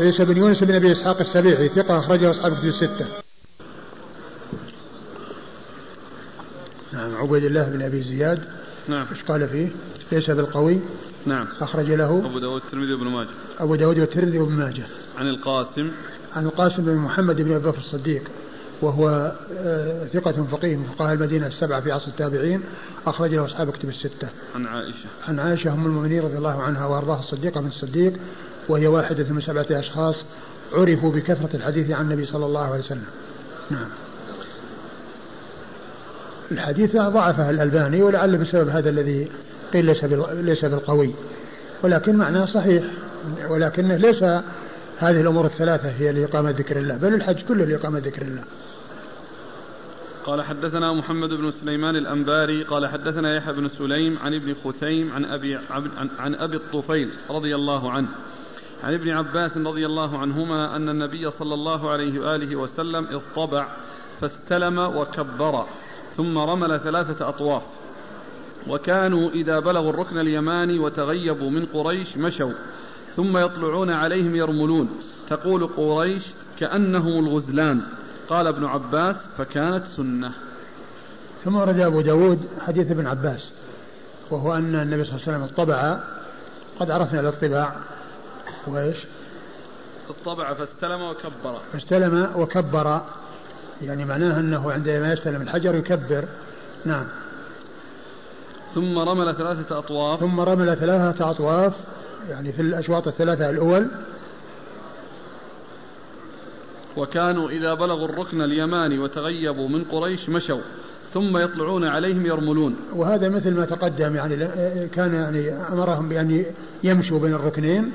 عيسى 0.00 0.24
بن 0.24 0.36
يونس 0.36 0.64
بن 0.64 0.74
أبي 0.74 0.92
إسحاق 0.92 1.20
السبيعي 1.20 1.68
ثقة 1.68 1.98
أخرجه 1.98 2.30
أصحاب 2.30 2.58
كتب 2.58 2.64
الستة. 2.64 3.06
نعم 6.92 7.16
عبيد 7.16 7.44
الله 7.44 7.70
بن 7.70 7.82
أبي 7.82 8.02
زياد. 8.02 8.42
نعم. 8.88 9.06
إيش 9.12 9.22
قال 9.22 9.48
فيه؟ 9.48 9.68
ليس 10.12 10.30
بالقوي 10.30 10.80
نعم. 11.26 11.46
أخرج 11.60 11.92
له 11.92 12.22
أبو 12.24 12.38
داود 12.38 12.62
الترمذي 12.64 12.92
وابن 12.92 13.06
ماجه. 13.06 13.28
أبو 13.58 13.74
داود 13.74 13.98
والترمذي 13.98 14.38
وابن 14.38 14.52
ماجه. 14.52 14.86
عن 15.18 15.28
القاسم. 15.28 15.90
عن 16.36 16.46
القاسم 16.46 16.84
بن 16.84 16.94
محمد 16.94 17.42
بن 17.42 17.52
أبي 17.52 17.68
بكر 17.68 17.78
الصديق 17.78 18.22
وهو 18.82 19.32
آه، 19.58 20.06
ثقة 20.06 20.32
فقيه 20.32 20.76
من 20.76 20.84
فقهاء 20.84 21.12
المدينة 21.12 21.46
السبعة 21.46 21.80
في 21.80 21.92
عصر 21.92 22.08
التابعين 22.08 22.62
أخرج 23.06 23.34
له 23.34 23.44
أصحاب 23.44 23.70
كتب 23.70 23.88
الستة. 23.88 24.28
عن 24.54 24.66
عائشة. 24.66 25.06
عن 25.28 25.38
عائشة 25.38 25.74
أم 25.74 25.86
المؤمنين 25.86 26.22
رضي 26.22 26.36
الله 26.36 26.62
عنها 26.62 26.86
وأرضاها 26.86 27.20
الصديقة 27.20 27.60
من 27.60 27.68
الصديق 27.68 28.12
وهي 28.68 28.86
واحدة 28.86 29.26
من 29.30 29.40
سبعة 29.40 29.66
أشخاص 29.70 30.24
عرفوا 30.72 31.12
بكثرة 31.12 31.56
الحديث 31.56 31.90
عن 31.90 32.04
النبي 32.04 32.26
صلى 32.26 32.46
الله 32.46 32.64
عليه 32.64 32.78
وسلم. 32.78 33.06
نعم. 33.70 33.88
الحديث 36.52 36.96
ضعفه 36.96 37.50
الألباني 37.50 38.02
ولعل 38.02 38.38
بسبب 38.38 38.68
هذا 38.68 38.90
الذي 38.90 39.28
قيل 39.72 39.84
ليس 39.84 40.04
ليس 40.30 40.64
بالقوي 40.64 41.14
ولكن 41.82 42.16
معناه 42.16 42.44
صحيح 42.44 42.84
ولكنه 43.48 43.96
ليس 43.96 44.22
هذه 44.98 45.20
الأمور 45.20 45.44
الثلاثة 45.44 45.88
هي 45.88 46.12
لإقامة 46.12 46.50
ذكر 46.50 46.78
الله 46.78 46.96
بل 46.96 47.14
الحج 47.14 47.42
كله 47.42 47.64
لإقامة 47.64 47.98
ذكر 47.98 48.22
الله 48.22 48.44
قال 50.26 50.42
حدثنا 50.42 50.92
محمد 50.92 51.28
بن 51.28 51.50
سليمان 51.50 51.96
الأنباري 51.96 52.62
قال 52.62 52.88
حدثنا 52.88 53.36
يحيى 53.36 53.52
بن 53.52 53.68
سليم 53.68 54.18
عن 54.18 54.34
ابن 54.34 54.54
خثيم 54.64 55.12
عن 55.12 55.24
أبي, 55.24 55.58
عن, 56.18 56.34
أبي 56.34 56.56
الطفيل 56.56 57.10
رضي 57.30 57.54
الله 57.54 57.90
عنه 57.90 58.08
عن 58.84 58.94
ابن 58.94 59.10
عباس 59.10 59.56
رضي 59.56 59.86
الله 59.86 60.18
عنهما 60.18 60.76
أن 60.76 60.88
النبي 60.88 61.30
صلى 61.30 61.54
الله 61.54 61.90
عليه 61.90 62.20
وآله 62.20 62.56
وسلم 62.56 63.04
اصطبع 63.04 63.66
فاستلم 64.20 64.78
وكبر 64.78 65.64
ثم 66.16 66.38
رمل 66.38 66.80
ثلاثة 66.80 67.28
أطواف. 67.28 67.62
وكانوا 68.68 69.30
إذا 69.30 69.58
بلغوا 69.60 69.90
الركن 69.90 70.18
اليماني 70.18 70.78
وتغيبوا 70.78 71.50
من 71.50 71.66
قريش 71.66 72.16
مشوا 72.16 72.52
ثم 73.16 73.38
يطلعون 73.38 73.90
عليهم 73.90 74.36
يرملون. 74.36 74.88
تقول 75.30 75.66
قريش 75.66 76.22
كأنهم 76.58 77.26
الغزلان. 77.26 77.80
قال 78.28 78.46
ابن 78.46 78.64
عباس 78.64 79.16
فكانت 79.38 79.86
سنة. 79.86 80.32
ثم 81.44 81.56
ورد 81.56 81.80
أبو 81.80 82.00
داود 82.00 82.48
حديث 82.60 82.90
ابن 82.90 83.06
عباس 83.06 83.52
وهو 84.30 84.54
أن 84.54 84.74
النبي 84.74 85.04
صلى 85.04 85.14
الله 85.14 85.22
عليه 85.26 85.36
وسلم 85.36 85.42
اطبع 85.42 85.98
قد 86.80 86.90
عرفنا 86.90 87.20
الاطباع. 87.20 87.76
وإيش 88.68 88.96
اطبع 90.10 90.54
فاستلم 90.54 91.02
وكبر. 91.02 91.60
فاستلم 91.72 92.30
وكبر. 92.36 93.00
يعني 93.82 94.04
معناه 94.04 94.40
أنه 94.40 94.72
عندما 94.72 95.12
يستلم 95.12 95.42
الحجر 95.42 95.74
يكبر. 95.74 96.24
نعم. 96.84 97.06
ثم 98.74 98.98
رمل 98.98 99.34
ثلاثة 99.36 99.78
أطواف. 99.78 100.20
ثم 100.20 100.40
رمل 100.40 100.76
ثلاثة 100.76 101.30
أطواف. 101.30 101.72
يعني 102.30 102.52
في 102.52 102.62
الأشواط 102.62 103.08
الثلاثة 103.08 103.50
الأول. 103.50 103.88
وكانوا 106.96 107.50
إذا 107.50 107.74
بلغوا 107.74 108.08
الركن 108.08 108.42
اليماني 108.42 108.98
وتغيبوا 108.98 109.68
من 109.68 109.84
قريش 109.84 110.28
مشوا. 110.28 110.60
ثم 111.14 111.38
يطلعون 111.38 111.84
عليهم 111.84 112.26
يرملون. 112.26 112.76
وهذا 112.92 113.28
مثل 113.28 113.54
ما 113.54 113.64
تقدم. 113.64 114.16
يعني 114.16 114.36
كان 114.88 115.14
يعني 115.14 115.52
أمرهم 115.72 116.08
بأن 116.08 116.44
يمشوا 116.84 117.18
بين 117.18 117.34
الركنين. 117.34 117.92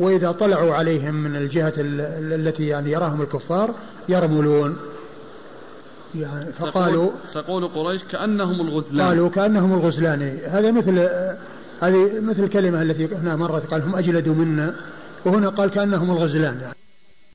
وإذا 0.00 0.32
طلعوا 0.32 0.74
عليهم 0.74 1.14
من 1.14 1.36
الجهة 1.36 1.72
التي 1.78 2.66
يعني 2.66 2.90
يراهم 2.90 3.22
الكفار 3.22 3.74
يرملون. 4.08 4.76
يعني 6.14 6.52
فقالوا 6.52 7.10
تقول, 7.34 7.44
تقول 7.44 7.68
قريش 7.68 8.02
كأنهم 8.12 8.60
الغزلان. 8.60 9.06
قالوا 9.06 9.28
كأنهم 9.28 9.74
الغزلان. 9.74 10.38
هذا 10.46 10.70
مثل 10.70 10.98
هذه 11.80 12.20
مثل 12.20 12.44
الكلمة 12.44 12.82
التي 12.82 13.08
هنا 13.14 13.36
مرت 13.36 13.66
قال 13.70 13.82
هم 13.82 13.96
أجلدوا 13.96 14.34
منا 14.34 14.74
وهنا 15.24 15.48
قال 15.48 15.70
كأنهم 15.70 16.10
الغزلان. 16.10 16.60
يعني 16.62 16.74